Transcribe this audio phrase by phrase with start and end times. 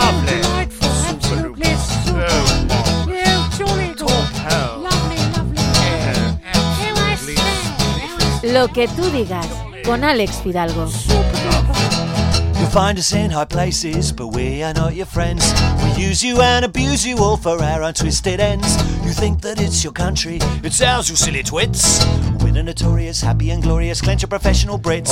[0.00, 0.40] lovely.
[0.42, 2.26] Delightful, absolutely super.
[2.28, 4.10] Oh, Yeah, jolly good.
[4.46, 4.78] hell.
[4.78, 5.62] Lovely, lovely.
[5.62, 8.52] Yeah, Here I stand.
[8.52, 9.46] Lo que tú digas,
[9.84, 10.88] con Alex Fidalgo.
[12.58, 15.44] You'll find us in high places, but we are not your friends.
[15.82, 18.76] We use you and abuse you all for our own twisted ends.
[19.04, 22.04] You think that it's your country, it's ours, you silly twits.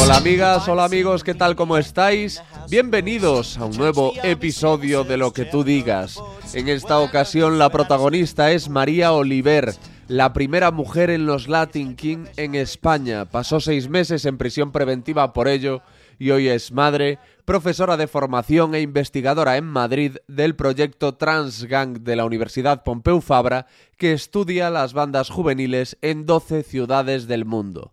[0.03, 1.55] Hola amigas, hola amigos, ¿qué tal?
[1.55, 2.43] ¿Cómo estáis?
[2.71, 6.19] Bienvenidos a un nuevo episodio de Lo que tú digas.
[6.55, 9.75] En esta ocasión la protagonista es María Oliver,
[10.09, 13.27] la primera mujer en los Latin King en España.
[13.27, 15.83] Pasó seis meses en prisión preventiva por ello
[16.19, 22.17] y hoy es madre, profesora de formación e investigadora en Madrid del proyecto Transgang de
[22.17, 23.67] la Universidad Pompeu Fabra
[23.99, 27.93] que estudia las bandas juveniles en 12 ciudades del mundo.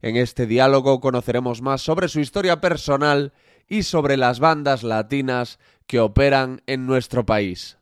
[0.00, 3.32] En este diálogo conoceremos más sobre su historia personal
[3.68, 7.78] y sobre las bandas latinas que operan en nuestro país.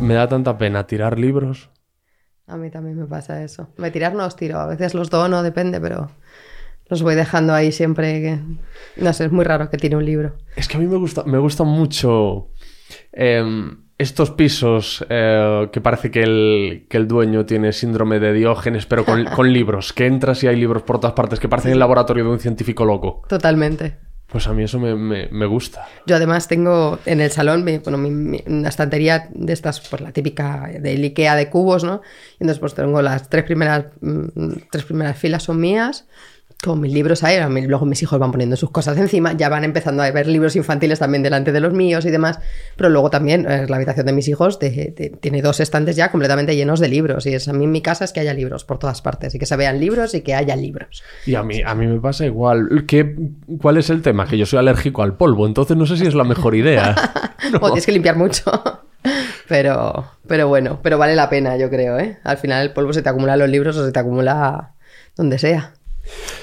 [0.00, 1.68] Me da tanta pena tirar libros.
[2.48, 3.68] A mí también me pasa eso.
[3.76, 6.10] Me tirar no os tiro, a veces los dono, depende, pero
[6.88, 8.22] los voy dejando ahí siempre.
[8.22, 8.38] Que...
[8.96, 10.32] No sé, es muy raro que tire un libro.
[10.56, 12.48] Es que a mí me gusta, me gusta mucho
[13.12, 18.86] em, estos pisos eh, que parece que el, que el dueño tiene síndrome de Diógenes,
[18.86, 21.78] pero con, con libros, que entras y hay libros por todas partes, que parecen el
[21.78, 23.22] laboratorio de un científico loco.
[23.28, 24.07] Totalmente.
[24.30, 25.86] Pues a mí eso me, me- me gusta.
[26.06, 30.12] Yo además tengo en el salón bueno, mi- mi- una estantería de estas, pues la
[30.12, 32.02] típica del Ikea de cubos, ¿no?
[32.32, 34.24] Y entonces pues tengo las tres primeras, mm,
[34.70, 36.06] tres primeras filas son mías,
[36.62, 40.02] con mis libros ahí, luego mis hijos van poniendo sus cosas encima, ya van empezando
[40.02, 42.40] a ver libros infantiles también delante de los míos y demás,
[42.76, 46.10] pero luego también eh, la habitación de mis hijos de- de- tiene dos estantes ya
[46.10, 48.64] completamente llenos de libros y es a mí en mi casa es que haya libros
[48.64, 51.04] por todas partes y que se vean libros y que haya libros.
[51.26, 52.84] Y a mí, a mí me pasa igual.
[52.88, 53.14] ¿Qué,
[53.62, 54.26] ¿Cuál es el tema?
[54.26, 56.94] Que yo soy alérgico al polvo, entonces no sé si es la mejor idea.
[57.52, 57.58] No.
[57.62, 58.42] O tienes que limpiar mucho.
[59.46, 62.18] Pero, pero bueno, pero vale la pena, yo creo, ¿eh?
[62.24, 64.74] Al final el polvo se te acumula en los libros o se te acumula
[65.16, 65.72] donde sea.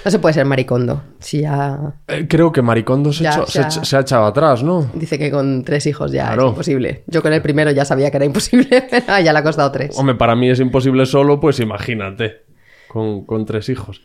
[0.03, 1.01] No se puede ser maricondo.
[1.19, 3.97] Si ya Eh, Creo que Maricondo se, Ya, ya.
[3.97, 4.89] ha echado atrás, ¿no?
[4.93, 6.43] dice que con tres hijos ya Claro.
[6.45, 7.03] es imposible.
[7.07, 9.97] Yo con el primero ya sabía que era imposible, pero ya le ha costado tres.
[9.97, 12.43] Hombre, para mí es imposible solo, pues imagínate,
[12.87, 14.01] con, con tres hijos.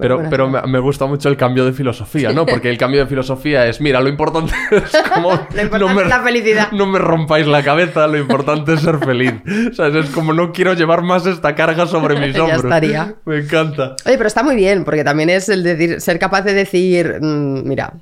[0.00, 2.46] Pero, Bueno, pero me, me gusta mucho el cambio de filosofía, ¿no?
[2.46, 5.30] Porque el cambio de filosofía es, mira, lo importante es como...
[5.54, 6.72] Lo importante es la felicidad.
[6.72, 9.34] No me rompáis la cabeza, lo importante es ser feliz.
[9.74, 10.06] ¿Sabes?
[10.06, 12.64] Es como no quiero llevar más esta carga sobre mis Ya hombros.
[12.64, 13.14] estaría.
[13.24, 13.96] Me encanta.
[14.06, 17.68] Oye, pero está muy bien, porque también es el decir, ser capaz de decir, mm,
[17.68, 17.92] mira,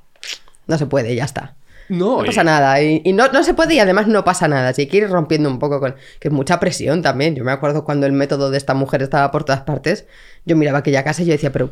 [0.66, 1.54] no se puede, ya está.
[1.90, 2.82] No, No pasa nada.
[2.82, 4.68] Y, y no, no se puede y además no pasa nada.
[4.68, 5.94] Así que ir rompiendo un poco con...
[6.20, 7.34] Que es mucha presión también.
[7.34, 10.06] Yo me acuerdo cuando el método de esta mujer estaba por todas partes.
[10.44, 11.70] Yo miraba aquella casa y yo decía, pero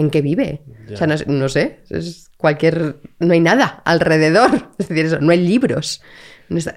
[0.00, 0.62] ¿en qué vive?
[0.92, 1.80] O sea, no, no sé.
[1.90, 2.96] Es cualquier...
[3.18, 4.50] No hay nada alrededor.
[4.78, 6.02] Es decir, eso, no hay libros.
[6.48, 6.76] No está-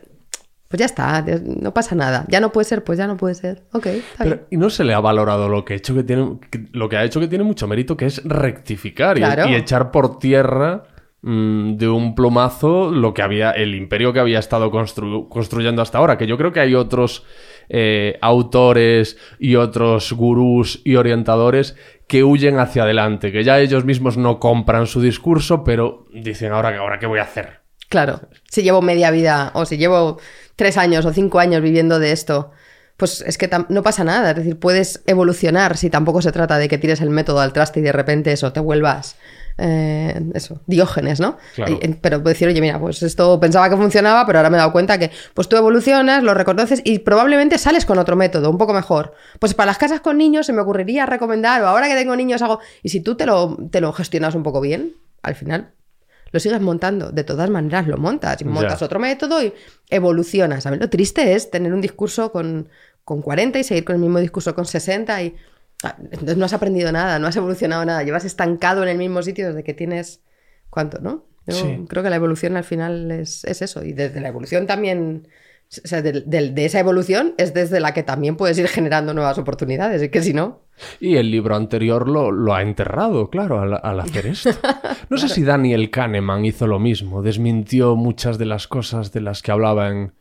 [0.67, 1.23] Pues ya está.
[1.43, 2.25] No pasa nada.
[2.27, 3.63] Ya no puede ser, pues ya no puede ser.
[3.73, 4.47] Ok, está Pero- bien.
[4.51, 6.97] y no se le ha valorado lo que, ha hecho que tiene, que- lo que
[6.97, 9.47] ha hecho que tiene mucho mérito, que es rectificar y- Claro.
[9.49, 10.83] y, echar por tierra
[11.25, 15.97] mm, de un plumazo lo que había, el imperio que había estado constru- construyendo hasta
[15.99, 16.17] ahora.
[16.17, 17.23] Que yo creo que hay otros
[17.69, 21.75] eh, autores y otros gurús y orientadores
[22.07, 26.77] que huyen hacia adelante, que ya ellos mismos no compran su discurso, pero dicen ahora,
[26.77, 27.61] ahora qué voy a hacer.
[27.89, 30.19] Claro, si llevo media vida o si llevo
[30.55, 32.51] tres años o cinco años viviendo de esto,
[32.97, 34.31] pues es que no pasa nada.
[34.31, 37.79] Es decir, puedes evolucionar si tampoco se trata de que tires el método al traste
[37.79, 39.17] y de repente eso te vuelvas.
[39.57, 41.37] Eh, eso, diógenes, ¿no?
[41.55, 41.79] Claro.
[41.81, 44.71] Y- pero decir, oye, mira, pues esto pensaba que funcionaba, pero ahora me he dado
[44.71, 48.73] cuenta que pues tú evolucionas, lo reconoces y probablemente sales con otro método, un poco
[48.73, 49.13] mejor.
[49.39, 52.41] Pues para las casas con niños se me ocurriría recomendar, o ahora que tengo niños
[52.41, 52.59] hago.
[52.81, 55.71] Y si tú te lo, te lo gestionas un poco bien, al final
[56.31, 57.11] lo sigues montando.
[57.11, 58.85] De todas maneras, lo montas y montas Ya.
[58.87, 59.53] otro método y
[59.91, 60.63] evolucionas.
[60.63, 60.79] ¿sabes?
[60.79, 62.69] Lo triste es tener un discurso con,
[63.05, 65.35] con 40 y seguir con el mismo discurso con 60 y
[66.35, 69.63] no has aprendido nada, no has evolucionado nada, llevas estancado en el mismo sitio desde
[69.63, 70.21] que tienes...
[70.69, 71.25] ¿Cuánto, no?
[71.45, 71.85] Yo Sí.
[71.87, 73.83] creo que la evolución al final es, es eso.
[73.83, 75.27] Y desde la evolución también...
[75.83, 80.01] O sea, de esa evolución es desde la que también puedes ir generando nuevas oportunidades.
[80.01, 80.61] Es que si no...
[80.99, 84.49] Y el libro anterior lo, lo ha enterrado, claro, al, al hacer esto.
[85.09, 89.41] No sé si Daniel Kahneman hizo lo mismo, desmintió muchas de las cosas de las
[89.41, 90.13] que hablaba en,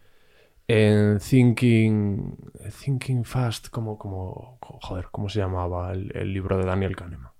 [0.69, 2.37] en Thinking,
[2.83, 7.33] Thinking Fast, como, como, joder, ¿cómo se llamaba el, el libro de Daniel Kahneman?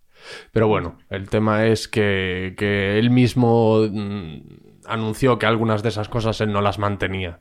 [0.53, 4.41] Pero bueno, el tema es que, que él mismo mm,
[4.87, 7.41] anunció que algunas de esas cosas él no las mantenía.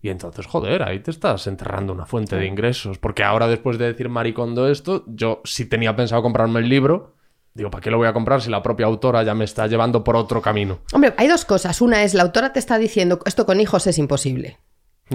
[0.00, 2.98] Y entonces, joder, ahí te estás enterrando una fuente de ingresos.
[2.98, 7.14] Porque ahora, después de decir Maricondo esto, yo sí tenía pensado comprarme el libro.
[7.54, 10.02] Digo, ¿para qué lo voy a comprar si la propia autora ya me está llevando
[10.02, 10.80] por otro camino?
[10.92, 11.80] Hombre, hay dos cosas.
[11.80, 14.58] Una es, la autora te está diciendo, esto con hijos es imposible.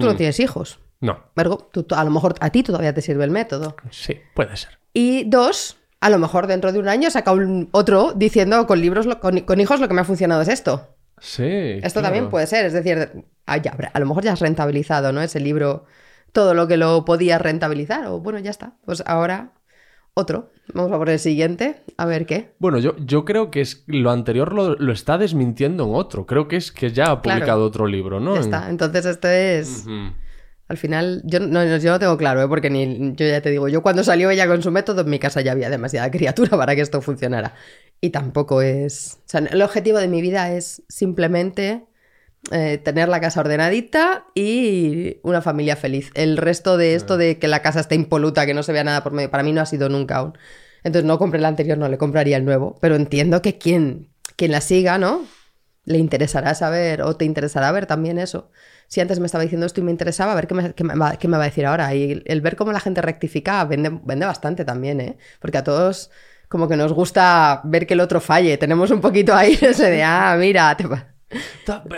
[0.00, 0.16] Tú no Mm.
[0.16, 0.78] tienes hijos.
[1.00, 3.76] No, Ergo, tú- a lo mejor a ti todavía te sirve el método.
[3.90, 4.78] sí, puede ser.
[4.92, 9.06] Y dos, a lo mejor dentro de un año saca un otro diciendo con libros,
[9.06, 10.94] lo- con, con hijos lo que me ha funcionado es esto.
[11.20, 11.42] Sí.
[11.44, 12.06] Esto claro.
[12.06, 15.20] también puede ser, es decir, ah, ya, a lo mejor ya has rentabilizado, ¿no?
[15.20, 15.84] Ese libro,
[16.32, 18.72] todo lo que lo podías rentabilizar, o bueno, ya está.
[18.84, 19.52] Pues ahora
[20.18, 20.50] otro.
[20.74, 22.52] Vamos a por el siguiente, a ver qué.
[22.58, 26.26] Bueno, yo, yo creo que es lo anterior lo, lo está desmintiendo en otro.
[26.26, 27.38] Creo que es que ya ha Claro.
[27.38, 28.34] publicado otro libro, ¿no?
[28.34, 28.68] Ya está.
[28.68, 29.84] Entonces, esto es.
[30.68, 32.48] Al final, yo no, no- yo no tengo claro, ¿eh?
[32.48, 35.18] porque ni, yo ya te digo, yo cuando salió ella con su método, en mi
[35.18, 37.54] casa ya había demasiada criatura para que esto funcionara.
[38.02, 39.18] Y tampoco es...
[39.20, 41.86] O sea, el objetivo de mi vida es simplemente
[42.50, 46.10] eh, tener la casa ordenadita y una familia feliz.
[46.14, 49.02] El resto de esto de que la casa esté impoluta, que no se vea nada
[49.02, 50.38] por medio, para mí no ha sido nunca aún.
[50.84, 52.78] Entonces no compré el anterior, no le compraría el nuevo.
[52.80, 55.26] Pero entiendo que quien, quien la siga, ¿no?
[55.84, 58.50] Le interesará saber o te interesará ver también eso.
[58.86, 60.94] Si antes me estaba diciendo esto y me interesaba, a ver qué me, qué me
[60.94, 61.94] va, qué me va a decir ahora.
[61.94, 65.18] Y el, el ver cómo la gente rectifica vende, vende bastante también, ¿eh?
[65.40, 66.10] Porque a todos
[66.48, 68.56] como que nos gusta ver que el otro falle.
[68.58, 70.84] Tenemos un poquito ahí ese de, ah, mira, te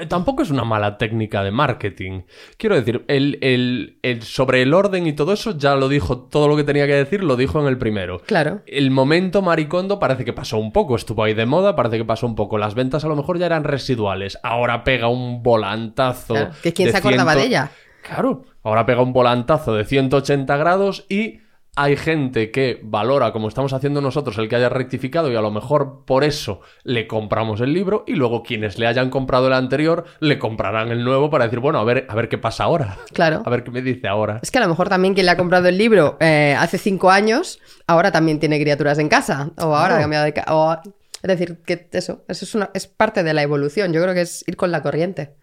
[0.08, 2.22] Tampoco es una mala técnica de marketing.
[2.56, 6.48] Quiero decir, el, el- el- sobre el orden y todo eso ya lo dijo, todo
[6.48, 8.20] lo que tenía que decir lo dijo en el primero.
[8.26, 8.62] Claro.
[8.66, 12.26] El momento maricondo parece que pasó un poco, estuvo ahí de moda, parece que pasó
[12.26, 12.58] un poco.
[12.58, 14.38] Las ventas a lo mejor ya eran residuales.
[14.42, 16.34] Ahora pega un volantazo.
[16.34, 17.70] Claro, que quién de se acordaba de ella.
[18.02, 21.40] Claro, ahora pega un volantazo de 180 grados y
[21.76, 25.50] hay gente que valora, como estamos haciendo nosotros, el que haya rectificado y a lo
[25.50, 30.05] mejor por eso le compramos el libro y luego quienes le hayan comprado el anterior
[30.19, 32.99] le comprarán el nuevo para decir, bueno, a ver, a ver qué pasa ahora.
[33.12, 33.43] Claro.
[33.50, 34.38] A ver qué me dice ahora.
[34.43, 37.11] Es que a lo mejor también quien le ha comprado el libro eh, hace cinco
[37.11, 39.50] años, ahora también tiene criaturas en casa.
[39.56, 40.82] O ahora ha cambiado de casa.
[41.23, 43.93] Es decir, que eso, eso es, una, es parte de la evolución.
[43.93, 45.34] Yo creo que es ir con la corriente.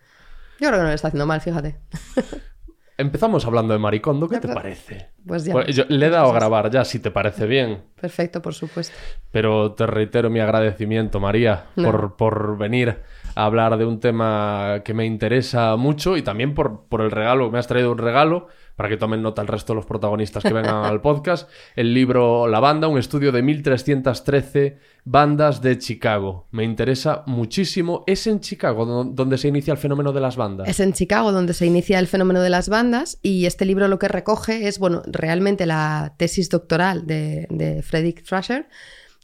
[0.59, 1.77] Yo creo que no le está haciendo mal, fíjate.
[2.99, 5.09] Empezamos hablando de Maricondo, ¿qué te parece?
[5.25, 5.53] Pues ya.
[5.53, 7.83] Pues yo le he dado a grabar ya, si te parece bien.
[8.01, 8.95] Perfecto, por supuesto.
[9.29, 11.91] Pero te reitero mi agradecimiento, María, No.
[11.91, 12.97] por, por venir
[13.35, 17.51] a hablar de un tema que me interesa mucho y también por, por el regalo.
[17.51, 18.47] Me has traído un regalo
[18.77, 21.49] para que tomen nota el resto de los protagonistas que vengan al podcast.
[21.75, 26.47] El libro La Banda, un estudio de 1313 bandas de Chicago.
[26.51, 28.03] Me interesa muchísimo.
[28.07, 30.69] Es en Chicago do- donde se inicia el fenómeno de las bandas.
[30.69, 33.97] Es en Chicago donde se inicia el fenómeno de las bandas y este libro lo
[33.99, 38.67] que recoge es, bueno, realmente la tesis doctoral de, de Frederick Thrasher,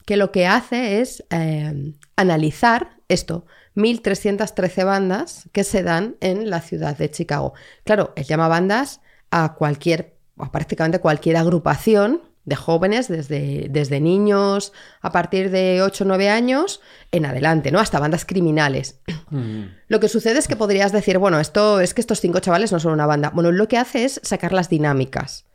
[0.08, 3.46] que lo que hace es eh, analizar esto,
[3.76, 7.54] 1313 bandas que se dan en la ciudad de Chicago.
[7.84, 9.00] Claro, él llama bandas
[9.34, 16.04] a cualquier, a prácticamente cualquier agrupación de jóvenes, desde, desde niños a partir de 8
[16.04, 16.82] o 9 años
[17.12, 17.80] en adelante, ¿no?
[17.80, 19.00] Hasta bandas criminales.
[19.32, 19.64] Mm.
[19.88, 22.80] Lo que sucede es que podrías decir, bueno, esto es que estos cinco chavales no
[22.80, 23.32] son una banda.
[23.34, 25.46] Bueno, lo que hace es sacar las dinámicas.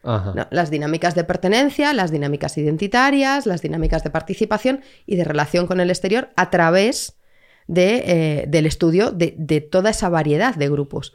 [0.51, 5.81] Las dinámicas de pertenencia, las dinámicas identitarias, las dinámicas de participación y de relación con
[5.81, 7.19] el exterior a través
[7.67, 11.13] de, eh, del estudio de, de toda esa variedad de grupos.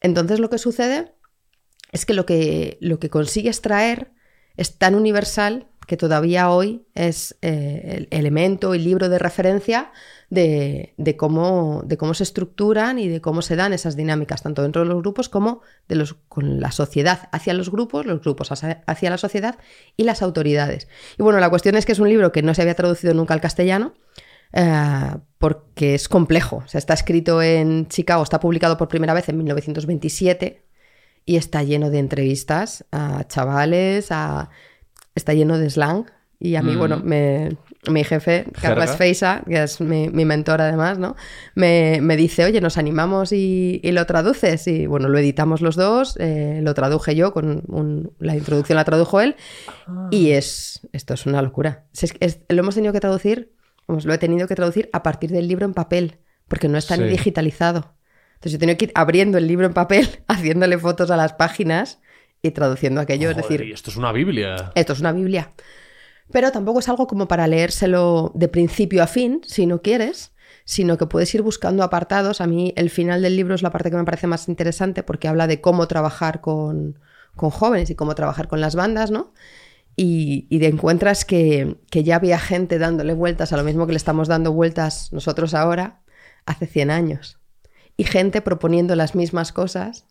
[0.00, 1.12] Entonces lo que sucede
[1.92, 4.12] es que lo que, lo que consigue extraer
[4.56, 9.90] es tan universal que todavía hoy es eh, el elemento, el libro de referencia
[10.28, 14.62] de, de cómo, de cómo se estructuran y de cómo se dan esas dinámicas, tanto
[14.62, 18.52] dentro de los grupos como de los, con la sociedad hacia los grupos, los grupos
[18.52, 19.58] hacia, hacia la sociedad
[19.96, 20.86] y las autoridades.
[21.18, 23.34] Y bueno, la cuestión es que es un libro que no se había traducido nunca
[23.34, 23.94] al castellano,
[24.52, 26.62] eh, porque es complejo.
[26.64, 30.69] O sea, está escrito en Chicago, está publicado por primera vez en 1927
[31.30, 34.50] y está lleno de entrevistas a chavales, a...
[35.14, 36.06] está lleno de slang.
[36.42, 36.78] Y a mí, Mm.
[36.78, 37.56] bueno, me-
[37.88, 38.86] mi jefe, Jerga.
[38.96, 41.14] Feisa, que es mi, mi mentor además, ¿no?
[41.54, 44.66] Me, me dice, oye, nos animamos y, y lo traduces.
[44.66, 48.84] Y bueno, lo editamos los dos, eh, lo traduje yo, con un- la introducción la
[48.84, 49.36] tradujo él.
[50.10, 51.84] Y es, esto es una locura.
[51.92, 53.52] Es- es- lo hemos tenido que traducir,
[53.86, 56.18] vamos, lo he tenido que traducir a partir del libro en papel,
[56.48, 57.94] porque no está ni digitalizado.
[58.40, 62.00] Entonces yo tenido que ir abriendo el libro en papel, haciéndole fotos a las páginas
[62.40, 63.28] y traduciendo aquello.
[63.28, 64.72] es decir, esto es una Biblia.
[64.74, 65.52] esto es una Biblia.
[66.32, 70.32] Pero tampoco es algo como para leérselo de principio a fin, si no quieres,
[70.64, 72.40] sino que puedes ir buscando apartados.
[72.40, 75.28] A mí el final del libro es la parte que me parece más interesante porque
[75.28, 76.98] habla de cómo trabajar con,
[77.36, 79.34] con jóvenes y cómo trabajar con las bandas, ¿no?
[79.96, 83.92] Y, y te encuentras que, que ya había gente dándole vueltas a lo mismo que
[83.92, 86.00] le estamos dando vueltas nosotros ahora
[86.46, 87.39] hace 100 años.
[88.00, 90.06] Y gente proponiendo las mismas cosas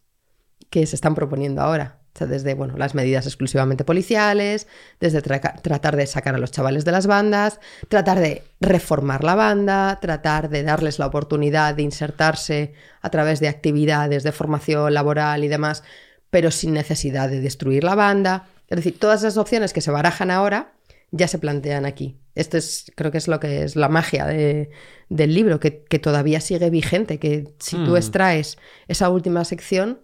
[0.70, 1.98] que se están proponiendo ahora.
[2.14, 4.68] O sea, desde bueno, las medidas exclusivamente policiales,
[5.00, 9.34] desde tra- tratar de sacar a los chavales de las bandas, tratar de reformar la
[9.34, 15.44] banda, tratar de darles la oportunidad de insertarse a través de actividades de formación laboral
[15.44, 15.82] y demás,
[16.30, 18.50] pero sin necesidad de destruir la banda.
[18.68, 20.74] Es decir, todas esas opciones que se barajan ahora
[21.10, 22.20] ya se plantean aquí.
[22.40, 24.70] Esto es, creo que es lo que es la magia de-
[25.10, 27.98] del libro, que, que todavía sigue vigente, que si tú Mm.
[27.98, 30.00] extraes esa última sección,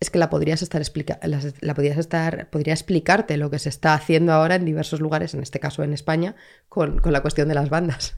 [0.00, 3.68] es que la podrías estar explica la, la podrías estar, podría explicarte lo que se
[3.68, 6.36] está haciendo ahora en diversos lugares, en este caso en España,
[6.68, 8.16] con, con la cuestión de las bandas.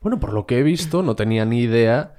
[0.00, 2.14] Bueno, por lo que he visto, no tenía ni idea.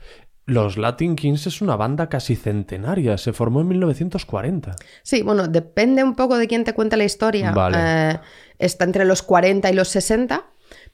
[0.48, 3.18] Los Latin Kings es una banda casi centenaria.
[3.18, 4.76] Se formó en 1940.
[5.02, 7.52] Sí, bueno, depende un poco de quién te cuenta la historia.
[7.52, 7.78] Vale.
[7.80, 8.20] Eh,
[8.60, 10.46] está entre los 40 y los 60,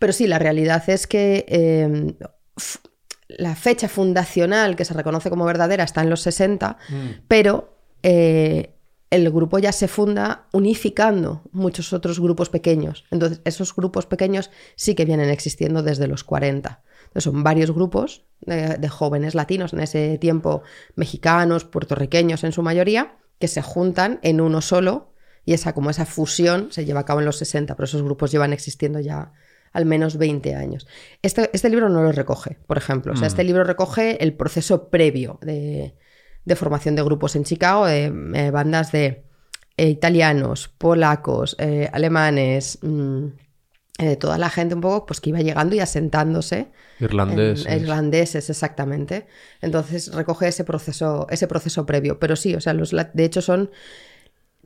[0.02, 2.16] pero sí, la realidad es que eh,
[2.58, 2.80] f-
[3.30, 6.78] la fecha fundacional que se reconoce como verdadera está en los 60,
[7.28, 8.76] pero eh,
[9.10, 13.06] el grupo ya se funda unificando muchos otros grupos pequeños.
[13.12, 16.82] Entonces, esos grupos pequeños sí que vienen existiendo desde los 40.
[17.04, 20.64] Entonces, son varios grupos de, de jóvenes latinos, en ese tiempo
[20.96, 25.14] mexicanos, puertorriqueños en su mayoría, que se juntan en uno solo
[25.46, 28.32] y esa como esa fusión se lleva a cabo en los 60, pero esos grupos
[28.32, 29.32] llevan existiendo ya
[29.74, 30.88] al menos 20 años.
[31.22, 33.14] Este, este libro no lo recoge, por ejemplo.
[33.14, 35.96] O sea, este libro recoge el proceso previo de,
[36.46, 39.24] de formación de grupos en Chicago, de eh, bandas de
[39.78, 43.26] eh, italianos, polacos, eh, alemanes, mm,
[44.00, 46.68] eh, toda la gente un poco pues que iba llegando y asentándose
[47.00, 47.66] Irlandés.
[47.66, 49.28] en- irlandeses, exactamente.
[49.62, 52.20] Entonces recoge ese proceso, ese proceso previo.
[52.20, 53.70] Pero sí, o sea, los, de hecho son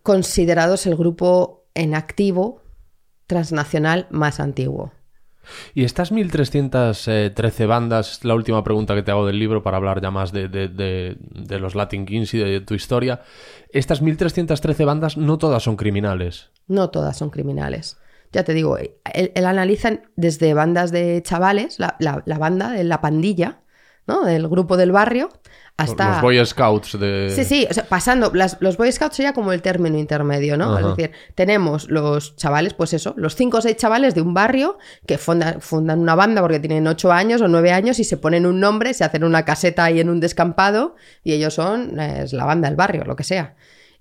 [0.03, 2.61] considerados el grupo en activo
[3.27, 4.91] transnacional más antiguo.
[5.75, 10.09] Y estas 1313 bandas, la última pregunta que te hago del libro para hablar ya
[10.11, 13.21] más de, de- de- de los Latin Kings y de tu historia.
[13.69, 16.49] Estas 1313 bandas no todas son criminales.
[16.67, 17.97] No todas son criminales.
[18.31, 22.83] Ya te digo, él, él analiza desde bandas de chavales, la, la- la banda de
[22.83, 23.61] la pandilla,
[24.07, 24.25] ¿no?
[24.25, 25.29] Del grupo del barrio,
[25.77, 26.13] hasta...
[26.13, 27.31] Los Boy Scouts de...
[27.35, 30.71] Sí, sí, o sea, pasando, las- los Boy Scouts sería como el término intermedio, ¿no?
[30.75, 30.79] Ajá.
[30.91, 34.77] Es decir, tenemos los chavales, pues eso, los cinco o seis chavales de un barrio
[35.05, 38.45] que fonda- fundan una banda porque tienen ocho años o nueve años y se ponen
[38.45, 42.45] un nombre, se hacen una caseta ahí en un descampado y ellos son es la
[42.45, 43.55] banda del barrio, lo que sea.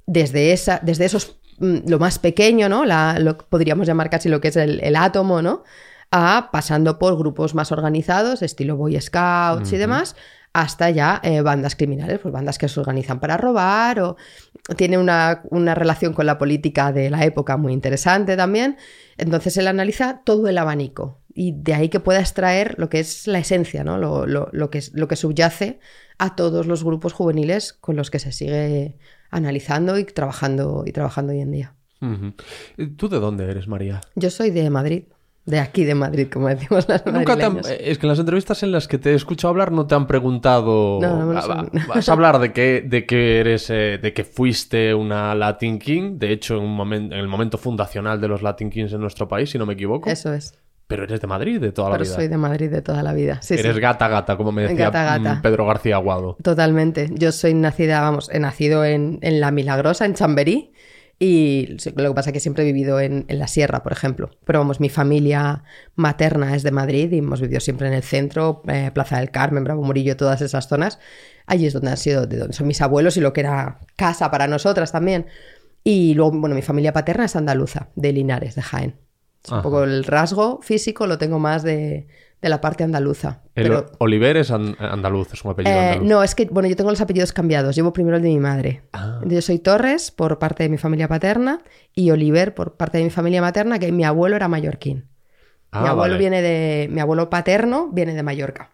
[0.07, 2.85] Desde, esa, desde esos, mm, lo más pequeño, ¿no?
[2.85, 5.65] La, lo podríamos llamar casi lo que es el, el átomo, ¿no?
[6.13, 10.15] A pasando por grupos más organizados, estilo Boy Scouts y demás,
[10.55, 14.17] hasta ya eh, bandas criminales, pues bandas que se organizan para robar o
[14.77, 18.77] tiene una, una relación con la política de la época muy interesante también.
[19.19, 23.27] Entonces él analiza todo el abanico y de ahí que pueda extraer lo que es
[23.27, 23.99] la esencia, ¿no?
[23.99, 25.81] lo, lo- lo que, es- lo que subyace
[26.19, 28.97] a todos los grupos juveniles con los que se sigue
[29.31, 31.75] analizando y trabajando, y trabajando hoy en día.
[32.97, 34.01] ¿Tú de dónde eres, María?
[34.15, 35.05] Yo soy de Madrid,
[35.47, 38.63] de aquí de Madrid, como decimos las Nunca te han- es que en las entrevistas
[38.63, 40.99] en las que te he escuchado hablar no te han preguntado.
[41.03, 41.81] No, no me lo Ah, sé.
[41.87, 46.19] Vas a hablar de que, de que eres, eh, de que fuiste una Latin King.
[46.19, 49.29] De hecho, en, un momen- en el momento fundacional de los Latin Kings en nuestro
[49.29, 50.09] país, si no me equivoco.
[50.11, 50.59] Eso es.
[50.87, 52.15] Pero eres de Madrid de toda la Pero vida.
[52.15, 53.41] soy de Madrid de toda la vida.
[53.41, 53.81] Sí, eres sí.
[53.81, 55.35] gata gata, como me decía Gata, gata.
[55.37, 56.37] mm, Pedro García Aguado.
[56.43, 57.09] Totalmente.
[57.15, 60.73] Yo soy nacida, vamos, he nacido en, en La Milagrosa, en Chamberí.
[61.19, 64.31] Y lo que pasa es que siempre he vivido en, en la sierra, por ejemplo.
[64.45, 65.63] Pero vamos, mi familia
[65.95, 69.65] materna es de Madrid y hemos vivido siempre en el centro, eh, Plaza del Carmen,
[69.65, 70.99] Bravo Murillo, todas esas zonas.
[71.47, 74.31] Allí es donde han sido, de donde son mis abuelos y lo que era casa
[74.31, 75.27] para nosotras también.
[75.85, 78.97] Y luego, bueno, mi familia paterna es andaluza, de Linares, de Jaén.
[79.51, 82.07] Un poco el rasgo físico lo tengo más de,
[82.45, 83.41] de la parte andaluza.
[83.57, 86.09] El Pero- Oliver es an- andaluz, es un apellido eh, andaluz.
[86.09, 87.75] no, es que, bueno, yo tengo los apellidos cambiados.
[87.75, 88.83] Llevo primero el de mi madre.
[88.93, 89.21] Ah.
[89.27, 91.63] Yo soy Torres por parte de mi familia paterna
[91.95, 95.07] y Oliver por parte de mi familia materna, que mi abuelo era mallorquín.
[95.73, 96.19] Ah, mi abuelo vale.
[96.19, 96.89] viene de.
[96.93, 98.71] Mi abuelo paterno viene de Mallorca.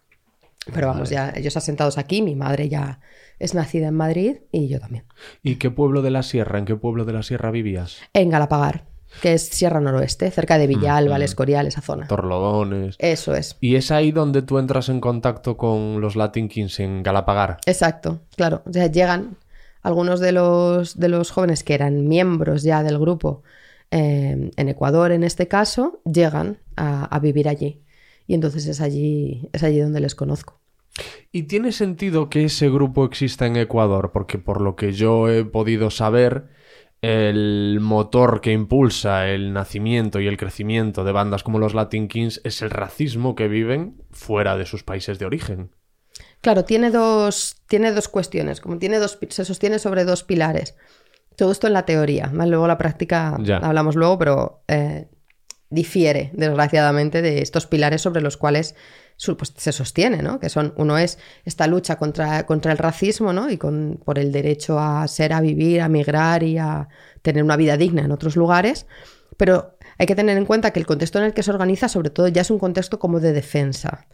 [0.74, 3.00] Pero vamos, ya ellos asentados aquí, mi madre ya
[3.38, 5.04] es nacida en Madrid y yo también.
[5.42, 6.58] ¿Y qué pueblo de la sierra?
[6.58, 7.96] ¿En qué pueblo de la sierra vivías?
[8.12, 8.84] En Galapagar,
[9.22, 12.06] que es Sierra Noroeste, cerca de Villalba, El Escorial, esa zona.
[12.06, 12.96] Torlodones.
[12.98, 13.56] Eso es.
[13.60, 17.58] Y es ahí donde tú entras en contacto con los Latin Kings en Galapagar.
[17.66, 18.62] Exacto, claro.
[18.66, 19.36] O sea, llegan
[19.82, 23.42] algunos de los, de los jóvenes que eran miembros ya del grupo
[23.90, 27.82] eh, en Ecuador, en este caso, llegan a, a vivir allí.
[28.26, 30.60] Y entonces es allí, es allí donde les conozco.
[31.32, 34.10] ¿Y tiene sentido que ese grupo exista en Ecuador?
[34.12, 36.48] Porque por lo que yo he podido saber,
[37.02, 42.40] el motor que impulsa el nacimiento y el crecimiento de bandas como los Latin Kings
[42.44, 45.70] es el racismo que viven fuera de sus países de origen.
[46.42, 50.76] Claro, tiene dos, tiene dos cuestiones, como tiene dos, se sostiene sobre dos pilares.
[51.36, 53.58] Todo esto en la teoría, luego la práctica Ya.
[53.58, 55.08] hablamos luego, pero eh,
[55.70, 58.74] difiere, desgraciadamente, de estos pilares sobre los cuales
[59.38, 60.40] pues, se sostiene, ¿no?
[60.40, 63.50] Que son, uno es esta lucha contra, contra el racismo, ¿no?
[63.50, 66.88] Y con, por el derecho a ser, a vivir, a migrar y a
[67.22, 68.86] tener una vida digna en otros lugares.
[69.36, 72.10] Pero hay que tener en cuenta que el contexto en el que se organiza, sobre
[72.10, 74.06] todo, ya es un contexto como de defensa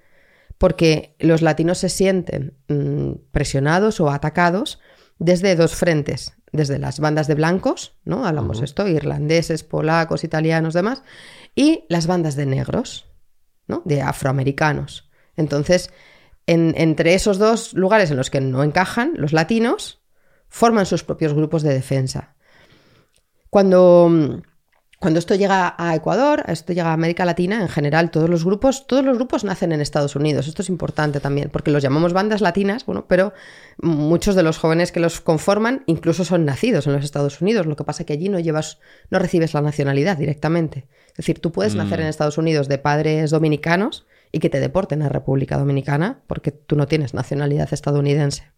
[0.59, 4.81] porque los latinos se sienten mm, presionados o atacados
[5.19, 8.27] desde dos frentes, desde las bandas de blancos, ¿no?
[8.27, 11.03] Hablamos esto, irlandeses, polacos, italianos, demás,
[11.55, 13.06] y las bandas de negros,
[13.85, 15.11] De afroamericanos.
[15.37, 15.91] Entonces,
[16.47, 20.01] en- entre esos dos lugares en los que no encajan, los latinos
[20.49, 22.35] forman sus propios grupos de defensa.
[23.51, 24.41] Cuando,
[25.01, 28.87] cuando esto llega a Ecuador, esto llega a América Latina, en general, todos los grupos,
[28.87, 30.47] todos los grupos nacen en Estados Unidos.
[30.49, 33.33] Esto es importante también, porque los llamamos bandas latinas, bueno, pero
[33.79, 37.67] muchos de los jóvenes que los conforman incluso son nacidos en los Estados Unidos.
[37.67, 38.79] Lo que pasa es que allí no llevas,
[39.11, 40.87] no recibes la nacionalidad directamente.
[41.17, 45.01] Es decir, tú puedes nacer en Estados Unidos de padres dominicanos y que te deporten
[45.01, 48.53] a República Dominicana porque tú no tienes nacionalidad estadounidense.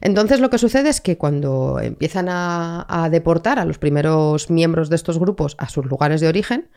[0.00, 4.88] Entonces lo que sucede es que cuando empiezan a, a deportar a los primeros miembros
[4.88, 6.70] de estos grupos a sus lugares de origen,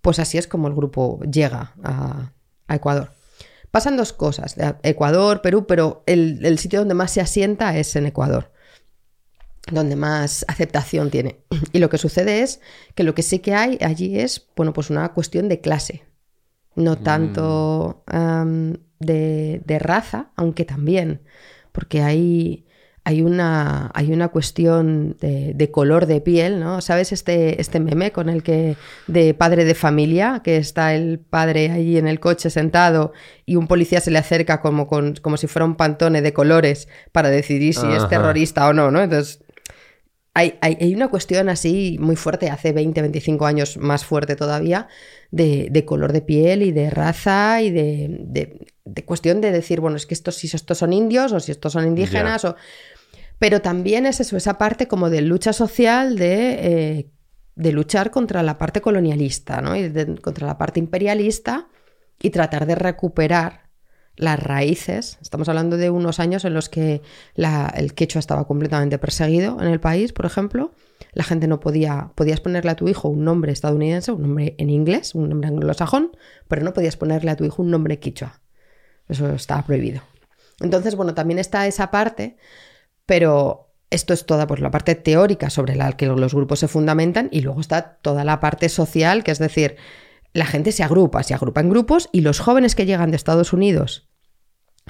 [0.00, 2.32] pues así es como el grupo llega a,
[2.66, 3.10] a Ecuador.
[3.70, 8.06] Pasan dos cosas, Ecuador, Perú, pero el, el sitio donde más se asienta es en
[8.06, 8.50] Ecuador,
[9.70, 11.40] donde más aceptación tiene.
[11.72, 12.60] Y lo que sucede es
[12.94, 16.04] que lo que sí que hay allí es, bueno, pues una cuestión de clase,
[16.74, 21.22] no tanto am, de, de raza, aunque también,
[21.72, 22.66] porque hay,
[23.04, 26.80] hay, una, hay una cuestión de, de color de piel, ¿no?
[26.80, 31.70] ¿Sabes este, este meme con el que de padre de familia, que está el padre
[31.70, 33.12] ahí en el coche sentado
[33.44, 36.88] y un policía se le acerca como, con, como si fuera un pantone de colores
[37.10, 39.00] para decidir si es terrorista o no, ¿no?
[39.00, 39.42] Entonces,
[40.38, 44.86] hay, hay- hay una cuestión así muy fuerte, hace 20, 25 años más fuerte todavía,
[45.30, 49.80] de, de color de piel y de raza y de, de- de cuestión de decir,
[49.80, 52.56] bueno, es que estos, si estos son indios o si estos son indígenas o...
[53.38, 56.34] Pero también es eso, esa parte como de lucha social de,
[56.98, 57.10] eh,
[57.54, 59.76] de luchar contra la parte colonialista, ¿no?
[59.76, 61.68] Y contra la parte imperialista
[62.20, 63.67] y tratar de recuperar
[64.18, 65.18] las raíces.
[65.22, 67.02] Estamos hablando de unos años en los que
[67.36, 70.72] el quechua estaba completamente perseguido en el país, por ejemplo.
[71.12, 74.70] La gente no podía, podías ponerle a tu hijo un nombre estadounidense, un nombre en
[74.70, 76.12] inglés, un nombre anglosajón,
[76.48, 78.40] pero no podías ponerle a tu hijo un nombre quichua.
[79.08, 80.02] Eso estaba prohibido.
[80.60, 82.36] Entonces, bueno, también está esa parte,
[83.06, 87.28] pero esto es toda pues, la parte teórica sobre la que los grupos se fundamentan
[87.30, 89.76] y luego está toda la parte social, que es decir,
[90.32, 93.52] la gente se agrupa, se agrupa en grupos y los jóvenes que llegan de Estados
[93.52, 94.07] Unidos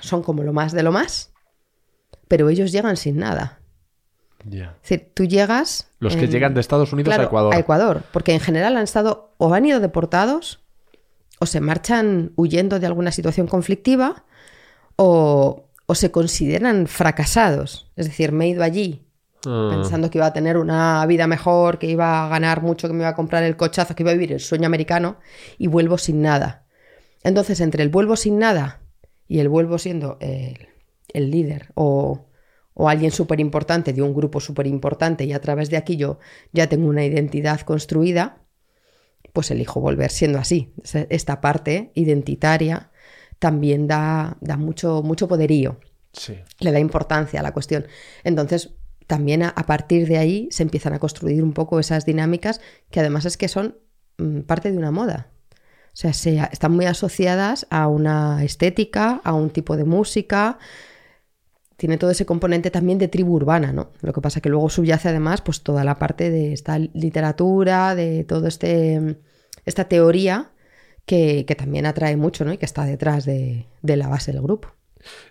[0.01, 1.33] son como lo más de lo más,
[2.29, 3.61] pero ellos llegan sin nada.
[4.47, 5.91] Es decir, tú llegas...
[5.99, 7.55] Los que llegan de Estados Unidos Claro, a Ecuador.
[7.55, 10.61] A Ecuador, porque en general han estado o han ido deportados
[11.41, 14.25] o se marchan huyendo de alguna situación conflictiva
[14.97, 17.91] o, o se consideran fracasados.
[17.97, 19.09] Es decir, me he ido allí
[19.47, 22.95] Ah, pensando que iba a tener una vida mejor, que iba a ganar mucho, que
[22.95, 25.19] me iba a comprar el cochazo, que iba a vivir el sueño americano
[25.59, 26.65] y vuelvo sin nada.
[27.23, 28.78] Entonces, entre el vuelvo sin nada
[29.29, 30.69] y el vuelvo siendo el,
[31.13, 32.27] el líder o,
[32.75, 36.19] o alguien súper importante de un grupo súper importante y a través de aquí yo
[36.53, 38.43] ya tengo una identidad construida,
[39.33, 40.73] pues elijo volver siendo así.
[41.11, 42.91] Esta parte identitaria
[43.39, 45.79] también da, da mucho, mucho poderío
[46.13, 46.39] sí.
[46.61, 47.87] le da importancia a la cuestión.
[48.25, 48.75] Entonces,
[49.07, 52.61] también a, a partir de ahí se empiezan a construir un poco esas dinámicas
[52.91, 53.79] que además es que son
[54.19, 55.33] mm, parte de una moda.
[55.89, 60.59] O sea, se- están muy asociadas a una estética, a un tipo de música.
[61.77, 63.91] Tiene todo ese componente también de tribu urbana, ¿no?
[64.01, 68.25] Lo que pasa que luego subyace además pues toda la parte de esta literatura, de
[68.25, 69.19] todo este
[69.65, 70.51] esta teoría
[71.07, 72.53] que, que también atrae mucho, ¿no?
[72.53, 74.69] Y que está detrás de- de la base del grupo.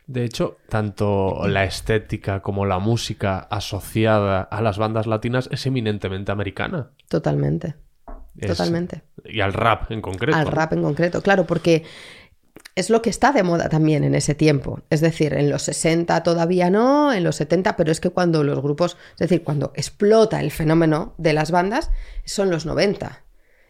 [0.06, 6.32] De hecho, tanto la estética como la música asociada a las bandas latinas es eminentemente
[6.32, 6.92] americana.
[7.10, 7.76] Totalmente.
[8.38, 9.02] Es- Totalmente.
[9.30, 10.38] Y al rap en concreto.
[10.38, 11.84] Al rap en concreto, claro, porque
[12.76, 14.82] es lo que está de moda también en ese tiempo.
[14.90, 18.62] Es decir, en los 60 todavía no, en los 70, pero es que cuando los
[18.62, 21.90] grupos, es decir, cuando explota el fenómeno de las bandas,
[22.26, 23.24] son los 90.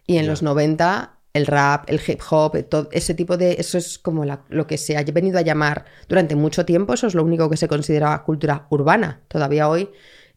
[0.06, 3.58] Y en los 90 el rap, el hip hop, eh, todo ese tipo de...
[3.60, 7.08] Eso es como la- lo que se ha venido a llamar durante mucho tiempo, eso
[7.08, 9.22] es lo único que se consideraba cultura urbana.
[9.28, 9.90] Todavía hoy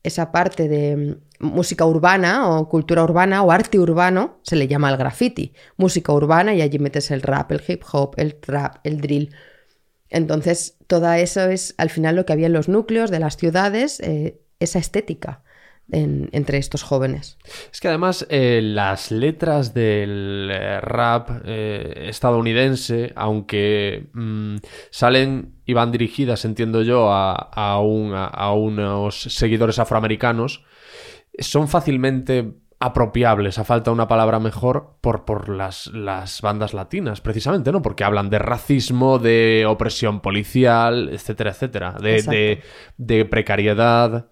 [0.03, 4.97] esa parte de música urbana o cultura urbana o arte urbano se le llama el
[4.97, 5.53] graffiti.
[5.77, 9.35] Música urbana y allí metes el rap, el hip hop, el trap, el drill.
[10.09, 14.01] Entonces, todo eso es al final lo que había en los núcleos de las ciudades,
[14.01, 15.43] eh, esa estética
[15.93, 17.39] en- entre estos jóvenes.
[17.73, 24.57] Es que además eh, las letras del eh, rap eh, estadounidense, aunque mm,
[24.91, 30.65] salen y van dirigidas, entiendo yo, a- a unos seguidores afroamericanos,
[31.39, 37.21] son fácilmente apropiables, a falta de una palabra mejor, por, por las, las bandas latinas,
[37.21, 37.83] precisamente, ¿no?
[37.83, 42.63] Porque hablan de racismo, de opresión policial, etcétera, etcétera, de, de,
[42.97, 44.31] de precariedad,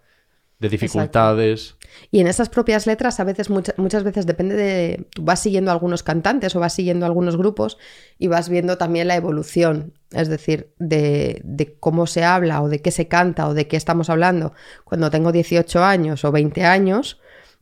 [0.59, 1.77] de dificultades.
[2.11, 5.07] Y en esas propias letras, a veces, mucha- muchas veces depende de.
[5.11, 7.79] Tú vas siguiendo algunos cantantes o vas siguiendo algunos grupos
[8.19, 12.81] y vas viendo también la evolución, es decir, de, de cómo se habla o de
[12.81, 14.53] qué se canta o de qué estamos hablando
[14.85, 17.19] cuando tengo 18 años o 20 años.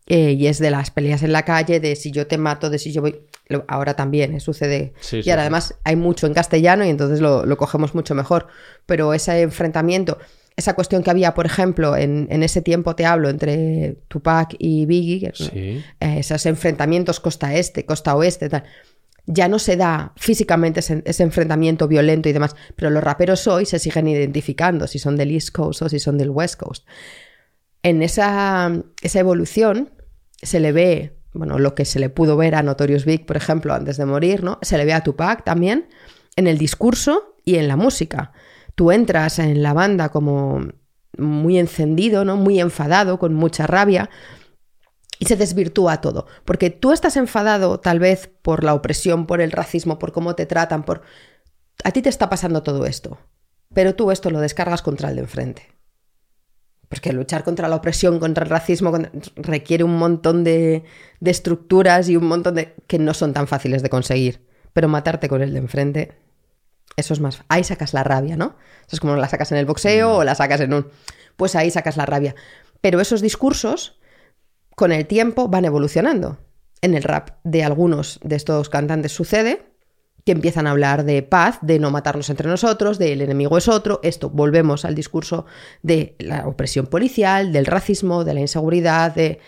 [0.08, 2.78] eh, y es de las peleas en la calle, de si yo te mato, de
[2.78, 3.22] si yo voy.
[3.48, 4.92] lo- Ahora también eh, sucede.
[5.00, 5.46] Sí, y sí, ahora sí.
[5.46, 8.46] además hay mucho en castellano y entonces lo, lo cogemos mucho mejor.
[8.86, 10.18] Pero ese enfrentamiento,
[10.56, 14.86] esa cuestión que había, por ejemplo, en, en ese tiempo te hablo entre Tupac y
[14.86, 15.82] Biggie, Sí.
[16.00, 18.64] eh, esos enfrentamientos costa este, costa oeste, tal.
[19.26, 23.66] Ya no se da físicamente ese, ese enfrentamiento violento y demás, pero los raperos hoy
[23.66, 26.86] se siguen identificando si son del East Coast o si son del West Coast.
[27.82, 29.90] En esa, esa evolución
[30.40, 33.74] se le ve, bueno, lo que se le pudo ver a Notorious Big, por ejemplo,
[33.74, 34.58] antes de morir, ¿no?
[34.62, 35.88] Se le ve a Tupac también
[36.36, 38.32] en el discurso y en la música.
[38.76, 40.60] Tú entras en la banda como
[41.18, 42.36] muy encendido, ¿no?
[42.36, 44.10] Muy enfadado, con mucha rabia,
[45.18, 46.26] y se desvirtúa todo.
[46.44, 50.46] Porque tú estás enfadado tal vez por la opresión, por el racismo, por cómo te
[50.46, 51.02] tratan, por...
[51.84, 53.18] A ti te está pasando todo esto,
[53.74, 55.62] pero tú esto lo descargas contra el de enfrente.
[56.88, 58.92] Porque luchar contra la opresión, contra el racismo,
[59.34, 60.84] requiere un montón de,
[61.20, 62.74] de estructuras y un montón de...
[62.86, 64.46] que no son tan fáciles de conseguir.
[64.72, 66.12] Pero matarte con el de enfrente,
[66.96, 67.42] eso es más...
[67.48, 68.56] Ahí sacas la rabia, ¿no?
[68.86, 70.88] Eso es como la sacas en el boxeo o la sacas en un...
[71.36, 72.34] Pues ahí sacas la rabia.
[72.80, 74.00] Pero esos discursos
[74.74, 76.38] con el tiempo van evolucionando.
[76.80, 79.72] En el rap de algunos de estos cantantes sucede
[80.24, 83.68] que empiezan a hablar de paz, de no matarnos entre nosotros, de el enemigo es
[83.68, 84.00] otro.
[84.02, 85.46] Esto, volvemos al discurso
[85.82, 89.38] de la opresión policial, del racismo, de la inseguridad, de,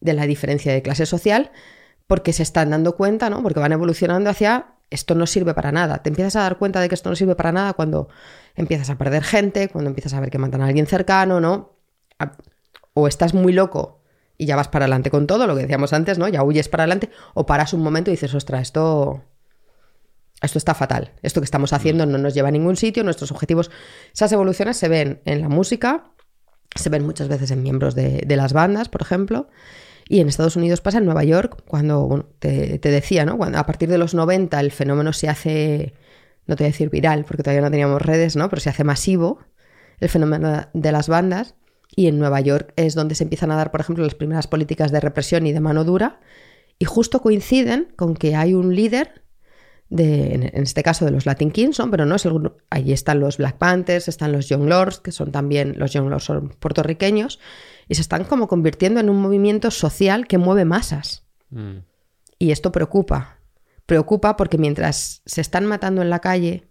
[0.00, 1.52] de la diferencia de clase social,
[2.08, 3.40] porque se están dando cuenta, ¿no?
[3.42, 6.02] Porque van evolucionando hacia esto no sirve para nada.
[6.02, 8.08] Te empiezas a dar cuenta de que esto no sirve para nada cuando
[8.56, 11.76] empiezas a perder gente, cuando empiezas a ver que matan a alguien cercano, ¿no?
[12.94, 14.02] O estás muy loco
[14.36, 16.26] y ya vas para adelante con todo, lo que decíamos antes, ¿no?
[16.26, 19.22] Ya huyes para adelante, o paras un momento y dices, ostras, esto,
[20.40, 21.12] esto está fatal.
[21.22, 23.70] Esto que estamos haciendo no nos lleva a ningún sitio, nuestros objetivos.
[24.14, 26.12] Esas evoluciones se ven en la música,
[26.74, 29.48] se ven muchas veces en miembros de, de las bandas, por ejemplo.
[30.10, 33.38] Y en Estados Unidos pasa en Nueva York, cuando, bueno, te, te decía, ¿no?
[33.38, 35.94] Cuando a partir de los 90 el fenómeno se hace,
[36.46, 38.50] no te voy a decir viral, porque todavía no teníamos redes, ¿no?
[38.50, 39.38] Pero se hace masivo
[40.00, 41.54] el fenómeno de las bandas.
[41.94, 44.90] Y en Nueva York es donde se empiezan a dar, por ejemplo, las primeras políticas
[44.90, 46.18] de represión y de mano dura.
[46.80, 49.22] Y justo coinciden con que hay un líder
[49.90, 51.88] de, en, este caso de los Latin Kings, ¿no?
[51.88, 52.50] pero no es el.
[52.68, 56.24] Ahí están los Black Panthers, están los Young Lords, que son también, los Young Lords
[56.24, 57.38] son puertorriqueños,
[57.90, 61.24] y se están como convirtiendo en un movimiento social que mueve masas.
[61.50, 61.78] Mm.
[62.38, 63.40] Y esto preocupa.
[63.84, 66.68] Preocupa porque mientras se están matando en la calle,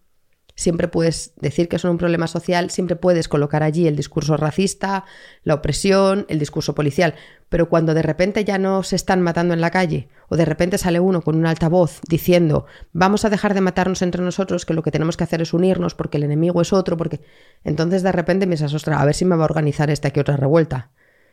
[0.56, 5.04] siempre puedes decir que son un problema social, siempre puedes colocar allí el discurso racista,
[5.44, 7.16] la opresión, el discurso policial.
[7.50, 10.78] Pero cuando de repente ya no se están matando en la calle, o de repente
[10.78, 14.84] sale uno con un altavoz diciendo vamos a dejar de matarnos entre nosotros, que lo
[14.84, 17.20] que tenemos que hacer es unirnos porque el enemigo es otro, porque.
[17.66, 20.38] Entonces de repente piensas, ostras, a ver si me va a organizar esta que otra
[20.38, 20.92] revuelta.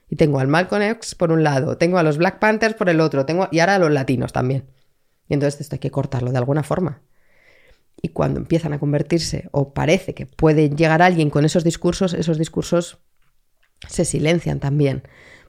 [0.08, 3.00] Y tengo al Malcolm X por un lado, tengo a los Black Panthers por el
[3.00, 4.70] otro, tengo y ahora a los latinos también.
[5.28, 7.02] Y entonces esto hay que cortarlo de alguna forma.
[8.00, 12.38] Y cuando empiezan a convertirse, o parece que puede llegar alguien con esos discursos, esos
[12.38, 12.98] discursos
[13.88, 15.02] se silencian también,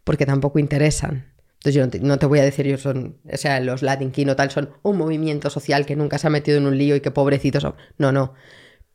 [0.03, 1.33] porque tampoco interesan.
[1.55, 4.35] Entonces yo no te, voy a decir, yo son, o sea, los Latin King o
[4.35, 7.11] tal, son un movimiento social que nunca se ha metido en un lío y que
[7.11, 7.75] pobrecitos son.
[7.97, 8.33] No, no.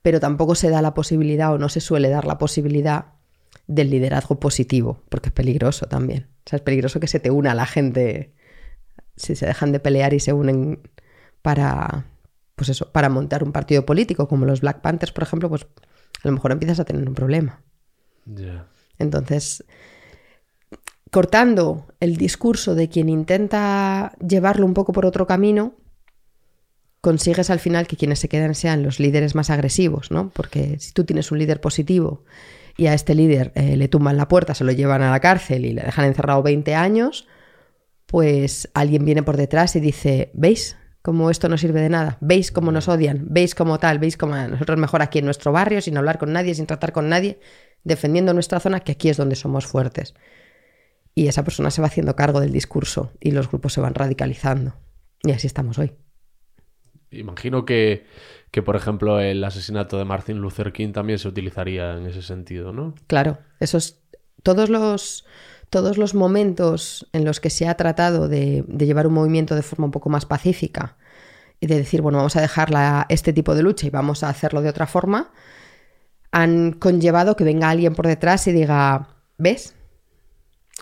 [0.00, 3.14] Pero tampoco se da la posibilidad o no se suele dar la posibilidad
[3.66, 6.28] del liderazgo positivo, porque es peligroso también.
[6.46, 8.34] O sea, es peligroso que se te una la gente
[9.16, 10.80] si se dejan de pelear y se unen
[11.42, 12.06] para,
[12.56, 15.66] pues eso, para montar un partido político, como los Black Panthers, por ejemplo, pues
[16.22, 17.62] a lo mejor empiezas a tener un problema.
[18.98, 19.64] Entonces,
[21.10, 25.74] cortando el discurso de quien intenta llevarlo un poco por otro camino,
[27.00, 30.30] consigues al final que quienes se quedan sean los líderes más agresivos, ¿no?
[30.30, 32.24] Porque si tú tienes un líder positivo
[32.76, 35.64] y a este líder eh, le tumban la puerta, se lo llevan a la cárcel
[35.64, 37.26] y le dejan encerrado 20 años,
[38.06, 40.76] pues alguien viene por detrás y dice, ¿veis?
[41.02, 42.16] como esto no sirve de nada.
[42.20, 43.26] ¿Veis cómo nos odian?
[43.28, 43.98] ¿Veis cómo tal?
[43.98, 47.08] ¿Veis cómo nosotros mejor aquí en nuestro barrio, sin hablar con nadie, sin tratar con
[47.08, 47.40] nadie,
[47.82, 50.14] defendiendo nuestra zona, que aquí es donde somos fuertes?
[51.14, 54.76] Y esa persona se va haciendo cargo del discurso y los grupos se van radicalizando.
[55.24, 55.92] Y así estamos hoy.
[57.10, 58.06] Imagino que,
[58.52, 62.72] que, por ejemplo, el asesinato de Martin Luther King también se utilizaría en ese sentido,
[62.72, 62.94] ¿no?
[63.06, 63.98] Claro, esos
[64.42, 65.24] todos los
[65.70, 69.86] todos los momentos en los que se ha tratado de, llevar un movimiento de forma
[69.86, 70.98] un poco más pacífica
[71.60, 72.68] y de decir, bueno, vamos a dejar
[73.08, 75.32] este tipo de lucha y vamos a hacerlo de otra forma,
[76.30, 79.74] han conllevado que venga alguien por detrás y diga, ¿ves?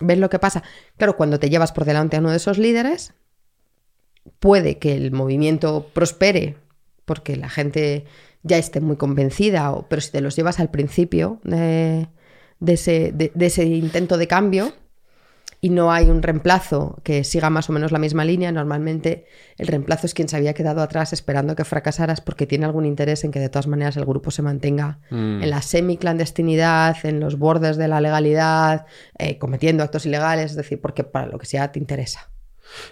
[0.00, 0.64] ¿Ves lo que pasa?
[0.96, 3.14] Claro, cuando te llevas por delante a uno de esos líderes,
[4.40, 6.56] puede que el movimiento prospere
[7.10, 8.04] porque la gente
[8.44, 12.06] ya esté muy convencida, o- pero si te los llevas al principio de,
[12.60, 14.72] de ese, de- de ese intento de cambio
[15.60, 19.26] y no hay un reemplazo que siga más o menos la misma línea, normalmente
[19.58, 23.24] el reemplazo es quien se había quedado atrás esperando que fracasaras porque tiene algún interés
[23.24, 25.42] en que de todas maneras el grupo se mantenga Mm.
[25.42, 28.86] en la semiclandestinidad, en los bordes de la legalidad,
[29.18, 32.30] eh, cometiendo actos ilegales, es decir, porque para lo que sea te interesa.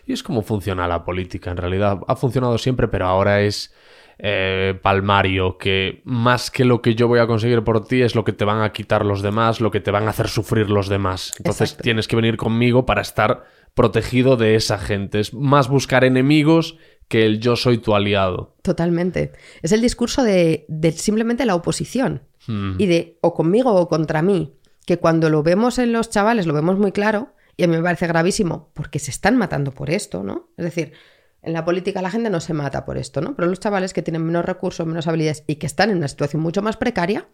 [0.06, 2.00] Y es como funciona la política, en realidad.
[2.08, 3.72] Ha funcionado siempre, pero ahora es
[4.18, 8.24] eh, palmario, que más que lo que yo voy a conseguir por ti es lo
[8.24, 10.88] que te van a quitar los demás, lo que te van a hacer sufrir los
[10.88, 11.32] demás.
[11.38, 11.82] Entonces Exacto.
[11.84, 15.20] tienes que venir conmigo para estar protegido de esa gente.
[15.20, 16.76] Es más buscar enemigos
[17.06, 18.56] que el yo soy tu aliado.
[18.62, 19.32] Totalmente.
[19.62, 22.76] Es el discurso de, de simplemente la oposición Mm.
[22.78, 24.54] y de o conmigo o contra mí,
[24.86, 27.82] que cuando lo vemos en los chavales lo vemos muy claro y a mí me
[27.82, 30.48] parece gravísimo porque se están matando por esto, ¿no?
[30.56, 30.92] Es decir,
[31.48, 33.34] en la política la gente no se mata por esto, ¿no?
[33.34, 36.42] Pero los chavales que tienen menos recursos, menos habilidades y que están en una situación
[36.42, 37.26] mucho más precaria,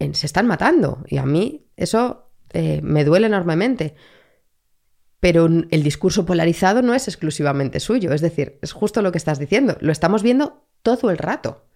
[0.00, 1.04] se están matando.
[1.06, 3.94] Y a mí eso eh, me duele enormemente.
[5.20, 9.38] Pero el discurso polarizado no es exclusivamente suyo, es decir, es justo lo que estás
[9.38, 11.66] diciendo, lo estamos viendo todo el rato.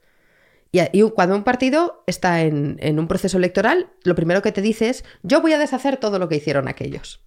[0.72, 4.88] Y cuando un partido está en, en un proceso electoral, lo primero que te dice
[4.88, 7.20] es, yo voy a deshacer todo lo que hicieron aquellos.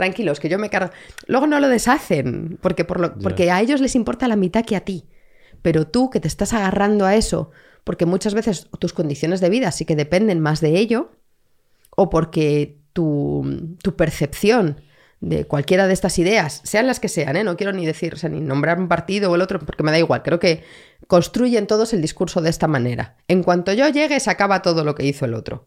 [0.00, 0.94] Tranquilos, que yo me cargo.
[1.26, 4.74] Luego no lo deshacen, porque, por lo- porque a ellos les importa la mitad que
[4.76, 5.04] a ti.
[5.60, 7.50] Pero tú que te estás agarrando a eso,
[7.84, 11.10] porque muchas veces tus condiciones de vida sí que dependen más de ello,
[11.94, 14.80] o porque tu, tu percepción
[15.20, 17.44] de cualquiera de estas ideas, sean las que sean, ¿eh?
[17.44, 19.90] no quiero ni decir, o sea, ni nombrar un partido o el otro, porque me
[19.90, 20.62] da igual, creo que
[21.08, 23.16] construyen todos el discurso de esta manera.
[23.28, 25.66] En cuanto yo llegue, se acaba todo lo que hizo el otro.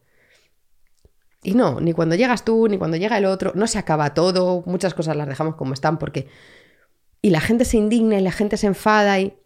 [1.43, 4.63] Y no, ni cuando llegas tú, ni cuando llega el otro, no se acaba todo,
[4.65, 6.27] muchas cosas las dejamos como están porque...
[7.21, 9.37] Y la gente se indigna y la gente se enfada y...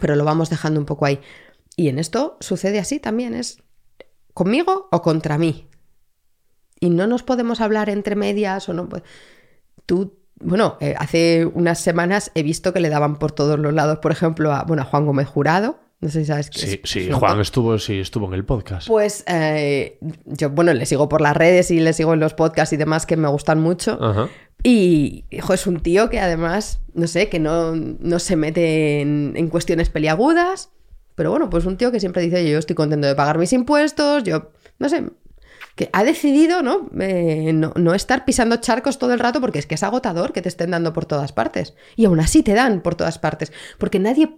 [0.00, 1.20] Pero lo vamos dejando un poco ahí.
[1.76, 3.62] Y en esto sucede así también, es
[4.34, 5.68] conmigo o contra mí.
[6.78, 8.88] Y no nos podemos hablar entre medias o no.
[9.86, 13.98] Tú, bueno, eh, hace unas semanas he visto que le daban por todos los lados,
[13.98, 15.78] por ejemplo, a, bueno, a Juan Gómez Jurado.
[16.00, 18.88] No sé si sabes que Sí, es- sí, Juan estuvo, sí, estuvo en el podcast.
[18.88, 22.72] Pues eh, yo, bueno, le sigo por las redes y le sigo en los podcasts
[22.72, 23.98] y demás que me gustan mucho.
[24.02, 24.28] Ajá.
[24.62, 29.32] Y, hijo, es un tío que además, no sé, que no, no se mete en,
[29.36, 30.70] en cuestiones peliagudas.
[31.16, 33.52] Pero bueno, pues un tío que siempre dice, "Oye, yo estoy contento de pagar mis
[33.52, 35.04] impuestos, yo, no sé,
[35.76, 36.88] que ha decidido, ¿no?
[36.98, 40.40] Eh, no, no estar pisando charcos todo el rato porque es que es agotador que
[40.40, 41.74] te estén dando por todas partes.
[41.96, 43.52] Y aún así te dan por todas partes.
[43.78, 44.30] Porque nadie,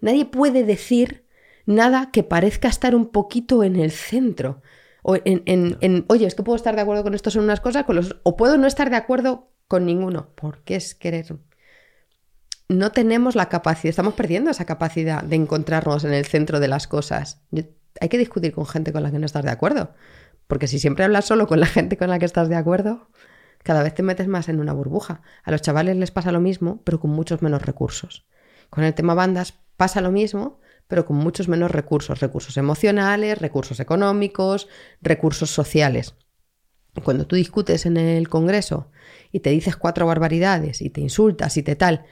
[0.00, 1.24] nadie puede decir
[1.66, 4.62] nada que parezca estar un poquito en el centro.
[5.02, 7.60] O en, en- en, oye, es que puedo estar de acuerdo con esto en unas
[7.60, 10.28] cosas, con los, o puedo no estar de acuerdo con ninguno.
[10.34, 11.26] Porque es querer.
[12.68, 16.86] No tenemos la capacidad, estamos perdiendo esa capacidad de encontrarnos en el centro de las
[16.86, 17.40] cosas.
[17.50, 17.64] Yo-
[18.00, 19.92] hay que discutir con gente con la que no estás de acuerdo.
[20.46, 23.08] Porque si siempre hablas solo con la gente con la que estás de acuerdo,
[23.62, 25.22] cada vez te metes más en una burbuja.
[25.44, 28.26] A los chavales les pasa lo mismo, pero con muchos menos recursos.
[28.68, 32.20] Con el tema bandas pasa lo mismo, pero con muchos menos recursos.
[32.20, 34.68] Recursos emocionales, recursos económicos,
[35.00, 36.16] recursos sociales.
[37.02, 38.90] Cuando tú discutes en el Congreso
[39.32, 42.04] y te dices cuatro barbaridades y te insultas y te tal,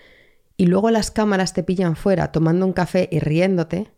[0.57, 3.93] y luego las cámaras te pillan fuera tomando un café y riéndote,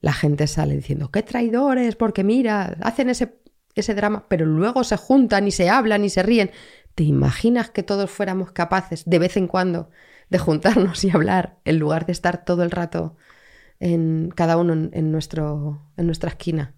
[0.00, 3.34] la gente sale diciendo, qué traidores, porque mira, hacen ese,
[3.74, 6.52] ese drama, pero luego se juntan y se hablan y se ríen.
[6.94, 9.90] ¿Te imaginas que todos fuéramos capaces de vez en cuando
[10.30, 13.16] de juntarnos y hablar en lugar de estar todo el rato
[13.78, 16.74] en cada uno en, en nuestro, en nuestra esquina?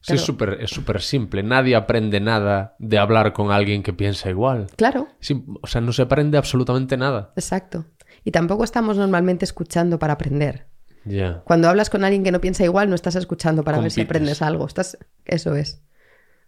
[0.00, 1.42] Sí, es súper es súper simple.
[1.42, 4.68] Nadie aprende nada de hablar con alguien que piensa igual.
[4.76, 7.32] Claro, Sí, o sea, no se aprende absolutamente nada.
[7.36, 7.86] exacto.
[8.24, 10.68] Y tampoco estamos normalmente escuchando para aprender.
[11.04, 11.42] Ya.
[11.44, 14.42] Cuando hablas con alguien que no piensa igual, no estás escuchando para ver si aprendes
[14.42, 14.66] algo.
[14.66, 15.82] Estás, eso es.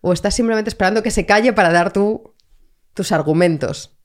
[0.01, 2.35] O estás simplemente esperando que se calle para dar tú
[2.95, 3.97] tus argumentos.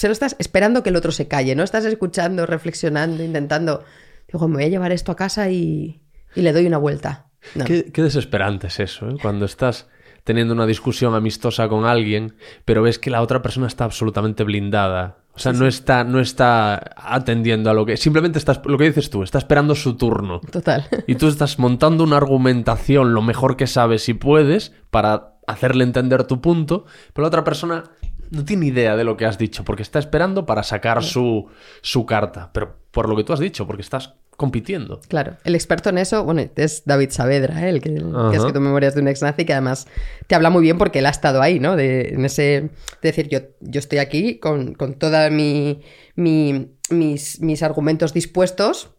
[0.00, 3.84] Solo estás esperando que el otro se calle, no estás escuchando, reflexionando, intentando.
[4.30, 6.00] Digo, me voy a llevar esto a casa y,
[6.34, 7.26] y le doy una vuelta.
[7.54, 7.64] No.
[7.64, 9.16] Qué, qué desesperante es eso, ¿eh?
[9.20, 9.88] Cuando estás
[10.24, 15.18] teniendo una discusión amistosa con alguien, pero ves que la otra persona está absolutamente blindada.
[15.34, 17.96] O sea, no está, no está atendiendo a lo que.
[17.96, 18.60] Simplemente estás.
[18.64, 20.40] Lo que dices tú, está esperando su turno.
[20.40, 20.84] Total.
[21.06, 26.24] Y tú estás montando una argumentación lo mejor que sabes y puedes para hacerle entender
[26.24, 26.84] tu punto,
[27.14, 27.84] pero la otra persona
[28.30, 31.48] no tiene idea de lo que has dicho, porque está esperando para sacar su,
[31.82, 32.50] su carta.
[32.52, 35.00] Pero por lo que tú has dicho, porque estás compitiendo.
[35.08, 37.70] Claro, el experto en eso, bueno, es David Saavedra, ¿eh?
[37.70, 39.88] el que, que escrito Memorias de un ex nazi, que además
[40.28, 41.74] te habla muy bien porque él ha estado ahí, ¿no?
[41.74, 42.70] De, en ese, de
[43.02, 45.80] decir, yo, yo estoy aquí con, con todos mi,
[46.14, 48.90] mi- mis, mis argumentos dispuestos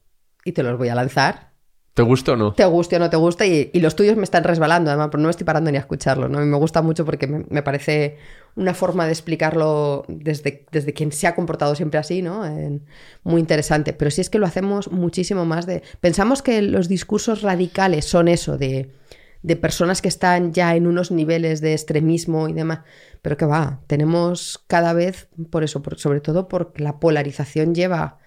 [0.43, 1.48] y te los voy a lanzar.
[1.93, 2.53] ¿Te gusta o no?
[2.53, 5.21] Te guste o no te guste, y, y los tuyos me están resbalando, además, pero
[5.21, 6.41] no me estoy parando ni a escucharlo, ¿no?
[6.41, 8.17] Y me gusta mucho porque me, me parece
[8.55, 12.43] una forma de explicarlo desde, desde quien se ha comportado siempre así, ¿no?
[13.23, 13.93] Muy interesante.
[13.93, 15.81] Pero sí es que lo hacemos muchísimo más de...
[16.01, 18.91] Pensamos que los discursos radicales son eso, de,
[19.43, 22.79] de personas que están ya en unos niveles de extremismo y demás,
[23.21, 28.17] pero que va, tenemos cada vez, por eso, sobre todo porque la polarización lleva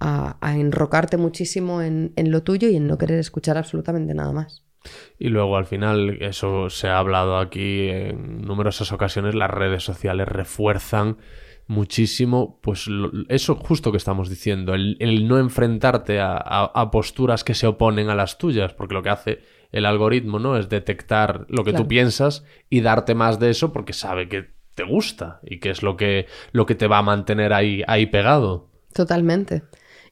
[0.00, 4.32] a, a enrocarte muchísimo en, en lo tuyo y en no querer escuchar absolutamente nada
[4.32, 4.64] más.
[5.18, 10.26] Y luego al final, eso se ha hablado aquí en numerosas ocasiones, las redes sociales
[10.26, 11.18] refuerzan
[11.66, 16.90] muchísimo, pues lo- eso justo que estamos diciendo, el, el no enfrentarte a, a- a
[16.90, 19.38] posturas que se oponen a las tuyas, porque lo que hace
[19.70, 20.56] el algoritmo, ¿no?
[20.56, 21.84] Es detectar lo que Claro.
[21.84, 25.82] tú piensas y darte más de eso porque sabe que te gusta y que es
[25.82, 28.68] lo que, lo que te va a mantener ahí, ahí pegado.
[28.92, 29.62] Totalmente.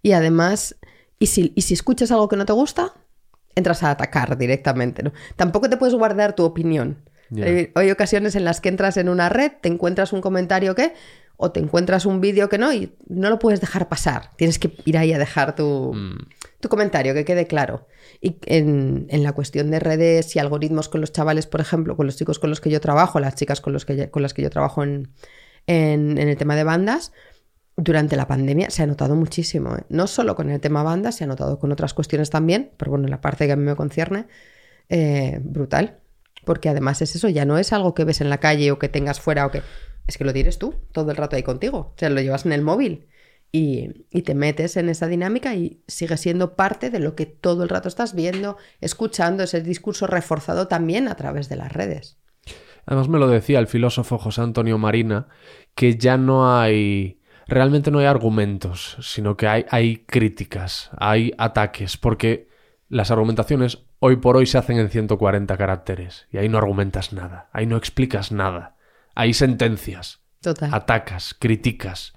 [0.03, 0.77] Y además,
[1.19, 2.95] ¿y si, y si escuchas algo que no te gusta?
[3.55, 5.13] Entras a atacar directamente, ¿no?
[5.37, 7.03] Tampoco te puedes guardar tu opinión.
[7.37, 10.95] Hay, hay ocasiones en las que entras en una red, te encuentras un comentario que,
[11.37, 14.31] o te encuentras un vídeo que no, y no lo puedes dejar pasar.
[14.37, 15.95] Tienes que ir ahí a dejar tu,
[16.61, 17.87] tu comentario, que quede claro.
[18.21, 22.07] Y en, en la cuestión de redes y algoritmos con los chavales, por ejemplo, con
[22.07, 24.43] los chicos con los que yo trabajo, las chicas con, los que, con las que
[24.43, 25.13] yo trabajo en,
[25.67, 27.13] en, en el tema de bandas,
[27.79, 29.77] durante la pandemia se ha notado muchísimo.
[29.77, 29.85] ¿eh?
[29.89, 33.07] No solo con el tema bandas, se ha notado con otras cuestiones también, pero bueno,
[33.07, 34.27] en la parte que a mí me concierne,
[34.89, 36.01] eh, brutal.
[36.45, 38.89] Porque además es eso, ya no es algo que ves en la calle o que
[38.89, 39.63] tengas fuera o que...
[40.09, 41.79] Es que lo tienes tú todo el rato ahí contigo.
[41.79, 43.07] O sea, lo llevas en el móvil
[43.53, 47.63] y, y te metes en esa dinámica y sigue siendo parte de lo que todo
[47.63, 52.19] el rato estás viendo, escuchando, ese discurso reforzado también a través de las redes.
[52.87, 55.29] Además me lo decía el filósofo José Antonio Marina,
[55.75, 57.18] que ya no hay,
[57.49, 62.49] realmente no hay argumentos, sino que hay, hay críticas, hay ataques, porque
[62.89, 67.49] las argumentaciones hoy por hoy se hacen en 140 caracteres y ahí no argumentas nada,
[67.53, 68.77] ahí no explicas nada,
[69.15, 70.73] hay sentencias, Total.
[70.73, 72.13] atacas, criticas.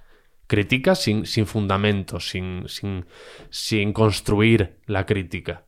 [0.47, 3.05] Criticas sin, sin fundamento, sin, sin,
[3.49, 5.63] sin construir la crítica.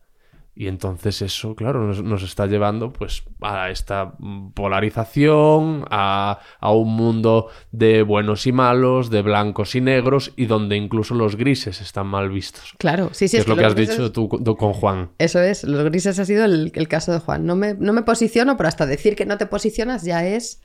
[0.56, 4.14] Y entonces eso, claro, nos, nos está llevando pues a esta
[4.54, 10.76] polarización, a, a un mundo de buenos y malos, de blancos y negros, y donde
[10.76, 12.74] incluso los grises están mal vistos.
[12.78, 13.36] Claro, sí, sí.
[13.36, 15.10] Que es lo que has grises- dicho tú, tú con Juan.
[15.18, 17.46] Eso es, los grises ha sido el, el caso de Juan.
[17.46, 20.62] No me, no me posiciono, pero hasta decir que no te posicionas ya es,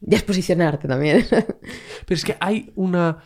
[0.00, 1.26] ya es posicionarte también.
[1.30, 3.18] Pero es que hay una...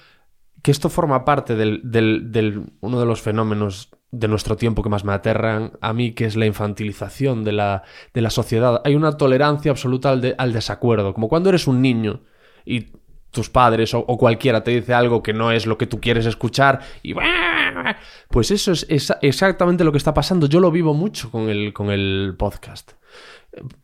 [0.62, 4.88] que esto forma parte del, del- del- uno de los fenómenos de nuestro tiempo que
[4.88, 7.82] más me aterran a mí, que es la infantilización de la,
[8.14, 8.80] de la sociedad.
[8.84, 12.22] Hay una tolerancia absoluta al, de- al desacuerdo, como cuando eres un niño
[12.64, 12.86] y
[13.30, 16.80] tus padres o, cualquiera te dice algo que no es lo que tú quieres escuchar
[17.02, 17.14] y
[18.30, 18.86] pues eso es
[19.20, 20.46] exactamente lo que está pasando.
[20.46, 22.92] Yo lo vivo mucho con el, con el podcast.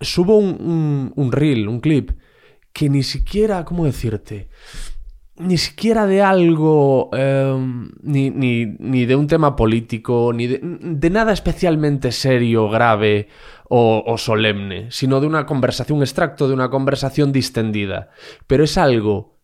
[0.01, 2.13] Subo un, un, un reel, un clip,
[2.73, 4.49] que ni siquiera, ¿cómo decirte?
[5.43, 7.57] Ni siquiera de algo, eh,
[8.03, 13.29] ni, ni- ni de un tema político, ni de, de nada especialmente serio, grave
[13.69, 18.11] o, solemne, sino de una conversación, un extracto de una conversación distendida.
[18.47, 19.39] Pero es algo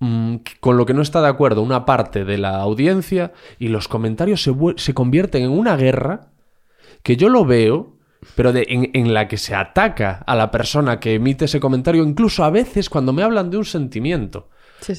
[0.00, 3.88] mm, con lo que no está de acuerdo una parte de la audiencia y los
[3.88, 6.32] comentarios se, se convierten en una guerra
[7.02, 7.96] que yo lo veo,
[8.36, 12.44] pero de- en la que se ataca a la persona que emite ese comentario, incluso
[12.44, 14.50] a veces cuando me hablan de un sentimiento.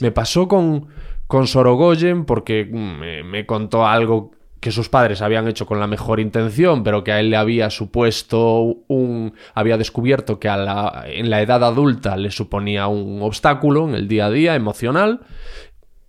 [0.01, 0.87] Me pasó con,
[1.27, 5.87] con Sorogoyen porque mm, me, me contó algo que sus padres habían hecho con la
[5.87, 9.33] mejor intención, pero que a él le había supuesto un...
[9.53, 14.07] había descubierto que a la, en la edad adulta le suponía un obstáculo en el
[14.07, 15.19] día a día emocional.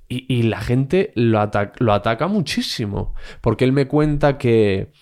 [0.09, 3.15] Y, y la gente lo, ata- lo ataca muchísimo.
[3.41, 4.93] Porque él me cuenta que,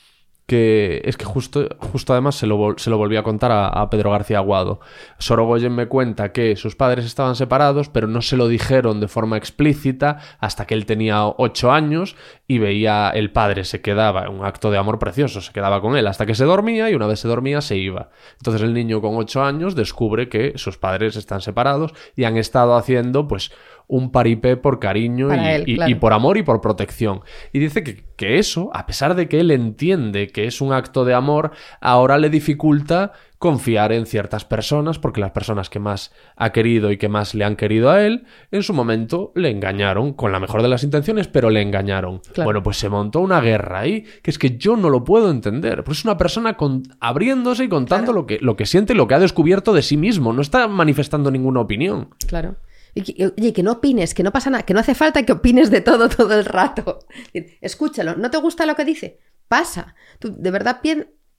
[0.52, 3.88] que es que justo, justo además se lo, se lo volví a contar a, a
[3.88, 4.80] Pedro García Aguado.
[5.16, 9.38] Sorogoyen me cuenta que sus padres estaban separados, pero no se lo dijeron de forma
[9.38, 14.70] explícita hasta que él tenía ocho años y veía el padre se quedaba, un acto
[14.70, 17.28] de amor precioso, se quedaba con él hasta que se dormía y una vez se
[17.28, 18.10] dormía se iba.
[18.36, 22.76] Entonces el niño con ocho años descubre que sus padres están separados y han estado
[22.76, 23.52] haciendo pues
[23.88, 25.90] un paripé por cariño y, él, y- claro.
[25.90, 27.20] y por amor y por protección.
[27.52, 31.04] Y dice que, que eso, a pesar de que él entiende que es un acto
[31.04, 36.50] de amor, ahora le dificulta confiar en ciertas personas, porque las personas que más ha
[36.52, 40.30] querido y que más le han querido a él, en su momento le engañaron, con
[40.30, 42.20] la mejor de las intenciones, pero le engañaron.
[42.20, 42.44] Claro.
[42.44, 45.82] Bueno, pues se montó una guerra ahí, que es que yo no lo puedo entender,
[45.82, 49.08] porque es una persona con- abriéndose y contando lo, que, lo que siente y lo
[49.08, 52.10] que ha descubierto de sí mismo, no está manifestando ninguna opinión.
[52.28, 52.54] Claro.
[52.94, 55.80] Oye, que no opines, que no pasa nada, que no hace falta que opines de
[55.80, 57.00] todo todo el rato.
[57.60, 59.18] Escúchalo, ¿no te gusta lo que dice?
[59.48, 59.94] Pasa.
[60.18, 60.80] Tú de verdad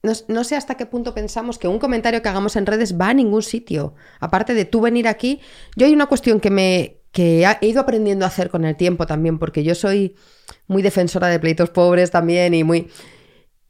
[0.02, 3.10] no, no sé hasta qué punto pensamos que un comentario que hagamos en redes va
[3.10, 3.94] a ningún sitio.
[4.20, 5.40] Aparte de tú venir aquí,
[5.76, 9.06] yo hay una cuestión que me que he ido aprendiendo a hacer con el tiempo
[9.06, 10.16] también, porque yo soy
[10.66, 12.88] muy defensora de pleitos pobres también y muy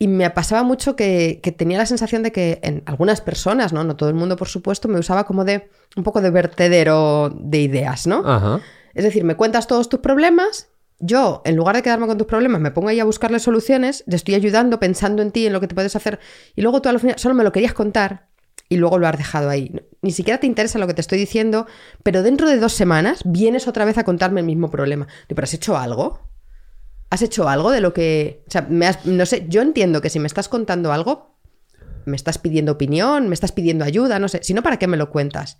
[0.04, 3.84] y me pasaba mucho que, que tenía la sensación de que en algunas personas, ¿no?
[3.84, 7.62] No todo el mundo, por supuesto, me usaba como de un poco de vertedero de
[7.62, 8.22] ideas, ¿no?
[8.22, 8.60] Ajá.
[8.92, 12.60] Es decir, me cuentas todos tus problemas, yo, en lugar de quedarme con tus problemas,
[12.60, 15.68] me pongo ahí a buscarle soluciones, te estoy ayudando, pensando en ti, en lo que
[15.68, 16.20] te puedes hacer,
[16.54, 18.28] y luego tú al final solo me lo querías contar
[18.68, 19.74] y luego lo has dejado ahí.
[20.02, 21.66] Ni siquiera te interesa lo que te estoy diciendo,
[22.02, 25.06] pero dentro de dos semanas vienes otra vez a contarme el mismo problema.
[25.28, 26.20] ¿Pero has hecho algo?
[27.14, 28.42] ¿Has hecho algo de lo que...
[28.48, 31.36] O sea, me has- no sé, yo entiendo que si me estás contando algo,
[32.06, 34.96] me estás pidiendo opinión, me estás pidiendo ayuda, no sé, si no, ¿para qué me
[34.96, 35.58] lo cuentas?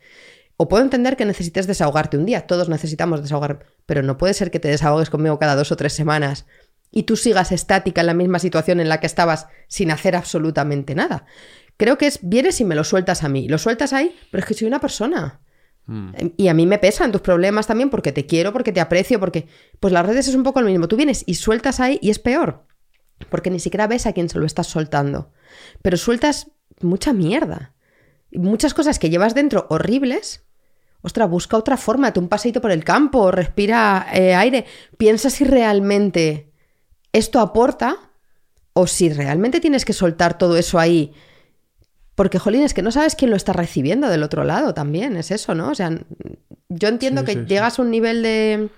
[0.57, 4.51] O puedo entender que necesites desahogarte un día, todos necesitamos desahogar, pero no puede ser
[4.51, 6.47] que te desahogues conmigo cada dos o tres semanas
[6.91, 10.97] y tú sigas estática en la misma situación en la que estabas sin hacer absolutamente
[10.97, 11.25] nada.
[11.77, 14.47] Creo que es, vienes y me lo sueltas a mí, lo sueltas ahí, pero es
[14.49, 15.41] que soy una persona.
[16.37, 19.47] Y a mí me pesan tus problemas también porque te quiero, porque te aprecio, porque...
[19.81, 20.89] Pues las redes es un poco lo mismo.
[20.89, 22.67] Tú vienes y sueltas ahí y es peor.
[23.29, 25.33] Porque ni siquiera ves a quién se lo estás soltando.
[25.83, 27.75] Pero sueltas mucha mierda.
[28.33, 30.45] Muchas cosas que llevas dentro horribles.
[31.03, 32.09] Ostras, busca otra forma.
[32.09, 34.65] Date un paseito por el campo, respira eh, aire.
[34.97, 36.51] Piensa si realmente
[37.13, 38.11] esto aporta
[38.73, 41.13] o si realmente tienes que soltar todo eso ahí.
[42.15, 45.31] Porque, jolín, es que no sabes quién lo está recibiendo del otro lado también, es
[45.31, 45.71] eso, ¿no?
[45.71, 45.91] O sea,
[46.69, 47.47] yo entiendo Sí, que sí, sí.
[47.47, 48.69] llegas a un nivel de,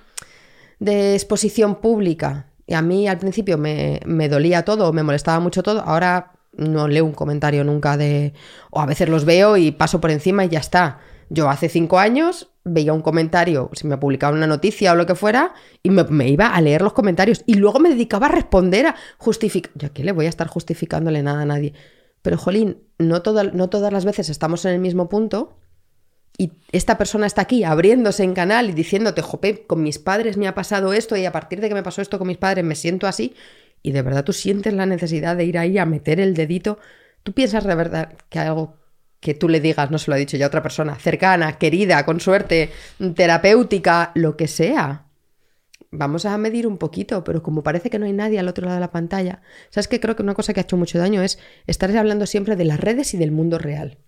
[0.79, 5.63] de exposición pública y a mí al principio me, me dolía todo, me molestaba mucho
[5.63, 8.33] todo, ahora no leo un comentario nunca de...
[8.71, 11.01] o a veces los veo y paso por encima y ya está.
[11.29, 15.15] Yo hace cinco años veía un comentario, si me publicaban una noticia o lo que
[15.15, 18.87] fuera, y me, me iba a leer los comentarios y luego me dedicaba a responder,
[18.87, 19.73] a justificar...
[19.75, 21.75] Yo aquí le voy a estar justificándole nada a nadie.
[22.27, 23.23] Pero, jolín, no,
[23.53, 25.61] no todas las veces estamos en el mismo punto
[26.37, 30.49] y esta persona está aquí abriéndose en canal y diciéndote, jope, con mis padres me
[30.49, 32.75] ha pasado esto y a partir de que me pasó esto con mis padres me
[32.75, 33.37] siento así
[33.81, 36.81] y de verdad tú sientes la necesidad de ir ahí a meter el dedito.
[37.23, 38.75] ¿Tú piensas de verdad que algo
[39.21, 42.19] que tú le digas, no se lo ha dicho ya otra persona, cercana, querida, con
[42.19, 42.73] suerte,
[43.15, 45.06] terapéutica, lo que sea?
[45.97, 48.77] Vamos a medir un poquito, pero como parece que no hay nadie al otro lado
[48.77, 49.41] de la pantalla,
[49.71, 50.01] ¿sabes qué?
[50.01, 52.81] Creo que una cosa que ha hecho mucho daño es estar hablando siempre de las
[52.81, 53.99] redes y del mundo real.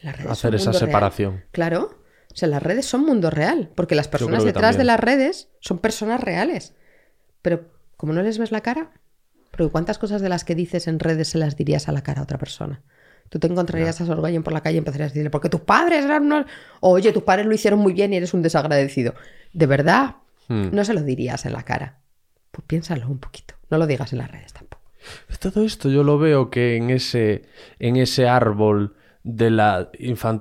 [0.00, 0.80] Las redes Hacer esa real.
[0.80, 1.44] separación.
[1.50, 2.02] Claro.
[2.32, 5.50] O sea, las redes son mundo real, porque las personas que detrás de las redes
[5.60, 6.74] son personas reales.
[7.42, 8.90] Pero como no les ves la cara,
[9.50, 12.20] pero ¿cuántas cosas de las que dices en redes se las dirías a la cara
[12.20, 12.82] a otra persona?
[13.28, 16.04] Tú te encontrarías a Sorgoyen por la calle y empezarías a decirle, porque tus padres
[16.04, 16.46] eran unos...
[16.80, 19.14] Oye, tus padres lo hicieron muy bien y eres un desagradecido.
[19.52, 20.16] De verdad,
[20.52, 20.74] Hmm.
[20.74, 21.98] no se lo dirías en la cara.
[22.50, 23.54] Pues piénsalo un poquito.
[23.70, 24.82] No lo digas en las redes tampoco.
[25.40, 27.42] Todo esto yo lo veo que en ese,
[27.78, 28.94] en ese árbol
[29.24, 29.88] de la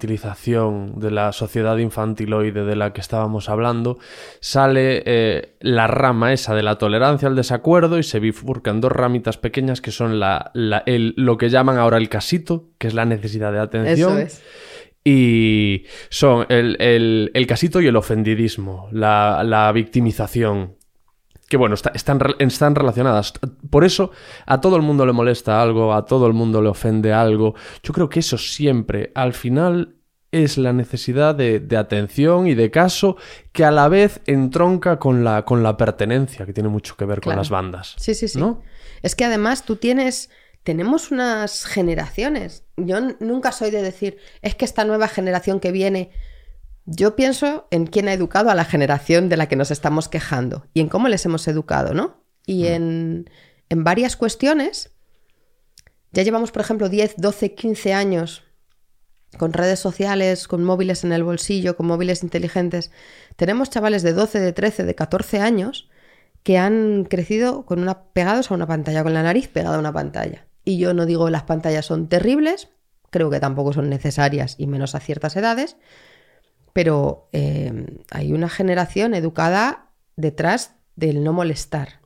[0.05, 3.99] infantilización, de la sociedad infantiloide de la que estábamos hablando,
[4.39, 9.37] sale eh, la rama esa de la tolerancia al desacuerdo y se bifurcan dos ramitas
[9.37, 13.05] pequeñas que son la, la- el- lo que llaman ahora el casito, que es la
[13.05, 14.17] necesidad de atención.
[14.17, 14.43] Eso es.
[15.03, 20.75] Y son el, el- el casito y el ofendidismo, la, la victimización.
[21.49, 23.33] Que bueno, está- están, están relacionadas.
[23.69, 24.11] Por eso
[24.45, 27.55] a todo el mundo le molesta algo, a todo el mundo le ofende algo.
[27.83, 29.95] Yo creo que eso siempre, al final,
[30.31, 33.17] es la necesidad de, de atención y de caso
[33.51, 37.19] que a la vez entronca con la, con la pertenencia, que tiene mucho que ver
[37.19, 37.95] con las bandas.
[37.97, 38.39] Sí, sí, sí.
[38.39, 38.61] ¿No?
[39.01, 40.29] Es que además tú tienes,
[40.63, 42.63] tenemos unas generaciones.
[42.77, 46.11] Yo nunca soy de decir, es que esta nueva generación que viene,
[46.85, 50.67] yo pienso en quién ha educado a la generación de la que nos estamos quejando
[50.73, 52.23] y en cómo les hemos educado, ¿no?
[52.45, 53.29] Y en,
[53.69, 54.91] en varias cuestiones
[56.13, 58.43] Ya llevamos, por ejemplo, 10, 12, 15 años
[59.37, 62.91] con redes sociales, con móviles en el bolsillo, con móviles inteligentes.
[63.37, 65.89] Tenemos chavales de 12, de 13, de 14 años
[66.43, 69.93] que han crecido con una, pegados a una pantalla, con la nariz pegada a una
[69.93, 70.47] pantalla.
[70.63, 72.69] Y yo no digo las pantallas son terribles,
[73.09, 75.77] creo que tampoco son necesarias y menos a ciertas edades,
[76.73, 81.99] pero eh, hay una generación educada detrás del no molestar.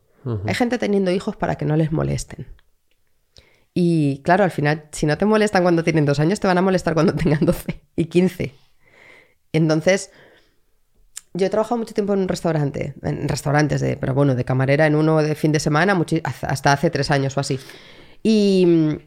[0.47, 2.47] Hay gente teniendo hijos para que no les molesten.
[3.75, 6.63] Y claro, al final, si no te molestan cuando tienen dos años, te van a
[6.63, 8.55] molestar cuando tengan 12 y 15.
[9.53, 10.09] Entonces,
[11.33, 14.87] yo he trabajado mucho tiempo en un restaurante, en restaurantes, de, pero bueno, de camarera
[14.87, 17.59] en uno de fin de semana, hasta hace tres años o así.
[18.27, 18.97] Y,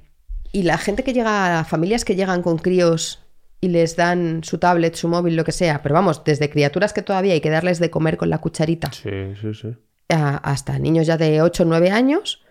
[0.52, 3.24] y la gente que llega, familias que llegan con críos
[3.60, 7.02] y les dan su tablet, su móvil, lo que sea, pero vamos, desde criaturas que
[7.02, 9.10] todavía hay que darles de comer con la cucharita Sí,
[9.40, 9.74] sí, sí.
[10.10, 12.44] a- hasta niños ya de 8 o 9 años,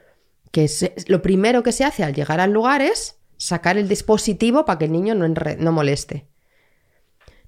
[0.52, 4.66] que se- lo primero que se hace al llegar al lugar es sacar el dispositivo
[4.66, 6.28] para que el niño no, enre- no moleste.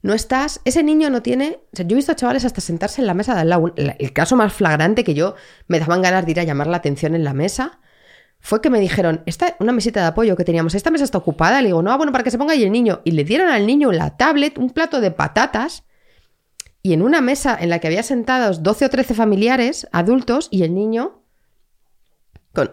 [0.02, 3.02] No estás, ese niño no tiene, o sea, yo he visto a chavales hasta sentarse
[3.02, 3.74] en la mesa de al lado.
[3.76, 5.36] El caso más flagrante que yo
[5.68, 7.82] me daban ganas de ir a llamar la atención en la mesa
[8.40, 11.62] fue que me dijeron, esta, una mesita de apoyo que teníamos, esta mesa está ocupada.
[11.62, 13.02] Le digo, no, bueno, para que se ponga ahí el niño.
[13.04, 15.84] Y le dieron al niño la tablet, un plato de patatas
[16.82, 20.64] y en una mesa en la que había sentados 12 o 13 familiares, adultos, y
[20.64, 21.22] el niño
[22.54, 22.72] con...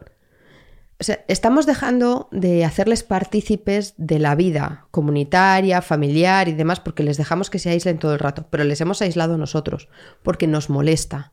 [0.98, 7.02] O sea, estamos dejando de hacerles partícipes de la vida comunitaria, familiar y demás, porque
[7.02, 9.90] les dejamos que se aíslen todo el rato, pero les hemos aislado nosotros,
[10.22, 11.32] porque nos molesta.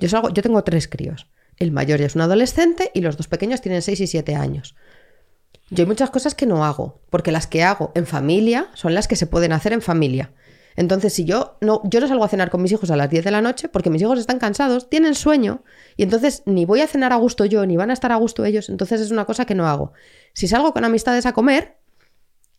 [0.00, 1.28] Yo, salgo, yo tengo tres críos.
[1.58, 4.76] El mayor ya es un adolescente y los dos pequeños tienen 6 y 7 años.
[5.70, 9.08] Yo hay muchas cosas que no hago, porque las que hago en familia son las
[9.08, 10.32] que se pueden hacer en familia.
[10.76, 13.24] Entonces, si yo no, yo no salgo a cenar con mis hijos a las 10
[13.24, 15.64] de la noche porque mis hijos están cansados, tienen sueño,
[15.96, 18.44] y entonces ni voy a cenar a gusto yo, ni van a estar a gusto
[18.44, 19.92] ellos, entonces es una cosa que no hago.
[20.34, 21.78] Si salgo con amistades a comer,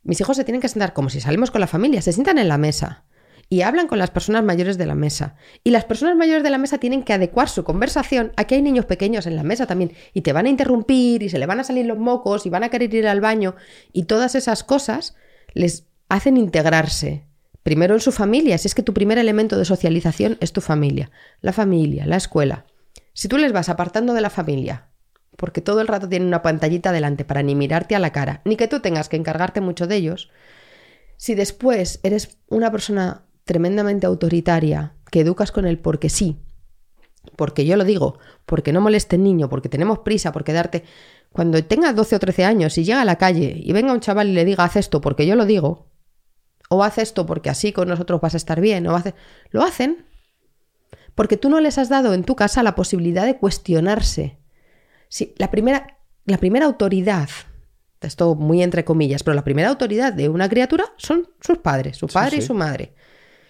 [0.02, 2.48] mis hijos se tienen que sentar como si salimos con la familia, se sientan en
[2.48, 3.06] la mesa
[3.50, 5.36] y hablan con las personas mayores de la mesa.
[5.64, 8.62] Y las personas mayores de la mesa tienen que adecuar su conversación a que hay
[8.62, 11.60] niños pequeños en la mesa también y te van a interrumpir y se le van
[11.60, 13.56] a salir los mocos y van a querer ir al baño
[13.94, 15.16] y todas esas cosas
[15.54, 17.26] les hacen integrarse.
[17.64, 21.12] Primero en su familia, si es que tu primer elemento de socialización es tu familia,
[21.42, 22.66] la familia, la escuela.
[23.14, 24.88] Si tú les vas apartando de la familia,
[25.36, 28.56] porque todo el rato tienen una pantallita delante para ni mirarte a la cara, ni
[28.56, 30.32] que tú tengas que encargarte mucho de ellos,
[31.18, 36.38] si después eres una persona tremendamente autoritaria, que educas con el porque sí,
[37.36, 40.84] porque yo lo digo, porque no moleste el niño, porque tenemos prisa, porque darte...
[41.32, 44.30] Cuando tenga 12 o 13 años y llega a la calle y venga un chaval
[44.30, 45.92] y le diga, haz esto porque yo lo digo,
[46.70, 49.14] o haz esto porque así con nosotros vas a estar bien, o hace...
[49.52, 50.06] lo hacen.
[51.16, 54.38] Porque tú no les has dado en tu casa la posibilidad de cuestionarse.
[55.10, 57.30] Sí, la primera, la primera autoridad,
[58.02, 62.08] esto muy entre comillas, pero la primera autoridad de una criatura son sus padres, su
[62.08, 62.48] padre y sí.
[62.48, 62.94] su madre.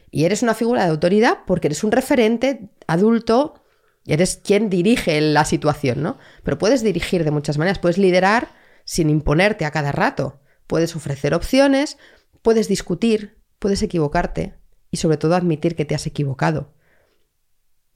[0.09, 3.63] Y eres una figura de autoridad porque eres un referente adulto,
[4.05, 6.17] eres quien dirige la situación, ¿no?
[6.43, 8.49] Pero puedes dirigir de muchas maneras, puedes liderar
[8.85, 11.97] sin imponerte a cada rato, puedes ofrecer opciones,
[12.41, 14.55] puedes discutir, puedes equivocarte
[14.91, 16.73] y sobre todo admitir que te has equivocado.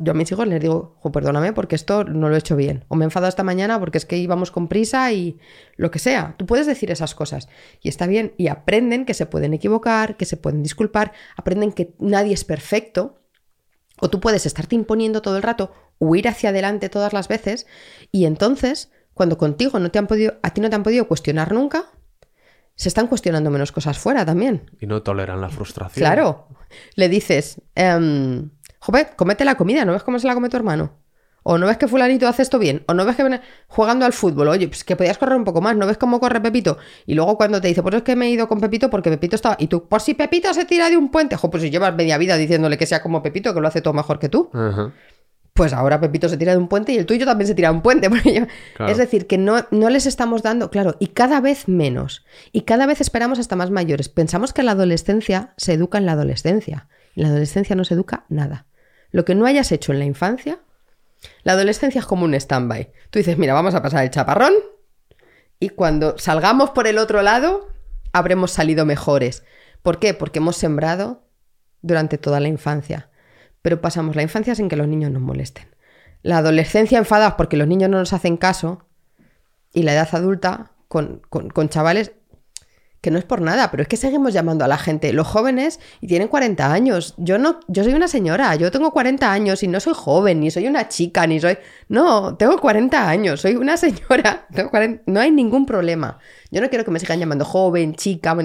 [0.04, 2.86] Yo a mis hijos les digo, "Jo, perdóname porque esto no lo he hecho bien.
[2.88, 5.40] O me he enfadado esta mañana porque es que íbamos con prisa y
[5.78, 6.36] lo que sea.
[6.38, 7.48] Tú puedes decir esas cosas
[7.82, 8.34] y está bien.
[8.38, 13.22] Y aprenden que se pueden equivocar, que se pueden disculpar, aprenden que nadie es perfecto.
[14.00, 17.68] O tú puedes estarte imponiendo todo el rato, huir hacia adelante todas las veces
[18.12, 21.52] y entonces, cuando contigo no te han podido, a ti no te han podido cuestionar
[21.52, 21.86] nunca,
[22.76, 24.72] se están cuestionando menos cosas fuera también.
[24.80, 26.04] Y no toleran la frustración.
[26.04, 26.48] Claro.
[26.96, 28.50] Le dices, em,
[28.82, 30.98] joder, comete la comida, ¿no ves cómo se la come tu hermano?
[31.44, 34.14] O no ves que fulanito hace esto bien, o no ves que viene jugando al
[34.14, 36.78] fútbol, oye, pues que podías correr un poco más, no ves cómo corre Pepito.
[37.08, 39.36] Y luego cuando te dice, pues es que me he ido con Pepito porque Pepito
[39.38, 39.56] estaba.
[39.58, 42.20] Y tú, por si Pepito se tira de un puente, jo, pues si llevas media
[42.20, 44.52] vida diciéndole que sea como Pepito, que lo hace todo mejor que tú.
[44.54, 44.92] Ajá.
[45.54, 47.76] Pues ahora Pepito se tira de un puente y el tuyo también se tira de
[47.76, 48.08] un puente.
[48.12, 48.46] porque yo-
[48.78, 48.92] Claro.
[48.92, 52.24] Es decir, que no, no les estamos dando, claro, y cada vez menos.
[52.52, 54.10] Y cada vez esperamos hasta más mayores.
[54.10, 56.88] Pensamos que la adolescencia se educa en la adolescencia.
[57.16, 58.68] En la adolescencia no se educa nada.
[59.12, 60.60] Lo que no hayas hecho en la infancia,
[61.44, 62.92] la adolescencia es como un stand-by.
[63.10, 64.54] Tú dices, mira, vamos a pasar el chaparrón
[65.60, 67.70] y cuando salgamos por el otro lado,
[68.14, 69.44] habremos salido mejores.
[69.84, 70.14] ¿Por qué?
[70.14, 71.24] Porque hemos sembrado
[71.82, 73.10] durante toda la infancia.
[73.62, 75.68] Pero pasamos la infancia sin que los niños nos molesten.
[76.24, 78.88] La adolescencia enfadados porque los niños no nos hacen caso.
[79.74, 82.12] Y la edad adulta con, con- con chavales
[83.02, 85.80] que no es por nada, pero es que seguimos llamando a la gente, los jóvenes,
[86.02, 87.16] y tienen 40 años.
[87.18, 90.52] Yo no, yo soy una señora, yo tengo 40 años y no soy joven, ni
[90.52, 91.58] soy una chica, ni soy.
[91.90, 96.20] No, tengo 40 años, soy una señora, tengo 40 no hay ningún problema.
[96.52, 98.38] Yo no quiero que me sigan llamando joven, chica.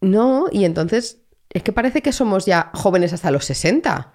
[0.00, 4.12] No, y entonces es que parece que somos ya jóvenes hasta los 60.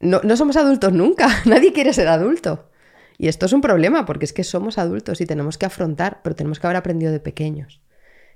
[0.00, 2.70] No, no somos adultos nunca, nadie quiere ser adulto.
[3.18, 6.34] Y esto es un problema, porque es que somos adultos y tenemos que afrontar, pero
[6.34, 7.82] tenemos que haber aprendido de pequeños.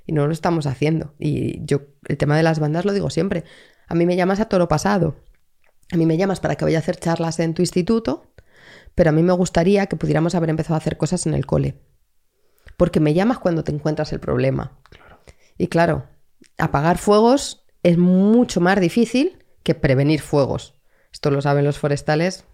[0.07, 1.14] Y no lo estamos haciendo.
[1.18, 3.44] Y yo, el tema de las bandas lo digo siempre.
[3.88, 5.16] A mí me llamas a toro pasado.
[5.92, 8.32] A mí me llamas para que vaya a hacer charlas en tu instituto,
[8.94, 11.74] pero a mí me gustaría que pudiéramos haber empezado a hacer cosas en el cole.
[12.76, 14.78] Porque me llamas cuando te encuentras el problema.
[15.59, 16.07] Y claro,
[16.59, 20.74] apagar fuegos es mucho más difícil que prevenir fuegos.
[21.12, 22.44] Esto lo saben los forestales,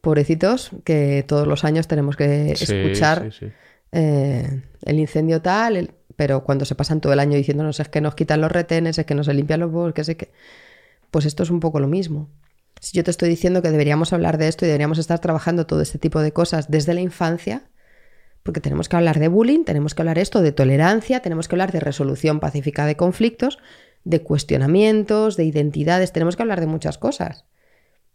[0.00, 3.52] pobrecitos, que todos los años tenemos que Sí, escuchar sí, sí.
[3.92, 8.00] eh, el incendio tal, el- pero cuando se pasan todo el año diciéndonos es que
[8.00, 10.30] nos quitan los retenes, es que no se limpian los bosques, es que...
[11.10, 12.30] Pues esto es un poco lo mismo.
[12.80, 15.82] Si yo te estoy diciendo que deberíamos hablar de esto y deberíamos estar trabajando todo
[15.82, 17.64] este tipo de cosas desde la infancia,
[18.42, 21.70] porque tenemos que hablar de bullying, tenemos que hablar esto de tolerancia, tenemos que hablar
[21.70, 23.58] de resolución pacífica de conflictos,
[24.04, 27.44] de cuestionamientos, de identidades, tenemos que hablar de muchas cosas.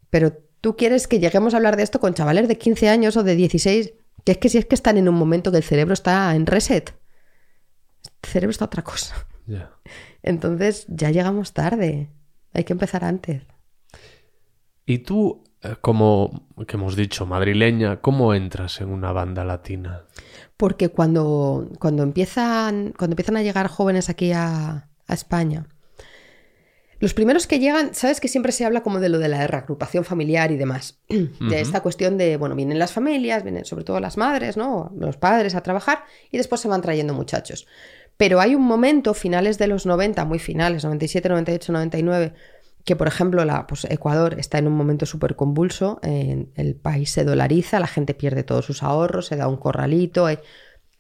[0.10, 3.24] Pero tú quieres que lleguemos a hablar de esto con chavales de 15 años o
[3.24, 3.94] de 16,
[4.26, 6.46] que es que si es que están en un momento que el cerebro está en
[6.46, 6.92] reset,
[8.28, 9.28] cerebro está otra cosa.
[10.24, 12.10] Entonces ya llegamos tarde,
[12.54, 13.44] hay que empezar antes.
[14.86, 20.04] Y tú, eh, como que hemos dicho, madrileña, ¿cómo entras en una banda latina?
[20.56, 25.68] Porque cuando, cuando, empiezan, cuando empiezan a llegar jóvenes aquí a, a España,
[27.00, 30.04] los primeros que llegan, sabes que siempre se habla como de lo de la reagrupación
[30.04, 31.00] familiar y demás.
[31.08, 34.92] De esta cuestión de, bueno, vienen las familias, vienen sobre todo las madres, ¿no?
[34.98, 37.68] Los padres a trabajar y después se van trayendo muchachos.
[38.18, 42.34] Pero hay un momento, finales de los 90, muy finales, 97, 98, 99,
[42.84, 47.80] que por ejemplo pues, Ecuador está en un momento súper convulso, el país se dolariza,
[47.80, 50.28] la gente pierde todos sus ahorros, se da un corralito,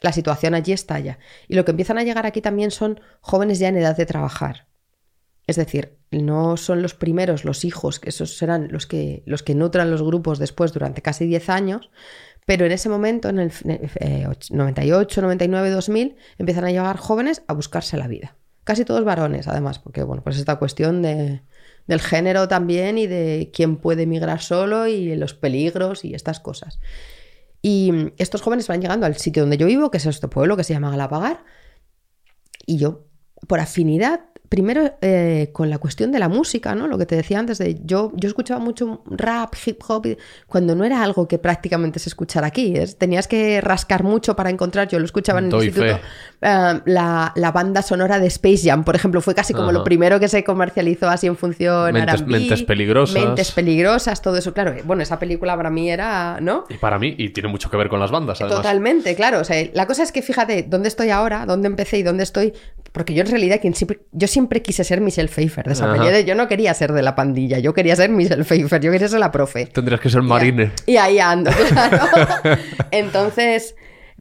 [0.02, 1.18] la situación allí estalla.
[1.48, 4.68] Y lo que empiezan a llegar aquí también son jóvenes ya en edad de trabajar.
[5.48, 9.56] Es decir, no son los primeros, los hijos, que esos serán los que, los que
[9.56, 11.90] nutran los grupos después durante casi 10 años,
[12.48, 13.52] pero en ese momento, en el
[14.00, 18.38] eh, och- 98, 99, 2000, empiezan a llegar jóvenes a buscarse la vida.
[18.64, 21.42] Casi todos varones, además, porque bueno, pues esta cuestión de,
[21.88, 26.80] del género también y de quién puede emigrar solo y los peligros y estas cosas.
[27.62, 30.64] Y estos jóvenes van llegando al sitio donde yo vivo, que es este pueblo que
[30.64, 31.44] se llama Galapagar,
[32.66, 33.08] y yo,
[33.46, 36.88] por afinidad, primero eh, con la cuestión de la música, ¿no?
[36.88, 40.18] Lo que te decía antes de yo, yo escuchaba mucho rap, hip hop, y-
[40.48, 42.76] cuando no era algo que prácticamente se escuchara aquí.
[42.76, 44.88] es- Tenías que rascar mucho para encontrar.
[44.88, 46.00] Yo lo escuchaba en el instituto.
[46.42, 49.80] eh, la, la banda sonora de Space Jam, por ejemplo, fue casi como Ajá.
[49.80, 53.16] lo primero que se comercializó así en función Mentes Peligrosas.
[53.24, 54.54] Mentes peligrosas, todo eso.
[54.54, 56.66] Claro, bueno, esa película para mí era, ¿no?
[56.70, 58.58] Y para mí, y tiene mucho que ver con las bandas, además.
[58.60, 59.40] Totalmente, claro.
[59.40, 62.54] O sea, la cosa es que fíjate dónde estoy ahora, dónde empecé y dónde estoy.
[62.98, 65.66] Porque yo en realidad quien siempre, yo siempre quise ser Michelle Pfeiffer.
[65.68, 68.82] De esa peli- Yo no quería ser de la pandilla, yo quería ser Michelle Pfeiffer,
[68.82, 69.68] yo quería ser la profe.
[69.68, 70.72] Tendrías que ser marine.
[70.88, 72.00] Y ahí ando, claro.
[72.90, 73.76] Entonces,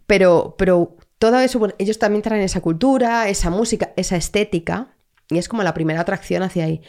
[0.07, 4.89] pero, pero todo eso, bueno, ellos también traen esa cultura, esa música, esa estética,
[5.31, 6.83] y es como la primera atracción hacia ahí.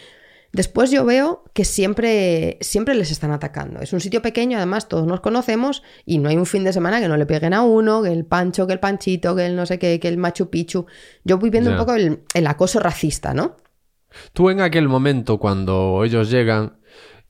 [0.53, 3.81] Después yo veo que siempre, siempre les están atacando.
[3.81, 6.99] Es un sitio pequeño, además todos nos conocemos y no hay un fin de semana
[6.99, 9.65] que no le peguen a uno, que el Pancho, que el Panchito, que el no
[9.65, 10.85] sé qué, que el Machu Picchu.
[11.23, 13.57] Yo voy viendo un poco el, el acoso racista, ¿no?
[14.33, 16.77] Tú en aquel momento, cuando ellos llegan,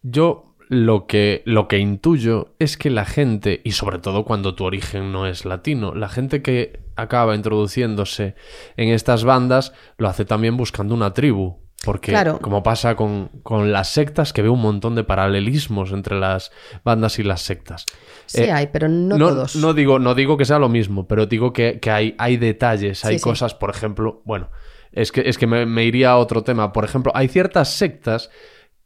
[0.03, 4.65] yo lo que, lo que intuyo es que la gente, y sobre todo cuando tu
[4.65, 8.35] origen no es latino, la gente que acaba introduciéndose
[8.75, 11.66] en estas bandas lo hace también buscando una tribu.
[11.83, 12.39] Porque, Claro.
[12.39, 16.51] como pasa con, con las sectas, que veo un montón de paralelismos entre las
[16.83, 17.85] bandas y las sectas.
[18.25, 19.55] Sí Eh, hay, pero no, no, todos.
[19.55, 23.05] no digo, no digo que sea lo mismo, pero digo que, que hay, hay detalles,
[23.05, 23.23] hay Sí, sí.
[23.23, 24.49] cosas, por ejemplo, bueno,
[24.91, 26.73] es que, es que me, me iría a otro tema.
[26.73, 28.31] Por ejemplo, hay ciertas sectas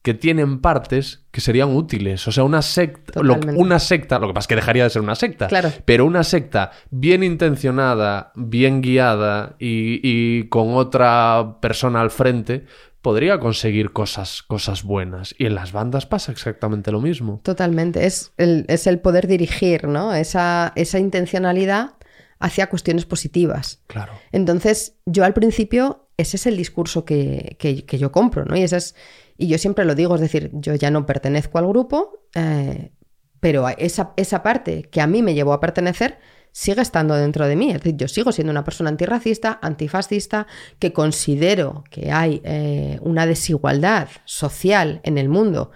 [0.02, 2.28] que tienen partes que serían útiles.
[2.28, 5.02] O sea, una secta, lo- una secta, lo que pasa es que dejaría de ser
[5.02, 5.48] una secta.
[5.48, 5.72] Claro.
[5.86, 12.66] Pero una secta bien intencionada, bien guiada y, y con otra persona al frente,
[13.02, 15.36] podría conseguir cosas, cosas buenas.
[15.38, 17.40] Y en las bandas pasa exactamente lo mismo.
[17.44, 18.06] Totalmente.
[18.06, 20.14] Es el, es el poder dirigir, ¿no?
[20.14, 21.92] Esa, esa intencionalidad
[22.40, 23.82] hacia cuestiones positivas.
[23.88, 24.14] Claro.
[24.32, 28.56] Entonces, yo al principio, ese es el discurso que, que- que yo compro, ¿no?
[28.58, 28.96] Y, ese es,
[29.42, 32.92] y yo siempre lo digo, es decir, yo ya no pertenezco al grupo, eh,
[33.40, 36.20] pero esa, esa parte que a mí me llevó a pertenecer
[36.54, 37.70] sigue estando dentro de mí.
[37.70, 40.48] Es decir, yo sigo siendo una persona antirracista, antifascista,
[40.80, 45.72] que considero que hay eh, una desigualdad social en el mundo,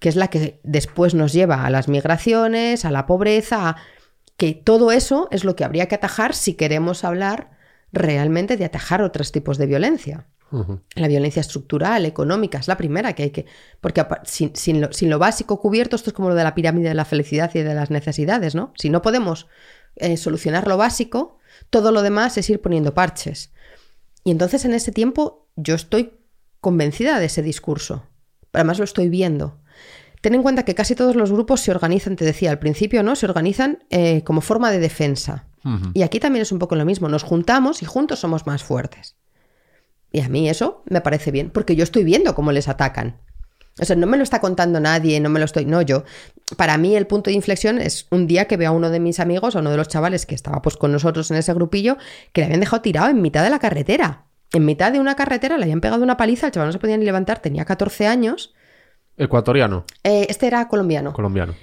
[0.00, 3.76] que es la que después nos lleva a las migraciones, a la pobreza, a-
[4.36, 7.50] que todo eso es lo que habría que atajar si queremos hablar
[7.92, 10.26] realmente de atajar otros tipos de violencia.
[10.94, 13.46] La violencia estructural, económica, es la primera que hay que...
[13.80, 16.88] Porque sin, sin lo, sin lo básico cubierto, esto es como lo de la pirámide
[16.88, 18.72] de la felicidad y de las necesidades, ¿no?
[18.76, 19.48] Si no podemos
[19.96, 21.38] eh, solucionar lo básico,
[21.70, 23.52] todo lo demás es ir poniendo parches.
[24.24, 26.18] Y entonces en ese tiempo yo estoy
[26.60, 28.06] convencida de ese discurso.
[28.52, 29.60] Además lo estoy viendo.
[30.20, 33.14] Ten en cuenta que casi todos los grupos se organizan, te decía al principio, ¿no?
[33.14, 35.48] Se organizan eh, como forma de defensa.
[35.94, 37.08] Y aquí también es un poco lo mismo.
[37.08, 39.16] Nos juntamos y juntos somos más fuertes.
[40.14, 43.16] Y a mí eso me parece bien, porque yo estoy viendo cómo les atacan.
[43.80, 45.64] O sea, no me lo está contando nadie, no me lo estoy.
[45.64, 46.04] No, yo.
[46.56, 49.18] Para mí, el punto de inflexión es un día que veo a uno de mis
[49.18, 51.96] amigos, a uno de los chavales que estaba pues con nosotros en ese grupillo,
[52.32, 54.26] que le habían dejado tirado en mitad de la carretera.
[54.52, 56.96] En mitad de una carretera le habían pegado una paliza, el chaval no se podía
[56.96, 58.54] ni levantar, tenía 14 años.
[59.16, 61.12] Ecuatoriano, Eh, este era colombiano.
[61.12, 61.56] colombiano.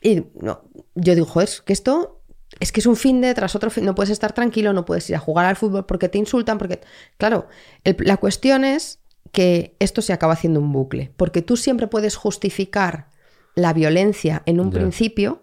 [0.00, 0.62] Y no,
[0.94, 2.22] yo digo, es que esto
[2.60, 5.08] es que es un fin de tras otro fin, no puedes estar tranquilo, no puedes
[5.10, 6.80] ir a jugar al fútbol porque te insultan, porque...
[7.18, 7.48] Claro,
[7.84, 9.00] el- la cuestión es
[9.32, 13.08] que esto se acaba haciendo un bucle, porque tú siempre puedes justificar
[13.56, 15.42] la violencia en un principio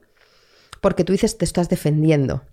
[0.82, 2.44] porque tú dices te estás defendiendo.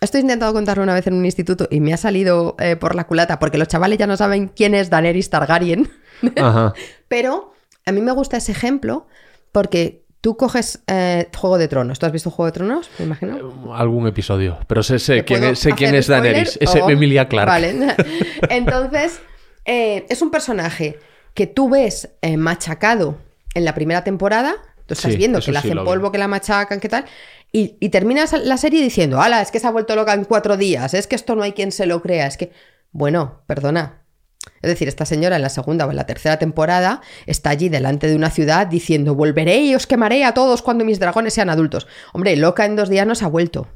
[0.00, 2.94] Esto he intentado contarlo una vez en un instituto y me ha salido eh, por
[2.94, 5.90] la culata porque los chavales ya no saben quién es Daenerys Targaryen.
[6.36, 6.72] Ajá.
[7.08, 7.52] Pero
[7.84, 9.06] a mí me gusta ese ejemplo
[9.50, 11.98] porque tú coges eh, Juego de Tronos.
[11.98, 12.90] ¿Tú has visto Juego de Tronos?
[12.98, 13.72] Me imagino.
[13.74, 14.58] Algún episodio.
[14.66, 16.58] Pero sé, sé ¿Te quién es, sé quién es Daenerys.
[16.60, 17.48] Es o- Emilia Clarke.
[17.50, 17.96] Vale.
[18.50, 19.20] Entonces,
[19.64, 20.98] eh, es un personaje
[21.32, 23.16] que tú ves eh, machacado
[23.54, 24.52] en la primera temporada.
[24.84, 27.06] Tú estás Sí, viendo que sí hacen polvo, que la machacan, que tal.
[27.50, 30.58] Y, y terminas la serie diciendo, ala, es que se ha vuelto loca en cuatro
[30.58, 32.52] días, es que esto no hay quien se lo crea, es que...
[32.92, 34.02] Bueno, perdona.
[34.62, 38.06] Es decir, esta señora en la segunda o en la tercera temporada está allí delante
[38.08, 41.86] de una ciudad diciendo, volveré y os quemaré a todos cuando mis dragones sean adultos.
[42.12, 43.68] Hombre, loca en dos días no se ha vuelto.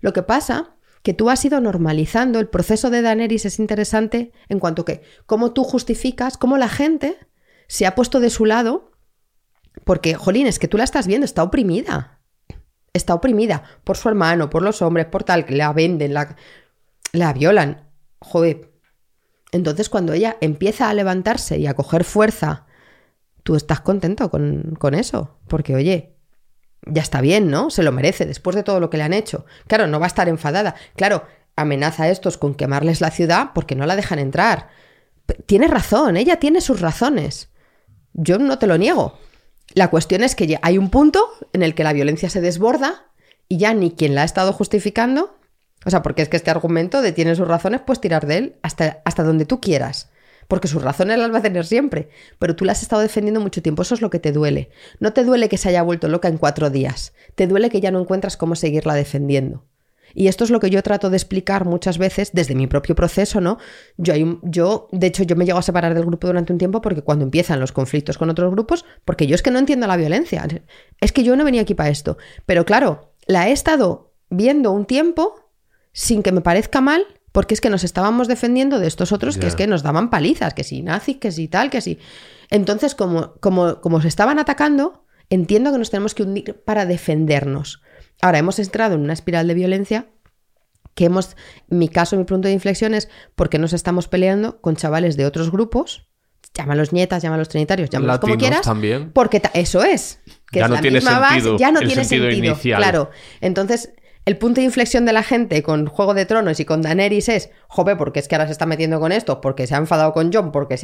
[0.00, 4.58] Lo que pasa que tú has ido normalizando, el proceso de Daenerys es interesante en
[4.58, 7.18] cuanto que cómo tú justificas, cómo la gente
[7.68, 8.92] se ha puesto de su lado,
[9.84, 12.20] porque, jolín, es que tú la estás viendo, está oprimida.
[12.92, 16.36] Está oprimida por su hermano, por los hombres, por tal, que la venden, la,
[17.12, 17.90] la violan.
[18.20, 18.73] Joder.
[19.54, 22.66] Entonces, cuando ella empieza a levantarse y a coger fuerza,
[23.44, 25.38] tú estás contento con, con eso.
[25.46, 26.16] Porque, oye,
[26.86, 27.70] ya está bien, ¿no?
[27.70, 29.46] Se lo merece después de todo lo que le han hecho.
[29.68, 30.74] Claro, no va a estar enfadada.
[30.96, 31.24] Claro,
[31.54, 34.70] amenaza a estos con quemarles la ciudad porque no la dejan entrar.
[35.46, 37.50] Tiene razón, ella tiene sus razones.
[38.12, 39.20] Yo no te lo niego.
[39.72, 43.12] La cuestión es que ya hay un punto en el que la violencia se desborda
[43.48, 45.38] y ya ni quien la ha estado justificando,
[45.84, 48.56] o sea, porque es que este argumento de tiene sus razones, puedes tirar de él
[48.62, 50.10] hasta, hasta donde tú quieras.
[50.48, 52.10] Porque sus razones las va a tener siempre.
[52.38, 53.82] Pero tú las has estado defendiendo mucho tiempo.
[53.82, 54.70] Eso es lo que te duele.
[55.00, 57.14] No te duele que se haya vuelto loca en cuatro días.
[57.34, 59.64] Te duele que ya no encuentras cómo seguirla defendiendo.
[60.14, 63.40] Y esto es lo que yo trato de explicar muchas veces desde mi propio proceso,
[63.40, 63.58] ¿no?
[63.96, 67.02] Yo, yo, de hecho, yo me llego a separar del grupo durante un tiempo porque
[67.02, 70.46] cuando empiezan los conflictos con otros grupos, porque yo es que no entiendo la violencia.
[71.00, 72.16] Es que yo no venía aquí para esto.
[72.46, 75.43] Pero claro, la he estado viendo un tiempo
[75.94, 79.46] sin que me parezca mal, porque es que nos estábamos defendiendo de estos otros que
[79.46, 81.98] es que nos daban palizas, que si nazis, que si tal, que si.
[82.50, 87.80] Entonces, como, como, como se estaban atacando, entiendo que nos tenemos que unir para defendernos.
[88.20, 90.06] Ahora, hemos entrado en una espiral de violencia
[90.94, 91.36] que hemos,
[91.70, 95.26] en mi caso, mi punto de inflexión es porque nos estamos peleando con chavales de
[95.26, 96.06] otros grupos,
[96.54, 99.10] llámalos nietas, llámalos trinitarios, llámalos como quieras, también.
[99.12, 100.20] porque eso es,
[100.52, 102.52] que Ya es no la tiene misma base, sentido ya no el tiene sentido sentido,
[102.52, 102.78] inicial.
[102.80, 103.10] claro.
[103.40, 103.92] Entonces,
[104.26, 107.50] el punto de inflexión de la gente con Juego de Tronos y con Daenerys es,
[107.68, 110.32] joder, porque es que ahora se está metiendo con esto, porque se ha enfadado con
[110.32, 110.78] John, porque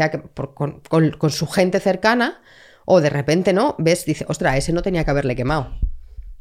[0.55, 2.43] con, con- con su gente cercana,
[2.85, 5.75] o de repente no, ves, dice, ostra, ese no tenía que haberle quemado.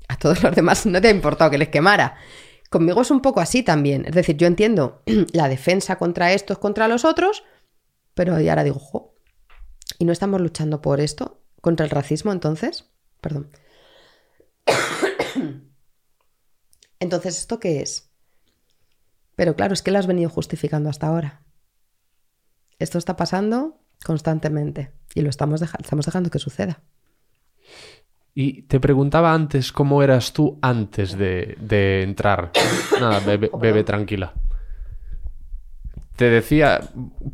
[0.07, 2.15] A todos los demás no te ha importado que les quemara.
[2.69, 4.05] Conmigo es un poco así también.
[4.05, 5.01] Es decir, yo entiendo
[5.33, 7.43] la defensa contra estos, contra los otros,
[8.13, 9.13] pero y ahora digo, jo,
[9.99, 11.39] ¿y no estamos luchando por esto?
[11.61, 12.85] ¿Contra el racismo entonces?
[13.21, 13.49] Perdón.
[16.99, 18.11] Entonces, ¿esto qué es?
[19.35, 21.43] Pero claro, es que lo has venido justificando hasta ahora.
[22.77, 26.81] Esto está pasando constantemente y lo estamos, deja- estamos dejando que suceda.
[28.33, 32.51] Y te preguntaba antes cómo eras tú antes de, de entrar.
[32.99, 34.33] Nada, bebe, bebe tranquila.
[36.19, 36.81] Te decía,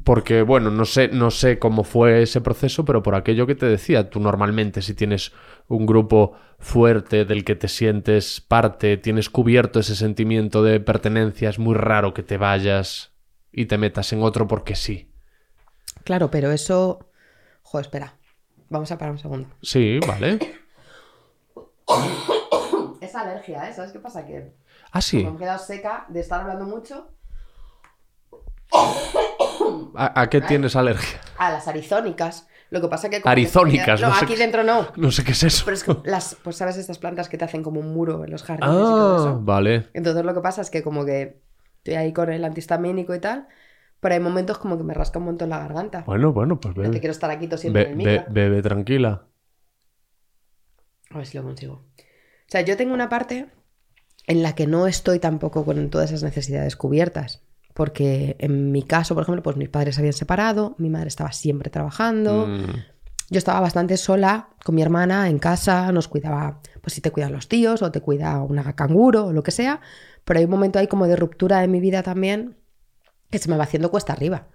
[0.03, 3.65] porque bueno, no sé, no sé cómo fue ese proceso, pero por aquello que te
[3.65, 5.31] decía, tú normalmente si tienes
[5.67, 11.57] un grupo fuerte del que te sientes parte, tienes cubierto ese sentimiento de pertenencia, es
[11.57, 13.11] muy raro que te vayas
[13.51, 15.11] y te metas en otro porque sí.
[16.03, 17.09] Claro, pero eso.
[17.63, 18.13] Joder, espera.
[18.69, 19.49] Vamos a parar un segundo.
[19.63, 20.38] Sí, vale.
[23.01, 23.73] Es alergia, ¿eh?
[23.73, 24.27] ¿Sabes qué pasa?
[24.27, 24.53] Que
[24.91, 25.23] Ah, sí.
[25.25, 27.14] me he quedado seca de estar hablando mucho.
[29.95, 31.20] ¿A, a qué tienes alergia?
[31.38, 32.47] A las arizónicas.
[32.72, 33.22] Lo que pasa que.
[33.22, 34.88] como Arizónicas, que- No, no sé aquí qué- dentro no.
[34.95, 35.63] No sé qué es eso.
[35.66, 36.36] Pero es que las.
[36.43, 39.16] Pues sabes estas plantas que te hacen como un muro en los jardines y todo
[39.16, 39.41] Ah, eso.
[39.41, 39.89] vale.
[39.93, 41.41] Entonces lo que pasa es que como que
[41.78, 43.47] estoy ahí con el antihistamínico y tal,
[43.99, 46.03] pero hay momentos como que me rasca un montón la garganta.
[46.05, 46.99] Bueno, bueno, pues No te bebe.
[46.99, 48.34] quiero estar aquí tosiendo Be- en el be- micro.
[48.34, 49.26] bebe tranquila.
[51.11, 51.74] A ver si lo consigo.
[51.76, 53.47] O sea, yo tengo una parte
[54.28, 57.43] en la que no estoy tampoco con todas esas necesidades cubiertas.
[57.76, 61.32] Porque en mi caso, por ejemplo, pues mis padres se habían separado, mi madre estaba
[61.34, 62.84] siempre trabajando, Mm,
[63.30, 67.34] yo estaba bastante sola con mi hermana en casa, nos cuidaba, pues si te cuidan
[67.34, 69.82] los tíos o te cuida una canguro o lo que sea,
[70.23, 72.55] pero hay un momento ahí como de ruptura en mi vida también
[73.30, 74.47] que se me va haciendo cuesta arriba.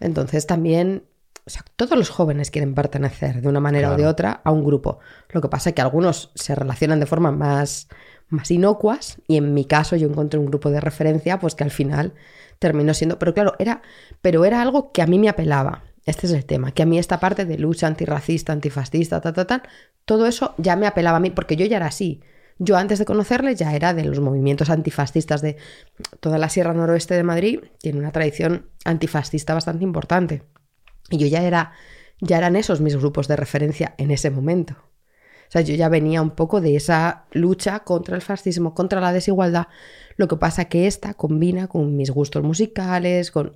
[0.00, 1.04] Entonces también,
[1.46, 4.10] o sea, todos los jóvenes quieren pertenecer de una manera o de Claro.
[4.12, 4.98] otra a un grupo.
[5.30, 7.88] Lo que pasa es que algunos se relacionan de forma más,
[8.28, 11.70] más inocuas y en mi caso yo encontré un grupo de referencia pues que al
[11.70, 12.14] final
[12.58, 13.82] terminó siendo, pero claro, era,
[14.22, 15.84] pero era algo que a mí me apelaba.
[16.04, 19.46] Este es el tema, que a mí esta parte de lucha antirracista, antifascista, ta, ta,
[19.46, 19.62] ta,
[20.04, 22.22] todo eso ya me apelaba a mí, porque yo ya era así.
[22.58, 25.56] Yo antes de conocerle ya era de los movimientos antifascistas de
[26.20, 30.42] toda la Sierra Noroeste de Madrid, tiene una tradición antifascista bastante importante.
[31.10, 31.72] Y yo ya era,
[32.20, 34.74] ya eran esos mis grupos de referencia en ese momento.
[35.48, 39.12] O sea, yo ya venía un poco de esa lucha contra el fascismo, contra la
[39.12, 39.68] desigualdad.
[40.16, 43.52] Lo que pasa que esta combina con mis gustos musicales, con,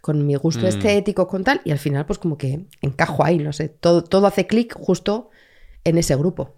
[0.00, 0.68] con mi gusto Mm.
[0.68, 4.26] estético, con tal, y al final pues como que encajo ahí, no sé, todo, todo
[4.26, 5.30] hace clic justo
[5.84, 6.54] en ese grupo.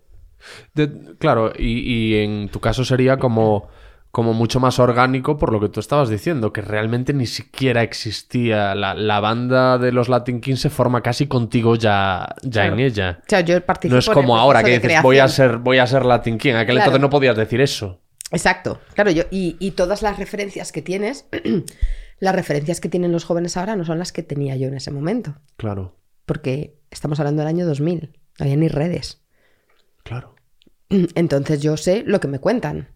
[0.74, 3.68] De- claro, y, y en tu caso sería como,
[4.10, 8.74] como mucho más orgánico por lo que tú estabas diciendo, que realmente ni siquiera existía.
[8.74, 12.74] La, la banda de los Latin Kings se forma casi contigo ya, ya Claro.
[12.74, 13.20] en ella.
[13.22, 15.58] O sea, yo participo No es en el como ahora que dices voy a ser,
[15.58, 16.50] voy a ser Latin King.
[16.50, 16.80] En aquel Claro.
[16.90, 18.00] entonces no podías decir eso.
[18.32, 21.26] Exacto, claro, yo, y, y todas las referencias que tienes,
[22.18, 24.90] las referencias que tienen los jóvenes ahora no son las que tenía yo en ese
[24.90, 29.22] momento, Claro, porque estamos hablando del año 2000, no había ni redes.
[30.02, 30.34] claro.
[31.14, 32.88] Entonces yo sé lo que me cuentan,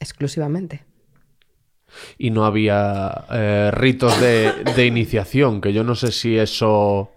[0.00, 0.84] exclusivamente.
[2.18, 7.10] Y no había eh, ritos de, de iniciación, que yo no sé si eso...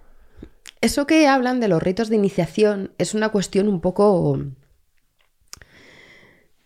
[0.81, 4.39] Eso que hablan de los ritos de iniciación es una cuestión un poco...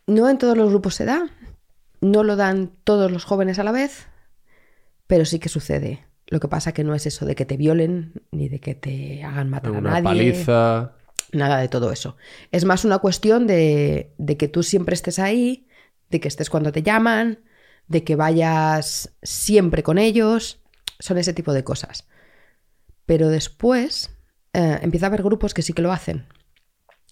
[0.07, 1.29] No en todos los grupos se da,
[2.01, 4.07] no lo dan todos los jóvenes a la vez,
[5.07, 6.05] pero sí que sucede.
[6.27, 9.23] Lo que pasa que no es eso de que te violen ni de que te
[9.23, 10.03] hagan matar a nadie.
[10.03, 10.93] paliza...
[11.33, 12.17] Nada de todo eso.
[12.51, 15.67] Es más una cuestión de, de que tú siempre estés ahí,
[16.09, 17.39] de que estés cuando te llaman,
[17.87, 20.61] de que vayas siempre con ellos.
[20.99, 22.07] Son ese tipo de cosas.
[23.05, 24.11] Pero después
[24.53, 26.27] eh, empieza a haber grupos que sí que lo hacen.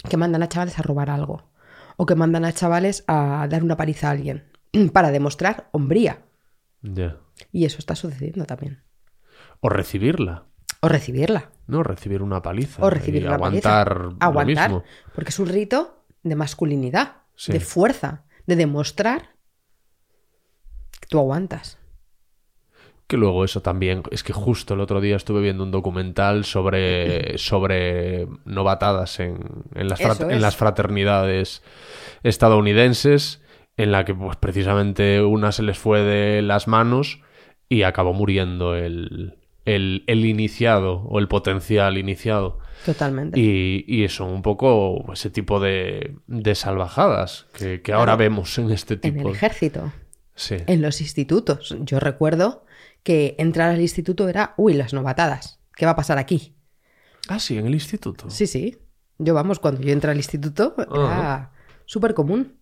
[0.10, 1.49] Que mandan a chavales a robar algo.
[2.02, 4.47] O que mandan a chavales a dar una paliza a alguien.
[4.93, 6.22] Para demostrar hombría.
[6.82, 7.18] Ya.
[7.52, 8.84] Y eso está sucediendo también.
[9.60, 10.45] O recibirla.
[10.80, 11.52] O recibirla.
[11.68, 12.82] No, recibir una paliza.
[12.82, 14.10] O recibir una aguantar paliza.
[14.12, 14.70] lo Aguantar.
[14.70, 14.84] mismo.
[15.14, 17.52] Porque es un rito de masculinidad, Sí.
[17.52, 19.36] de fuerza, de demostrar
[21.02, 21.79] que tú aguantas.
[23.10, 27.38] Que luego eso también, es que justo el otro día estuve viendo un documental sobre,
[27.39, 29.39] sobre novatadas en,
[29.74, 31.64] en, las, fra- en las fraternidades
[32.39, 33.41] estadounidenses,
[33.78, 37.22] en la que pues precisamente una se les fue de las manos
[37.68, 42.60] y acabó muriendo el, el, el iniciado o el potencial iniciado.
[42.86, 43.39] Totalmente.
[43.39, 48.18] Y, y eso, un poco ese tipo de, de salvajadas que, que ahora Claro.
[48.20, 49.30] vemos en este en tipo.
[49.30, 49.91] el ejército,
[50.36, 50.55] Sí.
[50.68, 51.76] en los institutos.
[51.82, 52.64] Yo recuerdo
[53.04, 55.60] que entrar al instituto era, uy, las novatadas.
[55.76, 56.56] ¿Qué va a pasar aquí?
[57.28, 58.30] Ah, sí, en el instituto.
[58.30, 58.78] Sí, sí.
[59.18, 60.76] Yo, vamos, cuando yo entré al instituto
[61.08, 61.52] era
[61.86, 62.58] súper común.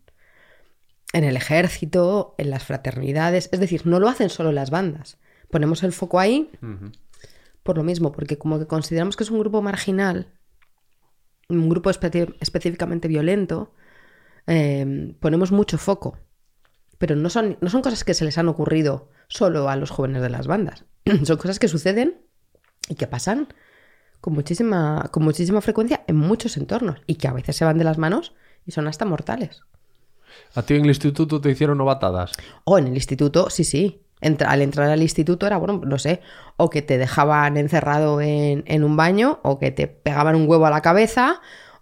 [1.14, 3.50] En el ejército, en las fraternidades.
[3.52, 5.18] Es decir, no lo hacen solo las bandas.
[5.50, 6.50] Ponemos el foco ahí
[7.64, 10.34] por lo mismo, porque como que consideramos que es un grupo marginal,
[11.50, 13.74] un grupo espe- específicamente violento,
[14.48, 16.18] eh, ponemos mucho foco.
[16.98, 20.22] Pero no son, no son cosas que se les han ocurrido solo a los jóvenes
[20.22, 20.86] de las bandas.
[21.24, 22.22] son cosas que suceden
[22.90, 23.48] y que pasan
[24.22, 27.84] con muchísima, con muchísima frecuencia en muchos entornos y que a veces se van de
[27.84, 28.34] las manos
[28.66, 29.62] y son hasta mortales.
[30.56, 32.32] ¿A ti en el instituto te hicieron novatadas?
[32.64, 34.02] O en el instituto, sí, sí.
[34.20, 36.22] Entra- al entrar al instituto era, bueno, no sé,
[36.58, 40.66] o que te dejaban encerrado en, en un baño, o que te pegaban un huevo
[40.66, 41.40] a la cabeza,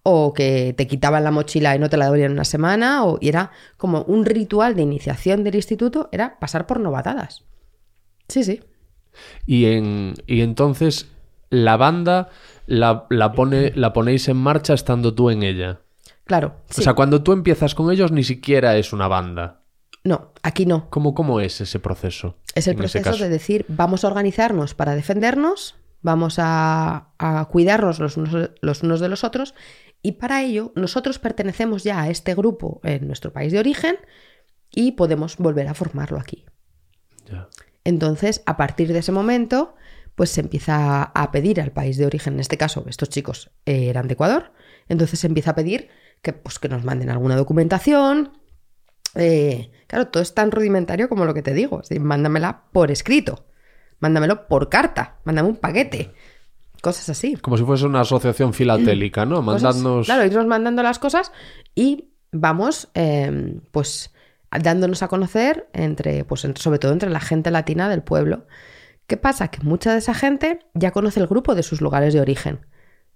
[0.08, 3.18] o que te quitaban la mochila y no te la devolvían en una semana, o,
[3.20, 7.43] y era como un ritual de iniciación del instituto, era pasar por novatadas.
[8.28, 8.62] Sí, sí.
[9.47, 11.08] Y, en, y entonces
[11.49, 12.30] la banda
[12.68, 15.80] la, la, pone, la ponéis en marcha estando tú en ella.
[16.26, 16.58] Claro.
[16.70, 16.82] sí.
[16.82, 19.62] O sea, cuando tú empiezas con ellos ni siquiera es una banda.
[20.03, 20.88] no, aquí no.
[20.91, 22.36] ¿Cómo, cómo es ese proceso?
[22.53, 28.18] Es el proceso de decir, vamos a organizarnos para defendernos, vamos a, a cuidarnos los
[28.18, 29.56] unos, los unos de los otros,
[30.06, 33.97] y para ello nosotros pertenecemos ya a este grupo en nuestro país de origen
[34.70, 36.45] y podemos volver a formarlo aquí.
[37.84, 39.74] Entonces, a partir de ese momento,
[40.14, 44.08] pues se empieza a pedir al país de origen, en este caso, estos chicos eran
[44.08, 44.53] de Ecuador,
[44.89, 45.89] entonces se empieza a pedir
[46.22, 48.38] que, pues, que nos manden alguna documentación.
[49.16, 53.47] Eh, claro, todo es tan rudimentario como lo que te digo, decir, mándamela por escrito,
[53.99, 56.14] mándamelo por carta, mándame un paquete,
[56.86, 57.36] cosas así.
[57.36, 59.44] Como si fuese una asociación filatélica, ¿no?
[59.44, 60.06] Cosas- Mandadnos...
[60.06, 61.32] claro, irnos mandando las cosas
[61.74, 64.14] y vamos, eh, pues,
[64.52, 68.46] dándonos a conocer entre, pues, entre- sobre todo entre la gente latina del pueblo.
[69.08, 69.50] ¿Qué pasa?
[69.50, 72.66] Que mucha de esa gente ya conoce el grupo de sus lugares de origen.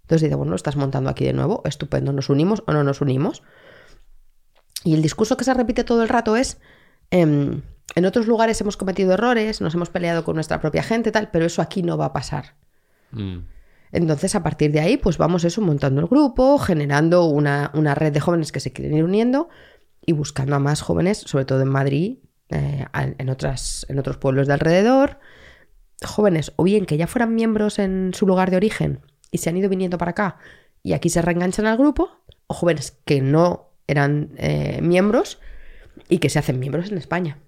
[0.02, 3.44] Entonces dice, bueno, estás montando aquí de nuevo, estupendo, ¿nos unimos o no nos unimos?
[4.84, 6.60] Y el discurso que se repite todo el rato es,
[7.12, 7.62] em,
[7.96, 11.46] en otros lugares hemos cometido errores, nos hemos peleado con nuestra propia gente, tal, pero
[11.46, 12.56] eso aquí no va a pasar.
[13.12, 13.40] Mm.
[13.92, 18.14] Entonces, a partir de ahí, pues vamos eso, montando el grupo, generando una, una red
[18.14, 19.50] de jóvenes que se quieren ir uniendo
[20.06, 22.18] y buscando a más jóvenes, sobre todo en Madrid,
[22.50, 25.20] eh, en, otras, en otros pueblos de alrededor.
[26.04, 29.58] Jóvenes, o bien que ya fueran miembros en su lugar de origen y se han
[29.58, 30.38] ido viniendo para acá
[30.84, 32.10] y aquí se reenganchan al grupo,
[32.48, 35.40] o jóvenes que no eran eh, miembros
[36.08, 37.40] y que se hacen miembros en España.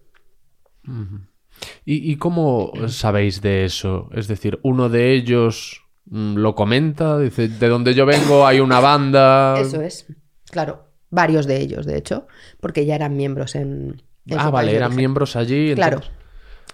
[1.85, 4.09] ¿Y, cómo sabéis de eso?
[4.13, 9.59] Es decir, uno de ellos lo comenta, dice, de donde yo vengo hay una banda...
[9.59, 10.07] Eso es,
[10.49, 12.27] claro, varios de ellos, de hecho,
[12.59, 14.01] porque ya eran miembros en...
[14.25, 15.73] en Ah, vale, eran miembros allí.
[15.75, 16.17] Claro, entonces-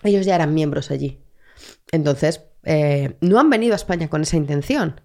[0.03, 1.19] ellos ya eran miembros allí.
[1.91, 5.01] Entonces, eh, no han venido a España con esa intención.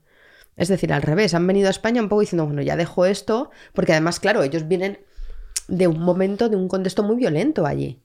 [0.56, 3.50] Es decir, al revés, han venido a España un poco diciendo, bueno, ya dejo esto,
[3.72, 4.98] porque además, claro, ellos vienen
[5.68, 8.00] de un momento, de un contexto muy violento allí,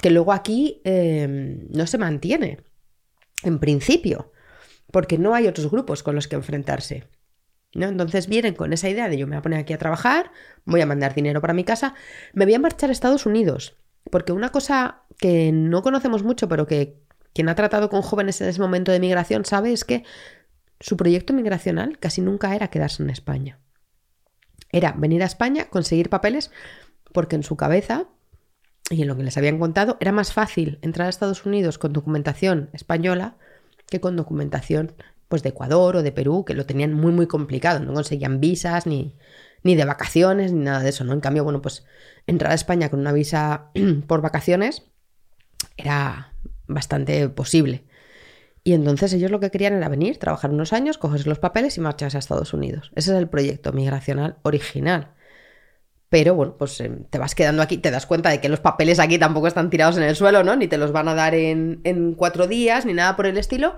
[0.00, 2.58] que luego aquí eh, no se mantiene,
[3.42, 4.32] en principio,
[4.90, 7.04] porque no hay otros grupos con los que enfrentarse.
[7.74, 7.88] ¿no?
[7.88, 10.30] Entonces vienen con esa idea de yo me voy a poner aquí a trabajar,
[10.64, 11.94] voy a mandar dinero para mi casa,
[12.32, 13.76] me voy a marchar a Estados Unidos.
[14.10, 17.00] Porque una cosa que no conocemos mucho, pero que
[17.34, 20.04] quien ha tratado con jóvenes en ese momento de migración sabe es que
[20.80, 23.58] su proyecto migracional casi nunca era quedarse en España.
[24.72, 26.50] Era venir a España, conseguir papeles,
[27.12, 28.08] porque en su cabeza
[28.90, 31.92] y en lo que les habían contado era más fácil entrar a Estados Unidos con
[31.92, 33.36] documentación española
[33.88, 34.94] que con documentación
[35.28, 38.86] pues de Ecuador o de Perú, que lo tenían muy muy complicado, no conseguían visas
[38.86, 39.16] ni,
[39.62, 41.12] ni de vacaciones ni nada de eso, ¿no?
[41.12, 41.84] En cambio, bueno, pues
[42.26, 43.70] entrar a España con una visa
[44.06, 44.84] por vacaciones
[45.76, 46.32] era
[46.66, 47.84] bastante posible.
[48.64, 51.80] Y entonces ellos lo que querían era venir, trabajar unos años, cogerse los papeles y
[51.80, 52.90] marcharse a Estados Unidos.
[52.96, 55.12] Ese es el proyecto migracional original.
[56.08, 59.00] Pero bueno, pues eh, te vas quedando aquí, te das cuenta de que los papeles
[59.00, 60.54] aquí tampoco están tirados en el suelo, ¿no?
[60.54, 63.74] Ni te los van a dar en, en cuatro días, ni nada por el estilo.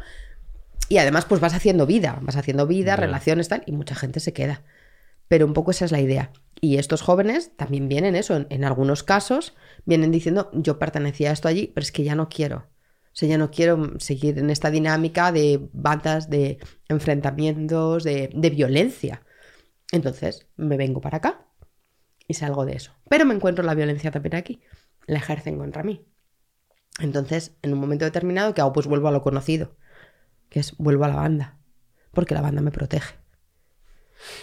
[0.90, 4.32] Y además, pues vas haciendo vida, vas haciendo vida, relaciones, tal, y mucha gente se
[4.32, 4.62] queda.
[5.26, 6.30] Pero un poco esa es la idea.
[6.60, 9.54] Y estos jóvenes también vienen eso, en, en algunos casos,
[9.84, 12.58] vienen diciendo, yo pertenecía a esto allí, pero es que ya no quiero.
[12.58, 16.58] O sea, ya no quiero seguir en esta dinámica de bandas, de
[16.88, 19.22] enfrentamientos, de, de violencia.
[19.92, 21.47] Entonces, me vengo para acá
[22.28, 22.92] y salgo de eso.
[23.08, 24.60] Pero me encuentro la violencia también aquí.
[25.06, 26.06] La ejercen contra mí.
[27.00, 28.72] Entonces, en un momento determinado, ¿qué hago?
[28.72, 29.76] Pues vuelvo a lo conocido,
[30.48, 31.58] que es vuelvo a la banda,
[32.12, 33.16] porque la banda me protege.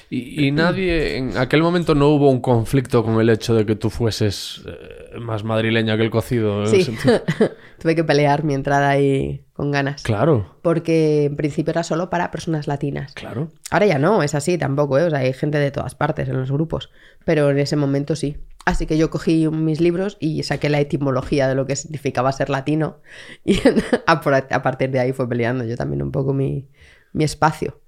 [0.09, 3.75] Y, y nadie, en aquel momento no hubo un conflicto con el hecho de que
[3.75, 6.63] tú fueses eh, más madrileña que el cocido.
[6.63, 6.97] el Sí,
[7.79, 10.03] tuve que pelear mi entrada ahí con ganas.
[10.03, 13.13] Claro, Porque en principio era solo para personas latinas.
[13.13, 13.51] claro.
[13.71, 15.03] Ahora ya no, es así tampoco, ¿eh?
[15.03, 16.91] O sea, hay gente de todas partes en los grupos,
[17.23, 18.37] pero en ese momento sí.
[18.65, 22.49] Así que yo cogí mis libros y saqué la etimología de lo que significaba ser
[22.49, 22.99] latino
[23.43, 23.59] y
[24.07, 26.67] a, partir de ahí fue peleando yo también un poco mi,
[27.13, 27.81] mi espacio.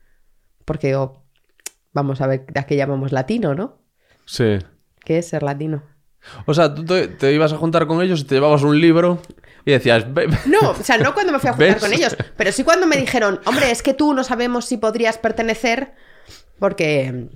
[0.65, 1.26] Porque digo,
[1.97, 3.79] vamos a ver a qué llamamos latino, ¿no?
[4.25, 4.59] Sí.
[5.03, 5.81] ¿Qué es ser latino?
[6.45, 9.19] O sea, tú te, te ibas a juntar con ellos y te llevabas un libro
[9.65, 10.37] y decías, "Ve- ve".
[10.45, 11.81] No, o sea, no cuando me fui a juntar ¿Ves?
[11.83, 15.17] con ellos, pero sí cuando me dijeron, hombre, es que tú no sabemos si podrías
[15.17, 15.93] pertenecer
[16.59, 17.29] porque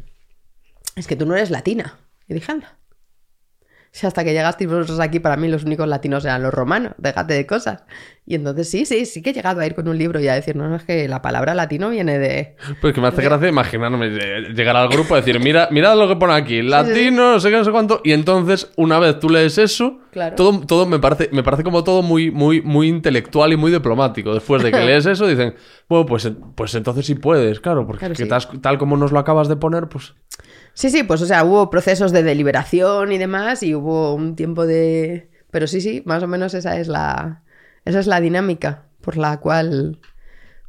[0.96, 1.98] es que tú no eres latina.
[2.28, 2.78] Y dije, anda.
[3.94, 7.34] Si hasta que llegasteis vosotros aquí, para mí los únicos latinos eran los romanos, déjate
[7.34, 7.84] de cosas.
[8.26, 10.34] Y entonces sí, sí, sí que he llegado a ir con un libro y a
[10.34, 12.56] decir, no, no, es que la palabra latino viene de...
[12.80, 16.08] Pues que me hace gracia imaginarme eh, llegar al grupo y decir, mira, mirad lo
[16.08, 18.00] que pone aquí, latino, no sé qué, no sé cuánto.
[18.06, 20.36] Y entonces, una vez tú lees eso, Claro.
[20.38, 24.34] todo, todo me parece, me parece como todo muy, muy, muy intelectual y muy diplomático.
[24.34, 25.56] Después de que lees eso, dicen,
[25.90, 28.58] bueno, pues, pues entonces sí puedes, claro, porque Claro, sí.
[28.62, 30.14] tal como nos lo acabas de poner, pues.
[30.74, 34.66] Sí, sí, pues o sea, hubo procesos de deliberación y demás y hubo un tiempo
[34.66, 35.30] de...
[35.52, 37.44] Pero sí, sí, más o menos esa es la,
[37.86, 40.00] esa es la dinámica por la cual,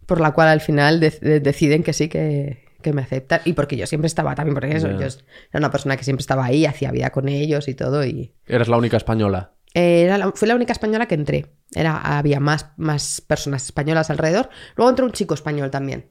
[0.07, 3.41] por la cual al final de- de- deciden que sí, que, que me aceptan.
[3.45, 6.45] Y porque yo siempre estaba también, porque eso, yo era una persona que siempre estaba
[6.45, 8.35] ahí, hacía vida con ellos y todo y...
[8.47, 9.53] Eres la única española.
[9.73, 11.47] Era la- fui la única española que entré.
[11.75, 14.51] Era, había más, más personas españolas alrededor.
[14.77, 16.11] Luego entró un chico español también.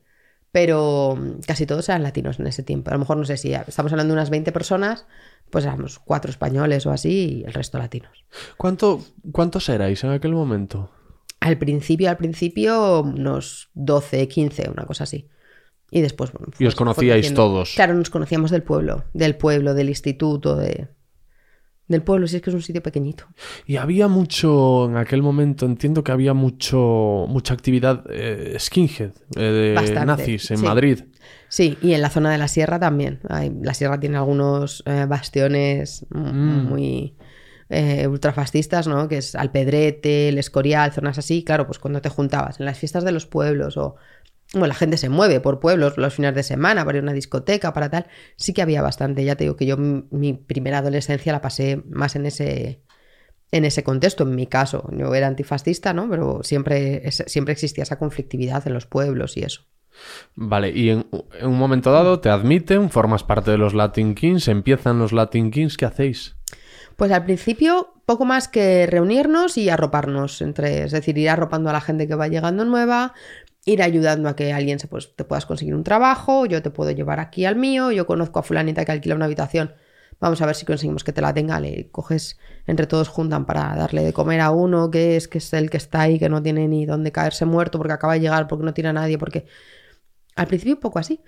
[0.52, 2.90] Pero mm, casi todos eran latinos en ese tiempo.
[2.90, 5.06] A lo mejor, no sé si estamos hablando de unas 20 personas,
[5.50, 8.26] pues éramos cuatro españoles o así y el resto latinos.
[8.58, 10.92] ¿Cuánto, ¿Cuántos erais en aquel momento?
[11.40, 15.28] Al principio, al principio, unos 12, 15, una cosa así.
[15.90, 17.74] Y después, bueno, Y os conocíais todos.
[17.76, 20.88] Claro, nos conocíamos del pueblo, del pueblo, del instituto, de...
[21.92, 23.26] del pueblo, si es que es un sitio pequeñito.
[23.68, 29.40] Y había mucho, en aquel momento, entiendo que había mucho, mucha actividad eh, skinhead, eh,
[29.42, 30.64] de Bastante, nazis en sí.
[30.66, 31.00] Madrid.
[31.50, 33.20] Sí, y en la zona de la sierra también.
[33.30, 36.68] Hay- la sierra tiene algunos eh, bastiones Mm.
[36.70, 37.16] muy
[38.10, 39.08] ultrafascistas, ¿no?
[39.08, 41.44] Que es Alpedrete, El Escorial, zonas así.
[41.44, 43.96] Claro, pues cuando te juntabas en las fiestas de los pueblos o...
[44.54, 47.14] Bueno, la gente se mueve por pueblos los fines de semana para ir a una
[47.14, 48.08] discoteca, para tal.
[48.36, 49.24] Sí que había bastante.
[49.24, 52.82] Ya te digo que yo mi primera adolescencia la pasé más en ese,
[53.52, 54.90] en ese contexto, en mi caso.
[54.92, 56.10] Yo era antifascista, ¿no?
[56.10, 59.62] Pero siempre, siempre existía esa conflictividad en los pueblos y eso.
[60.36, 61.06] Vale, y en,
[61.40, 65.52] en un momento dado te admiten, formas parte de los Latin Kings, empiezan los Latin
[65.52, 66.36] Kings, ¿qué hacéis?
[66.96, 71.74] Pues al principio, poco más que reunirnos y arroparnos entre, es decir, ir arropando a
[71.74, 73.14] la gente que va llegando nueva,
[73.66, 76.92] ir ayudando a que alguien se, pues, te puedas conseguir un trabajo, yo te puedo
[76.92, 79.74] llevar aquí al mío, yo conozco a fulanita que alquila una habitación,
[80.20, 83.76] vamos a ver si conseguimos que te la tenga, le coges, entre todos juntan para
[83.76, 86.42] darle de comer a uno que es que es el que está ahí, que no
[86.42, 89.46] tiene ni dónde caerse muerto porque acaba de llegar, porque no tiene a nadie, porque
[90.36, 91.22] al principio un poco así.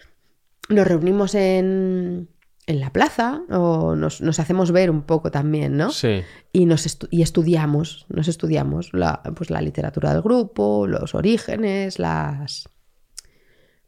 [0.70, 2.30] Nos reunimos en,
[2.68, 5.92] en la plaza o nos, nos hacemos ver un poco también, ¿no?
[5.92, 6.22] Sí.
[6.54, 12.00] y, nos estu- y estudiamos, nos estudiamos la, pues la literatura del grupo, los orígenes,
[12.00, 12.70] las,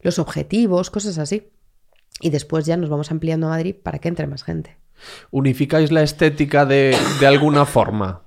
[0.00, 1.48] los objetivos, cosas así.
[2.20, 4.76] Y después ya nos vamos ampliando a Madrid para que entre más gente.
[5.30, 8.22] ¿Unificáis la estética de, de alguna forma?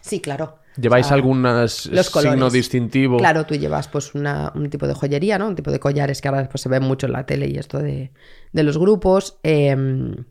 [0.00, 0.58] Sí, claro.
[0.80, 2.52] ¿Lleváis O sea, algún los signo colores.
[2.52, 3.16] distintivo?
[3.18, 5.48] Claro, tú llevas pues una- un tipo de joyería, ¿no?
[5.48, 7.78] Un tipo de collares que ahora después se ven mucho en la tele y esto
[7.78, 8.12] de,
[8.52, 9.38] de los grupos.
[9.42, 10.24] em,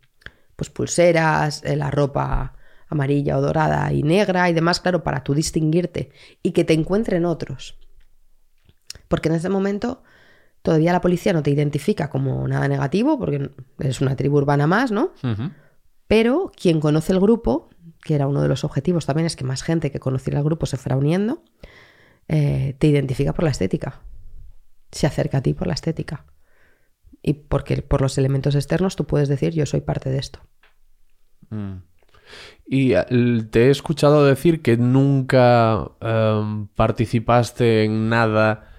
[0.56, 2.54] pues pulseras, eh, la ropa
[2.90, 7.26] amarilla o dorada y negra y demás, claro, para tú distinguirte y que te encuentren
[7.26, 7.78] otros.
[9.08, 10.02] Porque en ese momento
[10.62, 14.92] todavía la policía no te identifica como nada negativo, porque eres una tribu urbana más,
[14.92, 15.12] ¿no?
[16.08, 17.70] Pero quien conoce el grupo,
[18.08, 20.66] que era uno de los objetivos también, es que más gente que conociera el grupo
[20.66, 21.44] se fuera uniendo,
[22.28, 24.02] eh, te identifica por la estética.
[24.92, 26.26] Se acerca a ti por la estética.
[27.22, 30.40] Y porque por los elementos externos tú puedes decir yo soy parte de esto.
[31.50, 31.76] Mm.
[32.66, 33.06] Y eh,
[33.52, 38.74] te he escuchado decir que nunca em, participaste en nada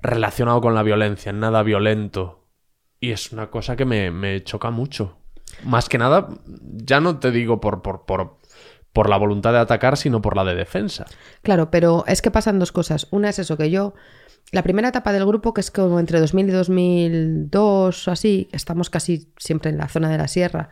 [0.00, 2.46] relacionado con la violencia, en nada violento.
[3.00, 5.18] Y es una cosa que me, me choca mucho.
[5.64, 8.37] Más que nada, ya no te digo por, por, por,
[8.98, 11.06] por la voluntad de atacar, sino por la de defensa.
[11.42, 13.06] Claro, pero es que pasan dos cosas.
[13.12, 13.94] Una es eso, que yo,
[14.50, 18.90] la primera etapa del grupo, que es como entre 2000 y 2002 o así, estamos
[18.90, 20.68] casi siempre en la zona de la sierra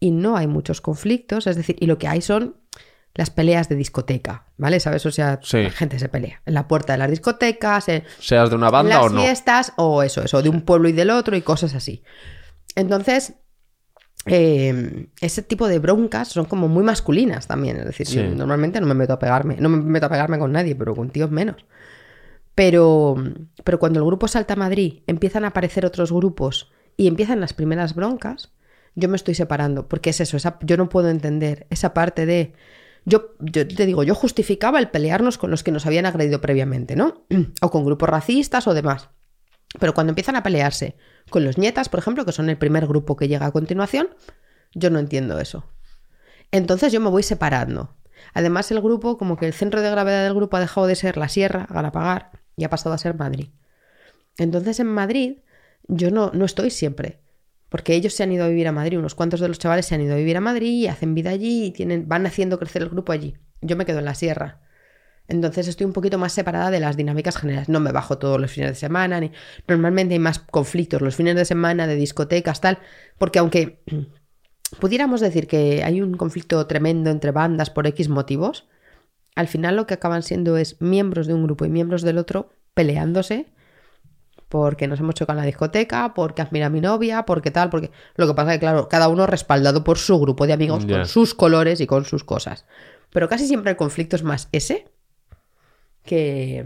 [0.00, 2.56] y no hay muchos conflictos, es decir, y lo que hay son
[3.14, 4.80] las peleas de discoteca, ¿vale?
[4.80, 5.06] ¿Sabes?
[5.06, 5.62] O sea, Sí.
[5.62, 8.96] la gente se pelea en la puerta de las discotecas, en Seas de una banda
[8.96, 9.20] las o no.
[9.20, 12.02] fiestas, o eso, eso, de un pueblo y del otro y cosas así.
[12.74, 13.34] Entonces,
[14.26, 17.76] eh, ese tipo de broncas son como muy masculinas también.
[17.78, 18.16] Es decir, Sí.
[18.16, 20.94] yo normalmente no me meto a pegarme, no me meto a pegarme con nadie, pero
[20.94, 21.64] con tíos menos.
[22.54, 23.16] Pero,
[23.64, 27.52] pero cuando el grupo salta a Madrid, empiezan a aparecer otros grupos y empiezan las
[27.54, 28.52] primeras broncas,
[28.94, 32.52] yo me estoy separando, porque es eso, esa- yo no puedo entender esa parte de...
[33.06, 36.96] Yo, yo te digo, yo justificaba el pelearnos con los que nos habían agredido previamente,
[36.96, 37.24] ¿no?
[37.62, 39.08] O con grupos racistas o demás.
[39.78, 40.96] Pero cuando empiezan a pelearse
[41.30, 44.08] con los nietas, por ejemplo, que son el primer grupo que llega a continuación,
[44.74, 45.64] yo no entiendo eso.
[46.52, 47.96] Entonces yo me voy separando.
[48.34, 51.16] Además, el grupo, como que el centro de gravedad del grupo ha dejado de ser
[51.16, 53.48] la sierra, Galapagar, y ha pasado a ser Madrid.
[54.36, 55.38] Entonces, en Madrid,
[55.88, 57.20] yo no, no estoy siempre.
[57.68, 59.94] Porque ellos se han ido a vivir a Madrid, unos cuantos de los chavales se
[59.94, 62.82] han ido a vivir a Madrid y hacen vida allí y tienen, van haciendo crecer
[62.82, 63.36] el grupo allí.
[63.60, 64.60] Yo me quedo en la sierra.
[65.30, 67.68] Entonces estoy un poquito más separada de las dinámicas generales.
[67.68, 69.30] No me bajo todos los fines de semana, ni
[69.68, 72.78] normalmente hay más conflictos los fines de semana, de discotecas, tal.
[73.16, 73.82] Porque aunque
[74.80, 78.68] pudiéramos decir que hay un conflicto tremendo entre bandas por X motivos,
[79.36, 82.50] al final lo que acaban siendo es miembros de un grupo y miembros del otro
[82.74, 83.46] peleándose
[84.48, 87.92] porque nos hemos chocado en la discoteca, porque admira a mi novia, porque tal, porque
[88.16, 91.06] lo que pasa es que, claro, cada uno respaldado por su grupo de amigos, con
[91.06, 92.66] sus colores y con sus cosas.
[93.10, 94.90] Pero casi siempre el conflicto es más ese
[96.04, 96.64] que,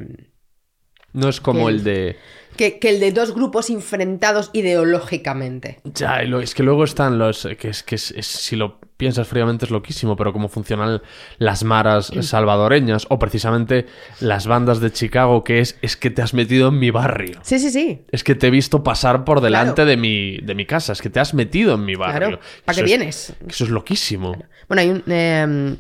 [1.12, 2.16] No es como el de...
[2.56, 5.80] que, que el de dos grupos enfrentados ideológicamente.
[5.84, 7.46] Ya, es que luego están los...
[7.58, 11.02] Que es que es- es- si lo piensas fríamente es loquísimo, pero cómo funcionan
[11.38, 13.86] las maras salvadoreñas o precisamente
[14.20, 17.40] las bandas de Chicago, que es, es que te has metido en mi barrio.
[17.42, 18.04] Sí, sí, sí.
[18.12, 19.90] Es que te he visto pasar por delante Claro.
[19.90, 22.38] de, mi, de mi casa, es que te has metido en mi barrio.
[22.38, 22.40] Claro.
[22.64, 23.32] ¿Para qué es- vienes?
[23.48, 24.36] Eso es loquísimo.
[24.68, 25.02] Bueno, hay un.
[25.08, 25.76] eh,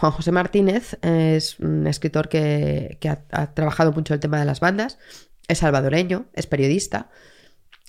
[0.00, 4.46] Juan José Martínez es un escritor que, que ha, ha trabajado mucho el tema de
[4.46, 4.98] las bandas.
[5.46, 7.10] Es salvadoreño, es periodista.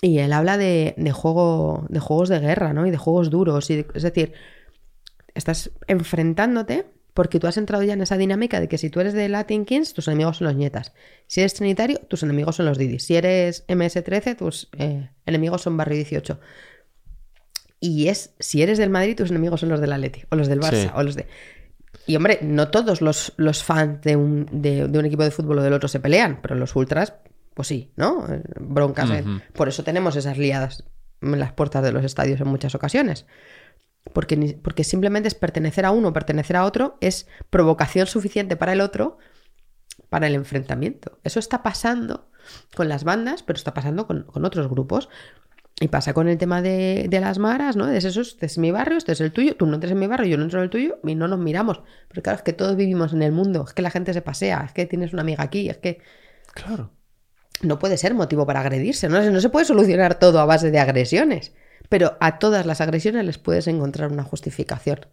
[0.02, 2.86] Y él habla de, de juego, de juegos de guerra, ¿no?
[2.86, 3.70] Y de juegos duros.
[3.70, 4.34] Y de- es decir,
[5.36, 9.14] estás enfrentándote porque tú has entrado ya en esa dinámica de que si tú eres
[9.14, 10.92] de Latin Kings, tus enemigos son los nietas.
[11.28, 13.04] Si eres trinitario, tus enemigos son los Didis.
[13.06, 16.40] Si eres MS13, tus eh, enemigos son Barrio 18.
[17.80, 20.60] Y es, si eres del Madrid, tus enemigos son los del Atleti, o los del
[20.60, 20.90] Barça, Sí.
[20.94, 21.28] o los de...
[22.08, 25.60] Y hombre, no todos los, los fans de un, de, de un equipo de fútbol
[25.60, 27.14] o del otro se pelean, pero los ultras,
[27.54, 28.26] pues sí, ¿no?
[28.28, 29.10] Eh, Broncas.
[29.12, 29.24] eh.
[29.54, 30.84] Por eso tenemos esas liadas
[31.22, 33.26] en las puertas de los estadios en muchas ocasiones.
[34.14, 38.74] Porque, porque simplemente es pertenecer a uno o pertenecer a otro, es provocación suficiente para
[38.74, 39.20] el otro
[40.10, 41.20] para el enfrentamiento.
[41.24, 42.30] Eso está pasando
[42.76, 45.08] con las bandas, pero está pasando con, con otros grupos.
[45.80, 47.90] Y pasa con el tema de, de las maras, ¿no?
[47.90, 50.06] Es eso, este es mi barrio, este es el tuyo, tú no entres en mi
[50.06, 51.82] barrio, yo no entro en el tuyo y no nos miramos.
[52.08, 54.64] Pero claro, es que todos vivimos en el mundo, es que la gente se pasea,
[54.68, 56.00] es que tienes una amiga aquí, es que
[56.54, 56.92] Claro.
[57.64, 59.22] no puede ser motivo para agredirse, ¿no?
[59.32, 61.54] No se puede solucionar todo a base de agresiones,
[61.90, 65.08] pero a todas las agresiones les puedes encontrar una justificación.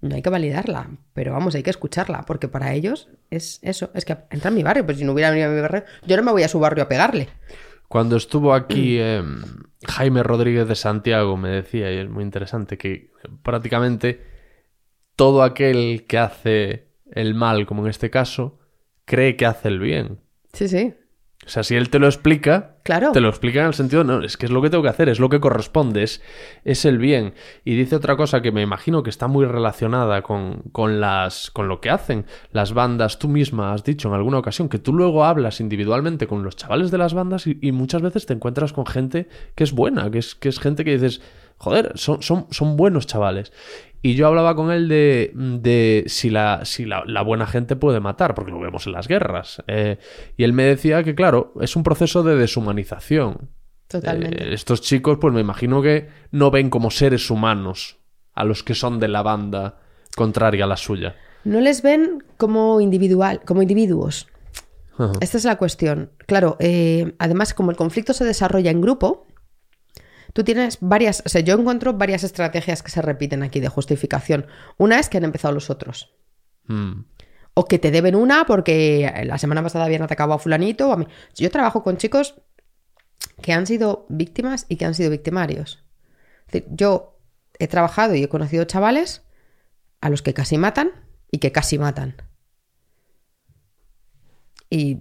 [0.00, 4.04] No hay que validarla, pero vamos, hay que escucharla, porque para ellos es eso, es
[4.04, 6.22] que entra en mi barrio, pues si no hubiera venido a mi barrio, yo no
[6.22, 7.28] me voy a su barrio a pegarle.
[7.90, 9.20] Cuando estuvo aquí eh,
[9.88, 13.10] Jaime Rodríguez de Santiago, me decía, y es muy interesante, que
[13.42, 14.24] prácticamente
[15.16, 18.60] todo aquel que hace el mal, como en este caso,
[19.04, 20.20] cree que hace el bien.
[20.52, 20.94] Sí, sí,
[21.46, 23.12] O sea, si él te lo explica, claro.
[23.12, 25.08] te lo explica en el sentido, no, es que es lo que tengo que hacer,
[25.08, 26.22] es lo que corresponde, es,
[26.64, 27.32] es el bien.
[27.64, 31.66] Y dice otra cosa que me imagino que está muy relacionada con, con, las, con
[31.66, 33.18] lo que hacen las bandas.
[33.18, 36.90] Tú misma has dicho en alguna ocasión que tú luego hablas individualmente con los chavales
[36.90, 40.18] de las bandas y, y muchas veces te encuentras con gente que es buena, que
[40.18, 41.22] es, que es gente que dices,
[41.60, 43.52] joder, son, son, son buenos chavales.
[44.02, 48.00] Y yo hablaba con él de, de si, la, si la, la buena gente puede
[48.00, 49.62] matar, porque lo vemos en las guerras.
[49.66, 49.98] Eh,
[50.38, 53.50] y él me decía que, claro, es un proceso de deshumanización.
[53.88, 54.42] Totalmente.
[54.42, 57.98] Eh, estos chicos, pues me imagino que no ven como seres humanos
[58.32, 59.80] a los que son de la banda
[60.16, 61.14] contraria a la suya.
[61.44, 64.28] No les ven como individual, como individuos.
[64.96, 65.12] Ajá.
[65.20, 66.10] Esta es la cuestión.
[66.26, 69.26] Claro, eh, además, como el conflicto se desarrolla en grupo,
[70.32, 71.22] tú tienes varias.
[71.26, 74.46] O sea, yo encuentro varias estrategias que se repiten aquí de justificación.
[74.78, 76.14] Una es que han empezado los otros.
[76.66, 77.02] Mm.
[77.54, 80.96] O que te deben una porque la semana pasada habían atacado a Fulanito o a
[80.96, 81.06] mí.
[81.34, 82.40] Yo trabajo con chicos
[83.42, 85.82] que han sido víctimas y que han sido victimarios.
[86.46, 87.18] Es decir, yo
[87.58, 89.22] he trabajado y he conocido chavales
[90.00, 90.92] a los que casi matan
[91.30, 92.16] y que casi matan.
[94.70, 94.98] Y,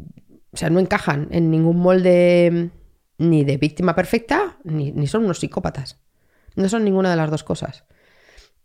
[0.51, 2.72] o sea, no encajan en ningún molde
[3.19, 5.99] ni de víctima perfecta, ni, ni son unos psicópatas.
[6.55, 7.83] No son ninguna de las dos cosas.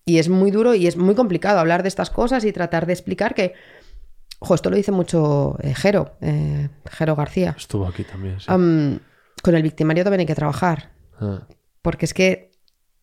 [0.06, 2.93] Y es muy duro y es muy complicado hablar de estas cosas y tratar de
[2.93, 3.52] explicar que,
[4.39, 7.55] ojo, esto lo dice mucho eh, Jero, eh, Jero García.
[7.59, 8.47] Estuvo aquí también, sí.
[8.47, 11.47] Con el victimario también hay que trabajar, Ah.
[11.82, 12.51] porque es que,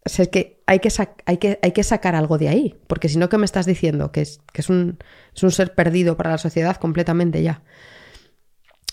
[0.05, 0.89] o sea, es que, hay, que
[1.25, 4.11] hay, que hay que sacar algo de ahí, porque si no, ¿qué me estás diciendo?
[4.11, 4.97] Que es, que es, un,
[5.35, 7.63] es un ser perdido para la sociedad completamente ya.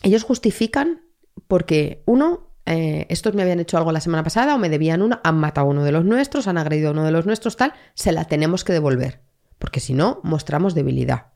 [0.02, 1.02] Ellos justifican
[1.46, 5.20] porque, uno, eh, estos me habían hecho algo la semana pasada o me debían una,
[5.24, 7.72] han matado a uno de los nuestros, han agredido a uno de los nuestros, tal,
[7.94, 9.22] se la tenemos que devolver,
[9.58, 11.28] porque si no, mostramos debilidad.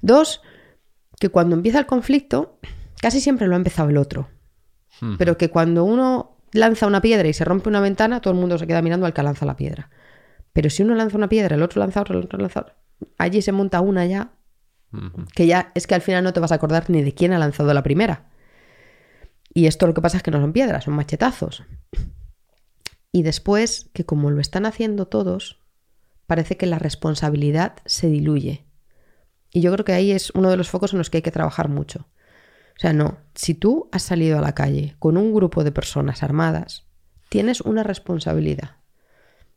[0.00, 0.40] Dos,
[1.20, 2.58] que cuando empieza el conflicto,
[3.00, 4.28] casi siempre lo ha empezado el otro.
[5.16, 8.58] Pero que cuando uno lanza una piedra y se rompe una ventana, todo el mundo
[8.58, 9.90] se queda mirando al que lanza la piedra.
[10.52, 12.76] Pero si uno lanza una piedra, el otro lanza otra, el otro lanza otra,
[13.16, 14.32] allí se monta una ya,
[15.34, 17.38] que ya es que al final no te vas a acordar ni de quién ha
[17.38, 18.30] lanzado la primera.
[19.52, 21.64] Y esto lo que pasa es que no son piedras, son machetazos.
[23.12, 25.60] Y después, que como lo están haciendo todos,
[26.26, 28.66] parece que la responsabilidad se diluye.
[29.50, 31.30] Y yo creo que ahí es uno de los focos en los que hay que
[31.30, 32.06] trabajar mucho.
[32.76, 36.22] O sea, no, si tú has salido a la calle con un grupo de personas
[36.22, 36.86] armadas,
[37.28, 38.76] tienes una responsabilidad.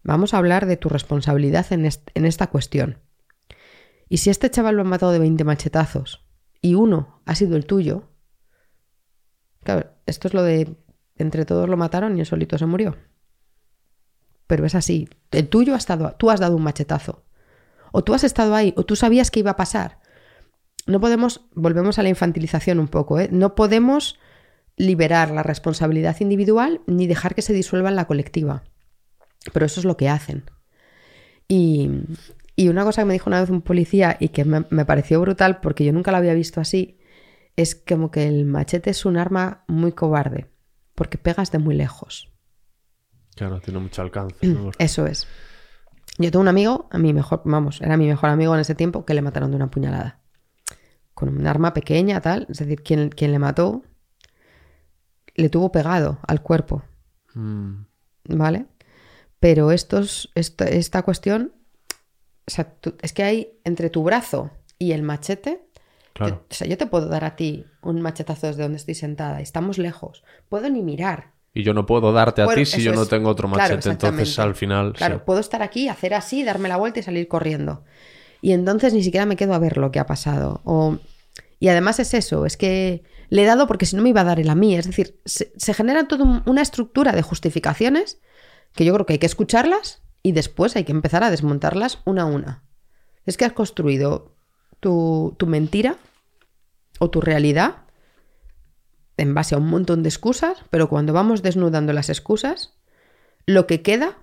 [0.03, 2.99] Vamos a hablar de tu responsabilidad en, est- en esta cuestión.
[4.09, 6.25] Y si este chaval lo han matado de 20 machetazos
[6.61, 8.09] y uno ha sido el tuyo,
[9.63, 10.75] claro, esto es lo de
[11.17, 12.97] entre todos lo mataron y el solito se murió.
[14.47, 17.23] Pero es así, el tuyo ha estado, tú has dado un machetazo.
[17.91, 19.99] O tú has estado ahí, o tú sabías que iba a pasar.
[20.87, 23.29] No podemos, volvemos a la infantilización un poco, ¿eh?
[23.31, 24.19] no podemos
[24.77, 28.63] liberar la responsabilidad individual ni dejar que se disuelva en la colectiva.
[29.53, 30.43] Pero eso es lo que hacen.
[31.47, 31.89] Y,
[32.55, 35.19] y una cosa que me dijo una vez un policía y que me, me pareció
[35.21, 36.97] brutal porque yo nunca la había visto así,
[37.55, 40.49] es como que el machete es un arma muy cobarde,
[40.95, 42.31] porque pegas de muy lejos.
[43.35, 44.45] Claro, tiene mucho alcance.
[44.47, 44.71] ¿no?
[44.79, 45.27] Eso es.
[46.17, 49.05] Yo tengo un amigo, a mi mejor, vamos, era mi mejor amigo en ese tiempo,
[49.05, 50.19] que le mataron de una puñalada.
[51.13, 52.47] Con un arma pequeña, tal.
[52.49, 53.83] Es decir, quien, quien le mató
[55.35, 56.83] le tuvo pegado al cuerpo,
[57.33, 57.85] Mm,
[58.25, 58.65] ¿vale?
[59.39, 61.53] Pero estos, esto- esta cuestión,
[62.45, 65.65] o sea, tú- es que hay entre tu brazo y el machete,
[66.13, 66.45] claro.
[66.49, 69.43] o sea, yo te puedo dar a ti un machetazo desde donde estoy sentada, y
[69.43, 71.31] estamos lejos, puedo ni mirar.
[71.53, 73.89] Y yo no puedo darte a Bueno, ti si yo no tengo otro Claro, machete.
[73.89, 74.41] Entonces, exactamente.
[74.41, 74.93] al final.
[74.93, 75.21] Claro, sí.
[75.25, 77.83] puedo estar aquí, hacer así, darme la vuelta y salir corriendo.
[78.41, 80.61] Y entonces ni siquiera me quedo a ver lo que ha pasado.
[80.63, 80.97] O...
[81.59, 84.23] Y además es eso, es que le he dado porque si no me iba a
[84.23, 84.75] dar él a mí.
[84.75, 88.19] Es decir, se, se genera toda un- una estructura de justificaciones
[88.73, 92.21] que yo creo que hay que escucharlas y después hay que empezar a desmontarlas una
[92.23, 92.63] a una.
[93.25, 94.37] Es que has construido
[94.81, 95.95] tu, tu mentira
[96.99, 97.77] o tu realidad
[99.15, 102.73] en base a un montón de excusas, pero cuando vamos desnudando las excusas,
[103.45, 104.17] lo que queda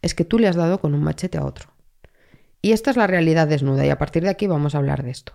[0.00, 1.70] es que tú le has dado con un machete a otro.
[2.62, 5.10] Y esta es la realidad desnuda y a partir de aquí vamos a hablar de
[5.10, 5.34] esto.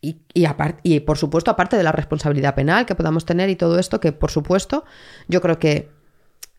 [0.00, 0.46] Y, y,
[0.82, 4.12] y por supuesto, aparte de la responsabilidad penal que podamos tener y todo esto, que
[4.12, 4.84] por supuesto,
[5.28, 5.90] yo creo que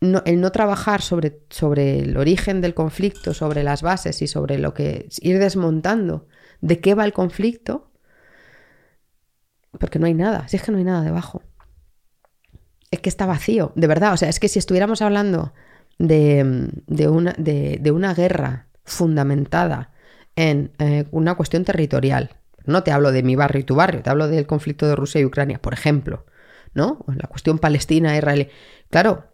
[0.02, 4.58] no- el no trabajar sobre, sobre el origen del conflicto, sobre las bases y sobre
[4.60, 6.28] lo que ir desmontando
[6.62, 7.92] de qué va el conflicto,
[9.80, 11.44] porque no hay nada, si es que no hay nada debajo.
[12.92, 14.14] Es que está vacío, de verdad.
[14.14, 15.54] O sea, es que si estuviéramos hablando
[15.98, 19.92] de, de una, de, de una guerra fundamentada
[20.36, 24.10] en eh, una cuestión territorial, no te hablo de mi barrio y tu barrio, te
[24.10, 26.26] hablo del conflicto de Rusia y Ucrania, por ejemplo,
[26.74, 27.04] ¿no?
[27.08, 28.50] La cuestión palestina-israelí.
[28.90, 29.26] Claro,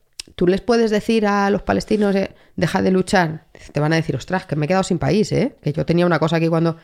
[0.42, 3.46] tú les puedes decir a los palestinos, eh, deja de luchar.
[3.74, 5.56] Te van a decir, ostras, que me he quedado sin país, ¿eh?
[5.62, 6.78] Que yo tenía una cosa aquí cuando...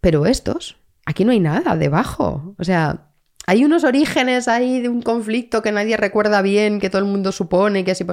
[0.00, 2.54] Pero estos, aquí no hay nada debajo.
[2.56, 3.10] O sea,
[3.48, 7.32] hay unos orígenes ahí de un conflicto que nadie recuerda bien, que todo el mundo
[7.32, 8.06] supone que así...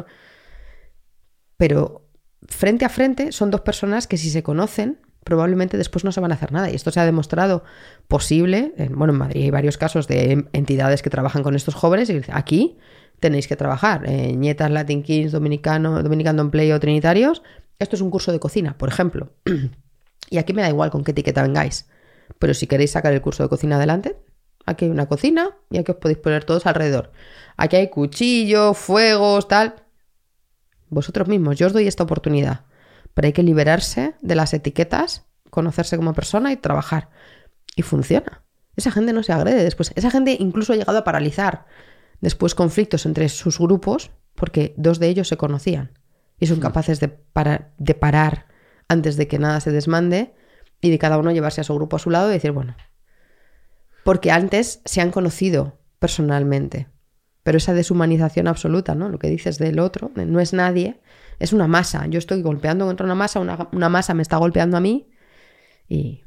[1.57, 2.09] Pero
[2.47, 6.31] frente a frente son dos personas que si se conocen, probablemente después no se van
[6.31, 6.71] a hacer nada.
[6.71, 7.63] Y esto se ha demostrado
[8.07, 8.73] posible.
[8.77, 12.19] En, bueno, en Madrid hay varios casos de entidades que trabajan con estos jóvenes y
[12.31, 12.79] aquí
[13.21, 14.03] tenéis que trabajar.
[14.05, 17.41] Eh, Ñetas, Latin Kings, Dominicano, Dominican Don't Play o Trinitarios.
[17.79, 19.31] Esto es un curso de cocina, por ejemplo.
[20.29, 21.87] y aquí me da igual con qué etiqueta vengáis.
[22.39, 24.17] Pero si queréis sacar el curso de cocina adelante,
[24.65, 27.11] aquí hay una cocina y aquí os podéis poner todos alrededor.
[27.55, 29.75] Aquí hay cuchillos, fuegos, tal.
[30.89, 32.65] Vosotros mismos, yo os doy esta oportunidad.
[33.13, 37.09] Pero hay que liberarse de las etiquetas, conocerse como persona y trabajar.
[37.75, 38.43] Y funciona.
[38.75, 39.91] Esa gente no se agrede después.
[39.95, 41.65] Esa gente incluso ha llegado a paralizar
[42.21, 45.91] después conflictos entre sus grupos porque dos de ellos se conocían
[46.39, 48.47] y son capaces de, para- de parar
[48.87, 50.33] antes de que nada se desmande
[50.81, 52.75] y de cada uno llevarse a su grupo a su lado y decir, bueno,
[54.03, 56.87] porque antes se han conocido personalmente,
[57.43, 59.09] pero esa deshumanización absoluta, ¿no?
[59.09, 60.99] Lo que dices del otro, no es nadie,
[61.39, 62.07] es una masa.
[62.07, 65.09] Yo estoy golpeando contra una masa, una, una masa me está golpeando a mí
[65.87, 66.23] y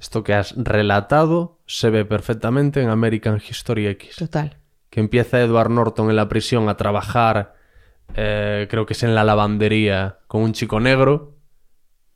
[0.00, 4.16] Esto que has relatado se ve perfectamente en American History X.
[4.16, 4.58] total.
[4.94, 7.56] Que empieza Edward Norton en la prisión a trabajar,
[8.14, 11.34] eh, creo que es en la lavandería, con un chico negro.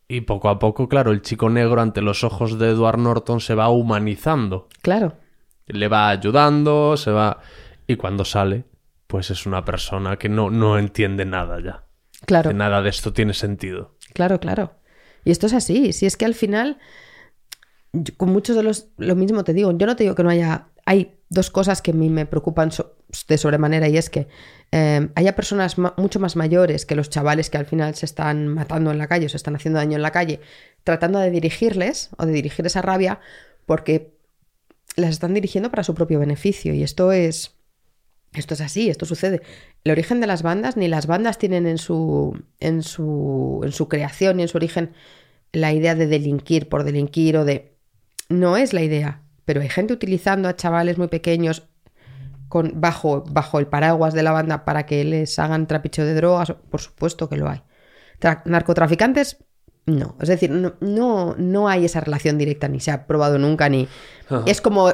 [0.06, 3.56] Y poco a poco, claro, el chico negro ante los ojos de Edward Norton se
[3.56, 4.68] va humanizando.
[4.80, 5.16] Claro,
[5.66, 7.40] Le va ayudando, se va...
[7.88, 8.64] Y cuando sale,
[9.08, 11.82] pues es una persona que no, no entiende nada ya.
[12.26, 12.50] claro.
[12.50, 13.96] Que nada de esto tiene sentido.
[14.14, 14.74] Claro, claro.
[15.24, 15.92] Y esto es así.
[15.92, 16.78] Si es que al final,
[17.92, 20.30] yo- con muchos de los, lo mismo te digo, yo no te digo que no
[20.30, 22.96] haya, hay dos cosas que a mí me preocupan so-
[23.28, 24.26] de sobremanera y es que
[24.72, 28.90] eh, haya personas mucho más mayores que los chavales que al final se están matando
[28.90, 30.40] en la calle o se están haciendo daño en la calle,
[30.84, 33.20] tratando de dirigirles o de dirigir esa rabia
[33.66, 34.16] porque
[34.96, 37.54] las están dirigiendo para su propio beneficio y esto es
[38.32, 39.40] Esto es así, esto sucede.
[39.84, 43.88] El origen de las bandas, ni las bandas tienen en su, en su, en su
[43.88, 44.92] creación y en su origen
[45.52, 47.76] la idea de delinquir por delinquir o de...
[48.28, 51.62] No es la idea, pero hay gente utilizando a chavales muy pequeños
[52.50, 56.52] con, bajo, bajo el paraguas de la banda para que les hagan trapicheo de drogas,
[56.68, 57.62] por supuesto que lo hay.
[58.20, 59.38] Tra- narcotraficantes,
[59.86, 60.16] no.
[60.20, 63.88] Es decir, no, no, no hay esa relación directa, ni se ha probado nunca, ni...
[64.44, 64.92] Es como,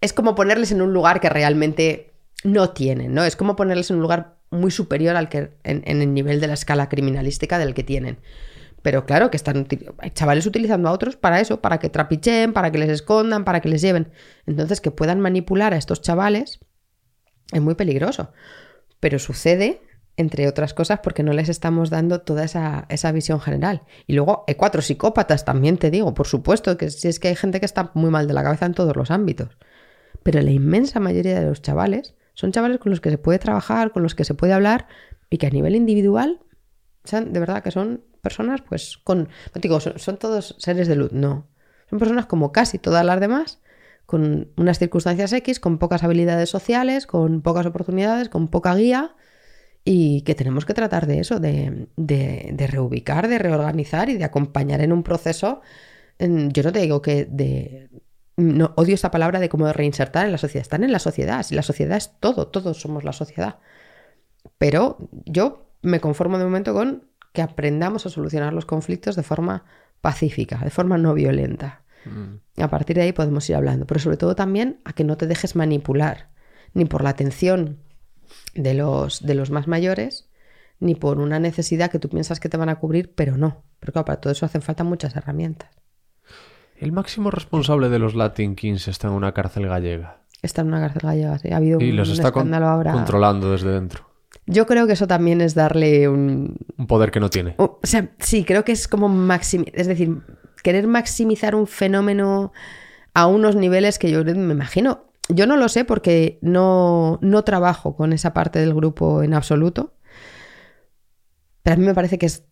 [0.00, 3.24] es como ponerles en un lugar que realmente no tienen, ¿no?
[3.24, 6.46] Es como ponerles en un lugar muy superior al que en, en el nivel de
[6.46, 8.16] la escala criminalística del que tienen.
[8.82, 9.66] Pero claro que están
[9.98, 13.60] hay chavales utilizando a otros para eso, para que trapicheen, para que les escondan, para
[13.60, 14.10] que les lleven.
[14.46, 16.60] Entonces, que puedan manipular a estos chavales
[17.52, 18.32] es muy peligroso.
[19.00, 19.82] Pero sucede,
[20.16, 23.82] entre otras cosas, porque no les estamos dando toda esa, esa visión general.
[24.06, 27.36] Y luego hay cuatro psicópatas, también te digo, por supuesto, que si es que hay
[27.36, 29.58] gente que está muy mal de la cabeza en todos los ámbitos.
[30.22, 33.92] Pero la inmensa mayoría de los chavales son chavales con los que se puede trabajar,
[33.92, 34.86] con los que se puede hablar
[35.28, 36.40] y que a nivel individual,
[37.12, 41.48] de verdad que son personas, pues, con, no digo, son, todos seres de luz, no.
[41.88, 43.60] Son personas como casi todas las demás,
[44.06, 49.14] con unas circunstancias X, con pocas habilidades sociales, con pocas oportunidades, con poca guía
[49.84, 54.80] y que tenemos que tratar de eso, de, de- reubicar, de reorganizar y de acompañar
[54.82, 55.62] en un proceso.
[56.18, 57.90] yo no te digo que de...
[58.36, 60.62] No, odio esta palabra de como de reinsertar en la sociedad.
[60.62, 61.44] Están en la sociedad.
[61.50, 63.58] La sociedad es todo, todos somos la sociedad.
[64.58, 69.64] Pero yo me conformo de momento con que aprendamos a solucionar los conflictos de forma
[70.00, 71.82] pacífica, de forma no violenta.
[72.56, 75.26] A partir de ahí podemos ir hablando, pero sobre todo también a que no te
[75.26, 76.30] dejes manipular,
[76.72, 77.78] ni por la atención
[78.54, 80.30] de los, de los más mayores,
[80.78, 83.62] ni por una necesidad que tú piensas que te van a cubrir, pero no.
[83.78, 85.70] Porque claro, para todo eso hacen falta muchas herramientas.
[86.76, 90.22] El máximo responsable de los Latin Kings está en una cárcel gallega.
[90.40, 91.50] Está en una cárcel gallega, sí.
[91.52, 92.92] Ha habido Y un los está escándalo ahora.
[92.92, 94.09] controlando desde dentro.
[94.50, 97.54] Yo creo que eso también es darle un, Un poder que no tiene.
[97.58, 100.18] O o sea, sí, creo que es como maximizar, es decir,
[100.62, 102.52] querer maximizar un fenómeno
[103.14, 105.04] a unos niveles que yo me imagino.
[105.28, 109.94] Yo no lo sé porque no, no trabajo con esa parte del grupo en absoluto.
[111.62, 112.44] Pero a mí me parece que es,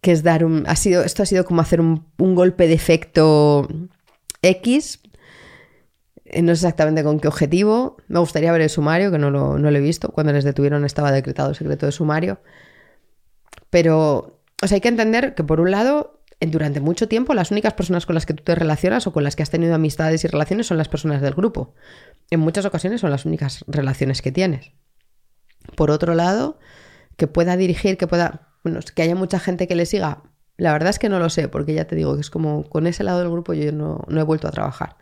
[0.00, 0.64] que es dar un.
[0.68, 3.66] Ha sido, esto ha sido como hacer un, un golpe de efecto
[4.42, 5.00] X.
[6.32, 7.96] Eh, No sé exactamente con qué objetivo.
[8.08, 10.08] Me gustaría ver el sumario, que no lo, no lo he visto.
[10.10, 12.40] Cuando les detuvieron estaba decretado el secreto de sumario.
[13.70, 18.06] Pero, o hay que entender que por un lado, durante mucho tiempo, las únicas personas
[18.06, 20.66] con las que tú te relacionas o con las que has tenido amistades y relaciones
[20.66, 21.74] son las personas del grupo.
[22.30, 24.72] En muchas ocasiones son las únicas relaciones que tienes.
[25.76, 26.58] Por otro lado,
[27.16, 30.22] que pueda dirigir, que pueda, bueno, que haya mucha gente que le siga.
[30.56, 32.86] La verdad es que no lo sé, porque ya te digo que es como con
[32.86, 34.96] ese lado del grupo yo no, no he vuelto a trabajar.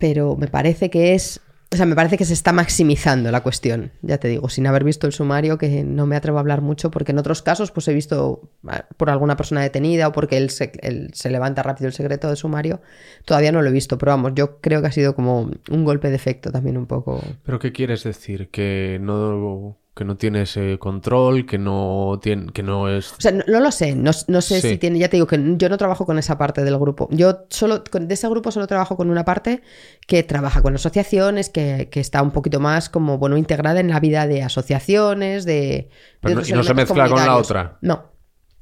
[0.00, 1.40] Pero me parece que es,
[1.70, 4.82] o sea, me parece que se está maximizando la cuestión, ya te digo, sin haber
[4.82, 7.86] visto el sumario, que no me atrevo a hablar mucho, porque en otros casos pues
[7.86, 11.86] he visto ah, por alguna persona detenida o porque él se, él se levanta rápido
[11.86, 12.80] el secreto del sumario,
[13.26, 16.08] todavía no lo he visto, pero vamos, yo creo que ha sido como un golpe
[16.08, 17.22] de efecto también un poco.
[17.44, 18.48] ¿Pero qué quieres decir?
[18.48, 21.44] ¿Que no, que no tiene ese control?
[21.46, 23.12] ¿Que no, tiene, que no es...?
[23.12, 24.68] O sea, no, no lo sé, no, no sé Sí.
[24.70, 27.08] si tiene, ya te digo que yo no trabajo con esa parte del grupo.
[27.10, 29.62] Yo solo, con- de ese grupo solo trabajo con una parte
[30.06, 34.00] que trabaja con asociaciones, que, que está un poquito más como, bueno, integrada en la
[34.00, 35.52] vida de asociaciones, de...
[35.52, 35.90] de
[36.20, 37.78] Pero no- y no se mezcla con la otra.
[37.82, 38.04] No,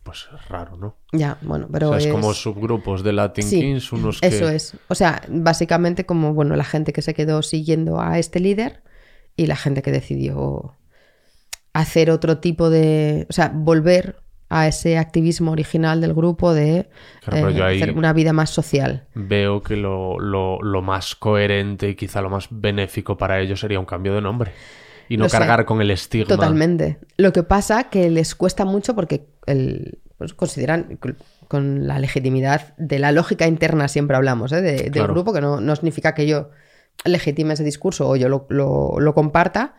[0.02, 0.96] Pues es raro, ¿no?
[1.12, 2.12] ya, bueno, pero o sea, es, es...
[2.12, 4.26] como subgrupos de Latin Sí, Kings, unos que...
[4.28, 4.74] Eso es.
[4.88, 8.82] O sea, básicamente como, bueno, la gente que se quedó siguiendo a este líder
[9.36, 10.74] y la gente que decidió
[11.72, 13.26] hacer otro tipo de...
[13.28, 14.16] O sea, volver
[14.50, 16.88] a ese activismo original del grupo de
[17.22, 19.06] Claro, eh, hacer una vida más social.
[19.14, 23.78] Veo que lo, lo- lo más coherente y quizá lo más benéfico para ellos sería
[23.78, 24.52] un cambio de nombre.
[25.10, 25.38] Y no Lo sé.
[25.38, 26.28] cargar con el estigma.
[26.28, 26.98] Totalmente.
[27.18, 30.98] Lo que pasa que les cuesta mucho porque el, pues consideran
[31.48, 34.60] con- la legitimidad de la lógica interna siempre hablamos ¿eh?
[34.62, 35.12] de- del Claro.
[35.14, 36.50] grupo, que no, no significa que yo
[37.04, 39.74] legitime ese discurso o yo lo, lo- lo comparta,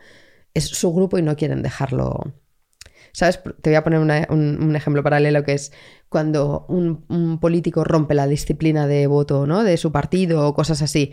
[0.54, 2.32] es su grupo y no quieren dejarlo.
[3.12, 3.40] ¿Sabes?
[3.60, 5.72] Te voy a poner una- un, un ejemplo paralelo que es
[6.08, 9.64] cuando un, un político rompe la disciplina de voto ¿no?
[9.64, 11.12] de su partido o cosas así.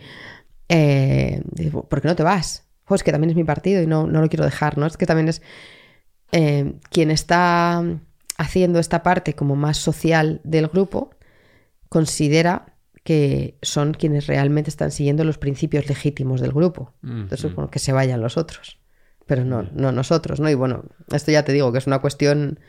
[0.69, 1.41] Eh,
[1.71, 2.65] ¿Por qué no te vas?
[2.85, 4.85] Jo, es que también es mi partido y no, no lo quiero dejar, ¿no?
[4.85, 5.41] Es que también es
[6.31, 7.83] eh, quien está
[8.37, 11.09] haciendo esta parte como más social del grupo,
[11.89, 12.73] considera
[13.03, 16.93] que son quienes realmente están siguiendo los principios legítimos del grupo.
[17.03, 18.77] Entonces, bueno, que se vayan los otros,
[19.27, 20.49] pero no, no nosotros, ¿no?
[20.49, 22.59] Y bueno, esto ya te digo que es una cuestión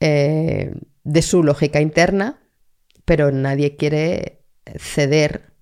[0.00, 2.38] eh, de su lógica interna,
[3.04, 4.44] pero nadie quiere
[4.76, 5.52] ceder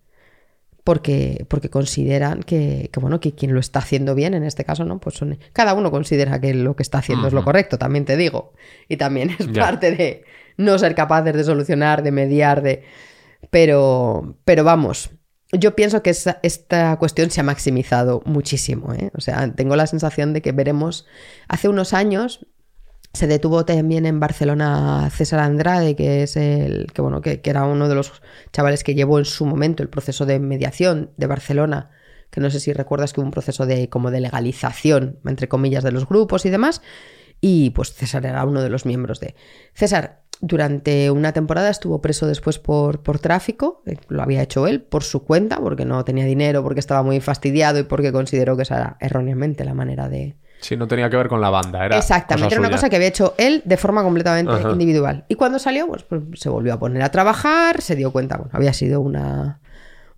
[0.84, 4.84] porque, porque consideran que, que, bueno, que quien lo está haciendo bien, en este caso,
[4.84, 4.98] ¿no?
[4.98, 8.16] Pues son, cada uno considera que lo que está haciendo es lo correcto, también te
[8.16, 8.52] digo.
[8.88, 10.24] Y también es parte de
[10.56, 12.82] no ser capaces de solucionar, de mediar, de.
[13.50, 15.10] Pero, pero vamos,
[15.52, 18.94] yo pienso que esta cuestión se ha maximizado muchísimo.
[18.94, 19.10] ¿eh?
[19.16, 21.06] O sea, tengo la sensación de que veremos.
[21.48, 22.46] Hace unos años
[23.12, 27.88] se detuvo también en Barcelona César Andrade, que es el que bueno, que era uno
[27.88, 28.22] de los
[28.52, 31.90] chavales que llevó en su momento el proceso de mediación de Barcelona,
[32.30, 35.82] que no sé si recuerdas que hubo un proceso de como de legalización, entre comillas,
[35.82, 36.82] de los grupos y demás.
[37.40, 39.34] Y pues César era uno de los miembros de.
[39.74, 44.80] César, durante una temporada estuvo preso después por, por tráfico, eh, lo había hecho él
[44.80, 48.62] por su cuenta, porque no tenía dinero, porque estaba muy fastidiado y porque consideró que
[48.62, 51.84] esa era erróneamente la manera de, Sí, no tenía que ver con la banda.
[51.84, 54.70] Era Exactamente, era una cosa que había hecho él de forma completamente Ajá.
[54.70, 55.24] individual.
[55.28, 58.50] Y cuando salió, pues, pues, se volvió a poner a trabajar, se dio cuenta, bueno,
[58.52, 59.60] había sido una,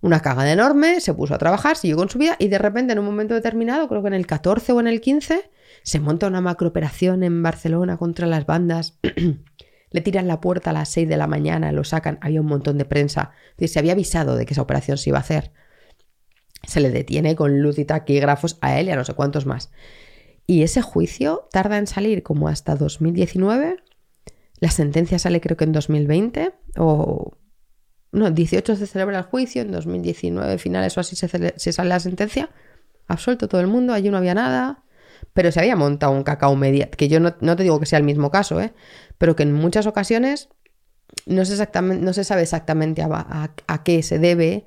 [0.01, 2.99] una cagada enorme, se puso a trabajar, siguió con su vida y de repente en
[2.99, 5.49] un momento determinado, creo que en el 14 o en el 15,
[5.81, 8.99] se monta una macrooperación en Barcelona contra las bandas.
[9.93, 12.77] Le tiran la puerta a las 6 de la mañana, lo sacan, había un montón
[12.77, 13.31] de prensa.
[13.57, 15.51] Se había avisado de que esa operación se iba a hacer.
[16.67, 19.71] Se le detiene con luz y taquígrafos a él y a no sé cuántos más.
[20.47, 23.77] Y ese juicio tarda en salir como hasta 2019.
[24.59, 27.37] La sentencia sale creo que en 2020 o...
[28.11, 31.99] No, 18 se celebra el juicio, en 2019 finales o así se, se sale la
[31.99, 32.49] sentencia.
[33.07, 34.82] Absuelto todo el mundo, allí no había nada.
[35.33, 37.97] Pero se había montado un cacao media, que yo no, no te digo que sea
[37.99, 38.73] el mismo caso, ¿eh?
[39.17, 40.49] pero que en muchas ocasiones
[41.25, 44.65] no, sé exactamente, no se sabe exactamente a, a- a qué se debe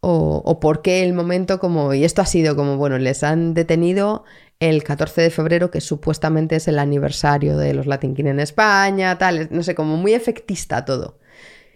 [0.00, 1.94] o, o por qué el momento como...
[1.94, 4.24] Y esto ha sido como, bueno, les han detenido
[4.60, 9.18] el 14 de febrero, que supuestamente es el aniversario de los Latin King en España,
[9.18, 11.18] tal, no sé, como muy efectista todo.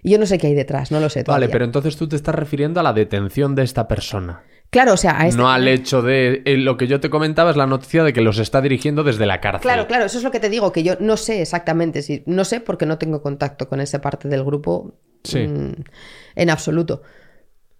[0.02, 1.48] Y yo no sé qué hay detrás, no lo sé Vale, todavía.
[1.50, 4.42] pero entonces tú te estás refiriendo a la detención de esta persona.
[4.70, 6.42] Claro, o sea, a este- No al hecho de...
[6.44, 9.26] eh, lo que yo te comentaba es la noticia de que los está dirigiendo desde
[9.26, 9.62] la cárcel.
[9.62, 12.22] Claro, claro, eso es lo que te digo, que yo no sé exactamente si.
[12.26, 14.94] No sé porque no tengo contacto con esa parte del grupo
[15.24, 15.40] Sí.
[15.40, 15.72] mm,
[16.36, 17.02] en absoluto.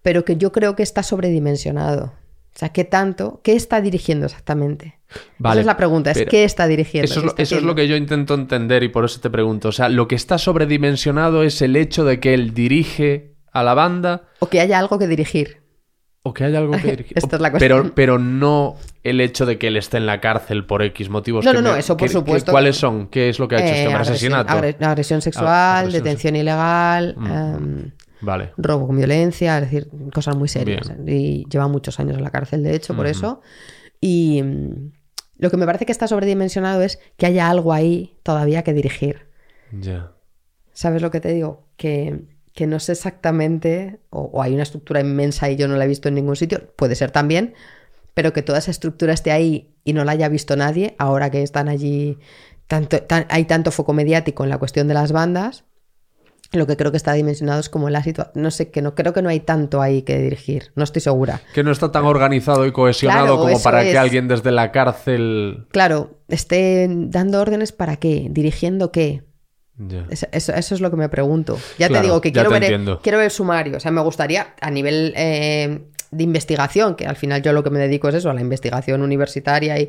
[0.02, 2.14] Pero que yo creo que está sobredimensionado.
[2.52, 3.40] O sea, ¿qué tanto?
[3.44, 4.98] ¿Qué está dirigiendo exactamente?
[5.38, 7.04] Vale, Esa es la pregunta, es ¿qué está dirigiendo?
[7.04, 9.20] Eso es, ¿Qué lo, está eso es lo que yo intento entender y por eso
[9.20, 9.68] te pregunto.
[9.68, 13.74] O sea, lo que está sobredimensionado es el hecho de que él dirige a la
[13.74, 15.59] banda O que haya algo que dirigir.
[16.22, 17.16] O que haya algo que dirigir.
[17.16, 20.66] Esta es la pero, pero no el hecho de que él esté en la cárcel
[20.66, 21.44] por X motivos.
[21.44, 22.46] No, que no, no, me- eso por que- supuesto.
[22.46, 23.08] que- ¿Cuáles son?
[23.08, 24.02] ¿Qué es lo que ha hecho Eh, este hombre?
[24.02, 24.52] agresión, Asesinato.
[24.66, 27.26] agre- agresión sexual, Ah, agresión detención ilegal, Mm.
[27.26, 27.90] em,
[28.20, 28.52] Vale.
[28.58, 30.92] robo con violencia, es decir, cosas muy serias.
[31.06, 33.40] Y lleva muchos años en la cárcel, de hecho, por eso.
[34.00, 34.92] Y mm,
[35.38, 39.28] lo que me parece que está sobredimensionado es que haya algo ahí todavía que dirigir.
[39.72, 40.12] Ya.
[40.72, 41.66] ¿Sabes lo que te digo?
[41.76, 42.20] Que,
[42.54, 45.88] que no sé exactamente, o, o hay una estructura inmensa y yo no la he
[45.88, 47.54] visto en ningún sitio, puede ser también,
[48.14, 51.42] pero que toda esa estructura esté ahí y no la haya visto nadie, ahora que
[51.42, 52.18] están allí,
[52.66, 55.64] tanto, tan- hay tanto foco mediático en la cuestión de las bandas,
[56.52, 59.12] lo que creo que está dimensionado es como la situación, no sé, que no creo
[59.12, 61.40] que no hay tanto ahí que dirigir, no estoy segura.
[61.54, 65.66] Que no está tan organizado y cohesionado Claro, como para que alguien desde la cárcel.
[65.70, 69.22] Claro, esté dando órdenes para qué, dirigiendo qué,
[70.10, 71.58] Eso, eso- eso es lo que me pregunto.
[71.78, 73.00] Ya Claro, te digo que quiero ver, el, entiendo.
[73.02, 73.76] quiero ver el sumario.
[73.76, 77.70] O sea, me gustaría a nivel eh, de investigación, que al final yo lo que
[77.70, 79.88] me dedico es eso, a la investigación universitaria y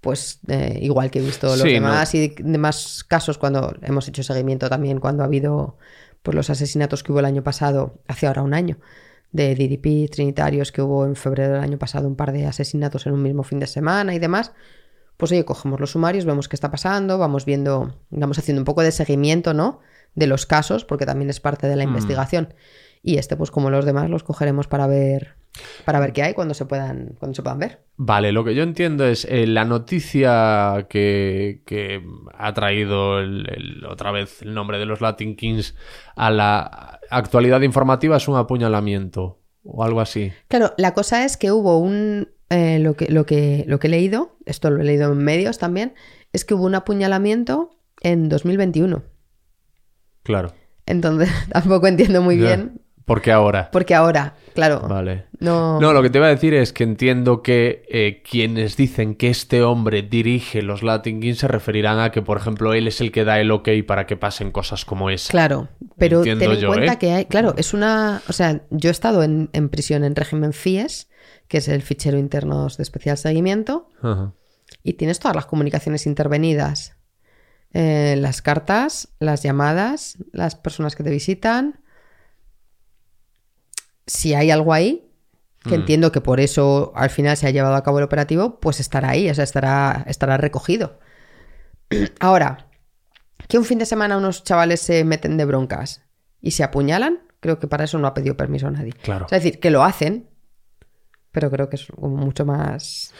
[0.00, 4.22] pues eh, igual que he visto los Sí, demás y demás casos cuando hemos hecho
[4.22, 5.76] seguimiento también cuando ha habido
[6.22, 8.78] pues los asesinatos que hubo el año pasado, hace ahora un año,
[9.32, 13.12] de DDP trinitarios que hubo en febrero del año pasado un par de asesinatos en
[13.12, 14.52] un mismo fin de semana y demás
[15.20, 18.82] pues oye, cogemos los sumarios, vemos qué está pasando, vamos viendo, vamos haciendo un poco
[18.82, 19.78] de seguimiento, ¿no?
[20.16, 22.54] De los casos, porque también es parte de la investigación.
[23.02, 25.36] Y este, pues como los demás, los cogeremos para ver,
[25.86, 27.78] para ver qué hay cuando se puedan, cuando se puedan ver.
[27.96, 32.02] Vale, lo que yo entiendo es eh, la noticia que, que
[32.36, 35.74] ha traído el- el- otra vez el nombre de los Latin Kings
[36.16, 40.32] a la actualidad informativa es un apuñalamiento o algo así.
[40.48, 43.90] Claro, la cosa es que hubo un eh, lo, que, lo, que, lo que he
[43.90, 45.94] leído, esto lo he leído en medios también,
[46.32, 47.70] es que hubo un apuñalamiento
[48.02, 49.02] en 2021.
[50.22, 50.52] Claro.
[50.86, 52.46] Entonces, tampoco entiendo muy Ya.
[52.56, 53.70] bien, ¿Por qué ahora?
[53.72, 55.24] porque ahora, claro, Vale.
[55.40, 55.80] no...
[55.80, 59.28] No, lo que te iba a decir es que entiendo que eh, quienes dicen que
[59.30, 63.10] este hombre dirige los Latin Kings se referirán a que, por ejemplo, él es el
[63.10, 65.30] que da el ok para que pasen cosas como esa.
[65.32, 65.68] Claro,
[65.98, 66.98] pero Entiendo ten en yo, cuenta ¿eh?
[66.98, 70.52] que hay, claro, es una, o sea, yo he estado en, en prisión en régimen
[70.52, 71.08] FIES,
[71.50, 74.32] que es el fichero internos de especial seguimiento, Ajá.
[74.84, 76.96] y tienes todas las comunicaciones intervenidas,
[77.72, 81.80] Eh, las cartas, las llamadas, las personas que te visitan.
[84.06, 85.08] Si hay algo ahí,
[85.68, 88.80] que entiendo que por eso al final se ha llevado a cabo el operativo, pues
[88.80, 90.98] estará ahí, o sea, estará, estará recogido.
[92.20, 92.66] Ahora,
[93.46, 96.02] que un fin de semana unos chavales se meten de broncas
[96.40, 98.94] y se apuñalan, creo que para eso no ha pedido permiso a nadie.
[98.94, 99.26] Claro.
[99.26, 100.29] O sea, es decir, que lo hacen,
[101.32, 103.12] pero creo que es mucho más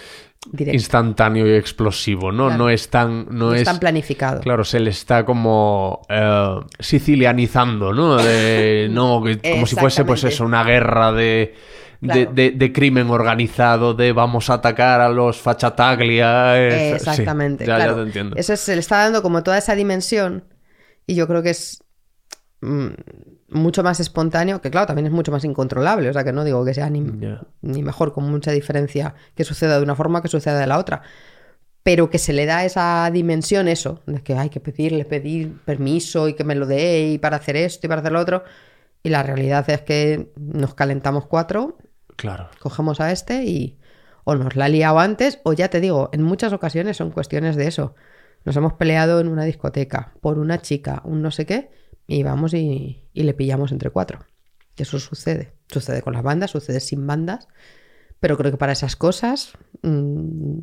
[0.51, 0.75] directo.
[0.77, 2.47] Instantáneo y explosivo, ¿no?
[2.47, 2.59] Claro.
[2.65, 3.27] No es tan.
[3.27, 4.41] No, no es es tan planificado.
[4.41, 8.17] Claro, se le está como eh, sicilianizando, ¿no?
[8.17, 11.55] De- no, como si fuese, pues eso, una guerra de,
[12.01, 12.33] de, Claro.
[12.33, 16.93] de- de crimen organizado, de vamos a atacar a los fachataglia.
[16.95, 17.67] Exactamente.
[17.67, 17.97] ya, ya claro.
[17.97, 18.37] te entiendo.
[18.37, 20.45] Eso se le está dando como toda esa dimensión
[21.07, 21.83] y yo creo que es
[22.63, 22.89] mm,
[23.51, 26.65] mucho más espontáneo, que claro, también es mucho más incontrolable, o sea que no digo
[26.65, 27.01] que sea ni,
[27.63, 31.03] ni mejor con mucha diferencia que suceda de una forma que suceda de la otra.
[31.83, 36.29] Pero que se le da esa dimensión, eso, de que hay que pedirle, pedir permiso
[36.29, 38.45] y que me lo dé y para hacer esto y para hacer lo otro.
[39.03, 41.79] Y la realidad es que nos calentamos cuatro,
[42.17, 42.51] Claro.
[42.61, 43.79] cogemos a este y
[44.25, 47.57] o nos la ha liado antes o ya te digo, en muchas ocasiones son cuestiones
[47.57, 47.95] de eso.
[48.45, 51.71] Nos hemos peleado en una discoteca por una chica, un no sé qué,
[52.11, 54.19] y vamos y, y le pillamos entre cuatro.
[54.77, 55.53] Eso sucede.
[55.69, 57.47] Sucede con las bandas, sucede sin bandas,
[58.19, 60.59] pero creo que para esas cosas mm,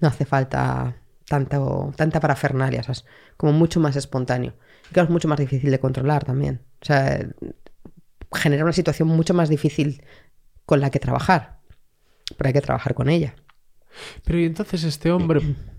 [0.00, 3.06] no hace falta tanto, tanta parafernalia, o sea, es
[3.38, 4.54] como mucho más espontáneo.
[4.90, 6.60] Y claro, es mucho más difícil de controlar también.
[6.82, 7.26] O sea,
[8.30, 10.04] genera una situación mucho más difícil
[10.66, 11.60] con la que trabajar.
[12.36, 13.34] Pero hay que trabajar con ella.
[14.22, 15.40] Pero y entonces este hombre,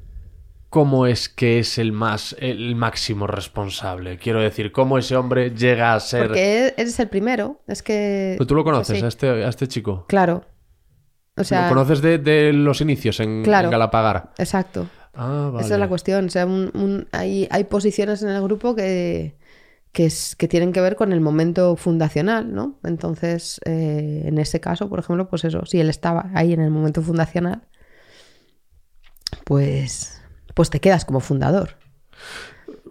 [0.75, 4.17] ¿cómo es que es el más, el máximo responsable?
[4.17, 6.27] Quiero decir, ¿cómo ese hombre llega a ser.
[6.27, 7.61] Porque eres el primero.
[7.65, 8.35] Es que.
[8.37, 9.05] Pero tú lo conoces Sí.
[9.05, 10.05] a, este, a este chico.
[10.09, 10.43] Claro.
[11.37, 11.63] O sea.
[11.63, 13.67] ¿Lo conoces de, de los inicios en, Claro.
[13.67, 14.33] en Galapagara?
[14.37, 14.87] Exacto.
[15.13, 15.65] Ah, vale.
[15.65, 16.25] Esa es la cuestión.
[16.25, 19.37] O sea, un- un- hay, hay posiciones en el grupo que,
[19.93, 22.79] que, es- que tienen que ver con el momento fundacional, ¿no?
[22.83, 26.69] Entonces, eh, en ese caso, por ejemplo, pues eso, si él estaba ahí en el
[26.69, 27.61] momento fundacional,
[29.45, 30.14] pues,
[30.55, 31.77] pues te quedas como fundador.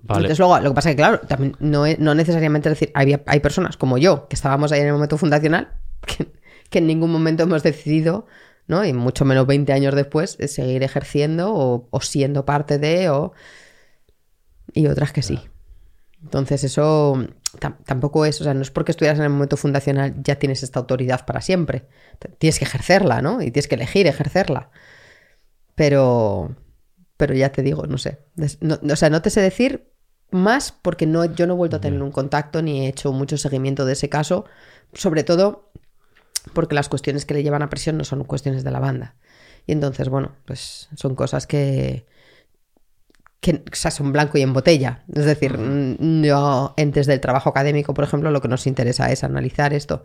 [0.03, 0.28] Vale.
[0.28, 3.41] Entonces, luego, lo que pasa es que, claro, también no, no necesariamente decir, había, hay
[3.41, 5.73] personas como yo, que estábamos ahí en el momento fundacional,
[6.07, 6.31] que,
[6.70, 8.27] que en ningún momento hemos decidido,
[8.66, 8.85] ¿no?
[8.85, 13.32] Y mucho menos 20 años después, eh, seguir ejerciendo o, o siendo parte de, o...
[14.73, 15.41] Y otras que sí.
[16.23, 17.15] Entonces, eso
[17.61, 20.62] tam- tampoco es, o sea, no es porque estuvieras en el momento fundacional ya tienes
[20.62, 21.86] esta autoridad para siempre.
[22.39, 23.41] Tienes que ejercerla, ¿no?
[23.43, 24.70] Y tienes que elegir ejercerla.
[25.74, 26.55] Pero,
[27.16, 28.20] pero ya te digo, no sé.
[28.61, 29.91] No- o sea, no te sé decir
[30.31, 33.36] más porque no, yo no he vuelto a tener un contacto ni he hecho mucho
[33.39, 34.45] seguimiento de ese caso,
[34.95, 35.70] sobre todo
[36.53, 39.16] porque las cuestiones que le llevan a presión no son cuestiones de la banda.
[39.66, 42.07] Y entonces, bueno, pues son cosas que,
[43.45, 45.05] que o sea, son blanco y en botella.
[45.15, 45.59] Es decir,
[46.01, 50.03] yo, antes del trabajo académico, por ejemplo, lo que nos interesa es analizar esto,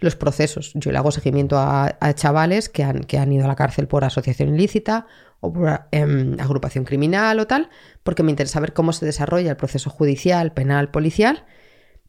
[0.00, 0.72] los procesos.
[0.74, 3.86] Yo le hago seguimiento a, a chavales que han, que han ido a la cárcel
[3.86, 5.06] por asociación ilícita
[5.38, 7.70] o por em, agrupación criminal o tal,
[8.02, 11.44] porque me interesa ver cómo se desarrolla el proceso judicial, penal, policial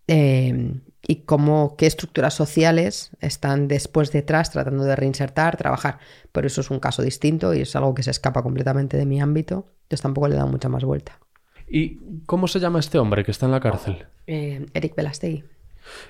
[0.07, 0.81] eh,
[1.11, 5.99] y cómo, qué estructuras sociales están después detrás tratando de reinsertar, trabajar.
[6.31, 9.19] Pero eso es un caso distinto y es algo que se escapa completamente de mi
[9.21, 9.65] ámbito.
[9.83, 11.19] Entonces tampoco le he dado mucha más vuelta.
[11.67, 14.05] ¿Y cómo se llama este hombre que está en la cárcel?
[14.27, 15.43] Eh, Eric Belastegui.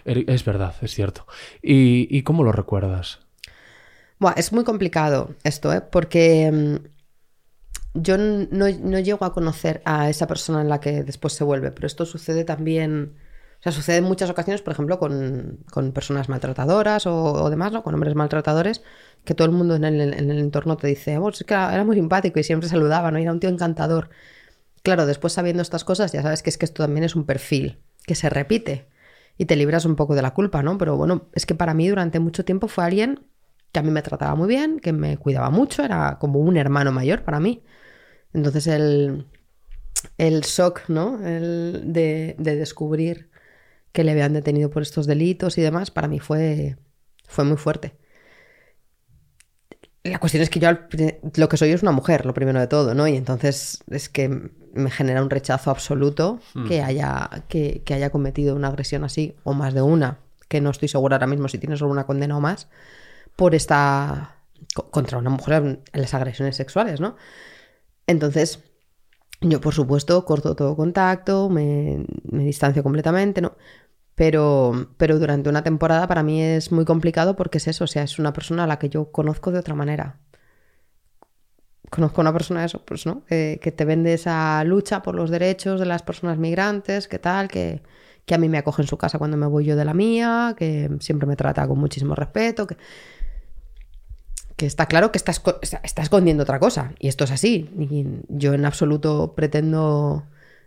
[0.06, 1.26] Eri- Es verdad, es cierto.
[1.64, 3.20] ¿Y, y cómo lo recuerdas?
[4.20, 5.82] Buah, es muy complicado esto, ¿eh?
[5.82, 6.76] porque mm,
[7.94, 11.72] yo no, no llego a conocer a esa persona en la que después se vuelve,
[11.72, 13.16] pero esto sucede también,
[13.62, 17.84] o sea, sucede en muchas ocasiones, por ejemplo, con, con personas maltratadoras o, demás, ¿no?
[17.84, 18.82] Con hombres maltratadores,
[19.24, 21.84] que todo el mundo en el, en el entorno te dice, "Oh, es que era,
[21.84, 23.20] muy simpático y siempre saludaba, ¿no?
[23.20, 24.10] Era un tío encantador.
[24.84, 27.80] Claro, después sabiendo estas cosas, ya sabes que es que esto también es un perfil
[28.08, 28.88] que se repite
[29.38, 30.78] y te libras un poco de la culpa, ¿no?
[30.80, 33.28] Pero bueno, es que para mí durante mucho tiempo fue alguien
[33.72, 36.92] que a mí me trataba muy bien, que me cuidaba mucho, era como un hermano
[36.92, 37.64] mayor para mí.
[38.34, 39.28] Entonces el,
[40.18, 41.26] el shock, ¿no?
[41.26, 43.31] El de, de descubrir
[43.92, 46.78] que le habían detenido por estos delitos y demás, para mí fue,
[47.28, 47.96] fue muy fuerte.
[50.04, 50.70] La cuestión es que yo
[51.36, 53.08] lo que soy es una mujer, lo primero de todo, ¿no?
[53.08, 58.56] Y entonces es que me genera un rechazo absoluto que, haya, que, que haya cometido
[58.56, 61.78] una agresión así, o más de una, que no estoy segura ahora mismo si tiene
[61.78, 62.68] solo una condena o más,
[63.36, 64.38] por esta...
[64.74, 65.64] co- contra una mujer
[65.94, 67.16] en las agresiones sexuales, ¿no?
[68.08, 68.60] Entonces,
[69.42, 73.58] yo por supuesto corto todo contacto, me, me distancio completamente, ¿no?
[74.16, 78.04] Pero, pero durante una temporada para mí es muy complicado porque es eso, o sea,
[78.04, 80.18] es una persona a la que yo conozco de otra manera.
[81.90, 83.26] Conozco a una persona eso, pues, ¿no?
[83.26, 87.82] Que, te vende esa lucha por los derechos de las personas migrantes, que tal, que,
[88.26, 90.56] que a mí me acoge en su casa cuando me voy yo de la mía,
[90.58, 92.78] que siempre me trata con muchísimo respeto, que...
[94.56, 96.94] que está claro que está, está- escondiendo otra cosa.
[97.00, 97.70] Y esto es así.
[98.30, 100.24] Yo en absoluto pretendo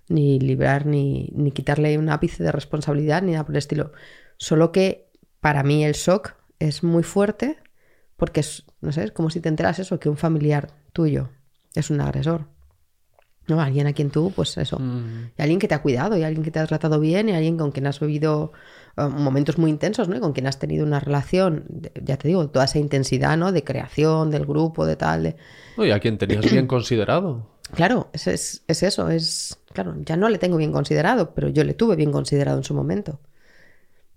[0.09, 3.93] ni librar ni, ni quitarle un ápice de responsabilidad ni nada por el estilo.
[4.37, 5.11] Solo que
[5.41, 7.59] para mí el shock es muy fuerte
[8.17, 11.31] porque es, no sé, es como si te enteras eso, que un familiar tuyo
[11.75, 12.47] es un agresor.
[13.47, 13.61] ¿No?
[13.61, 14.79] Alguien a quien tú, pues eso.
[15.37, 17.59] Y alguien que te ha cuidado, y alguien que te ha tratado bien, y alguien
[17.59, 18.53] con quien has vivido
[18.97, 20.17] eh, momentos muy intensos, ¿no?
[20.17, 23.53] Y con quien has tenido una relación, de- ya te digo, toda esa intensidad, ¿no?
[23.53, 25.37] De creación, del grupo, de tal, de...
[25.77, 27.47] Oye, a quien tenías bien considerado.
[27.73, 29.59] Claro, es, es, es eso, es...
[29.73, 32.75] Claro, ya no le tengo bien considerado, pero yo le tuve bien considerado en su
[32.75, 33.21] momento.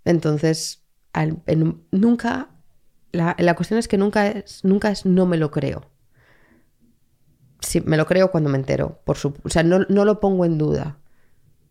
[0.04, 0.82] Entonces,
[1.90, 2.50] nunca...
[3.12, 5.90] La, la cuestión es que nunca es, nunca es no me lo creo.
[7.60, 9.00] Sí, me lo creo cuando me entero.
[9.04, 10.98] Por su, o sea, no lo pongo en duda.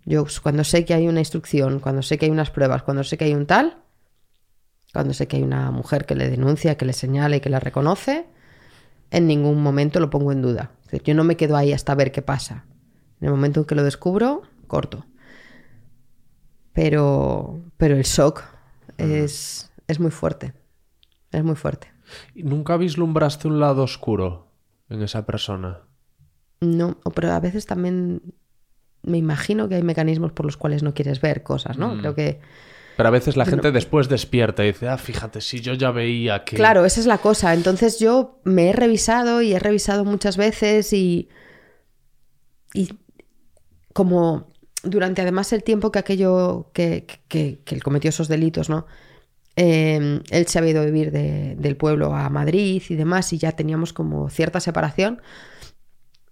[0.06, 3.18] Yo cuando sé que hay una instrucción, cuando sé que hay unas pruebas, cuando sé
[3.18, 3.78] que hay un tal,
[4.94, 7.60] cuando sé que hay una mujer que le denuncia, que le señala y que la
[7.60, 8.26] reconoce,
[9.12, 10.72] en ningún momento lo pongo en duda.
[10.88, 12.66] Es decir, yo no me quedo ahí hasta ver qué pasa.
[13.20, 15.06] En el momento en que lo descubro, corto.
[16.72, 18.44] Pero, pero el shock
[18.98, 20.54] es, es muy fuerte.
[21.32, 21.92] Es muy fuerte.
[22.34, 24.48] ¿Y ¿Nunca vislumbraste un lado oscuro
[24.90, 25.82] en esa persona?
[26.62, 28.22] No, pero a veces también
[29.04, 31.98] me imagino que hay mecanismos por los cuales no quieres ver cosas, ¿no?
[31.98, 32.40] Creo que,
[32.98, 36.44] Pero a veces la gente después despierta y dice, ah, fíjate, si yo ya veía
[36.44, 36.56] que...
[36.56, 37.54] claro, esa es la cosa.
[37.54, 41.30] Entonces yo me he revisado y he revisado muchas veces y,
[42.74, 42.90] y
[43.94, 44.48] como
[44.84, 48.88] durante además el tiempo que aquello, que, que- que él cometió esos delitos, ¿no?
[49.56, 53.38] Eh, él se había ido a vivir de- del pueblo a Madrid y demás y
[53.38, 55.22] ya teníamos como cierta separación.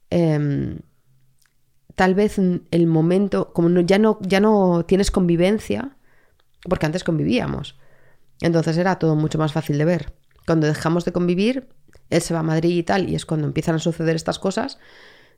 [0.09, 0.79] Em,
[1.95, 5.97] tal vez el momento, como no- ya, no, ya no tienes convivencia,
[6.69, 7.77] porque antes convivíamos,
[8.41, 10.13] entonces era todo mucho más fácil de ver.
[10.45, 11.67] Cuando dejamos de convivir,
[12.09, 14.77] él se va a Madrid y tal, y es cuando empiezan a suceder estas cosas,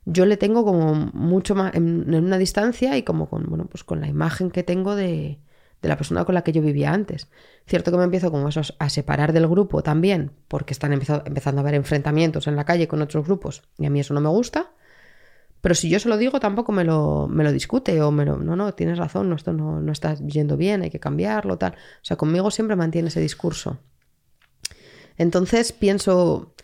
[0.04, 4.00] yo le tengo como mucho más en, una distancia y como con, bueno, pues con
[4.00, 5.38] la imagen que tengo de,
[5.82, 7.28] de la persona con la que yo vivía antes.
[7.66, 11.60] Cierto que me empiezo como eso a separar del grupo también, porque están empezando, empezando
[11.60, 14.28] a haber enfrentamientos en la calle con otros grupos, y a mí eso no me
[14.28, 14.72] gusta.
[15.68, 18.38] Pero si yo se lo digo, tampoco me lo, me lo discute o me lo,
[18.38, 21.72] no, no, tienes razón, no, esto no, no está yendo bien, hay que cambiarlo, tal.
[21.72, 23.76] O sea, conmigo siempre mantiene ese discurso.
[25.18, 26.54] Entonces pienso,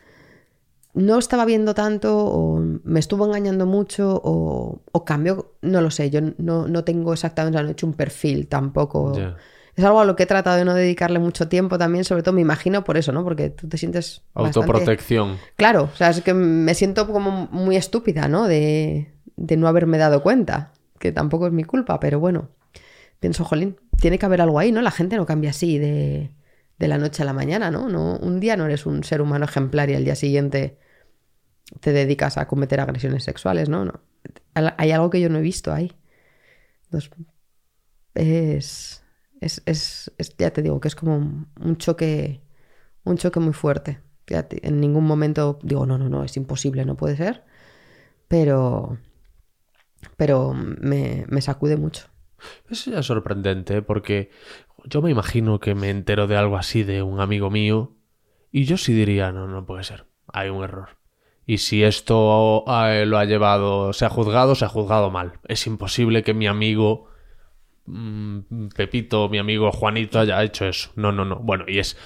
[0.95, 6.09] no estaba viendo tanto o me estuvo engañando mucho o, o cambió, no lo sé,
[6.09, 9.13] yo no, no tengo exactamente, no he hecho un perfil tampoco.
[9.77, 12.35] Es algo a lo que he tratado de no dedicarle mucho tiempo también, sobre todo
[12.35, 13.25] me imagino por eso, ¿no?
[13.25, 14.23] Porque tú te sientes...
[14.35, 15.39] bastante- Autoprotección.
[15.57, 18.47] Claro, o sea, es que me siento como muy estúpida, ¿no?
[18.47, 22.51] De, de no haberme dado cuenta, que tampoco es mi culpa, pero bueno,
[23.21, 24.81] pienso, jolín, tiene que haber algo ahí, ¿no?
[24.81, 26.31] La gente no cambia así de,
[26.79, 27.89] de la noche a la mañana, ¿no?
[27.89, 30.79] no Un día no eres un ser humano ejemplar y al día siguiente
[31.81, 33.85] te dedicas a cometer agresiones sexuales, ¿no?
[33.85, 34.01] no.
[34.55, 35.93] Hay algo que yo no he visto ahí.
[36.85, 37.11] Entonces,
[38.15, 39.04] es,
[39.45, 41.17] es, es- es- ya te digo que es como
[41.61, 42.43] un choque,
[43.05, 44.01] un choque muy fuerte.
[44.27, 47.45] Ya te- en ningún momento digo, no, no, no, es imposible, no puede ser.
[48.29, 48.99] Pero,
[50.17, 52.07] pero me, me sacude mucho.
[52.69, 54.31] Eso ya es sorprendente, porque
[54.85, 57.97] yo me imagino que me entero de algo así de un amigo mío
[58.53, 60.91] y yo sí diría, no, no puede ser, hay un error.
[61.47, 65.41] Y si esto eh, lo ha llevado, se ha juzgado, se ha juzgado mal.
[65.47, 67.09] Es imposible que mi amigo
[67.87, 70.91] mm, Pepito, mi amigo Juanito haya hecho eso.
[70.97, 71.37] No, no, no.
[71.37, 71.97] Bueno, y es...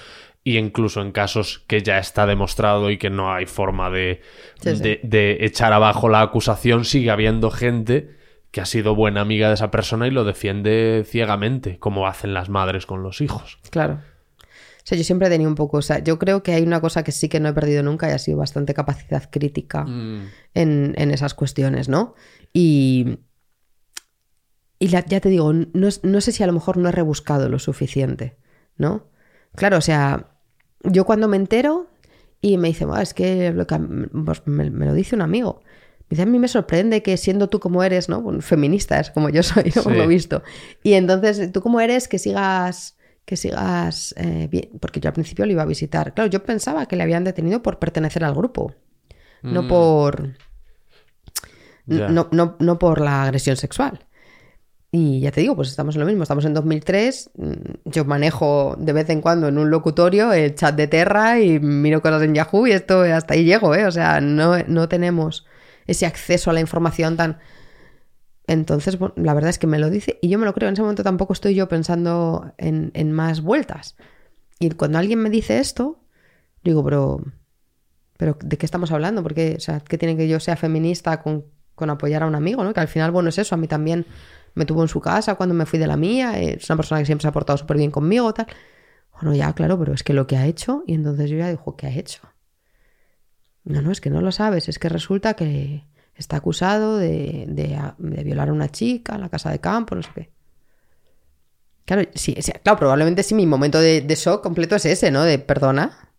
[0.41, 4.21] Y incluso en casos que ya está demostrado y que no hay forma de,
[4.61, 4.81] Sí, sí.
[4.81, 8.17] de, de echar abajo la acusación, sigue habiendo gente
[8.51, 12.47] que ha sido buena amiga de esa persona y lo defiende ciegamente, como hacen las
[12.49, 13.59] madres con los hijos.
[13.69, 13.99] Claro.
[14.41, 16.79] O sea, yo siempre he tenido un poco, o sea, yo creo que hay una
[16.81, 20.95] cosa que sí que no he perdido nunca y ha sido bastante capacidad crítica en,
[20.97, 22.15] en esas cuestiones, ¿no?
[22.53, 23.19] Y,
[24.79, 27.49] y la- ya te digo, no, no sé si a lo mejor no he rebuscado
[27.49, 28.37] lo suficiente,
[28.77, 29.07] ¿no?
[29.55, 30.27] Claro, o sea,
[30.83, 31.87] yo cuando me entero
[32.41, 33.77] y me dice, "Buah, es que lo que-
[34.25, 35.61] pues me, me lo dice un amigo.
[36.03, 38.21] Me dice, a mí me sorprende que siendo tú como eres, ¿no?
[38.21, 39.83] Bueno, feminista es como yo soy, ¿no?
[39.83, 39.97] por Sí.
[39.97, 40.43] lo visto.
[40.81, 45.45] Y entonces, tú como eres, que sigas, que sigas eh, bien, porque yo al principio
[45.45, 46.13] lo iba a visitar.
[46.13, 48.73] Claro, yo pensaba que le habían detenido por pertenecer al grupo,
[49.43, 50.35] no por...
[51.85, 52.07] Ya.
[52.09, 54.05] No, no, no por la agresión sexual.
[54.91, 57.51] Y ya te digo, pues estamos en lo mismo, estamos en 2003, mm,
[57.85, 62.01] yo manejo de vez en cuando en un locutorio el chat de Terra y miro
[62.01, 63.85] cosas en Yahoo y esto hasta ahí llego, ¿eh?
[63.85, 65.45] O sea, no, no tenemos
[65.87, 67.37] ese acceso a la información tan...
[68.47, 70.73] Entonces, bueno, la verdad es que me lo dice y yo me lo creo, en
[70.73, 73.95] ese momento tampoco estoy yo pensando en, en más vueltas.
[74.59, 75.99] Y cuando alguien me dice esto,
[76.63, 77.21] digo, pero
[78.17, 79.23] Pero ¿de qué estamos hablando?
[79.23, 81.45] Porque, o sea, ¿qué tiene que yo sea feminista con,
[81.75, 82.73] con apoyar a un amigo, ¿no?
[82.73, 83.55] Que al final, bueno, es eso.
[83.55, 84.05] A mí también
[84.55, 86.39] me tuvo en su casa cuando me fui de la mía.
[86.41, 88.47] eh, Es una persona que siempre se ha portado súper bien conmigo, tal.
[89.13, 90.83] Bueno, ya, claro, pero es que lo que ha hecho.
[90.87, 92.21] Y entonces yo ya dijo, ¿qué ha hecho?
[93.63, 94.67] No, no, es que no lo sabes.
[94.69, 95.85] Es que resulta que
[96.15, 100.03] está acusado de, de, de violar a una chica en la casa de campo, no
[100.03, 100.29] sé qué.
[101.85, 105.23] Claro, sí, claro, probablemente sí mi momento de, de shock completo es ese, ¿no?
[105.23, 106.09] De perdona.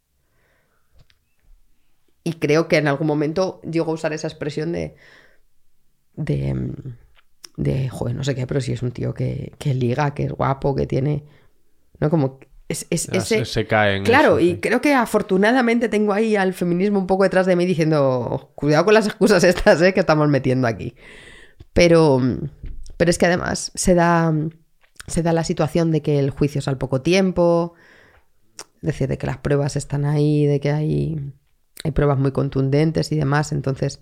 [2.23, 4.95] Y creo que en algún momento llego a usar esa expresión de.
[6.15, 6.73] de.
[7.63, 10.33] De joder, no sé qué, pero si es un tío que, que liga, que es
[10.33, 11.25] guapo, que tiene.
[12.01, 12.11] ¿No?
[12.11, 12.39] Como.
[12.69, 14.61] Es, es- Ya ese, se, se cae en Claro, eso, y sí.
[14.61, 18.95] creo que afortunadamente tengo ahí al feminismo un poco detrás de mí diciendo, cuidado con
[18.95, 19.93] las excusas estas ¿eh?
[19.95, 20.95] que estamos metiendo aquí.
[21.73, 22.21] Pero,
[22.97, 24.33] pero es que además se da,
[25.07, 27.75] se da la situación de que el juicio es al poco tiempo,
[28.77, 31.33] es decir, de que las pruebas están ahí, de que hay,
[31.85, 33.53] hay pruebas muy contundentes y demás.
[33.53, 34.01] Entonces,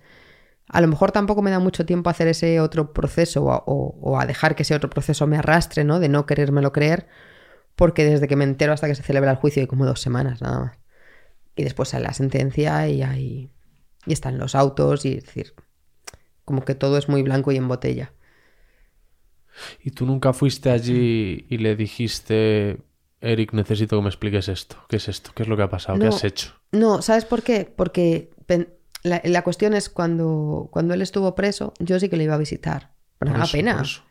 [0.68, 3.58] a lo mejor tampoco me da mucho tiempo a hacer ese otro proceso o a,
[3.66, 6.00] o- o a dejar que ese otro proceso me arrastre, ¿no?
[6.00, 7.06] De no querérmelo creer,
[7.76, 10.42] porque desde que me entero hasta que se celebra el juicio hay como dos semanas
[10.42, 10.78] nada más.
[11.56, 13.50] Y después sale la sentencia y hay,
[14.06, 15.54] y están los autos y es decir,
[16.44, 18.12] como que todo es muy blanco y en botella.
[19.82, 22.78] Y tú nunca fuiste allí y le dijiste,
[23.20, 24.76] Eric, necesito que me expliques esto.
[24.88, 25.32] ¿Qué es esto?
[25.34, 25.98] ¿Qué es lo que ha pasado?
[25.98, 26.54] ¿Qué has hecho?
[26.72, 27.72] No, ¿sabes por qué?
[27.76, 28.30] Porque
[29.02, 32.38] la, la cuestión es cuando, cuando él estuvo preso, yo sí que le iba a
[32.38, 32.92] visitar.
[33.18, 33.76] Pero Por eso, pena.
[33.76, 34.02] por eso.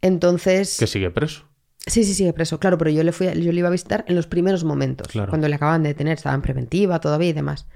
[0.00, 0.76] Entonces.
[0.78, 1.44] Que sigue preso.
[1.86, 4.04] Sí, sí, sigue preso, claro, pero yo le fui, a- yo le iba a visitar
[4.06, 5.30] en los primeros momentos, Claro.
[5.30, 7.66] cuando le acaban de detener, estaba en preventiva todavía y demás.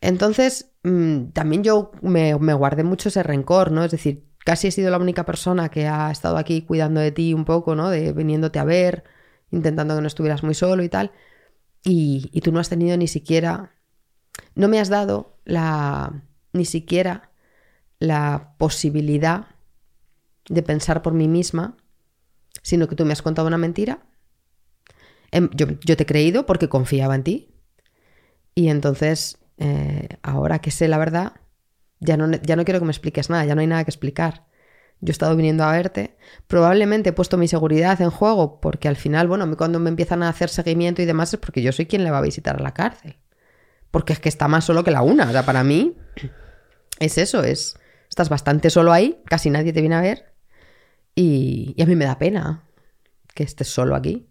[0.00, 3.84] Entonces, mm, también yo me, me guardé mucho ese rencor, ¿no?
[3.84, 7.34] Es decir, casi he sido la única persona que ha estado aquí cuidando de ti
[7.34, 7.90] un poco, ¿no?
[7.90, 9.04] De viniéndote a ver,
[9.52, 11.12] intentando que no estuvieras muy solo y tal.
[11.84, 13.72] Y, y tú no has tenido ni siquiera,
[14.56, 17.30] no me has dado la, ni siquiera
[17.98, 19.46] la posibilidad
[20.48, 21.76] de pensar por mí misma
[22.62, 24.00] sino que tú me has contado una mentira.
[25.30, 27.48] Em, Yo, te he creído porque confiaba en ti.
[28.54, 31.32] Y entonces, eh, ahora que sé la verdad,
[32.00, 34.46] ya no, ya no quiero que me expliques nada, ya no hay nada que explicar.
[35.00, 36.16] Yo he estado viniendo a verte.
[36.46, 40.28] Probablemente he puesto mi seguridad en juego porque al final, bueno, cuando me empiezan a
[40.28, 42.74] hacer seguimiento y demás es porque yo soy quien le va a visitar a la
[42.74, 43.16] cárcel.
[43.92, 45.28] Porque es que está más solo que la una.
[45.28, 45.96] O sea, para mí
[46.98, 47.78] es eso, es...
[48.08, 50.32] Estás bastante solo ahí, casi nadie te viene a ver
[51.14, 52.64] y, a mí me da pena
[53.34, 54.28] que estés solo aquí.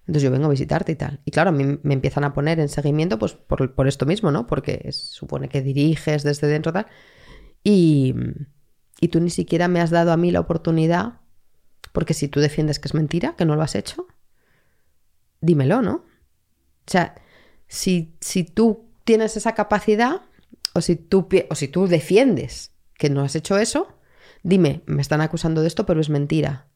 [0.00, 1.20] Entonces yo vengo a visitarte y tal.
[1.24, 4.30] Y claro, a mí me empiezan a poner en seguimiento pues por, por esto mismo,
[4.30, 4.46] ¿no?
[4.46, 6.86] Porque supone que diriges desde dentro tal.
[7.62, 8.14] Y,
[9.00, 11.20] y tú ni siquiera me has dado a mí la oportunidad,
[11.92, 14.06] porque si tú defiendes que es mentira, que no lo has hecho,
[15.40, 15.94] dímelo, ¿no?
[15.94, 17.14] O sea,
[17.66, 20.22] si, si tú tienes esa capacidad,
[20.74, 23.98] o si, tú, o si tú defiendes que no has hecho eso,
[24.42, 26.68] dime, me están acusando de esto, pero es mentira.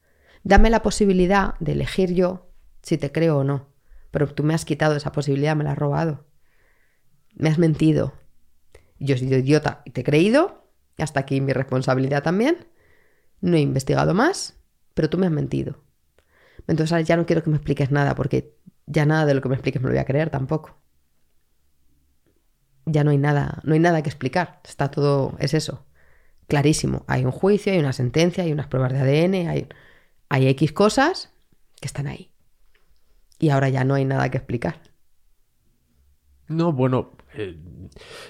[0.45, 2.51] Dame la posibilidad de elegir yo
[2.83, 3.69] si te creo o no.
[4.11, 6.27] Pero tú me has quitado esa posibilidad, me la has robado.
[7.35, 8.15] Me has mentido.
[8.99, 10.65] Yo he sido idiota y te he creído.
[10.97, 12.67] Hasta aquí mi responsabilidad también.
[13.41, 14.57] No he investigado más,
[14.95, 15.85] pero tú me has mentido.
[16.67, 18.57] Entonces ya no quiero que me expliques nada, porque
[18.87, 20.81] ya nada de lo que me expliques me lo voy a creer tampoco.
[22.91, 24.61] Ya no hay nada, no hay nada que explicar.
[24.65, 25.85] Está todo, es eso.
[26.47, 27.05] Clarísimo.
[27.07, 29.69] Hay un juicio, hay una sentencia, hay unas pruebas de ADN, hay,
[30.29, 31.31] hay X cosas
[31.81, 32.31] que están ahí.
[33.39, 34.81] Y ahora ya no hay nada que explicar.
[36.49, 37.59] No, bueno, eh,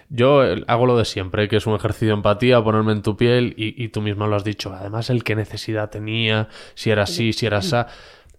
[0.08, 3.16] yo eh, hago lo de siempre, que es un ejercicio de empatía, ponerme en tu
[3.16, 4.72] piel y, y tú misma lo has dicho.
[4.72, 7.76] Además, el qué necesidad tenía, si era así, si era así,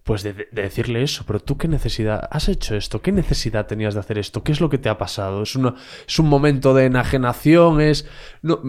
[0.04, 1.24] pues de, de decirle eso.
[1.26, 4.60] Pero tú qué necesidad, has hecho esto, qué necesidad tenías de hacer esto, qué es
[4.60, 5.42] lo que te ha pasado.
[5.42, 5.74] Es, una,
[6.06, 8.08] es un momento de enajenación, es...
[8.42, 8.60] No,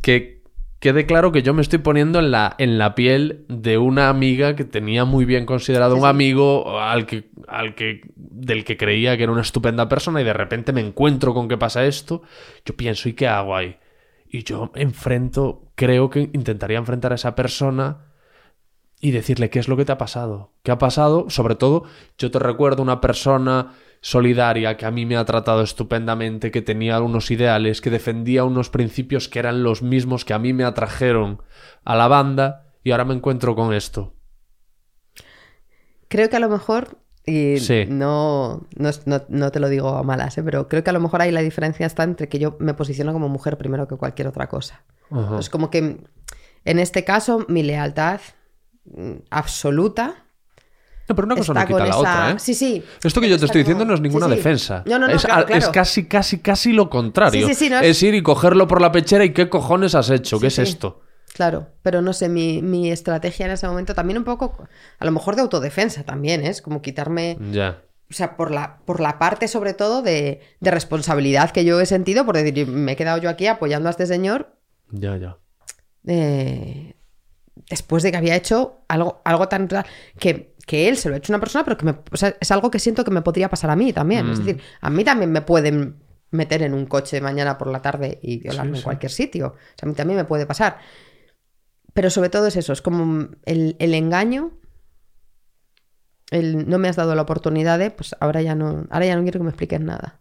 [0.00, 0.42] que
[0.82, 4.56] quede claro que yo me estoy poniendo en la, en la piel de una amiga
[4.56, 9.22] que tenía muy bien considerado un amigo al que, al que, del que creía que
[9.22, 12.22] era una estupenda persona y de repente me encuentro con que pasa esto.
[12.64, 13.76] Yo pienso, ¿y qué hago ahí?
[14.28, 18.11] Y yo enfrento, creo que intentaría enfrentar a esa persona
[19.02, 20.52] y decirle qué es lo que te ha pasado.
[20.62, 21.28] ¿Qué ha pasado?
[21.28, 21.82] Sobre todo,
[22.16, 27.00] yo te recuerdo una persona solidaria que a mí me ha tratado estupendamente, que tenía
[27.00, 31.42] unos ideales, que defendía unos principios que eran los mismos que a mí me atrajeron
[31.84, 34.14] a la banda y ahora me encuentro con esto.
[36.08, 37.84] Creo que a lo mejor, y Sí.
[37.88, 40.42] no, no, no- no te lo digo a malas, ¿eh?
[40.42, 43.12] pero creo que a lo mejor ahí la diferencia está entre que yo me posiciono
[43.12, 44.84] como mujer primero que cualquier otra cosa.
[45.38, 45.98] Es como que
[46.64, 48.20] en este caso mi lealtad
[49.30, 50.24] absoluta
[51.08, 52.34] No, pero una cosa no quita la esa- otra, ¿eh?
[52.38, 52.82] Sí, sí.
[53.02, 54.36] Esto que yo te estoy como- diciendo no es ninguna sí.
[54.36, 54.82] defensa.
[54.86, 57.46] No, no, no, es, claro, es casi, casi, casi lo contrario.
[57.48, 58.02] Sí, sí, sí, no es- es...
[58.02, 61.00] ir y cogerlo por la pechera y qué cojones has hecho, ¿qué es esto?
[61.34, 64.56] Claro, pero no sé, mi, mi estrategia en ese momento también un poco,
[64.98, 66.50] a lo mejor de autodefensa también, ¿eh?
[66.50, 67.80] es como quitarme, Ya.
[68.10, 71.86] o sea, por la, por la parte sobre todo de, de responsabilidad que yo he
[71.86, 74.54] sentido, por decir, me he quedado yo aquí apoyando a este señor
[74.90, 75.38] Ya, ya.
[76.06, 76.94] eh,
[77.68, 79.68] después de que había hecho algo, algo tan
[80.18, 82.34] que, que él se lo ha hecho a una persona, pero que me- o sea,
[82.40, 84.28] es algo que siento que me podría pasar a mí también.
[84.30, 84.44] Es Mm.
[84.44, 88.38] decir, a mí también me pueden meter en un coche mañana por la tarde y
[88.38, 89.46] violarme Sí, en cualquier sitio.
[89.48, 90.78] O sea, a mí también me puede pasar.
[91.94, 94.52] Pero sobre todo es eso, es como el, el engaño.
[96.30, 99.22] El no me has dado la oportunidad de, pues ahora ya no, ahora ya no
[99.22, 100.20] quiero que me expliques nada.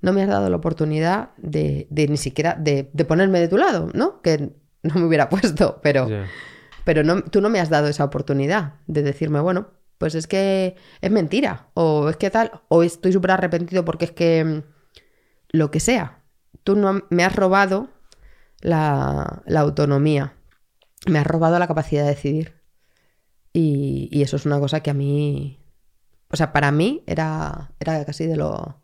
[0.00, 3.58] No me has dado la oportunidad de, de ni siquiera de, de ponerme de tu
[3.58, 4.22] lado, ¿no?
[4.22, 6.08] Que no me hubiera puesto, pero,
[6.84, 10.76] pero no, tú no me has dado esa oportunidad de decirme, bueno, pues es que
[11.00, 14.62] es mentira, o es que tal, o estoy súper arrepentido porque es que mm,
[15.50, 16.22] lo que sea.
[16.64, 17.90] Tú no me has robado
[18.60, 20.34] la, la autonomía,
[21.06, 22.60] me has robado la capacidad de decidir.
[23.52, 25.58] Y, y eso es una cosa que a mí,
[26.30, 28.80] o sea, para mí era, era casi de lo,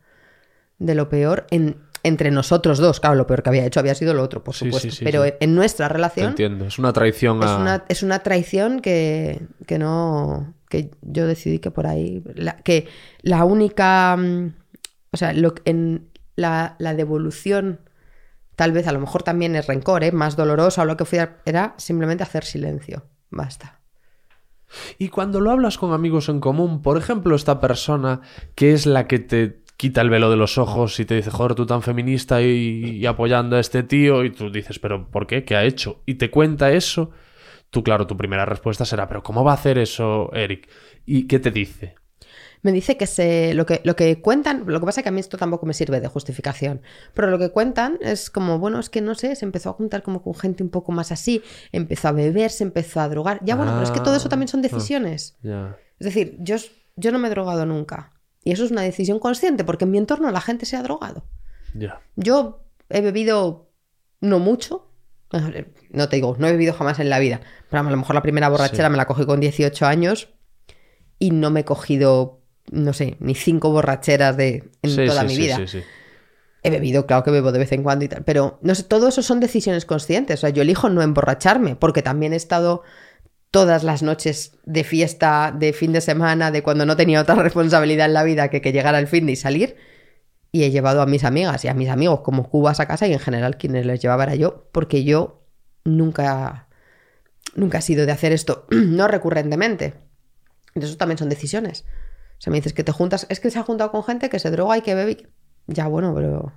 [0.78, 3.00] de lo peor en, entre nosotros dos.
[3.00, 4.90] Claro, lo peor que había hecho había sido lo otro, por Sí, supuesto.
[4.90, 5.24] sí, sí, pero.
[5.40, 6.66] En, nuestra Te relación entiendo.
[6.66, 10.54] Es una traición es una, es una traición que, que no.
[10.68, 12.22] que yo decidí que por ahí.
[12.34, 12.88] la- que
[13.22, 14.16] la única.
[14.16, 14.52] mm,
[15.12, 17.80] O sea, lo, en la, la devolución.
[18.56, 20.12] Tal vez a lo mejor también es rencor, ¿eh?
[20.12, 23.04] más dolorosa o lo que fuera, era simplemente hacer silencio.
[23.28, 23.80] Basta.
[24.98, 28.22] Y cuando lo hablas con amigos en común, por ejemplo, esta persona
[28.54, 31.54] que es la que te quita el velo de los ojos y te dice, joder,
[31.54, 35.44] tú tan feminista y, y apoyando a este tío, y tú dices, pero ¿por qué?
[35.44, 36.02] ¿Qué ha hecho?
[36.06, 37.10] Y te cuenta eso,
[37.70, 40.68] tú, claro, tu primera respuesta será, pero ¿cómo va a hacer eso, Eric?
[41.04, 41.94] ¿Y qué te dice?
[42.62, 45.12] Me dice que se lo que lo que cuentan, lo que pasa es que a
[45.12, 46.80] mí esto tampoco me sirve de justificación,
[47.14, 50.02] pero lo que cuentan es como, bueno, es que no sé, se empezó a juntar
[50.02, 53.40] como con gente un poco más así, empezó a beber, se empezó a drogar.
[53.44, 55.36] Ya bueno, pero es que todo eso también son decisiones.
[55.42, 55.76] Ya.
[56.00, 56.56] Es decir, yo,
[56.96, 58.15] yo no me he drogado nunca.
[58.46, 61.24] Y eso es una decisión consciente, porque en mi entorno la gente se ha drogado.
[62.14, 63.72] Yo he bebido
[64.20, 64.88] no mucho.
[65.90, 67.40] No te digo, no he bebido jamás en la vida.
[67.68, 68.90] Pero a lo mejor la primera borrachera Sí.
[68.92, 70.28] me la cogí con 18 años
[71.18, 72.40] y no me he cogido,
[72.70, 75.56] no sé, ni cinco borracheras de, en Sí, toda sí, mi sí, vida.
[75.56, 75.82] sí, sí.
[76.62, 79.08] He bebido, claro que bebo de vez en cuando y tal, pero no sé, todo
[79.08, 80.38] eso son decisiones conscientes.
[80.38, 82.82] O sea, yo elijo no emborracharme, porque también he estado
[83.56, 88.04] todas las noches de fiesta, de fin de semana, de cuando no tenía otra responsabilidad
[88.04, 89.76] en la vida que que llegara el fin de y salir.
[90.52, 93.14] Y he llevado a mis amigas y a mis amigos como cubas a casa y
[93.14, 95.46] en general quienes les llevaba era yo, porque yo
[95.84, 96.68] nunca,
[97.54, 99.94] nunca he sido de hacer esto, no recurrentemente.
[100.74, 101.86] Entonces eso también son decisiones.
[102.36, 104.38] O sea, me dices que te juntas, es que se ha juntado con gente que
[104.38, 105.30] se droga y que bebe.
[105.66, 106.52] Ya, bueno, pero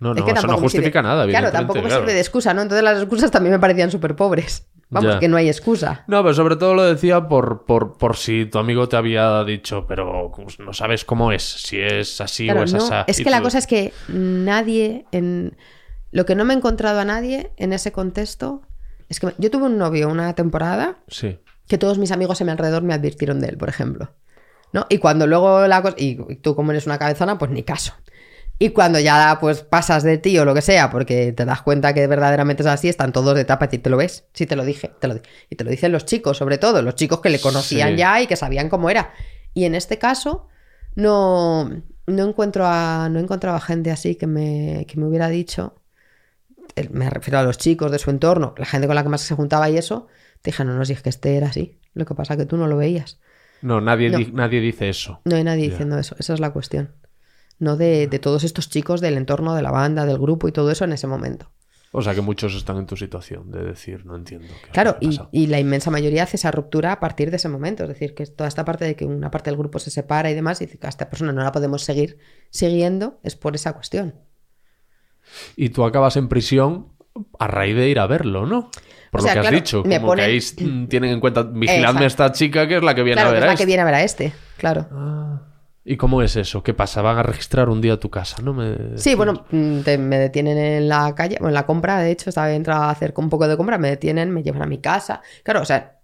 [0.00, 2.02] No, es no, que eso no justifica nada, Claro, tampoco me claro.
[2.02, 2.62] sirve de excusa, ¿no?
[2.62, 4.66] Entonces las excusas también me parecían súper pobres.
[4.90, 5.18] Vamos, Ya.
[5.20, 6.04] que no hay excusa.
[6.06, 9.86] No, pero sobre todo lo decía por, por, por si tu amigo te había dicho,
[9.88, 13.04] pero pues, no sabes cómo es, si es así Claro, o es no, asá.
[13.08, 15.56] es que la cosa es que nadie en
[16.12, 18.62] lo que no me he encontrado a nadie en ese contexto
[19.08, 21.38] es que me- yo tuve un novio una temporada Sí.
[21.66, 24.10] que todos mis amigos a mi alrededor me advirtieron de él, por ejemplo.
[24.72, 24.86] ¿No?
[24.88, 25.94] Y cuando luego la cosa.
[25.98, 27.94] Y tú, como eres una cabezona, pues ni caso.
[28.58, 31.92] Y cuando ya pues pasas de ti o lo que sea, porque te das cuenta
[31.92, 34.26] que verdaderamente es así, están todos de tapa y ¿te lo ves?
[34.32, 35.22] Sí, te lo dije, te lo di-".
[35.50, 37.96] Y te lo dicen los chicos, sobre todo, los chicos que le conocían Sí.
[37.96, 39.12] ya y que sabían cómo era.
[39.54, 40.48] Y en este caso,
[40.94, 41.68] no,
[42.06, 45.74] no encuentro a, no encontraba gente así que me, que me hubiera dicho.
[46.90, 49.34] Me refiero a los chicos de su entorno, la gente con la que más se
[49.34, 50.06] juntaba y eso.
[50.42, 51.78] Te dije, no, no, si es que este era así.
[51.94, 53.18] Lo que pasa es que tú no lo veías.
[53.62, 54.18] No, nadie, No.
[54.18, 55.20] di- nadie dice eso.
[55.24, 56.16] No hay nadie diciendo eso.
[56.18, 56.90] Esa es la cuestión.
[57.58, 60.70] No de, de todos estos chicos del entorno de la banda, del grupo y todo
[60.70, 61.50] eso en ese momento.
[61.96, 64.48] O sea que muchos están en tu situación de decir, no entiendo.
[64.64, 65.28] qué Claro, que y, pasado".
[65.30, 67.84] y la inmensa mayoría hace esa ruptura a partir de ese momento.
[67.84, 70.34] Es decir, que toda esta parte de que una parte del grupo se separa y
[70.34, 72.18] demás, y dice que a esta persona no la podemos seguir
[72.50, 74.16] siguiendo, es por esa cuestión.
[75.54, 76.88] Y tú acabas en prisión
[77.38, 78.72] a raíz de ir a verlo, ¿no?
[79.12, 79.84] Por O lo que has dicho.
[79.84, 83.04] Como que ahí mm, tienen en cuenta, vigiladme a esta chica que es la que
[83.04, 83.66] viene claro, a que ver es a la que este.
[83.66, 84.32] viene a ver a este.
[84.56, 84.88] Claro.
[84.90, 85.53] Ah.
[85.84, 86.62] ¿Y cómo es eso?
[86.62, 87.02] ¿Qué pasa?
[87.02, 88.54] Van a registrar un día tu casa, ¿no?
[88.54, 88.96] Me...
[88.96, 92.30] Sí, bueno, mm, te- me detienen en la calle, bueno, en la compra, de hecho,
[92.30, 95.20] estaba entrando a hacer un poco de compra, me detienen, me llevan a mi casa.
[95.42, 95.98] Claro, o sea,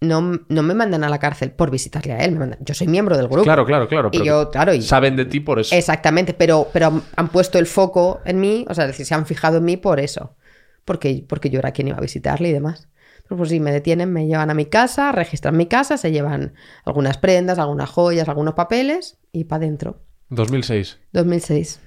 [0.00, 2.86] no, no me mandan a la cárcel por visitarle a él, me mandan- yo soy
[2.86, 3.44] miembro del grupo.
[3.44, 4.08] Claro, claro, claro.
[4.10, 5.74] Y pero yo, claro, y- Saben de ti por eso.
[5.74, 9.14] Exactamente, pero, pero han- han puesto el foco en mí, o sea, es decir, se
[9.14, 10.34] han fijado en mí por eso,
[10.86, 12.88] porque, porque yo era quien iba a visitarle y demás.
[13.28, 16.54] Pero pues sí, me detienen, me llevan a mi casa, registran mi casa, se llevan
[16.84, 20.00] algunas prendas, algunas joyas, algunos papeles y para adentro.
[20.30, 20.98] 2006.
[21.12, 21.80] 2006.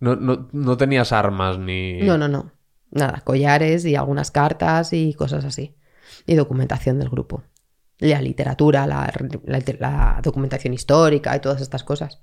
[0.00, 2.00] No, no, no tenías armas ni...
[2.02, 2.52] No, no, no.
[2.90, 5.76] Nada, collares y algunas cartas y cosas así.
[6.26, 7.44] Y documentación del grupo.
[7.98, 9.12] La literatura, la,
[9.44, 12.20] la- la documentación histórica y todas estas cosas.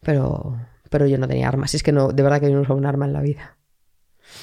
[0.00, 0.56] Pero,
[0.90, 1.74] pero yo no tenía armas.
[1.74, 3.56] Es que no, de verdad que yo no usaba un arma en la vida.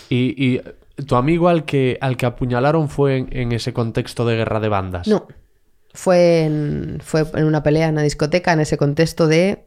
[0.10, 0.62] Y, y
[1.08, 4.70] tu amigo al que, al que apuñalaron fue en, en ese contexto de guerra de
[4.70, 5.08] bandas.
[5.08, 5.28] No.
[5.94, 9.66] Fue en, fue en una pelea en una discoteca en ese contexto de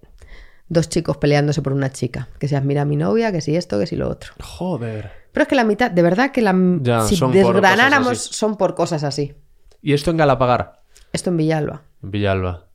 [0.68, 2.28] dos chicos peleándose por una chica.
[2.38, 4.32] Que si admira a mi novia, que si esto, que si lo otro.
[4.42, 5.10] Joder.
[5.32, 8.12] Pero es que la mitad, de verdad que la, Ya, si son por cosas desgranáramos
[8.12, 8.28] así.
[8.32, 9.34] son por cosas así.
[9.80, 10.82] ¿Y esto en Galapagar?
[11.12, 11.82] Esto en Villalba.
[12.02, 12.66] En Villalba.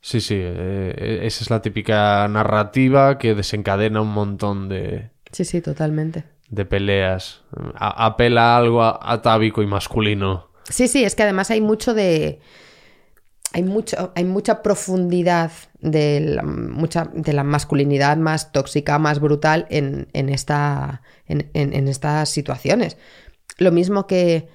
[0.00, 0.36] Sí, sí.
[0.38, 6.24] eh, esa es la típica narrativa que desencadena un montón de, Sí, sí, totalmente.
[6.48, 7.42] De peleas.
[7.74, 10.48] Apela a algo atávico y masculino.
[10.68, 12.40] Sí, sí, es que además hay mucho de.
[13.52, 15.50] Hay, mucho, hay mucha profundidad
[15.80, 21.72] de la, mucha, de la masculinidad más tóxica, más brutal en, en esta, en, en-
[21.72, 22.98] en estas situaciones.
[23.56, 24.48] Lo mismo que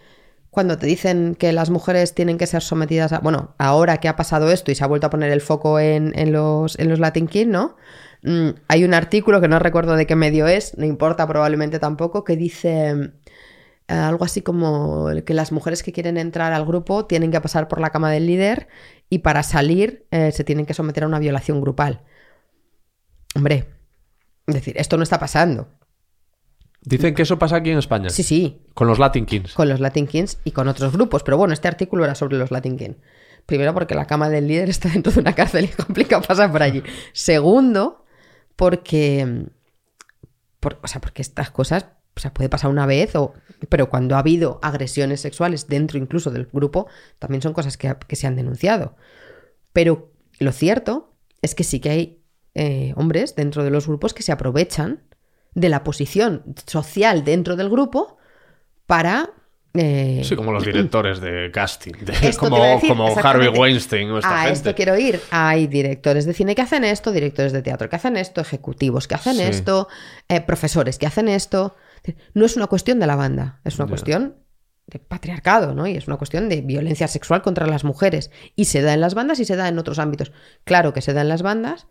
[0.52, 3.20] cuando te dicen que las mujeres tienen que ser sometidas a.
[3.20, 6.12] Bueno, ahora que ha pasado esto y se ha vuelto a poner el foco en,
[6.20, 7.78] en los, en los Latin King, ¿no?
[8.24, 12.24] Mm, hay un artículo que no recuerdo de qué medio es, no importa probablemente tampoco,
[12.24, 13.12] que dice
[13.88, 17.68] eh, algo así como que las mujeres que quieren entrar al grupo tienen que pasar
[17.68, 18.68] por la cama del líder
[19.10, 22.02] y para salir eh, se tienen que someter a una violación grupal.
[23.36, 23.66] Hombre,
[24.48, 25.70] es decir, esto no está pasando.
[26.84, 28.10] Dicen que eso pasa aquí en España.
[28.10, 29.54] Sí, sí, Con los Latin Kings.
[29.54, 32.50] con los Latin Kings y con otros grupos, pero bueno, este artículo era sobre los
[32.50, 32.98] Latin Kings.
[33.46, 36.52] Primero porque la cama del líder está dentro de una cárcel y es complicado pasar
[36.52, 36.82] por allí.
[37.14, 38.01] Segundo,
[38.62, 39.48] porque,
[40.60, 43.34] por- o sea, porque estas cosas o puede pasar una vez, o,
[43.70, 46.86] pero cuando ha habido agresiones sexuales dentro incluso del grupo,
[47.18, 48.96] también son cosas que, que se han denunciado.
[49.74, 52.24] Pero lo cierto es que sí que hay
[52.54, 55.02] eh, hombres dentro de los grupos que se aprovechan
[55.56, 58.20] de la posición social dentro del grupo
[58.86, 59.32] para...
[59.74, 61.94] eh, Sí, como los directores de casting.
[62.02, 62.92] de- como decir,
[63.24, 63.48] Harvey.
[63.50, 64.54] Weinstein o esta a gente.
[64.54, 65.20] esto quiero ir.
[65.32, 69.16] Hay directores de cine que hacen esto, directores de teatro que hacen esto, ejecutivos que
[69.16, 69.44] hacen Sí.
[69.44, 69.88] esto,
[70.30, 71.76] eh, profesores que hacen esto.
[72.34, 74.38] No es una cuestión de la banda, es una cuestión
[74.88, 75.88] de patriarcado, ¿no?
[75.88, 78.32] Y es una cuestión de violencia sexual contra las mujeres.
[78.56, 80.32] Y se da en las bandas y se da en otros ámbitos.
[80.66, 81.88] Claro que se da en las bandas,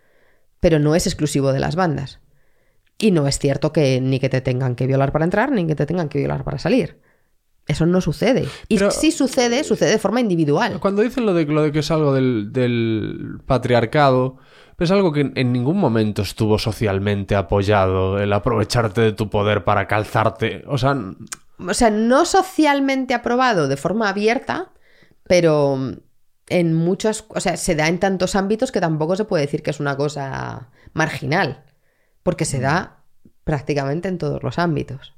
[0.59, 2.20] pero no es exclusivo de las bandas.
[2.98, 5.74] Y no es cierto que ni que te tengan que violar para entrar, ni que
[5.74, 7.01] te tengan que violar para salir.
[7.71, 8.49] Eso no sucede.
[8.69, 10.81] Y Pero- si sucede, sucede de forma individual.
[10.81, 14.39] Cuando dicen lo de, lo de que es algo del, del patriarcado,
[14.79, 19.87] es algo que en, ningún momento estuvo socialmente apoyado, el aprovecharte de tu poder para
[19.87, 20.65] calzarte.
[20.67, 20.97] O sea,
[21.59, 24.73] o sea, no socialmente aprobado de forma abierta,
[25.25, 25.79] pero
[26.49, 29.71] en muchos, o sea, se da en tantos ámbitos que tampoco se puede decir que
[29.71, 31.65] es una cosa marginal,
[32.23, 33.05] porque se da
[33.45, 35.15] prácticamente en todos los ámbitos.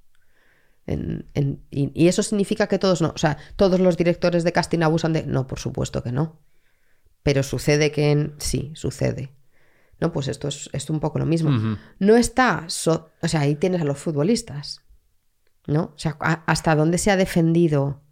[0.87, 4.53] En- en- y, y eso significa que todos no, o sea, todos los directores de
[4.53, 5.25] casting abusan de...
[5.27, 6.41] No, por supuesto que no.
[7.23, 8.35] Pero sucede que en...
[8.39, 9.33] Sí, sucede.
[10.01, 11.51] No, pues esto es, esto un poco lo mismo.
[12.01, 12.65] No está...
[12.67, 14.81] so- O sea, ahí tienes a los futbolistas.
[15.69, 15.93] ¿no?
[15.95, 18.03] O sea, a- hasta dónde se ha defendido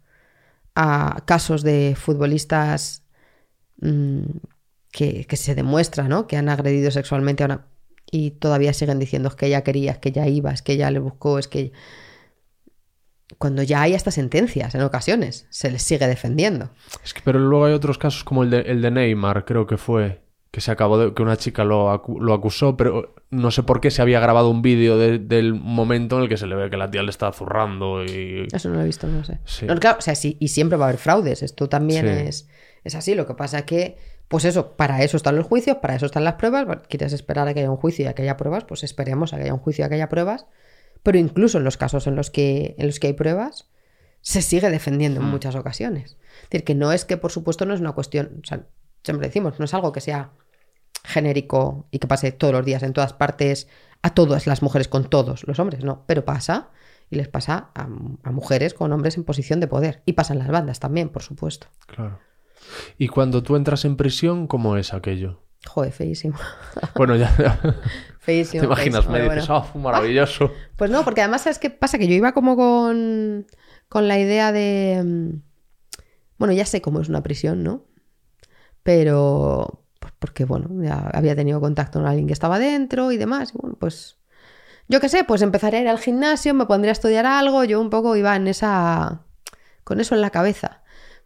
[0.73, 3.03] a casos de futbolistas
[3.81, 4.21] mm,
[4.91, 6.27] que, que se demuestra, ¿no?
[6.27, 7.67] Que han agredido sexualmente a una...
[8.09, 10.89] Y todavía siguen diciendo es que ella quería, es que ella iba, es que ella
[10.91, 11.73] le buscó, es que...
[13.37, 16.71] Cuando ya hay hasta sentencias en ocasiones, se les sigue defendiendo.
[17.03, 19.77] es que, pero luego hay otros casos como el de, el de Neymar, creo que
[19.77, 20.21] fue,
[20.51, 23.79] que se acabó de, que una chica lo, acu- lo acusó, pero no sé por
[23.79, 26.69] qué se había grabado un vídeo de- del momento en el que se le ve
[26.69, 28.47] que la tía le está zurrando y...
[28.51, 29.39] Eso no lo he visto, no lo sé.
[29.45, 29.65] Sí.
[29.65, 31.41] No, claro, o sea, sí, y siempre va a haber fraudes.
[31.41, 32.27] Esto también Sí.
[32.27, 32.49] es,
[32.83, 33.15] es así.
[33.15, 33.97] Lo que pasa que,
[34.27, 36.65] pues eso, para eso están los juicios, para eso están las pruebas.
[36.89, 39.37] Quieres esperar a que haya un juicio y a que haya pruebas, pues esperemos a
[39.37, 40.47] que haya un juicio y a que haya pruebas.
[41.03, 43.67] Pero incluso en los casos en los que, en los que hay pruebas,
[44.21, 46.17] se sigue defendiendo en muchas ocasiones.
[46.43, 48.65] Es decir, que no es que, por supuesto, no es una cuestión, o sea,
[49.03, 50.31] siempre decimos, no es algo que sea
[51.03, 53.67] genérico y que pase todos los días en todas partes
[54.03, 56.69] a todas las mujeres con todos los hombres, no, pero pasa
[57.09, 60.47] y les pasa a, a mujeres con hombres en posición de poder y pasan las
[60.47, 61.67] bandas también, por supuesto.
[61.87, 62.19] Claro.
[62.97, 65.41] Y cuando tú entras en prisión, ¿cómo es aquello?
[65.67, 66.37] Joder, feísimo.
[66.95, 67.59] Bueno, ya...
[68.21, 69.05] feísimo ¿Te imaginas?
[69.05, 69.65] feísimo, Me dices, bueno.
[69.73, 70.51] "Oh, maravilloso.
[70.77, 71.97] Pues no, porque además, ¿sabes qué pasa?
[71.97, 73.45] Que yo iba como con,
[73.89, 75.01] con la idea de...
[75.03, 75.41] mm,
[76.37, 77.85] Bueno, ya sé cómo es una prisión, ¿no?
[78.83, 79.83] Pero...
[79.99, 83.51] pues porque, bueno, ya había tenido contacto con alguien que estaba dentro y demás.
[83.53, 84.17] Y bueno, pues...
[84.87, 87.63] Yo qué sé, pues empezaré a ir al gimnasio, me pondré a estudiar algo.
[87.63, 89.21] Yo un poco iba en esa...
[89.83, 90.83] con eso en la cabeza.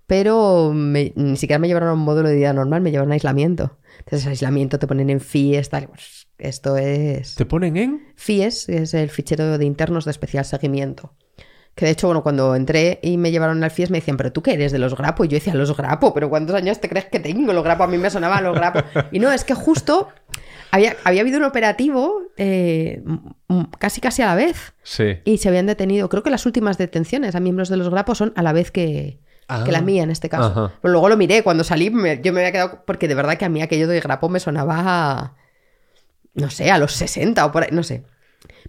[0.08, 3.16] Pero me- ni siquiera me llevaron a un módulo de vida normal, me llevaron a
[3.16, 3.80] aislamiento.
[4.00, 5.88] Entonces, aislamiento te ponen en FIES, tal.
[5.88, 7.36] pues, esto es.
[7.36, 8.08] ¿Te ponen en?
[8.16, 11.14] FIES es el fichero de internos de especial seguimiento.
[11.76, 14.42] Que de hecho, bueno, cuando entré y me llevaron al FIES me decían, pero tú
[14.42, 15.26] qué eres de los grapo.
[15.26, 17.52] Y yo decía, los grapo, pero ¿cuántos años te crees que tengo?
[17.52, 18.80] Los grapo, a mí me sonaban los grapo.
[19.12, 20.08] Y no, es que justo
[20.72, 23.04] había, había habido un operativo eh,
[23.78, 24.74] casi casi a la vez.
[24.84, 25.18] Sí.
[25.26, 28.32] Y se habían detenido, creo que las últimas detenciones a miembros de los grapos son
[28.38, 29.20] a la vez que,
[29.66, 29.82] que la Ah.
[29.82, 30.46] mía en este caso.
[30.46, 30.74] Ajá.
[30.82, 33.44] Pero luego lo miré, cuando salí me- yo me había quedado, porque de verdad que
[33.46, 35.36] a mí aquello de grapo me sonaba,
[36.36, 38.04] no sé, a los 60 o por ahí, no sé.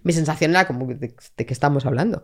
[0.03, 2.23] Mi sensación era como de, de qué estamos hablando.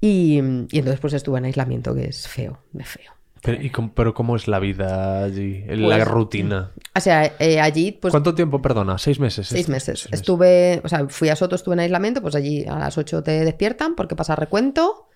[0.00, 0.36] Y,
[0.70, 3.12] y entonces pues estuve en aislamiento, que es feo, de feo.
[3.42, 5.62] Pero, ¿y cómo, pero ¿cómo es la vida allí?
[5.68, 6.72] En Pues- la rutina.
[6.96, 8.98] O sea, eh, allí pues ¿Cuánto tiempo, perdona?
[8.98, 9.46] ¿Seis meses?
[9.48, 10.00] Seis meses.
[10.00, 10.20] seis meses.
[10.20, 13.44] Estuve, o sea, fui a Soto, estuve en aislamiento, pues allí a las 8 te
[13.44, 15.08] despiertan porque pasa recuento.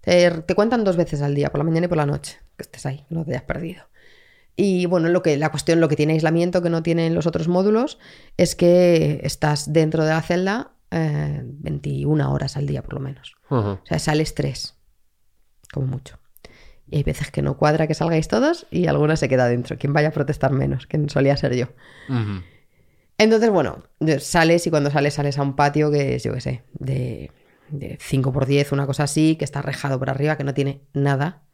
[0.00, 2.62] Te, te cuentan dos veces al día, por la mañana y por la noche, que
[2.62, 3.82] estés ahí, no te hayas perdido.
[4.60, 7.46] Y bueno, lo que, la cuestión, lo que tiene aislamiento que no tienen los otros
[7.46, 8.00] módulos,
[8.36, 13.36] es que estás dentro de la celda eh, 21 horas al día, por lo menos.
[13.50, 14.74] O sea, sales tres,
[15.72, 16.18] como mucho.
[16.90, 19.78] Y hay veces que no cuadra que salgáis todos y alguna se queda dentro.
[19.78, 21.66] Quien vaya a protestar menos, que solía ser yo.
[23.16, 23.84] Entonces, bueno,
[24.18, 27.30] sales y cuando sales, sales a un patio que es, yo qué sé, de,
[27.68, 30.82] de 5 por 10 una cosa así, que está rejado por arriba, que no tiene
[30.94, 31.44] nada.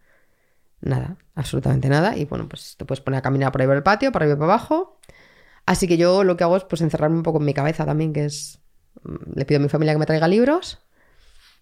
[0.85, 2.17] Nada, absolutamente nada.
[2.17, 4.37] Y bueno, pues te puedes poner a caminar por ahí por el patio, por arriba
[4.37, 4.99] y por abajo.
[5.67, 8.13] Así que yo lo que hago es pues encerrarme un poco en mi cabeza también,
[8.13, 8.61] que es.
[9.05, 10.81] mm, Le pido a mi familia que me traiga libros.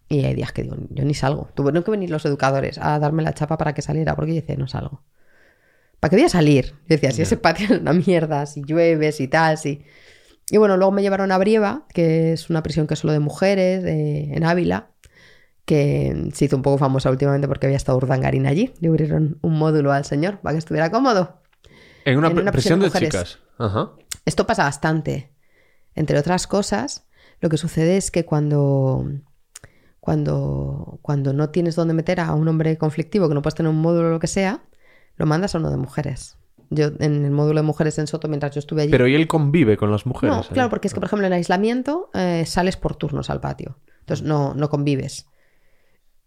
[0.08, 1.50] Y hay días que digo, yo ni salgo.
[1.54, 4.56] Tuvieron que venir los educadores a darme la chapa para que saliera, porque yo decía,
[4.56, 5.04] no salgo.
[6.00, 6.66] ¿Para qué voy a salir?
[6.66, 9.84] Yo decía, si ese patio es una mierda, si llueve, si tal, si...
[10.50, 13.20] Y bueno, luego me llevaron a Brieva, que es una prisión que es solo de
[13.20, 14.91] mujeres, en Ávila,
[15.64, 18.72] que se hizo un poco famosa últimamente porque había estado Urdangarín allí.
[18.80, 21.40] Le abrieron un módulo al señor para que estuviera cómodo.
[22.04, 23.10] En una, En una prisión prisión de mujeres.
[23.10, 23.38] chicas.
[23.58, 23.92] Ajá.
[24.24, 25.32] Esto pasa bastante.
[25.94, 27.06] Entre otras cosas,
[27.40, 29.06] lo que sucede es que cuando,
[30.00, 33.80] cuando, cuando no tienes dónde meter a un hombre conflictivo, que no puedes tener un
[33.80, 34.62] módulo o lo que sea,
[35.16, 36.38] lo mandas a uno de mujeres.
[36.70, 38.90] Yo en el módulo de mujeres en Soto, mientras yo estuve allí...
[38.90, 40.34] Pero ¿y él convive con las mujeres?
[40.34, 43.76] no, claro, porque es que, por ejemplo, en aislamiento eh, sales por turnos al patio.
[44.00, 45.26] Entonces no, no convives.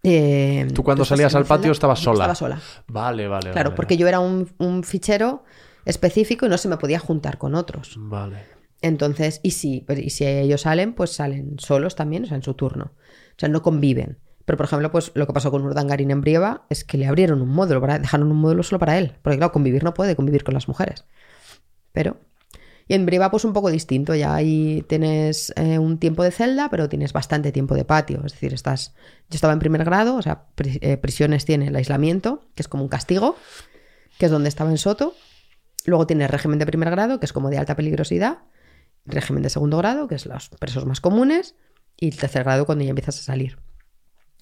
[0.07, 2.31] Eh, Tú cuando estás salías al patio estabas sola.
[2.31, 2.61] Estaba sola.
[2.87, 3.51] Vale, vale.
[3.51, 5.43] Claro, vale, porque yo era un, un fichero
[5.83, 7.95] específico y no se me podía juntar con otros.
[7.97, 8.37] Vale.
[8.81, 12.53] Entonces, y si, y si ellos salen, pues salen solos también, o sea, en su
[12.53, 12.91] turno.
[12.95, 14.19] O sea, no conviven.
[14.45, 17.41] Pero, por ejemplo, pues lo que pasó con Urdangarín en Brieva es que le abrieron
[17.41, 19.13] un módulo, para, dejaron un módulo solo para él.
[19.23, 21.05] Porque, claro, convivir no puede convivir con las mujeres.
[21.91, 22.17] Pero.
[22.87, 24.13] Y en Brieva, pues un poco distinto.
[24.13, 28.21] Ya ahí tienes eh, un tiempo de celda, pero tienes bastante tiempo de patio.
[28.25, 28.93] Es decir, estás.
[29.29, 32.83] Yo estaba en primer grado, o sea, eh, prisiones tiene el aislamiento, que es como
[32.83, 33.35] un castigo,
[34.19, 35.15] que es donde estaba en Soto.
[35.85, 38.39] Luego tiene régimen de primer grado, que es como de alta peligrosidad.
[39.05, 41.55] Régimen de segundo grado, que es los presos más comunes.
[41.97, 43.57] Y el tercer grado, cuando ya empiezas a salir.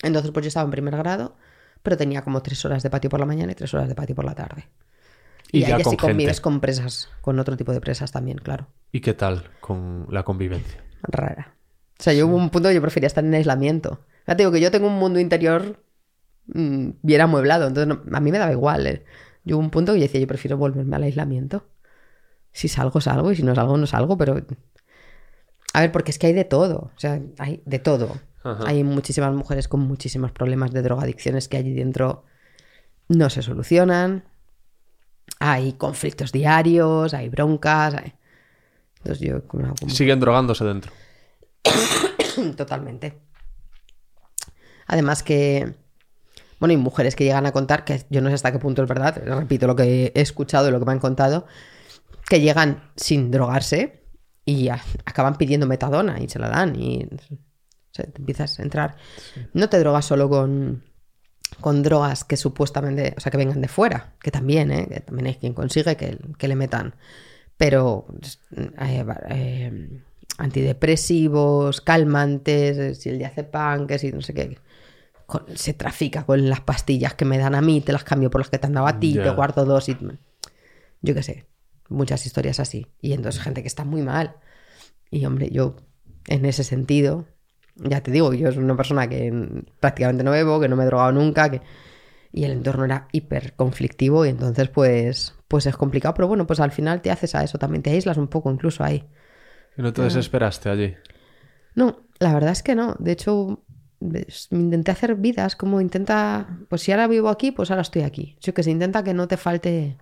[0.02, 1.38] Entonces, pues yo estaba en primer grado,
[1.82, 4.16] pero tenía como tres horas de patio por la mañana y tres horas de patio
[4.16, 4.68] por la tarde.
[5.54, 6.42] Y, Y, ya ahí con sí convives gente.
[6.42, 8.68] con presas, con otro tipo de presas también, claro.
[8.92, 10.84] ¿Y qué tal con la convivencia?
[11.04, 11.56] Rara.
[12.00, 14.02] O sea, yo hubo un punto que yo prefería estar en aislamiento.
[14.28, 15.80] Ya te digo que yo tengo un mundo interior
[16.48, 18.86] mm, bien amueblado, entonces no- a mí me daba igual.
[18.88, 19.06] eh.
[19.46, 21.66] Yo hubo un punto que yo decía, yo prefiero volverme al aislamiento.
[22.52, 24.42] Si salgo, salgo, y si no salgo, no salgo, pero...
[25.74, 28.18] A ver, porque es que hay de todo, o sea, hay de todo.
[28.44, 28.64] Ajá.
[28.68, 32.26] Hay muchísimas mujeres con muchísimos problemas de drogadicciones que allí dentro
[33.08, 34.24] no se solucionan.
[35.46, 37.96] Hay conflictos diarios, hay broncas.
[37.96, 38.14] hay-
[39.00, 40.92] Entonces yo como, como- Siguen drogándose dentro.
[42.56, 43.20] totalmente.
[44.88, 45.76] Además que,
[46.60, 48.88] bueno, hay mujeres que llegan a contar, que yo no sé hasta qué punto es
[48.90, 51.46] verdad, repito lo que he escuchado y lo que me han contado,
[52.30, 54.04] que llegan sin drogarse
[54.46, 58.64] y a- acaban pidiendo metadona y se la dan y o sea, te empiezas a
[58.64, 58.96] entrar.
[59.54, 60.84] No te drogas solo con,
[61.62, 64.88] con drogas que supuestamente, o sea, que vengan de fuera, que también, ¿eh?
[64.88, 66.96] que también hay quien consigue que, que le metan.
[67.58, 68.06] Pero
[68.56, 70.02] eh, eh,
[70.38, 74.58] antidepresivos, calmantes, eh, si el diazepam, que si no sé qué.
[75.26, 78.42] con- se trafica con las pastillas que me dan a mí, te las cambio por
[78.42, 79.24] las que te han dado a ti, Ya.
[79.24, 79.98] te guardo dos y...
[81.02, 81.46] Yo qué sé,
[81.90, 82.88] muchas historias así.
[83.02, 84.36] Y entonces gente que está muy mal.
[85.12, 85.76] Y hombre, yo
[86.28, 87.26] en ese sentido,
[87.76, 90.88] ya te digo, yo soy una persona que prácticamente no bebo, que no me he
[90.88, 91.62] drogado nunca, que...
[92.32, 96.60] y el entorno era hiper conflictivo y entonces pues, pues es complicado, pero bueno, pues
[96.60, 99.06] al final te haces a eso, también te aíslas un poco incluso ahí.
[99.78, 100.96] ¿Y no te desesperaste allí?
[101.76, 102.96] No, la verdad es que no.
[103.00, 103.64] De hecho,
[104.52, 108.38] intenté hacer vidas, como intenta, pues si ahora vivo aquí, pues ahora estoy aquí.
[108.42, 109.98] Yo que se intenta que no te falte,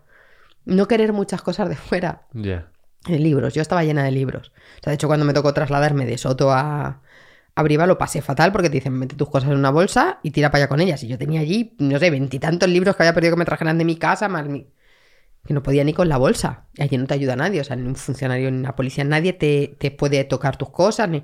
[0.66, 2.28] no querer muchas cosas de fuera.
[2.34, 2.70] Ya.
[3.08, 4.50] Eh, libros, yo estaba llena de libros.
[4.50, 7.02] O sea, de hecho, cuando me tocó trasladarme de Soto a,
[7.56, 10.32] a Briva lo pasé fatal porque te dicen, mete tus cosas en una bolsa y
[10.32, 11.04] tira para allá con ellas.
[11.04, 13.86] Y yo tenía allí, no sé, veintitantos libros que había perdido que me trajeran de
[13.86, 14.68] mi casa, más mi...
[15.46, 16.68] que no podía ni con la bolsa.
[16.76, 19.34] Y allí no te ayuda nadie, o sea, ni un funcionario, ni una policía, nadie
[19.34, 21.24] te, te puede tocar tus cosas, ni...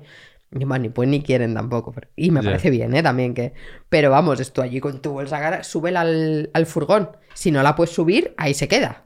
[0.50, 1.92] Ni, bueno, ni pues ni quieren tampoco.
[1.92, 3.02] pero- Y me parece bien, ¿eh?
[3.02, 3.52] También que...
[3.90, 7.10] Pero vamos, esto allí con tu bolsa, cara, súbela al, al furgón.
[7.34, 9.04] Si no la puedes subir, ahí se queda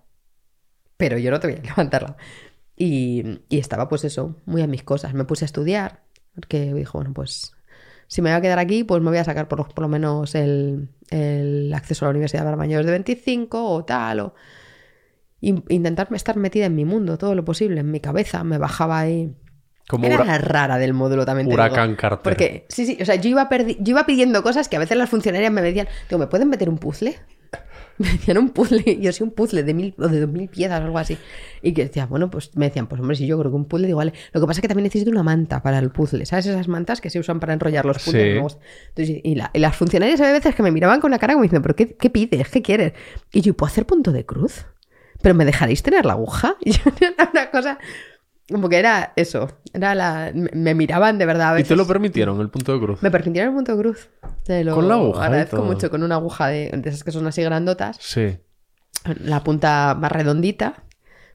[0.97, 2.17] pero yo no te voy a levantarla.
[2.77, 5.15] Y, y estaba pues eso, muy a mis cosas.
[5.15, 6.03] Me puse a estudiar,
[6.35, 7.53] porque dijo, bueno, pues
[8.09, 9.89] si me voy a quedar aquí, pues me voy a sacar por, lo- por lo
[9.89, 14.35] menos el, el acceso a la universidad para mayores de 25 o tal, o
[15.41, 19.01] in- intentar estar metida en mi mundo todo lo posible, en mi cabeza, me bajaba
[19.01, 19.35] ahí.
[19.89, 21.49] Como Era la rara del módulo también.
[21.49, 21.97] te Huracán digo.
[22.01, 22.23] Carter.
[22.23, 25.11] Porque, sí, sí, o sea, yo iba, yo iba pidiendo cosas que a veces las
[25.11, 27.19] funcionarias me decían, digo, ¿me pueden meter un puzzle?
[28.07, 30.81] Me decían un puzzle, yo sí, un puzzle de mil o de dos mil piezas
[30.81, 31.17] o algo así.
[31.63, 33.87] Y que decía, bueno, pues me decían, pues hombre, si yo creo que un puzzle,
[33.87, 34.13] digo, vale.
[34.33, 36.47] Lo que pasa es que también necesito una manta para el puzzle, ¿sabes?
[36.47, 38.53] Esas mantas que se usan para enrollar los puzzles.
[38.53, 38.59] Sí.
[38.89, 41.45] Entonces, y, la- y las funcionarias había veces que me miraban con la cara como
[41.45, 42.49] diciendo, ¿pero qué, qué pides?
[42.49, 42.93] ¿Qué quieres?
[43.33, 44.67] Y yo, ¿puedo hacer punto de cruz?
[45.23, 46.57] ¿Pero me dejaréis tener la aguja?
[46.65, 46.81] Y yo,
[47.33, 47.79] una cosa,
[48.51, 50.31] como que era eso, era la...
[50.35, 51.69] Me, miraban de verdad a ¿Y veces.
[51.69, 53.03] te lo permitieron el punto de cruz?
[53.03, 54.09] Me permitieron el punto de cruz.
[54.45, 57.13] Te lo Con la aguja y Agradezco mucho, con una aguja de, de esas que
[57.13, 58.39] son así grandotas Sí.
[59.25, 60.83] la punta más redondita.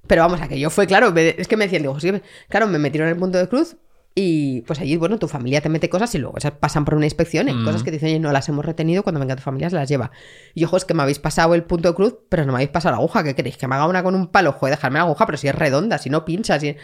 [0.05, 2.11] Pero vamos, aquello fue, claro, es que me decían, digo, sí,
[2.49, 3.75] claro, me metieron el punto de cruz
[4.19, 7.05] y pues allí, bueno, tu familia te mete cosas y luego esas pasan por una
[7.05, 7.65] inspección y Mm.
[7.65, 9.87] cosas que te dicen, oye, no las hemos retenido, cuando venga tu familia se las
[9.87, 10.09] lleva.
[10.55, 12.71] Y ojo, es que me habéis pasado el punto de cruz, pero no me habéis
[12.71, 13.57] pasado la aguja, ¿qué queréis?
[13.57, 15.99] Que me haga una con un palo, joder, dejarme la aguja, pero si es redonda,
[15.99, 16.75] si no pincha, si...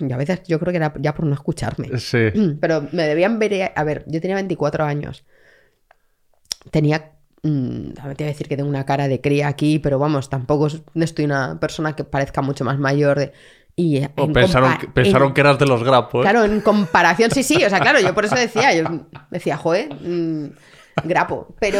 [0.00, 1.96] Y a veces yo creo que era ya por no escucharme.
[1.98, 2.56] Sí.
[2.60, 3.70] Pero me debían ver.
[3.76, 5.24] A ver, yo tenía 24 años.
[6.70, 7.12] Tenía.
[7.42, 10.68] mm, te voy a decir que tengo una cara de cría aquí, pero vamos, tampoco
[10.94, 13.18] estoy una persona que parezca mucho más mayor.
[13.18, 13.32] De,
[13.76, 16.20] y eh, O en pensaron, que, pensaron en- que eras de los grapos.
[16.24, 16.28] ¿eh?
[16.30, 18.84] Claro, en comparación, sí, sí, o sea, claro, yo por eso decía, yo
[19.30, 20.50] decía, joder, mm,
[21.04, 21.78] grapo, pero.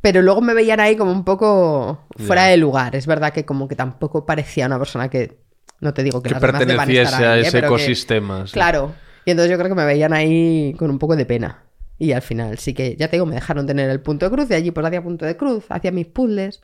[0.00, 2.50] Pero luego me veían ahí como un poco fuera Ya.
[2.50, 2.94] de lugar.
[2.94, 5.38] Es verdad que como que tampoco parecía una persona que.
[5.80, 7.46] No te digo que, que las perteneciese a ahí, ¿eh?
[7.48, 8.46] ese que- ecosistema.
[8.46, 8.52] sí.
[8.52, 8.94] Claro.
[9.24, 11.64] Y entonces yo creo que me veían ahí con un poco de pena.
[11.98, 14.48] Y al final sí que, ya te digo, me dejaron tener el punto de cruz.
[14.48, 16.62] De allí pues hacía punto de cruz, hacía mis puzzles.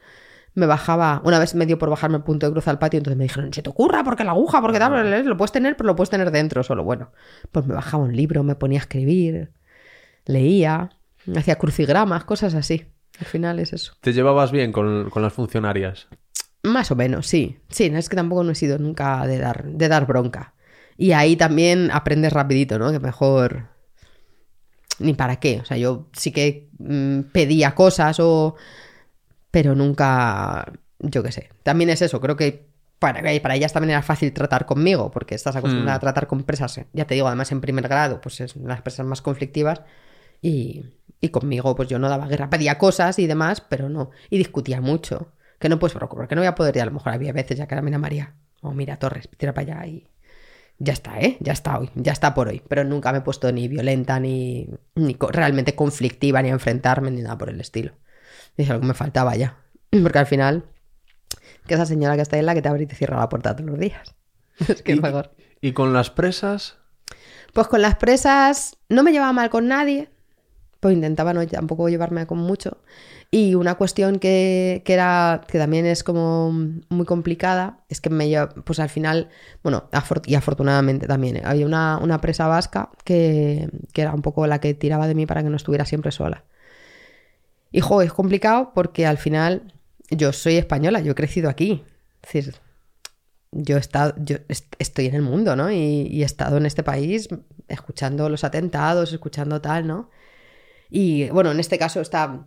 [0.54, 3.16] Me bajaba, una vez me dio por bajarme el punto de cruz al patio, entonces
[3.16, 5.96] me dijeron, se te ocurra, porque la aguja, porque tal, lo puedes tener, pero lo
[5.96, 6.84] puedes tener dentro solo.
[6.84, 7.10] Bueno,
[7.50, 9.50] pues me bajaba un libro, me ponía a escribir,
[10.26, 10.90] leía,
[11.34, 12.86] hacía crucigramas, cosas así.
[13.18, 13.94] Al final es eso.
[14.00, 16.08] ¿Te llevabas bien con, con las funcionarias?
[16.62, 17.58] Más o menos, sí.
[17.68, 20.54] Sí, no es que tampoco no he sido nunca de dar, de dar bronca.
[20.96, 22.92] Y ahí también aprendes rapidito, ¿no?
[22.92, 23.68] Que mejor...
[24.98, 25.60] Ni para qué.
[25.60, 28.54] O sea, yo sí que mm, pedía cosas o...
[29.52, 30.72] Pero nunca...
[30.98, 31.50] Yo qué sé.
[31.62, 32.20] También es eso.
[32.20, 32.66] Creo que
[32.98, 35.98] para, para ellas también era fácil tratar conmigo porque estás acostumbrada Mm.
[35.98, 39.06] a tratar con presas, ya te digo, además en primer grado, pues es las presas
[39.06, 39.82] más conflictivas.
[40.40, 40.84] Y,
[41.20, 44.10] y conmigo, pues yo no daba guerra, pedía cosas y demás, pero no.
[44.30, 45.32] Y discutía mucho.
[45.58, 46.76] Que no puedes procurar, que no voy a poder.
[46.76, 49.52] Y a lo mejor había veces ya que era mira María o mira Torres, tira
[49.54, 50.08] para allá y
[50.78, 51.36] ya está, ¿eh?
[51.40, 52.62] Ya está hoy, ya está por hoy.
[52.68, 57.10] Pero nunca me he puesto ni violenta, ni, ni co- realmente conflictiva, ni a enfrentarme,
[57.12, 57.92] ni nada por el estilo.
[58.56, 59.56] Y es algo que me faltaba ya.
[60.02, 60.64] Porque al final,
[61.66, 63.28] que esa señora que está ahí es la que te abre y te cierra la
[63.28, 64.14] puerta todos los días.
[64.68, 65.32] Es que es mejor.
[65.60, 66.76] ¿Y con las presas?
[67.52, 70.10] Pues con las presas no me llevaba mal con nadie,
[70.80, 72.78] pues intentaba no tampoco llevarme con mucho.
[73.30, 78.30] Y una cuestión que, que era, que también es como muy complicada, es que me
[78.64, 79.30] pues al final,
[79.62, 81.42] bueno, afor- y afortunadamente también, ¿eh?
[81.44, 85.26] había una, una presa vasca que, que era un poco la que tiraba de mí
[85.26, 86.44] para que no estuviera siempre sola.
[87.73, 89.73] Y jo, es complicado porque al final
[90.11, 91.82] yo soy española, yo he crecido aquí.
[92.23, 92.55] Es decir,
[93.51, 95.70] yo he estado, yo est- estoy en el mundo, ¿no?
[95.70, 97.28] Y, y he estado en este país
[97.69, 100.11] escuchando los atentados, escuchando tal, ¿no?
[100.90, 102.47] Y bueno, en este caso esta,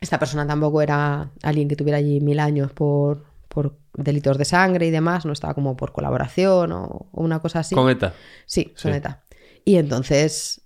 [0.00, 4.86] esta persona tampoco era alguien que tuviera allí mil años por, por delitos de sangre
[4.86, 7.74] y demás, no estaba como por colaboración o, o una cosa así.
[7.76, 8.12] Con ETA.
[8.46, 8.72] Sí, Sí.
[8.74, 9.24] soneta.
[9.64, 10.62] Y entonces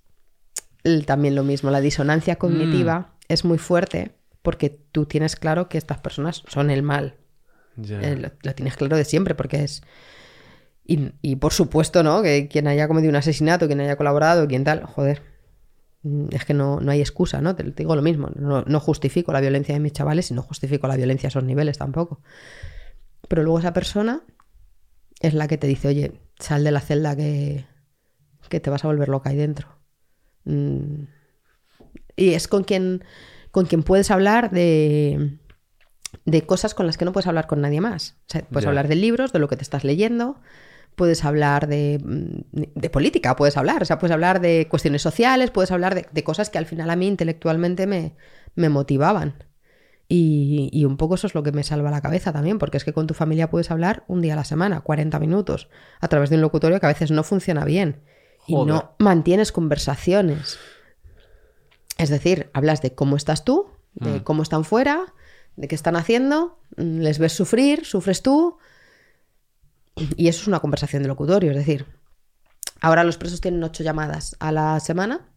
[0.83, 5.77] el- también lo mismo, la disonancia cognitiva es muy fuerte porque tú tienes claro que
[5.77, 7.17] estas personas son el mal.
[7.75, 8.01] Ya.
[8.01, 9.81] Eh, lo, lo tienes claro de siempre porque es...
[10.83, 12.21] Y, y por supuesto, ¿no?
[12.21, 15.21] Que quien haya cometido un asesinato, quien haya colaborado, quien tal, joder.
[16.03, 17.55] mm, Es que no, no hay excusa, ¿no?
[17.55, 18.29] Te, te digo lo mismo.
[18.35, 21.43] No, no justifico la violencia de mis chavales y no justifico la violencia a esos
[21.43, 22.21] niveles tampoco.
[23.27, 24.23] Pero luego esa persona
[25.21, 27.65] es la que te dice, oye, sal de la celda que,
[28.49, 29.67] que te vas a volver loca ahí dentro.
[30.45, 31.03] Mm,
[32.15, 33.03] Y es con quien,
[33.51, 35.37] con quien puedes hablar de,
[36.25, 38.17] de cosas con las que no puedes hablar con nadie más.
[38.27, 40.39] O sea, puedes hablar de libros, de lo que te estás leyendo,
[40.95, 45.51] puedes hablar de, mm, de política, puedes hablar, o sea, puedes hablar de cuestiones sociales,
[45.51, 48.15] puedes hablar de, de cosas que al final a mí intelectualmente me,
[48.55, 49.43] me motivaban.
[50.07, 52.83] Y, y un poco eso es lo que me salva la cabeza también, porque es
[52.83, 55.69] que con tu familia puedes hablar un día a la semana, 40 minutos,
[56.01, 58.01] a través de un locutorio que a veces no funciona bien.
[58.45, 60.59] Y no mantienes conversaciones.
[61.97, 64.23] Es decir, hablas de cómo estás tú, de Mm.
[64.23, 65.13] cómo están fuera,
[65.55, 68.57] de qué están haciendo, mm, les ves sufrir, sufres tú.
[70.15, 71.51] Y eso es una conversación de locutorio.
[71.51, 71.85] Es decir,
[72.79, 75.27] ahora los presos tienen ocho llamadas a la semana.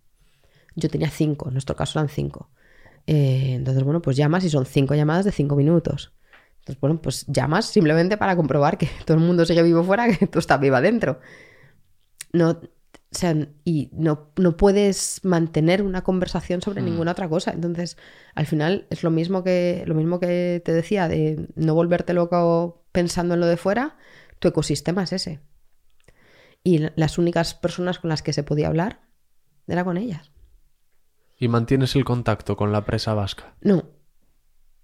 [0.77, 2.51] Yo tenía cinco, en nuestro caso eran cinco.
[3.07, 6.13] Eh, entonces, bueno, pues llamas y son cinco llamadas de cinco minutos.
[6.61, 10.27] Entonces, bueno, pues llamas simplemente para comprobar que todo el mundo sigue vivo fuera, que
[10.27, 11.21] tú estás viva dentro.
[12.33, 12.61] No,
[13.15, 13.35] o sea,
[13.65, 17.53] y no, no puedes mantener una conversación sobre ninguna otra cosa.
[17.53, 17.97] Entonces,
[18.35, 22.85] al final es lo mismo que, lo mismo que te decía, de no volverte loco
[22.93, 23.97] pensando en lo de fuera,
[24.39, 25.41] tu ecosistema es ese.
[26.63, 29.01] Y la- las únicas personas con las que se podía hablar
[29.67, 30.31] era con ellas.
[31.39, 33.55] Y mantienes el contacto con la presa vasca.
[33.61, 33.85] No.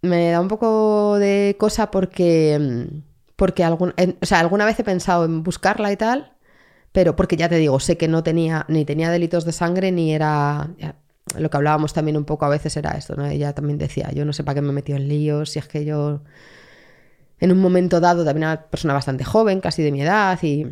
[0.03, 2.59] Me da un poco de cosa porque.
[2.59, 6.37] mm, Porque algún, en- o sea, alguna vez he pensado en buscarla y tal,
[6.93, 10.13] pero porque ya te digo, sé que no tenía, ni tenía delitos de sangre, ni
[10.15, 10.71] era.
[11.39, 13.27] lo que hablábamos también un poco a veces era esto, ¿no?
[13.27, 15.69] Ella también decía, yo no sé para qué me he metido en líos, si es
[15.69, 16.23] que yo.
[17.41, 20.67] En un momento dado también era una persona bastante joven, casi de mi edad, y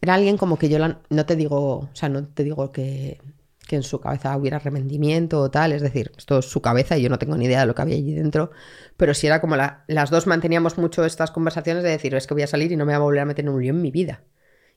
[0.00, 0.78] era alguien como que yo
[1.10, 3.20] no te digo, o sea, no te digo que,
[3.68, 7.02] que en su cabeza hubiera arrepentimiento o tal, es decir, esto es su cabeza y
[7.02, 8.50] yo no tengo ni idea de lo que había allí dentro,
[8.96, 12.34] pero sí era como la- las dos manteníamos mucho estas conversaciones de decir, es que
[12.34, 13.82] voy a salir y no me voy a volver a meter en un lío en
[13.82, 14.22] mi vida.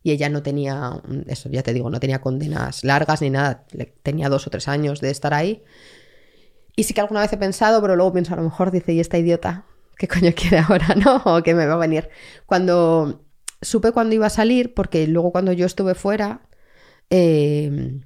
[0.06, 3.66] Y ella no tenía, eso ya te digo, no tenía condenas largas ni nada,
[4.04, 5.64] tenía dos o tres años de estar ahí.
[6.76, 9.00] Y sí que alguna vez he pensado, pero luego pienso, a lo mejor dice, ¿y
[9.00, 9.66] esta idiota
[9.98, 11.24] qué coño quiere ahora, no?
[11.26, 12.10] ¿O qué me va a venir?
[12.46, 13.24] Cuando
[13.64, 16.42] supe cuándo iba a salir, porque luego cuando yo estuve fuera,
[17.10, 18.00] eh,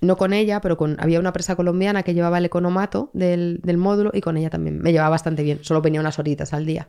[0.00, 3.76] no con ella, pero con había una presa colombiana que llevaba el economato del, del
[3.76, 6.88] módulo y con ella también me llevaba bastante bien, solo venía unas horitas al día.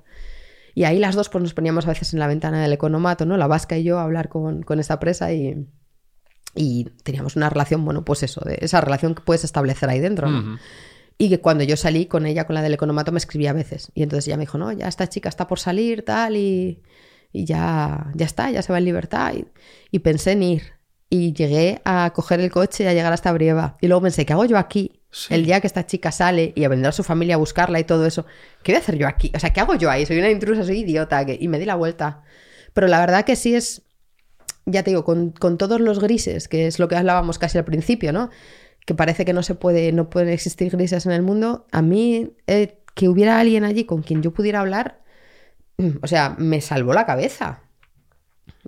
[0.78, 3.36] Y ahí las dos pues nos poníamos a veces en la ventana del economato, ¿no?
[3.36, 5.66] La vasca y yo a hablar con, con esta presa y,
[6.54, 10.30] y teníamos una relación, bueno, pues eso, de esa relación que puedes establecer ahí dentro,
[10.30, 10.60] ¿no?
[11.18, 13.92] Y que cuando yo salí con ella, con la del economato, me escribía a veces.
[13.96, 16.84] Y entonces ella me dijo, no, ya esta chica está por salir, tal, y,
[17.34, 19.34] y ya, ya está, ya se va en libertad.
[19.34, 19.48] Y,
[19.90, 20.64] y pensé en ir.
[21.10, 23.78] Y llegué a coger el coche y a llegar hasta Brieva.
[23.82, 24.97] Y luego pensé, ¿qué hago yo aquí?
[25.30, 28.06] El día que esta chica sale y a vendrá su familia a buscarla y todo
[28.06, 28.26] eso.
[28.62, 29.32] ¿Qué voy a hacer yo aquí?
[29.36, 30.06] O sea, ¿qué hago yo ahí?
[30.06, 31.26] Soy una intrusa, soy idiota.
[31.28, 32.24] Y me di la vuelta.
[32.74, 33.84] Pero la verdad que sí es,
[34.66, 37.66] ya te digo, con, con todos los grises, que es lo que hablábamos casi al
[37.66, 38.30] principio, ¿no?
[38.86, 41.66] Que parece que no se puede, no pueden existir grises en el mundo.
[41.72, 45.02] A mí, eh, que hubiera alguien allí con quien yo pudiera hablar,
[45.78, 47.62] mm, o sea, me salvó la cabeza.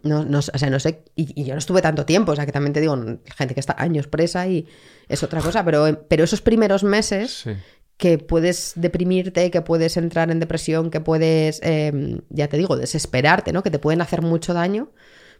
[0.03, 2.45] No, no, o sea, no sé, y, y yo no estuve tanto tiempo, o sea,
[2.45, 2.95] que también te digo,
[3.35, 4.67] gente que está años presa y
[5.09, 7.51] es otra cosa, pero, pero esos primeros meses Sí.
[7.97, 13.51] que puedes deprimirte, que puedes entrar en depresión, que puedes, eh, ya te digo, desesperarte,
[13.51, 13.61] ¿no?
[13.63, 14.91] Que te pueden hacer mucho daño,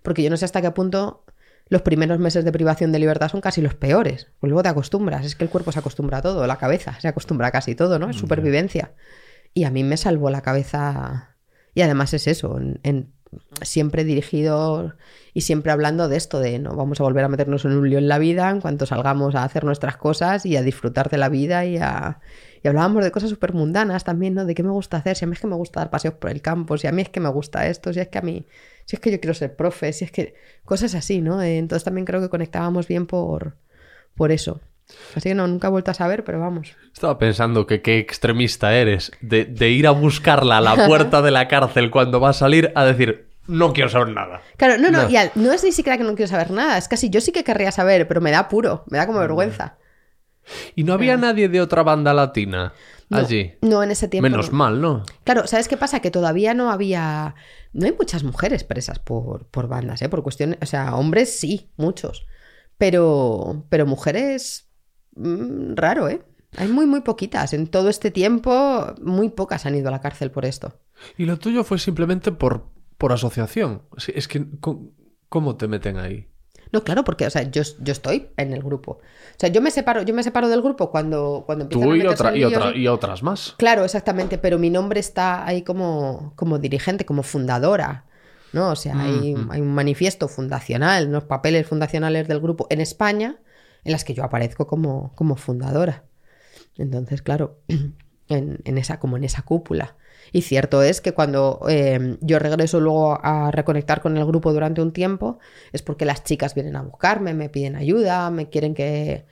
[0.04, 1.24] porque yo no sé hasta qué punto
[1.70, 5.24] los primeros meses de privación de libertad son casi los peores, pues luego te acostumbras,
[5.26, 7.98] es que el cuerpo se acostumbra a todo, la cabeza se acostumbra a casi todo,
[8.00, 8.10] ¿no?
[8.10, 8.94] Es supervivencia.
[9.54, 11.38] Y a mí me salvó la cabeza,
[11.76, 13.14] y además es eso, en- en-
[13.62, 14.94] siempre dirigido
[15.34, 17.98] y siempre hablando de esto, de no vamos a volver a meternos en un lío
[18.00, 21.30] en la vida en cuanto salgamos a hacer nuestras cosas y a disfrutar de la
[21.30, 22.20] vida y a...
[22.62, 24.44] Y hablábamos de cosas súper mundanas también, ¿no?
[24.44, 26.30] De qué me gusta hacer, si a mí es que me gusta dar paseos por
[26.30, 28.46] el campo, si a mí es que me gusta esto, si es que a mí,
[28.86, 30.36] si es que yo quiero ser profe, si es que...
[30.66, 31.42] Cosas así, ¿no?
[31.42, 33.56] Eh, Entonces también creo que conectábamos bien por,
[34.16, 34.60] por eso.
[35.16, 36.76] Así que no, nunca he vuelto a saber, pero vamos.
[36.94, 41.32] Estaba pensando que qué extremista eres de, de ir a buscarla a la puerta de
[41.32, 44.42] la cárcel cuando va a salir a decir, no quiero saber nada.
[44.58, 45.10] Claro, no, no, No.
[45.10, 47.32] y al- no es ni siquiera que no quiero saber nada, es casi yo sí
[47.32, 49.78] que querría saber, pero me da puro, me da como vergüenza.
[50.76, 52.74] Y no había nadie de otra banda latina
[53.10, 53.54] No, allí.
[53.62, 54.28] No, en ese tiempo.
[54.30, 54.58] Menos no.
[54.58, 55.04] mal, ¿no?
[55.24, 56.00] Claro, ¿sabes qué pasa?
[56.00, 57.36] Que todavía no había.
[57.74, 60.10] No hay muchas mujeres presas por, por bandas, ¿eh?
[60.10, 60.58] Por cuestiones.
[60.64, 62.26] O sea, hombres sí, muchos.
[62.80, 63.66] Pero.
[63.70, 64.69] Pero mujeres.
[65.20, 66.22] Mm, raro, ¿eh?
[66.58, 67.54] Hay muy, muy poquitas.
[67.54, 70.74] En todo este tiempo, muy pocas han ido a la cárcel por esto.
[71.18, 72.66] Y lo tuyo fue simplemente por,
[72.98, 73.84] por asociación.
[74.14, 74.46] Es que,
[75.30, 76.28] ¿cómo, te meten ahí?
[76.72, 78.94] No, claro, porque, o sea, yo, yo estoy en el grupo.
[78.94, 82.06] O sea, yo me separo, yo me separo del grupo cuando, cuando Tú a y,
[82.06, 83.56] otra, en y, otra, y otras más.
[83.58, 88.06] Claro, exactamente, pero mi nombre está ahí como, como dirigente, como fundadora,
[88.54, 88.72] ¿no?
[88.72, 89.52] O sea, hay, Ujú.
[89.52, 93.40] hay un manifiesto fundacional, unos papeles fundacionales del grupo en España,
[93.84, 96.06] en las que yo aparezco como, como fundadora.
[96.78, 97.60] Entonces, claro,
[98.30, 99.96] en, en esa, como en esa cúpula.
[100.32, 104.82] Y cierto es que cuando eh, yo regreso luego a reconectar con el grupo durante
[104.82, 105.40] un tiempo,
[105.72, 109.26] es porque las chicas vienen a buscarme, me piden ayuda, me quieren que,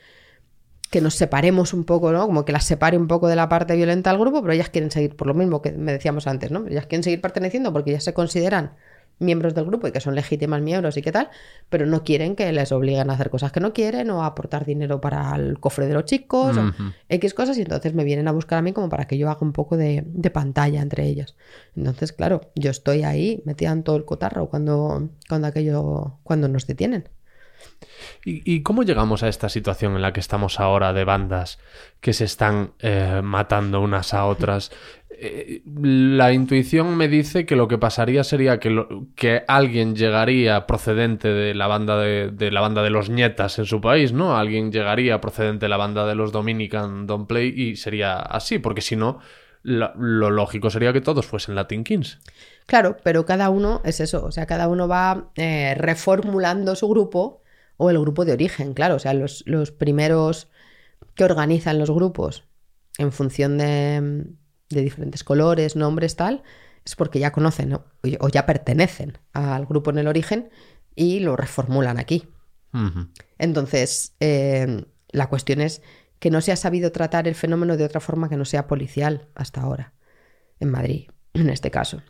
[0.90, 2.26] que nos separemos un poco, ¿no?
[2.26, 4.92] Como que las separe un poco de la parte violenta del grupo, pero ellas quieren
[4.92, 6.66] seguir, por lo mismo que me decíamos antes, ¿no?
[6.68, 8.74] Ellas quieren seguir perteneciendo porque ellas se consideran
[9.20, 11.30] miembros del grupo y que son legítimas miembros y qué tal,
[11.70, 14.66] pero no quieren que les obliguen a hacer cosas que no quieren o a aportar
[14.66, 16.72] dinero para el cofre de los chicos o.
[17.10, 19.40] X cosas y entonces me vienen a buscar a mí como para que yo haga
[19.42, 21.36] un poco de, de pantalla entre ellos.
[21.76, 26.68] Entonces, claro, yo estoy ahí metida en todo el cotarro cuando, cuando aquello, cuando nos
[26.68, 27.10] detienen.
[28.24, 31.60] ¿Y, y cómo llegamos a esta situación en la que estamos ahora de bandas
[32.02, 34.72] que se están eh, matando unas a otras?
[35.66, 38.86] La intuición me dice que lo que pasaría sería que,
[39.16, 43.66] que alguien llegaría procedente de la banda de, de la banda de los nietas en
[43.66, 44.38] su país, ¿no?
[44.38, 48.82] Alguien llegaría procedente de la banda de los Dominican Don't Play y sería así, porque
[48.82, 49.20] si no,
[49.64, 52.20] lo lógico sería que todos fuesen Latin Kings.
[52.68, 57.42] Claro, pero cada uno es eso, o sea, cada uno va eh, reformulando su grupo
[57.78, 60.50] o el grupo de origen, claro, o sea, los, los primeros
[61.16, 62.44] que organizan los grupos
[62.98, 64.26] en función de,
[64.70, 66.44] de diferentes colores, nombres, tal,
[66.86, 67.86] es porque ya conocen ¿no?
[68.20, 70.50] o ya- pertenecen al grupo en el origen
[70.96, 72.28] y lo reformulan aquí.
[73.38, 75.82] Entonces, eh, la cuestión es
[76.20, 79.28] que no se ha sabido tratar el fenómeno de otra forma que no sea policial
[79.36, 79.94] hasta ahora,
[80.60, 82.02] en Madrid, en este caso,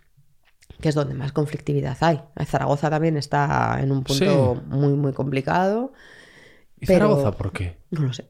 [0.81, 2.21] que es donde más conflictividad hay.
[2.45, 4.61] Zaragoza también está en un punto Sí.
[4.75, 5.93] muy, muy complicado.
[6.79, 7.77] ¿Y Pero- Zaragoza por qué?
[7.91, 8.29] No lo sé.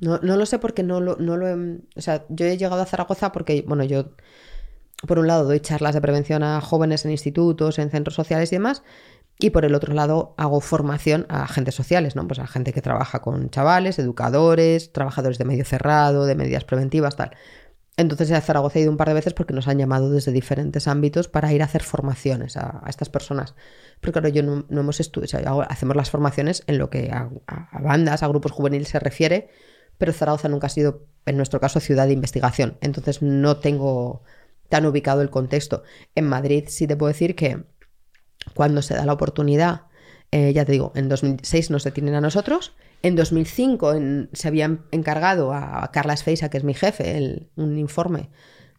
[0.00, 1.78] No, no lo sé porque no lo, no lo he...
[1.96, 4.10] O sea, yo he llegado a Zaragoza porque, bueno, yo,
[5.06, 8.56] por un lado, doy charlas de prevención a jóvenes en institutos, en centros sociales y
[8.56, 8.82] demás,
[9.38, 12.26] y por el otro lado, hago formación a agentes sociales, ¿no?
[12.26, 17.16] Pues a gente que trabaja con chavales, educadores, trabajadores de medio cerrado, de medidas preventivas,
[17.16, 17.36] tal.
[17.98, 20.88] Entonces a Zaragoza he ido un par de veces porque nos han llamado desde diferentes
[20.88, 23.54] ámbitos para ir a hacer formaciones a, a estas personas.
[24.00, 27.30] Pero claro, yo no, hemos estudiado, hacemos las formaciones en lo que a,
[27.80, 29.48] bandas, a grupos juveniles se refiere,
[29.98, 32.76] pero Zaragoza nunca ha sido, en nuestro caso, ciudad de investigación.
[32.80, 34.22] Entonces no tengo
[34.68, 35.82] tan ubicado el contexto.
[36.14, 37.64] En Madrid sí te puedo decir que
[38.54, 39.82] cuando se da la oportunidad,
[40.30, 42.74] eh, ya te digo, en 2006 nos detienen a nosotros.
[43.02, 48.28] En 2005 en- se había encargado a Carla Esfeisa, que es mi jefe, un informe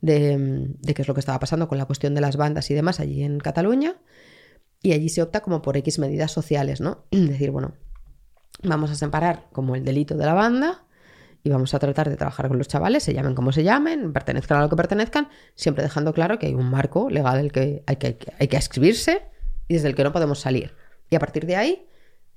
[0.01, 2.73] de, de qué es lo que estaba pasando con la cuestión de las bandas y
[2.75, 3.95] demás allí en Cataluña.
[4.87, 7.03] Y allí se opta como por X medidas sociales, ¿no?
[7.11, 7.73] Decir, bueno,
[8.63, 10.85] vamos a separar como el delito de la banda
[11.43, 14.59] y vamos a tratar de trabajar con los chavales, se llamen como se llamen, pertenezcan
[14.59, 17.97] a lo que pertenezcan, siempre dejando claro que hay un marco legal al que hay
[17.97, 19.23] que, hay que, hay que adscribirse
[19.67, 20.73] y desde el que no podemos salir.
[21.09, 21.85] Y a partir de ahí,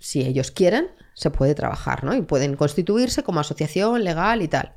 [0.01, 2.17] si ellos quieren, se puede trabajar, ¿no?
[2.17, 4.75] Y pueden constituirse como asociación legal y tal.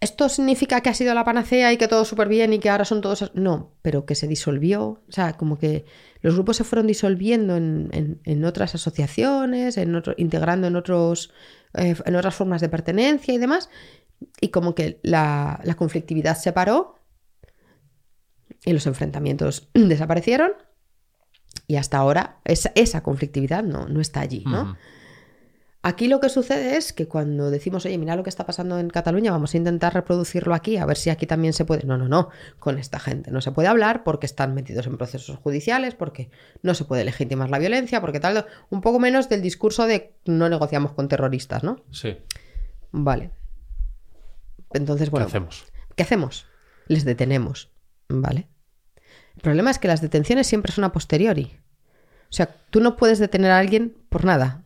[0.00, 2.84] ¿Esto significa que ha sido la panacea y que todo súper bien y que ahora
[2.84, 3.32] son todos...
[3.34, 5.86] No, pero que se disolvió, o sea, como que
[6.20, 11.32] los grupos se fueron disolviendo en, en- otras asociaciones, en otro- integrando en, otros,
[11.74, 13.70] eh, en otras formas de pertenencia y demás,
[14.40, 16.94] y como que la, la conflictividad se paró
[18.64, 20.52] y los enfrentamientos desaparecieron
[21.66, 24.76] y hasta ahora esa, conflictividad no, no está allí, ¿no?
[25.80, 28.90] Aquí lo que sucede es que cuando decimos, oye, mira lo que está pasando en
[28.90, 31.86] Cataluña, vamos a intentar reproducirlo aquí, a ver si aquí también se puede.
[31.86, 35.38] No, no, no, con esta gente no se puede hablar porque están metidos en procesos
[35.38, 36.30] judiciales, porque
[36.62, 40.48] no se puede legitimar la violencia, porque tal, un poco menos del discurso de no
[40.48, 41.80] negociamos con terroristas, ¿no?
[41.92, 42.18] Sí.
[42.90, 43.30] Vale.
[44.72, 45.64] Entonces, bueno, ¿Qué hacemos?
[45.94, 46.46] ¿qué hacemos?
[46.88, 47.70] Les detenemos,
[48.08, 48.48] ¿vale?
[49.36, 51.56] El problema es que las detenciones siempre son a posteriori.
[52.24, 54.64] O sea, tú no puedes detener a alguien por nada.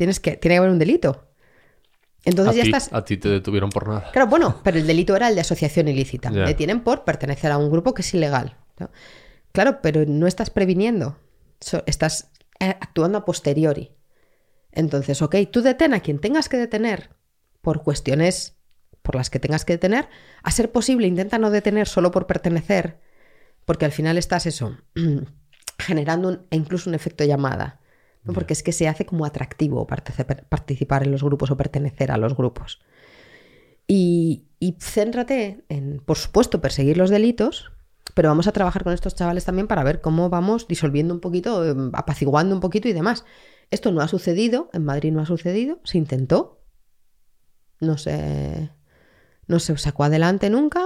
[0.00, 1.28] Tienes que, tiene que haber un delito.
[2.24, 2.90] Entonces a, ya estás.
[2.90, 4.10] a ti te detuvieron por nada.
[4.12, 6.30] Claro, bueno, pero el delito era el de asociación ilícita.
[6.32, 6.46] Ya.
[6.46, 8.56] Detienen por pertenecer a un grupo que es ilegal.
[8.78, 8.90] ¿no?
[9.52, 11.18] Claro, pero no estás previniendo.
[11.60, 13.90] So- estás eh, actuando a posteriori.
[14.72, 17.10] Entonces, ok, tú detén a quien tengas que detener
[17.60, 18.56] por cuestiones
[19.02, 20.08] por las que tengas que detener.
[20.42, 23.00] A ser posible, intenta no detener solo por pertenecer,
[23.66, 24.78] porque al final estás eso,
[25.78, 27.79] generando un- e incluso un efecto llamada.
[28.24, 28.32] ¿No?
[28.32, 32.36] Porque es que se hace como atractivo participar, en los grupos o pertenecer a los
[32.36, 32.80] grupos.
[33.86, 37.72] Y, y céntrate en, por supuesto, perseguir los delitos,
[38.14, 41.64] pero vamos a trabajar con estos chavales también para ver cómo vamos disolviendo un poquito,
[41.66, 43.24] eh, apaciguando un poquito y demás.
[43.70, 46.60] Esto no ha sucedido, en Madrid no ha sucedido, se intentó,
[47.80, 48.70] no se,
[49.46, 50.84] no se sacó adelante nunca.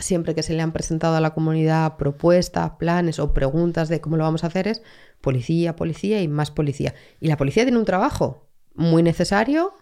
[0.00, 4.16] Siempre que se le han presentado a la comunidad propuestas, planes o preguntas de cómo
[4.16, 4.82] lo vamos a hacer es
[5.20, 6.94] policía, policía y más policía.
[7.20, 9.74] Y la policía tiene un trabajo muy necesario,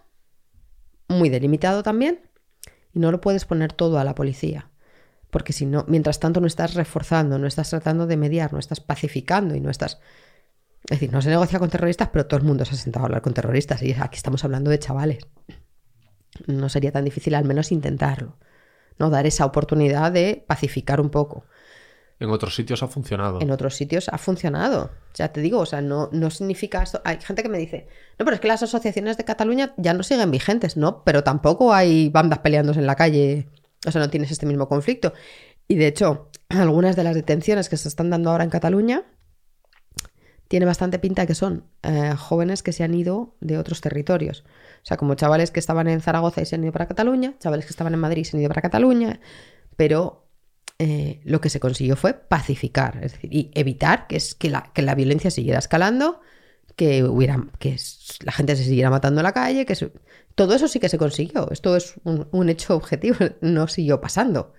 [1.07, 2.21] muy delimitado también,
[2.93, 4.69] y no lo puedes poner todo a la policía.
[5.29, 8.79] Porque si no, mientras tanto no estás reforzando, no estás tratando de mediar, no estás
[8.79, 9.99] pacificando y no estás...
[10.85, 13.07] Es decir, no se negocia con terroristas, pero todo el mundo se ha sentado a
[13.07, 15.27] hablar con terroristas y aquí estamos hablando de chavales.
[16.47, 18.37] No sería tan difícil al menos intentarlo,
[18.99, 19.09] ¿no?
[19.09, 21.45] Dar esa oportunidad de pacificar un poco.
[22.19, 23.39] En otros sitios ha funcionado.
[23.41, 24.91] En otros sitios ha funcionado.
[25.15, 27.01] Ya te digo, o sea, no, no significa esto.
[27.05, 30.03] Hay gente que me dice, no, pero es que las asociaciones de Cataluña ya no
[30.03, 31.03] siguen vigentes, ¿no?
[31.05, 33.47] Pero tampoco hay bandas peleándose en la calle.
[33.87, 35.13] O sea, no tienes este mismo conflicto.
[35.69, 39.03] Y de hecho, algunas de las detenciones que se están dando ahora en Cataluña
[40.49, 44.43] tiene bastante pinta que son eh, jóvenes que se han ido de otros territorios.
[44.83, 47.65] O sea, como chavales que estaban en Zaragoza y se han ido para Cataluña, chavales
[47.65, 49.21] que estaban en Madrid y se han ido para Cataluña,
[49.77, 50.25] pero
[50.79, 54.71] eh, lo que se consiguió fue pacificar, es decir, y evitar que, es, que, la,
[54.73, 56.19] que la violencia siguiera escalando,
[56.75, 57.75] que hubiera, que
[58.23, 59.91] la gente se siguiera matando en la calle, que se-
[60.35, 61.49] todo eso sí que se consiguió.
[61.51, 64.53] Esto es un hecho objetivo, no siguió pasando.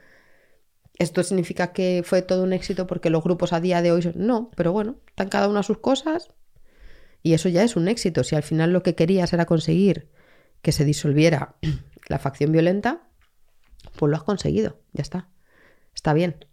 [1.00, 4.12] ¿Esto significa que fue todo un éxito porque los grupos a día de hoy son...
[4.16, 6.30] No, pero bueno, están cada uno a sus cosas
[7.22, 8.22] y eso ya es un éxito.
[8.22, 10.08] Si al final lo que querías era conseguir
[10.62, 11.56] que se disolviera
[12.08, 13.08] la facción violenta,
[13.96, 15.28] pues lo has conseguido, ya está.
[15.94, 16.44] Está bien.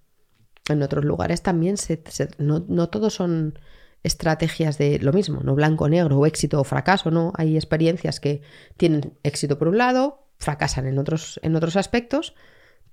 [0.69, 3.59] En otros lugares también se, se- no, no todos son
[4.03, 7.33] estrategias de lo mismo, no blanco-negro o éxito o fracaso, no.
[7.35, 8.41] Hay experiencias que
[8.77, 12.33] tienen éxito por un lado, fracasan en otros, en otros aspectos,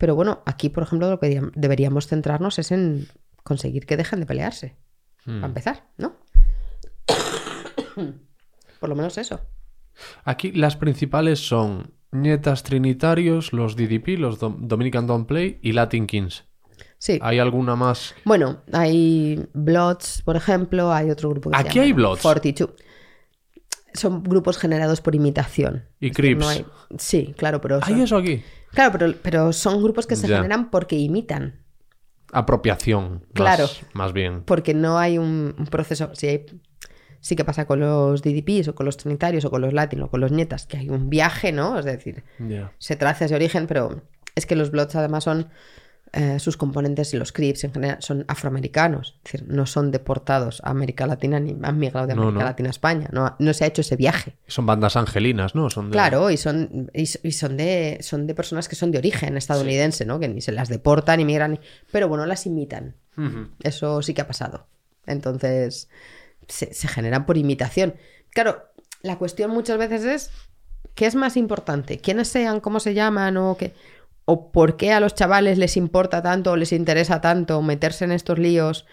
[0.05, 3.09] pero bueno, aquí, por ejemplo, lo que deberíamos centrarnos es en
[3.43, 4.77] conseguir que dejen de pelearse.
[5.25, 6.17] Para empezar, ¿no?
[8.81, 9.41] por lo menos eso.
[10.25, 16.07] Aquí las principales son Nietas Trinitarios, los DDP, los Dom- Dominican Don't Play y Latin
[16.07, 16.45] Kings.
[16.99, 17.19] Sí.
[17.23, 18.15] ¿Hay alguna más?
[18.27, 22.21] Bueno, hay Bloods, por ejemplo, hay otro grupo que se Aquí llama hay Bloods.
[22.21, 22.71] 42.
[23.95, 25.85] Son grupos generados por imitación.
[26.01, 26.41] Y Es Crips.
[26.41, 26.67] no hay-
[26.99, 28.43] Sí, claro, pero ¿Hay eso aquí?
[28.71, 30.37] Claro, pero, pero son grupos que se Ya.
[30.37, 31.63] generan porque imitan.
[32.33, 33.25] Apropiación.
[33.33, 33.67] Claro.
[33.93, 34.43] Más bien.
[34.45, 36.11] Porque no hay un, proceso.
[36.15, 36.47] Sí, hay-
[37.21, 40.11] sí que pasa con los DDPs o con los trinitarios o con los latinos o
[40.11, 41.79] con los nietas, que hay un viaje, ¿no?
[41.79, 42.73] Es decir, Ya.
[42.79, 44.03] se traza ese origen, pero
[44.35, 45.49] es que los Bloods además son
[46.17, 50.61] eh, sus componentes y los Crips en general son afroamericanos, es decir, no son deportados
[50.65, 52.45] a América Latina ni han migrado de América no.
[52.45, 54.37] Latina a España, no, no se ha hecho ese viaje.
[54.47, 55.69] Son bandas angelinas, ¿no?
[55.71, 55.93] Son de...
[55.93, 60.05] Claro, y son, y, y son de son de personas que son de origen estadounidense,
[60.07, 60.21] ¿no?
[60.21, 61.61] Que ni se las deportan ni migran, ni-
[61.91, 62.95] pero bueno, las imitan.
[63.63, 64.67] Eso sí que ha pasado.
[65.07, 65.89] Entonces,
[66.49, 67.95] se, se generan por imitación.
[68.31, 68.65] Claro,
[69.03, 70.31] la cuestión muchas veces es,
[70.95, 71.99] ¿qué es más importante?
[71.99, 73.73] ¿Quiénes sean, cómo se llaman o qué?
[74.25, 78.13] ¿O por qué a los chavales les importa tanto o les interesa tanto meterse en
[78.13, 78.87] estos líos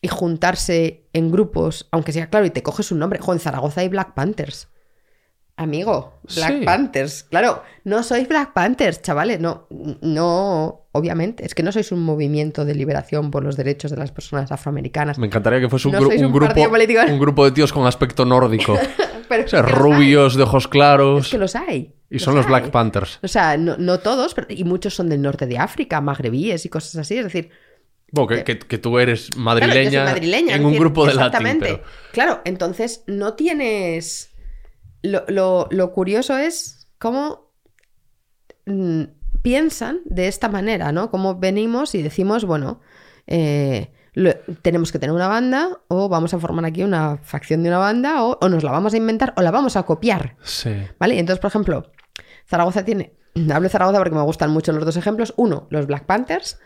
[0.00, 3.18] y juntarse en grupos, aunque sea claro, y te coges un nombre?
[3.18, 4.68] Jo, en Zaragoza hay Black Panthers.
[5.58, 6.64] Amigo, Black Sí.
[6.64, 7.24] Panthers.
[7.24, 9.40] Claro, no sois Black Panthers, chavales.
[9.40, 9.66] No,
[10.02, 11.44] no, obviamente.
[11.44, 15.18] Es que no sois un movimiento de liberación por los derechos de las personas afroamericanas.
[15.18, 17.00] Me encantaría que fuese un, No gru- sois un un grupo, político.
[17.08, 18.78] un grupo de tíos con aspecto nórdico.
[19.28, 21.26] Pero o sea, rubios, de ojos claros.
[21.26, 21.92] Es que los hay.
[22.08, 22.50] Y son los hay.
[22.50, 23.18] Black Panthers.
[23.22, 26.70] O sea, no, no todos, pero, y muchos son del norte de África, magrebíes y
[26.70, 27.18] cosas así.
[27.18, 27.50] Es decir,
[28.10, 31.02] Bueno, que, que- que tú eres Claro, madrileña, yo soy madrileña, en un decir, grupo
[31.04, 31.20] de latín.
[31.26, 31.66] Exactamente.
[31.66, 34.30] pero- Claro, entonces no tienes.
[35.02, 37.52] Lo, lo- lo curioso es cómo
[38.66, 39.02] mm,
[39.42, 41.10] piensan de esta manera, ¿no?
[41.10, 42.80] Cómo venimos y decimos, bueno,
[43.26, 47.68] eh, lo- tenemos que tener una banda, o vamos a formar aquí una facción de
[47.68, 50.36] una banda, o, o nos la vamos a inventar, o la vamos a copiar.
[50.42, 50.74] Sí.
[50.98, 51.18] ¿Vale?
[51.18, 51.92] Entonces, por ejemplo,
[52.46, 53.14] Zaragoza tiene.
[53.36, 55.32] Hablo de Zaragoza porque me gustan mucho los dos ejemplos.
[55.36, 56.58] Uno, los Black Panthers,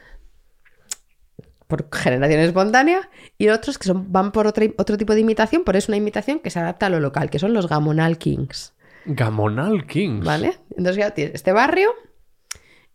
[1.72, 5.78] por generación espontánea, y otros que son, van por otra- otro tipo de imitación, pero
[5.78, 8.74] es una imitación que se adapta a lo local, que son los Gamonal Kings.
[9.06, 10.24] Gamonal Kings.
[10.24, 10.58] ¿Vale?
[10.70, 11.90] Entonces, ya tienes este barrio.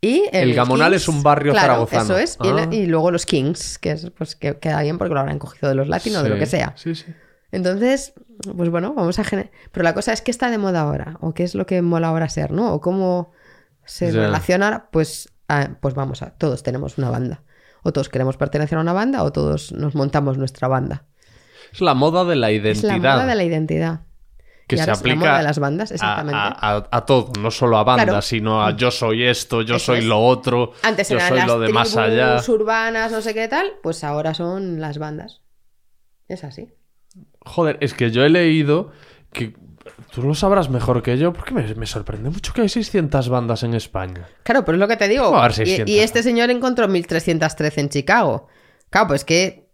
[0.00, 2.02] Y El Gamonal es un barrio claro, zaragozano.
[2.04, 2.38] Eso es.
[2.42, 2.68] Y, Ah.
[2.70, 5.74] y luego los Kings, que es pues que queda bien porque lo habrán cogido de
[5.74, 6.72] los latinos, de lo que sea.
[6.76, 7.06] Sí, sí.
[7.50, 8.12] Entonces,
[8.56, 9.50] pues bueno, vamos a generar.
[9.72, 12.08] Pero la cosa es que está de moda ahora, o qué es lo que mola
[12.08, 12.72] ahora ser, ¿no?
[12.72, 13.32] O cómo
[13.84, 14.20] se Ya.
[14.20, 15.30] relaciona, pues,
[15.80, 16.30] pues vamos a.
[16.30, 17.42] Todos tenemos una banda.
[17.88, 21.04] O todos queremos pertenecer a una banda, o todos nos montamos nuestra banda.
[21.72, 22.92] Es la moda de la Es identidad.
[23.02, 24.00] la moda de la identidad.
[24.66, 26.36] que Y se ahora es la aplica moda de las bandas, a- exactamente.
[26.38, 28.20] A, a- a todo, no solo a bandas, Claro.
[28.22, 30.04] sino a yo soy esto, yo Eso soy es.
[30.04, 32.38] lo otro, Antes yo eran soy las lo de más allá.
[32.48, 35.40] urbanas, no sé qué tal, pues ahora son las bandas.
[36.28, 36.68] Es así.
[37.46, 38.90] Joder, es que yo he leído
[39.32, 39.54] que
[40.18, 43.62] Tú lo sabrás mejor que yo, porque me, me sorprende mucho que hay 600 bandas
[43.62, 44.26] en España.
[44.42, 45.22] Claro, pero es lo que te digo.
[45.26, 45.94] ¿Cómo va a haber Y, 600?
[45.94, 48.48] y este señor encontró 1313 en Chicago.
[48.90, 49.68] Claro, pues que.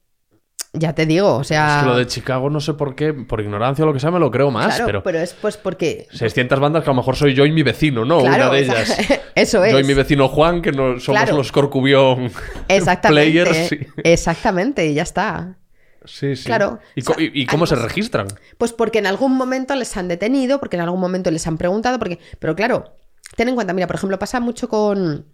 [0.74, 1.78] Ya te digo, o sea.
[1.78, 4.10] Es que lo de Chicago no sé por qué, por ignorancia o lo que sea,
[4.10, 5.18] me lo creo más, claro, pero...
[5.20, 6.08] es pues porque.
[6.10, 8.18] 600 bandas que a lo mejor soy yo y mi vecino, ¿no?
[8.20, 9.20] Claro, Una de o sea, ellas.
[9.34, 9.72] eso es.
[9.72, 11.38] Yo y mi vecino Juan, que no somos Claro.
[11.38, 12.30] los Corcubión
[12.68, 13.30] Exactamente.
[13.30, 13.68] players.
[13.68, 13.78] sí.
[14.02, 15.56] Exactamente, y ya está.
[16.04, 16.44] Sí, sí.
[16.44, 16.78] Claro.
[16.94, 18.26] ¿Y, O sea, co- y- y cómo se registran?
[18.58, 21.98] Pues porque en algún momento les han detenido, porque en algún momento les han preguntado,
[21.98, 22.18] porque.
[22.38, 22.94] Pero claro,
[23.36, 25.26] ten en cuenta, mira, por ejemplo, pasa mucho con.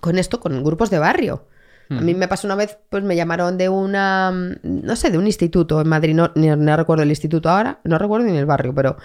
[0.00, 1.46] Con esto, con grupos de barrio.
[1.88, 4.32] A mí me pasó una vez, pues me llamaron de una,
[4.64, 7.96] no sé, de un instituto en Madrid, no, ni- no recuerdo el instituto ahora, no
[7.96, 8.96] recuerdo ni el barrio, pero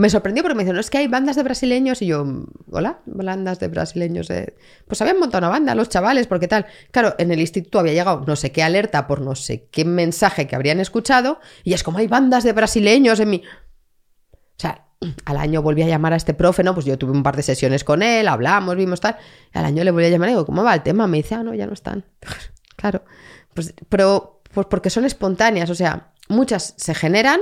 [0.00, 2.24] me sorprendió porque me dijeron, es que hay bandas de brasileños y yo,
[2.70, 4.30] hola, bandas de brasileños.
[4.30, 4.56] eh".
[4.86, 6.64] Pues habían montado una banda, los chavales, porque tal.
[6.90, 10.46] Claro, en el instituto había llegado no sé qué alerta por no sé qué mensaje
[10.46, 13.36] que habrían escuchado y es como hay bandas de brasileños en mi...
[13.36, 14.86] O sea,
[15.26, 16.72] al año volví a llamar a este profe, ¿no?
[16.72, 19.18] Pues yo tuve un par de sesiones con él, hablamos, vimos tal.
[19.54, 21.06] Y al año le volví a llamar y digo, ¿cómo va el tema?
[21.08, 22.06] Me dice, ah, no, ya no están.
[22.76, 23.04] claro.
[23.52, 27.40] Pues, pero, pues porque son espontáneas, o sea, muchas se generan,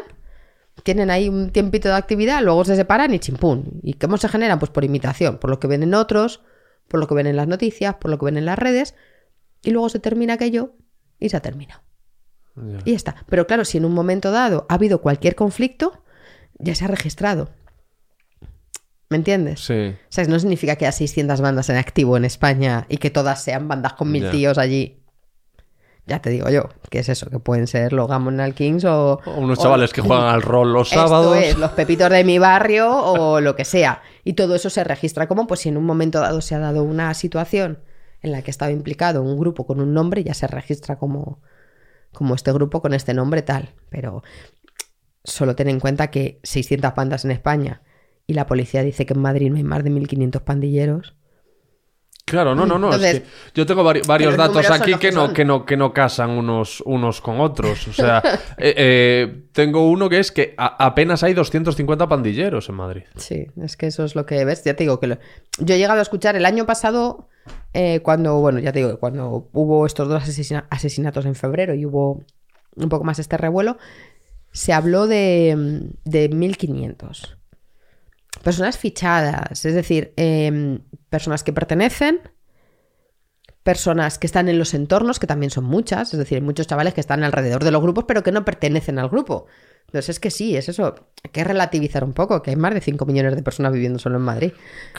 [0.82, 3.81] tienen ahí un tiempito de actividad, luego se separan y chimpún.
[3.82, 4.58] ¿Y cómo se generan?
[4.58, 6.42] Pues por imitación, por lo que ven en otros,
[6.89, 8.94] por lo que ven en las noticias, por lo que ven en las redes,
[9.62, 10.74] y luego se termina aquello
[11.18, 11.82] y se ha terminado.
[12.84, 13.24] Y ya está.
[13.28, 16.02] Pero claro, si en un momento dado ha habido cualquier conflicto,
[16.58, 17.50] ya se ha registrado.
[19.10, 19.60] ¿Me entiendes?
[19.60, 19.94] Sí.
[19.94, 23.42] O sea, no significa que haya 600 bandas en activo en España y que todas
[23.42, 24.98] sean bandas con mil tíos allí.
[26.09, 29.20] Ya te digo yo, que es eso, que pueden ser los Gamonal Kings o...
[29.27, 31.37] O unos o- chavales que juegan al rol los Esto sábados.
[31.37, 34.03] es, los pepitos de mi barrio o lo que sea.
[34.25, 36.83] Y todo eso se registra como, pues si en un momento dado se ha dado
[36.83, 37.81] una situación
[38.23, 41.41] en la que estaba implicado un grupo con un nombre, ya se registra como,
[42.12, 43.75] como este grupo con este nombre tal.
[43.91, 44.23] Pero
[45.25, 47.83] solo ten en cuenta que 600 bandas en España
[48.27, 51.15] y la policía dice que en Madrid no hay más de 1.500 pandilleros.
[52.28, 52.92] Claro, no, no, no.
[52.92, 55.92] es que yo tengo vari- varios datos aquí que que no, que, no, que no
[55.92, 57.89] casan unos, unos con otros.
[57.89, 58.23] O sea,
[58.58, 63.02] eh, eh, tengo uno que es que apenas hay 250 pandilleros en Madrid.
[63.16, 64.62] Sí, es que eso es lo que ves.
[64.65, 65.18] Ya te digo que lo-
[65.58, 67.28] yo he llegado a escuchar el año pasado,
[67.73, 71.86] eh, cuando, bueno, ya te digo, cuando hubo estos dos asesina- asesinatos en febrero y
[71.86, 72.23] hubo
[72.76, 73.78] un poco más este revuelo,
[74.52, 77.38] se habló de, de 1500
[78.49, 80.78] personas fichadas, es decir, em,
[81.10, 82.18] personas que pertenecen,
[83.62, 86.94] personas que están en los entornos, que también son muchas, es decir, hay muchos chavales
[86.94, 89.44] que están alrededor de los grupos, pero que no pertenecen al grupo.
[89.85, 90.94] Entonces es que sí, es eso.
[91.23, 94.17] Hay que relativizar un poco, que hay más de 5 millones de personas viviendo solo
[94.17, 94.52] en Madrid.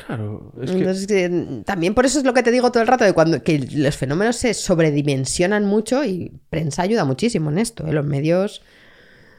[0.05, 0.77] Claro, es que...
[0.77, 3.41] Entonces, que, también por eso es lo que te digo todo el rato, de cuando
[3.41, 7.87] que los fenómenos se sobredimensionan mucho y prensa ayuda muchísimo en esto.
[7.87, 7.93] ¿eh?
[7.93, 8.61] Los medios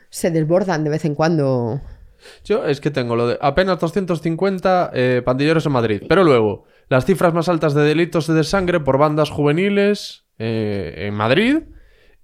[0.09, 1.81] se desbordan de vez en cuando.
[2.45, 6.03] Yo es que tengo lo de apenas 250 eh, pandilleros en Madrid.
[6.09, 11.15] Pero luego, las cifras más altas de delitos de sangre por bandas juveniles eh, en
[11.15, 11.59] Madrid.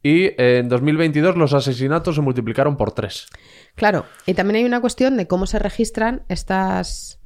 [0.03, 3.27] Y eh, en 2022 los asesinatos se multiplicaron por tres.
[3.75, 7.21] Claro, y también hay una cuestión de cómo se registran estas...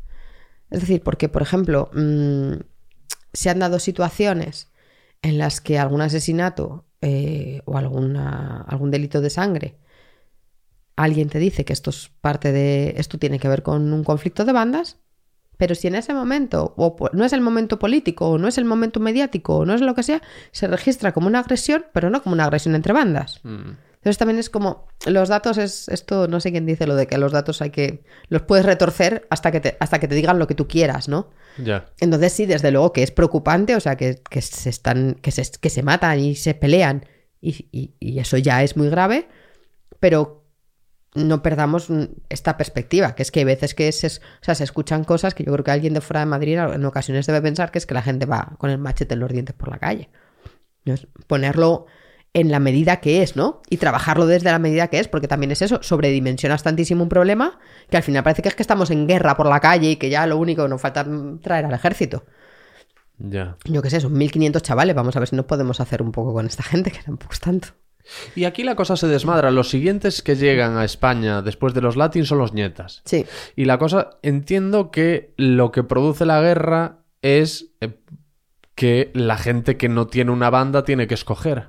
[0.70, 2.52] Es decir, porque, por ejemplo, mm,
[3.32, 4.70] se han dado situaciones
[5.20, 6.86] en las que algún asesinato
[7.64, 9.78] o alguna, algún delito de sangre,
[11.04, 12.94] alguien te dice que esto es parte de...
[12.96, 14.98] esto tiene que ver con un conflicto de bandas,
[15.56, 18.64] pero si en ese momento, o no es el momento político, o no es el
[18.64, 20.22] momento mediático, o no es lo que sea,
[20.52, 23.40] se registra como una agresión, pero no como una agresión entre bandas.
[23.44, 27.18] Entonces también es como, los datos es esto, no sé quién dice lo de que
[27.18, 30.46] los datos hay que, los puedes retorcer hasta que te, hasta que te digan lo
[30.46, 31.28] que tú quieras, ¿no?
[31.62, 31.90] Ya.
[32.00, 35.42] Entonces sí, desde luego que es preocupante, o sea, que, que se están, que se,
[35.60, 37.04] que se matan y se pelean
[37.42, 39.28] y, y- y eso ya es muy grave,
[39.98, 40.39] pero
[41.14, 41.88] no perdamos
[42.28, 45.44] esta perspectiva, que es que hay veces que se, o sea, se escuchan cosas que
[45.44, 47.94] yo creo que alguien de fuera de Madrid en ocasiones debe pensar que es que
[47.94, 50.10] la gente va con el machete en los dientes por la calle.
[50.84, 50.94] ¿no?
[50.94, 51.86] Es ponerlo
[52.32, 53.60] en la medida que es, ¿no?
[53.68, 57.58] Y trabajarlo desde la medida que es, porque también es eso, sobredimensionas tantísimo un problema
[57.88, 60.10] que al final parece que es que estamos en guerra por la calle y que
[60.10, 62.24] ya lo único que nos falta es traer al ejército.
[63.18, 63.56] Ya.
[63.64, 66.32] Yo qué sé, son 1500 chavales, vamos a ver si nos podemos hacer un poco
[66.32, 67.68] con esta gente, que tampoco es tanto.
[68.34, 69.50] Y aquí la cosa se desmadra.
[69.50, 73.02] Los siguientes que llegan a España después de los latins son los nietas.
[73.04, 73.24] Sí,
[73.56, 77.98] Y la cosa, entiendo que lo que produce la guerra es eh,
[78.74, 81.68] que la gente que no tiene una banda tiene que escoger.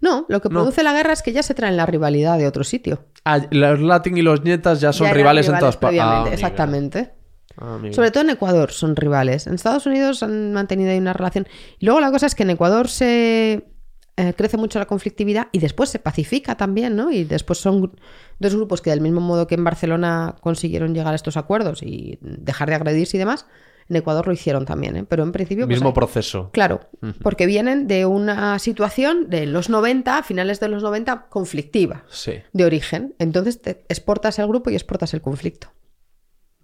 [0.00, 0.54] no, lo que No.
[0.60, 3.04] produce la guerra es que ya se traen la rivalidad de otro sitio.
[3.24, 6.00] Ah, los latin y los nietas ya son Ya rivales, en todas partes.
[6.00, 7.12] previamente, Exactamente.
[7.56, 9.46] Sobre Sobre todo en Ecuador son rivales.
[9.46, 11.46] En Estados Unidos han mantenido ahí una relación.
[11.78, 13.68] Y luego la cosa es que en Ecuador se
[14.16, 17.10] eh, crece mucho la conflictividad y después se pacifica también, ¿no?
[17.10, 17.92] Y después son
[18.38, 22.18] dos grupos que del mismo modo que en Barcelona consiguieron llegar a estos acuerdos y
[22.20, 23.46] dejar de agredirse y demás,
[23.88, 25.04] en Ecuador lo hicieron también, ¿eh?
[25.08, 25.66] Pero en principio...
[25.66, 26.50] pues, Mismo hay- proceso.
[26.52, 26.80] Claro,
[27.22, 32.34] porque vienen de una situación de los 90, finales de los 90, conflictiva, Sí.
[32.52, 33.14] de origen.
[33.18, 35.72] Entonces te exportas el grupo y exportas el conflicto.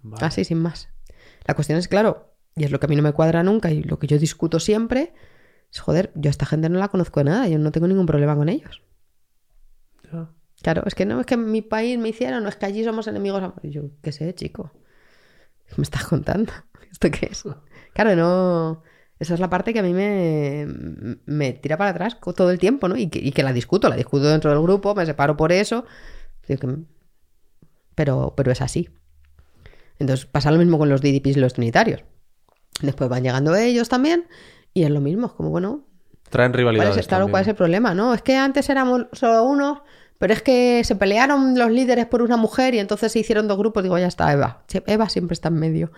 [0.01, 0.25] Vale.
[0.25, 0.89] Así, sin más.
[1.45, 3.83] La cuestión es, claro, y es lo que a mí no me cuadra nunca y
[3.83, 5.13] lo que yo discuto siempre,
[5.77, 8.35] joder, yo a esta gente no la conozco de nada, yo no tengo ningún problema
[8.35, 8.81] con ellos.
[10.61, 12.83] Claro, es que no es que en mi país me hicieron, no es que allí
[12.83, 13.53] somos enemigos.
[13.63, 14.71] yo, qué sé, chico.
[15.67, 16.51] ¿Qué me estás contando?
[16.91, 17.43] ¿Esto qué es?
[17.93, 18.83] Claro, no.
[19.19, 20.65] Esa es la parte que a mí me,
[21.25, 22.95] me tira para atrás todo el tiempo, ¿no?
[22.95, 25.85] Y que, y que la discuto, la discuto dentro del grupo, me separo por eso.
[27.95, 28.89] Pero, pero es así.
[29.99, 32.03] Entonces pasa lo mismo con los DDPs y los trinitarios.
[32.81, 34.27] Después van llegando ellos también
[34.73, 35.85] y es lo mismo, es como, bueno,
[36.29, 36.97] Traen ¿Cuál rivalidades.
[36.97, 37.27] es, claro.
[37.27, 37.93] ¿cuál es el problema?
[37.93, 39.79] No, es que antes éramos solo unos,
[40.19, 43.57] pero es que se pelearon los líderes por una mujer y entonces se hicieron dos
[43.57, 43.81] grupos.
[43.83, 44.63] Digo, ya está, Eva.
[44.85, 45.91] Eva siempre está en medio.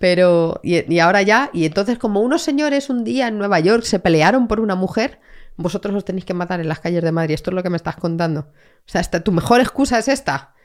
[0.00, 3.84] Pero, y, y ahora ya, y entonces como unos señores un día en Nueva York
[3.84, 5.20] se pelearon por una mujer,
[5.56, 7.34] vosotros os tenéis que matar en las calles de Madrid.
[7.34, 8.40] Esto es lo que me estás contando.
[8.40, 10.55] O sea, esta, tu mejor excusa es esta.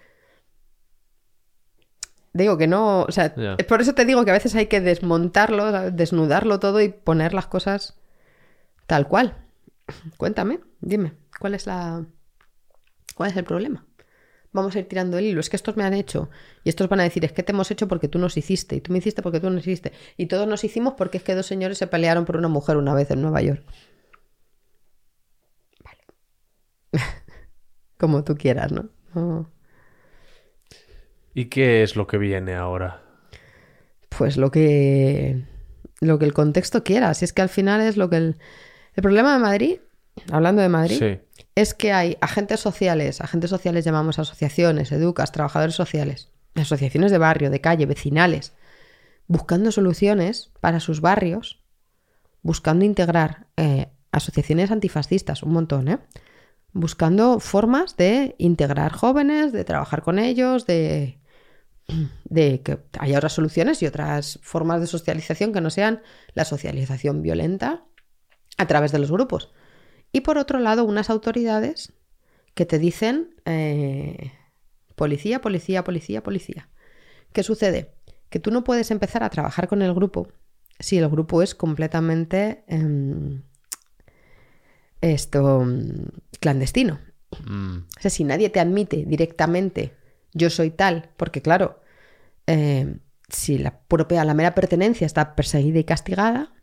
[2.33, 4.79] Digo que no, o sea, es por eso te digo que a veces hay que
[4.79, 7.99] desmontarlo, desnudarlo todo y poner las cosas
[8.87, 9.35] tal cual.
[10.17, 12.05] Cuéntame, dime, ¿cuál es la
[13.15, 13.85] cuál es el problema?
[14.53, 16.29] Vamos a ir tirando el hilo, es que estos me han hecho
[16.63, 18.81] y estos van a decir, es que te hemos hecho porque tú nos hiciste y
[18.81, 21.45] tú me hiciste porque tú nos hiciste y todos nos hicimos porque es que dos
[21.45, 23.63] señores se pelearon por una mujer una vez en Nueva York.
[25.83, 25.99] Vale.
[27.97, 28.89] Como tú quieras, ¿no?
[29.15, 29.60] No.
[31.33, 33.01] ¿Y qué es lo que viene ahora?
[34.09, 35.45] pues lo que
[36.01, 37.13] lo que el contexto quiera.
[37.13, 38.37] Si es que al final es lo que el,
[38.95, 39.79] el problema de Madrid,
[40.31, 41.45] hablando de Madrid, Sí.
[41.55, 47.49] es que hay agentes sociales, agentes sociales llamamos asociaciones, educas, trabajadores sociales, asociaciones de barrio,
[47.49, 48.53] de calle, vecinales,
[49.27, 51.63] buscando soluciones para sus barrios,
[52.41, 55.99] buscando integrar eh, asociaciones antifascistas, un montón, ¿eh?
[56.73, 61.19] Buscando formas de integrar jóvenes, de trabajar con ellos, de,
[62.25, 66.01] de que haya otras soluciones y otras formas de socialización que no sean
[66.33, 67.85] la socialización violenta
[68.57, 69.51] a través de los grupos.
[70.11, 71.93] Y por otro lado, unas autoridades
[72.53, 74.31] que te dicen eh,
[74.95, 76.69] policía, policía, policía, policía.
[77.33, 77.93] ¿Qué sucede?
[78.29, 80.27] Que tú no puedes empezar a trabajar con el grupo
[80.81, 83.43] si el grupo es completamente em,
[84.99, 85.65] esto
[86.39, 86.99] clandestino.
[87.45, 89.93] Mm, O sea, si nadie te admite directamente,
[90.33, 91.80] yo soy tal, porque claro,
[92.47, 96.53] eh, si la propia, la mera pertenencia está perseguida y castigada,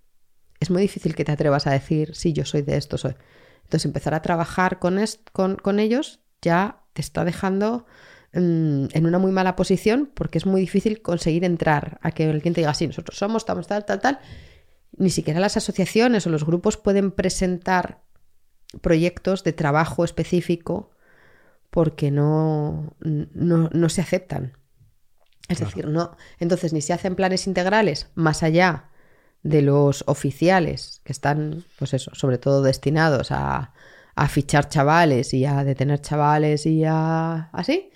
[0.60, 3.15] es muy difícil que te atrevas a decir, sí, yo soy de esto, soy.
[3.62, 4.98] Entonces, empezar a trabajar con,
[5.32, 7.86] con, con ellos ya te está dejando
[8.32, 12.55] mm, en una muy mala posición porque es muy difícil conseguir entrar a que alguien
[12.55, 14.18] te diga, sí, nosotros somos, estamos tal, tal, tal.
[14.97, 18.02] Ni siquiera las asociaciones o los grupos pueden presentar
[18.81, 20.90] proyectos de trabajo específico
[21.70, 24.58] porque no, no, no se aceptan.
[25.49, 26.17] Es decir, no.
[26.39, 28.91] Entonces, ni se hacen planes integrales más allá
[29.43, 33.73] de los oficiales que están, pues eso, sobre todo destinados a,
[34.15, 37.91] a fichar chavales y a detener chavales y a así.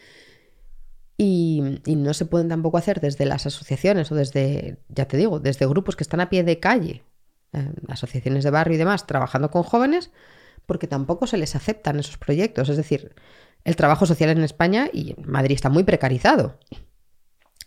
[1.18, 5.40] Y, y no se pueden tampoco hacer desde las asociaciones o desde, ya te digo,
[5.40, 7.04] desde grupos que están a pie de calle,
[7.52, 10.10] eh, asociaciones de barrio y demás, trabajando con jóvenes,
[10.66, 12.68] porque tampoco se les aceptan esos proyectos.
[12.68, 13.14] Es decir,
[13.64, 16.58] el trabajo social en España y en Madrid está muy precarizado,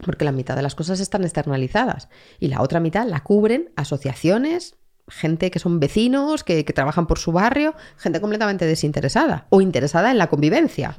[0.03, 2.09] porque la mitad de las cosas están externalizadas
[2.39, 4.75] y la otra mitad la cubren asociaciones,
[5.07, 10.11] gente que son vecinos, que, que trabajan por su barrio, gente completamente desinteresada o interesada
[10.11, 10.95] en la convivencia.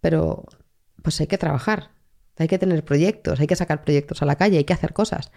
[0.00, 0.44] Pero
[1.02, 1.90] pues hay que trabajar,
[2.36, 5.30] hay que tener proyectos, hay que sacar proyectos a la calle, hay que hacer cosas.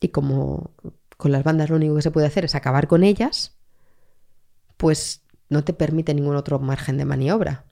[0.00, 0.72] Y como
[1.16, 3.58] con las bandas lo único que se puede hacer es acabar con ellas,
[4.76, 7.69] pues no te permite ningún otro margen de maniobra.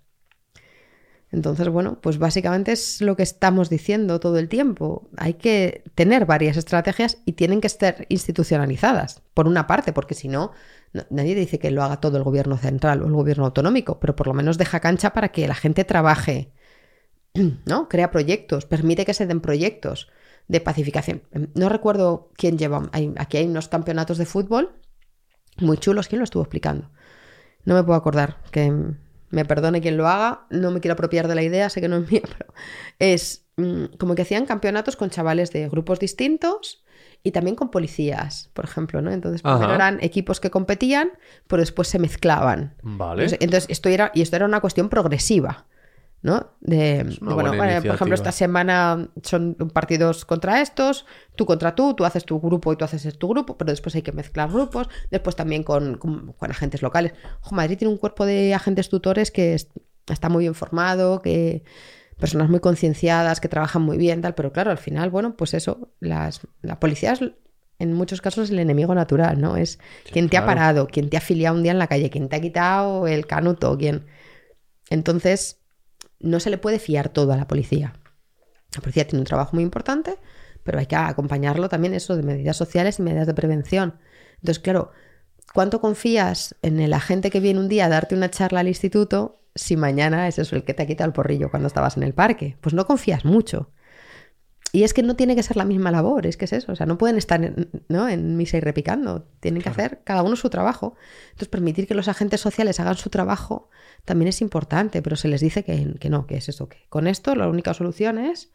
[1.31, 5.11] Entonces, bueno, pues básicamente es lo que estamos diciendo todo el tiempo.
[5.19, 10.29] Hay que tener varias estrategias y tienen que estar institucionalizadas, por una parte, porque si
[10.29, 10.53] no,
[11.11, 14.27] nadie dice que lo haga todo el gobierno central o el gobierno autonómico, pero por
[14.27, 16.53] lo menos deja cancha para que la gente trabaje,
[17.67, 17.89] ¿no?
[17.89, 20.09] Crea proyectos, permite que se den proyectos
[20.49, 21.23] de pacificación.
[21.55, 24.79] No recuerdo quién lleva, aquí hay unos campeonatos de fútbol
[25.61, 26.91] muy chulos, ¿quién lo estuvo explicando?
[27.65, 28.95] No me puedo acordar, que
[29.31, 31.97] me perdone quien lo haga, no me quiero apropiar de la idea, sé que no
[31.97, 32.53] es mía, pero
[32.99, 36.85] es mm, como que hacían campeonatos con chavales de grupos distintos
[37.23, 39.11] y también con policías, por ejemplo, ¿no?
[39.11, 39.57] Entonces, Ajá.
[39.57, 41.11] primero eran equipos que competían,
[41.47, 42.75] pero después se mezclaban.
[42.83, 43.25] Vale.
[43.25, 45.67] Entonces, entonces, esto era, y esto era una cuestión progresiva,
[46.23, 46.49] ¿no?
[46.61, 47.51] De, Es bueno,
[47.83, 51.07] por ejemplo, esta semana son partidos contra estos,
[51.37, 54.03] tú contra tú, tú haces tu grupo y tú haces tu grupo, pero después hay
[54.03, 57.13] que mezclar grupos, después también con, con- con agentes locales.
[57.43, 59.69] Ojo, Madrid tiene un cuerpo de agentes tutores que es-
[60.09, 61.63] está muy bien formado, que
[62.19, 65.93] personas muy concienciadas, que trabajan muy bien, tal, pero claro, al final, bueno, pues eso,
[66.01, 67.21] las, la policía es
[67.79, 69.57] en muchos casos el enemigo natural, ¿no?
[69.57, 69.79] Es
[70.13, 72.35] quien te ha parado, quien te ha afiliado un día en la calle, quien te
[72.37, 74.07] ha quitado el canuto, quien...
[74.91, 75.61] Entonces,
[76.21, 77.95] no se le puede fiar todo a la policía.
[78.75, 80.17] La policía tiene un trabajo muy importante,
[80.63, 83.99] pero hay que acompañarlo también eso de medidas sociales y medidas de prevención.
[84.37, 84.91] Entonces, claro,
[85.55, 89.41] ¿cuánto confías en el agente que viene un día a darte una charla al instituto
[89.55, 92.15] si mañana es eso el que te ha quitado el porrillo cuando estabas en el
[92.15, 92.57] parque?
[92.61, 93.71] Pues no confías mucho.
[94.71, 96.77] Y es que no tiene que ser la misma labor, es que es eso, o
[96.77, 98.09] sea, no pueden estar en, ¿no?
[98.09, 100.95] en misa y repicando, tienen que hacer cada uno su trabajo.
[101.29, 103.71] Entonces, permitir que los agentes sociales hagan su trabajo
[104.05, 107.07] también es importante, pero se les dice que, que no, que es eso, que con
[107.07, 108.51] esto la única solución es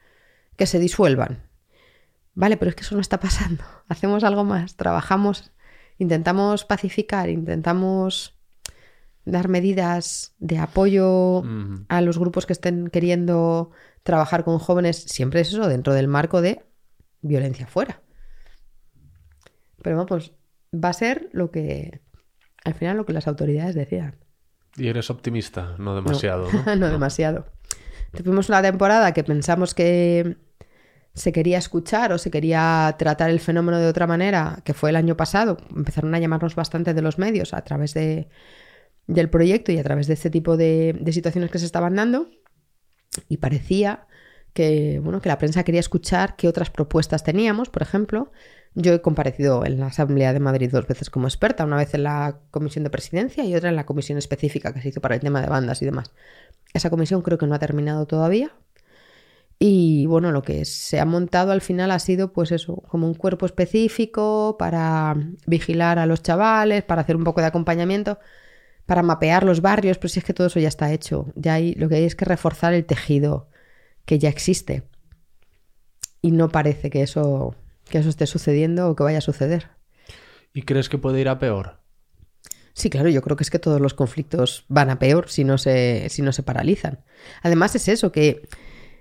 [0.56, 1.44] que se disuelvan.
[2.36, 3.64] Vale, pero es que eso no está pasando.
[3.88, 5.52] Hacemos algo más, trabajamos,
[5.98, 8.38] intentamos pacificar, intentamos
[9.26, 11.44] dar medidas de apoyo
[11.88, 13.72] a los grupos que estén queriendo
[14.04, 16.64] trabajar con jóvenes, siempre es eso, dentro del marco de
[17.22, 18.02] violencia fuera.
[19.82, 20.34] Pero vamos,
[20.74, 22.02] va a ser lo que,
[22.64, 24.18] al final, lo que las autoridades decidan.
[24.76, 26.90] Y eres optimista, no demasiado, no, ¿no?
[26.90, 27.46] demasiado.
[28.12, 30.38] Tuvimos una temporada que pensamos que
[31.14, 34.96] se quería escuchar o se quería tratar el fenómeno de otra manera, que fue el
[34.96, 35.58] año pasado.
[35.76, 38.30] Empezaron a llamarnos bastante de los medios a través de,
[39.08, 42.30] del proyecto y a través de este tipo de, de situaciones que se estaban dando.
[43.30, 44.06] Y parecía
[44.54, 47.70] que, bueno, que la prensa quería escuchar qué otras propuestas teníamos.
[47.70, 48.32] Por ejemplo,
[48.76, 52.04] yo he comparecido en la Asamblea de Madrid dos veces como experta, una vez en
[52.04, 55.22] la Comisión de Presidencia y otra en la comisión específica que se hizo para el
[55.22, 56.12] tema de bandas y demás.
[56.74, 58.52] Esa comisión creo que no ha terminado todavía.
[59.60, 63.14] Y bueno, lo que se ha montado al final ha sido pues eso, como un
[63.14, 68.20] cuerpo específico para vigilar a los chavales, para hacer un poco de acompañamiento,
[68.86, 71.32] para mapear los barrios, pero si es que todo eso ya está hecho.
[71.36, 73.50] Ya hay, lo que hay es que reforzar el tejido
[74.06, 74.84] que ya existe.
[76.22, 77.56] Y no parece que eso,
[77.90, 79.70] que eso esté sucediendo o que vaya a suceder.
[80.54, 81.80] ¿Y crees que puede ir a peor?
[82.74, 85.58] Sí, claro, yo creo que es que todos los conflictos van a peor si no
[85.58, 87.04] se, si no se paralizan.
[87.44, 88.48] Además es eso, que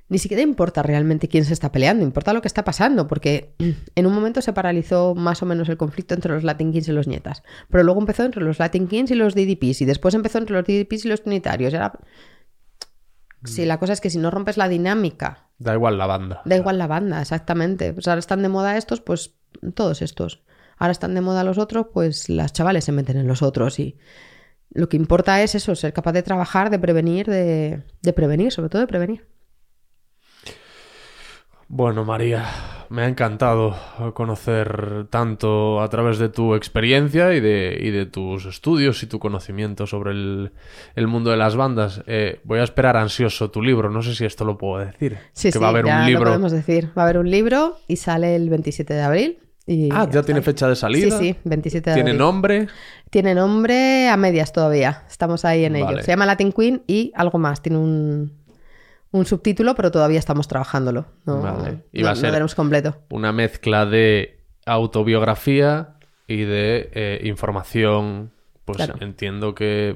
[0.08, 3.55] ni siquiera importa realmente quién se está peleando, importa lo que está pasando, porque
[3.94, 6.92] en un momento se paralizó más o menos el conflicto entre los Latin Kings y
[6.92, 10.39] los nietas, pero luego empezó entre los Latin Kings y los DDPs, y después empezó
[10.39, 11.72] entre los DDPs y los trinitarios.
[11.74, 11.92] Era...
[13.44, 16.42] Sí, la cosa es que si no rompes la dinámica, Da igual la banda.
[16.44, 17.92] da igual la banda, exactamente.
[17.92, 19.34] Pues ahora están de moda estos, pues
[19.74, 20.42] todos estos.
[20.76, 23.97] Ahora están de moda los otros, pues las chavales se meten en los otros y
[24.70, 28.70] lo que importa es eso, ser capaz de trabajar, de prevenir, de, de prevenir, sobre
[28.70, 29.26] todo de prevenir.
[31.75, 32.44] Bueno, María,
[32.91, 33.75] me ha encantado
[34.12, 39.18] conocer tanto a través de tu experiencia y de, y de tus estudios y tu
[39.18, 40.52] conocimiento sobre el,
[40.97, 42.02] el mundo de las bandas.
[42.07, 45.17] Eh, voy a esperar ansioso tu libro, no sé si esto lo puedo decir.
[45.33, 46.25] Sí, que sí, va a haber ya un lo libro.
[46.26, 46.91] podemos decir.
[46.97, 49.39] Va a haber un libro y sale el 27 de abril.
[49.67, 51.18] y Ah, ya tiene fecha de salida.
[51.18, 52.18] Sí, sí, 27 de Tiene abril.
[52.18, 52.67] nombre.
[53.09, 55.05] Tiene nombre a medias todavía.
[55.09, 56.02] Estamos ahí en ello.
[56.02, 57.62] Se llama Latin Queen y algo más.
[57.62, 58.41] Tiene un,
[59.12, 61.07] un subtítulo, pero todavía estamos trabajándolo.
[61.26, 61.84] No, Vale.
[61.92, 62.97] Y no- va a no ser- tenemos completo.
[63.10, 65.94] Una mezcla de autobiografía
[66.26, 68.31] y de eh, información,
[68.65, 68.94] pues Claro.
[69.00, 69.94] entiendo que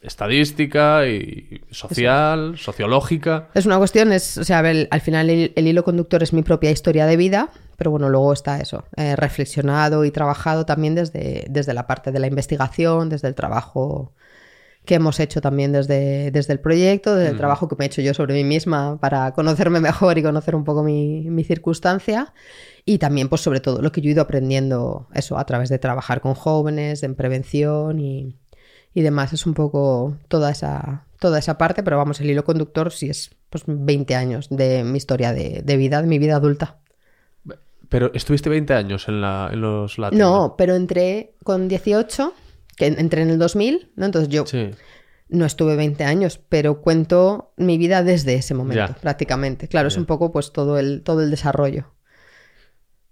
[0.00, 3.48] estadística y social, sociológica.
[3.54, 6.32] Es una cuestión, es, o sea, a ver, al final el, el hilo conductor es
[6.32, 10.94] mi propia historia de vida, pero bueno, luego está eso, eh, reflexionado y trabajado también
[10.94, 14.12] desde, desde la parte de la investigación, desde el trabajo
[14.88, 18.00] que hemos hecho también desde, desde el proyecto, desde el trabajo que me he hecho
[18.00, 22.32] yo sobre mí misma para conocerme mejor y conocer un poco mi, mi circunstancia.
[22.86, 25.78] Y también, pues sobre todo, lo que yo he ido aprendiendo, eso, a través de
[25.78, 28.34] trabajar con jóvenes, en prevención y,
[28.94, 29.34] y demás.
[29.34, 33.30] Es un poco toda esa, toda esa parte, pero vamos, el hilo conductor sí es
[33.50, 36.78] pues 20 años de mi historia de, de vida, de mi vida adulta.
[37.90, 40.30] Pero estuviste 20 años en, la, en los latinos.
[40.30, 42.32] No, pero entré con 18,
[42.78, 44.06] que entré en el 2000, ¿no?
[44.06, 44.70] Entonces yo Sí.
[45.28, 49.00] no estuve 20 años, pero cuento mi vida desde ese momento, Ya.
[49.00, 49.68] prácticamente.
[49.68, 51.92] Claro, es un poco pues todo el, todo el desarrollo.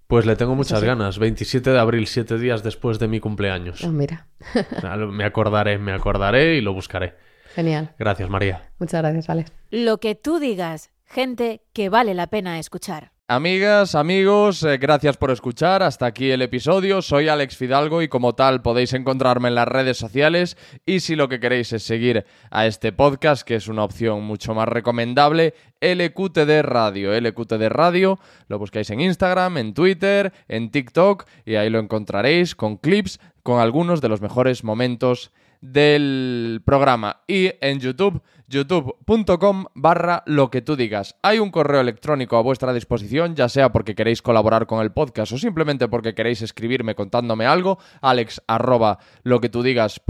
[0.07, 1.19] Pues le tengo muchas ganas.
[1.19, 3.83] 27 de abril, siete días después de mi cumpleaños.
[3.83, 4.29] Oh, mira,
[5.11, 7.15] me acordaré, me acordaré y lo buscaré.
[7.55, 7.95] genial.
[7.99, 8.71] Gracias, María.
[8.79, 9.53] Muchas gracias, Alex.
[9.71, 13.11] Lo que tú digas, gente que vale la pena escuchar.
[13.29, 15.83] Amigas, amigos, eh, gracias por escuchar.
[15.83, 17.03] Hasta aquí el episodio.
[17.03, 20.57] Soy Alex Fidalgo y como tal podéis encontrarme en las redes sociales
[20.87, 24.55] y si lo que queréis es seguir a este podcast, que es una opción mucho
[24.55, 27.21] más recomendable, LQTD Radio.
[27.21, 32.77] LQTD Radio lo buscáis en Instagram, en Twitter, en TikTok y ahí lo encontraréis con
[32.77, 40.51] clips con algunos de los mejores momentos del programa y en YouTube, youtube.com barra lo
[40.51, 41.17] que tú digas.
[41.23, 45.33] Hay un correo electrónico a vuestra disposición, ya sea porque queréis colaborar con el podcast
[45.33, 50.01] o simplemente porque queréis escribirme contándome algo, alex arroba lo que tú digas.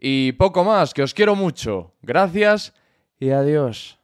[0.00, 1.94] Y poco más, que os quiero mucho.
[2.02, 2.74] Gracias
[3.18, 4.03] y adiós.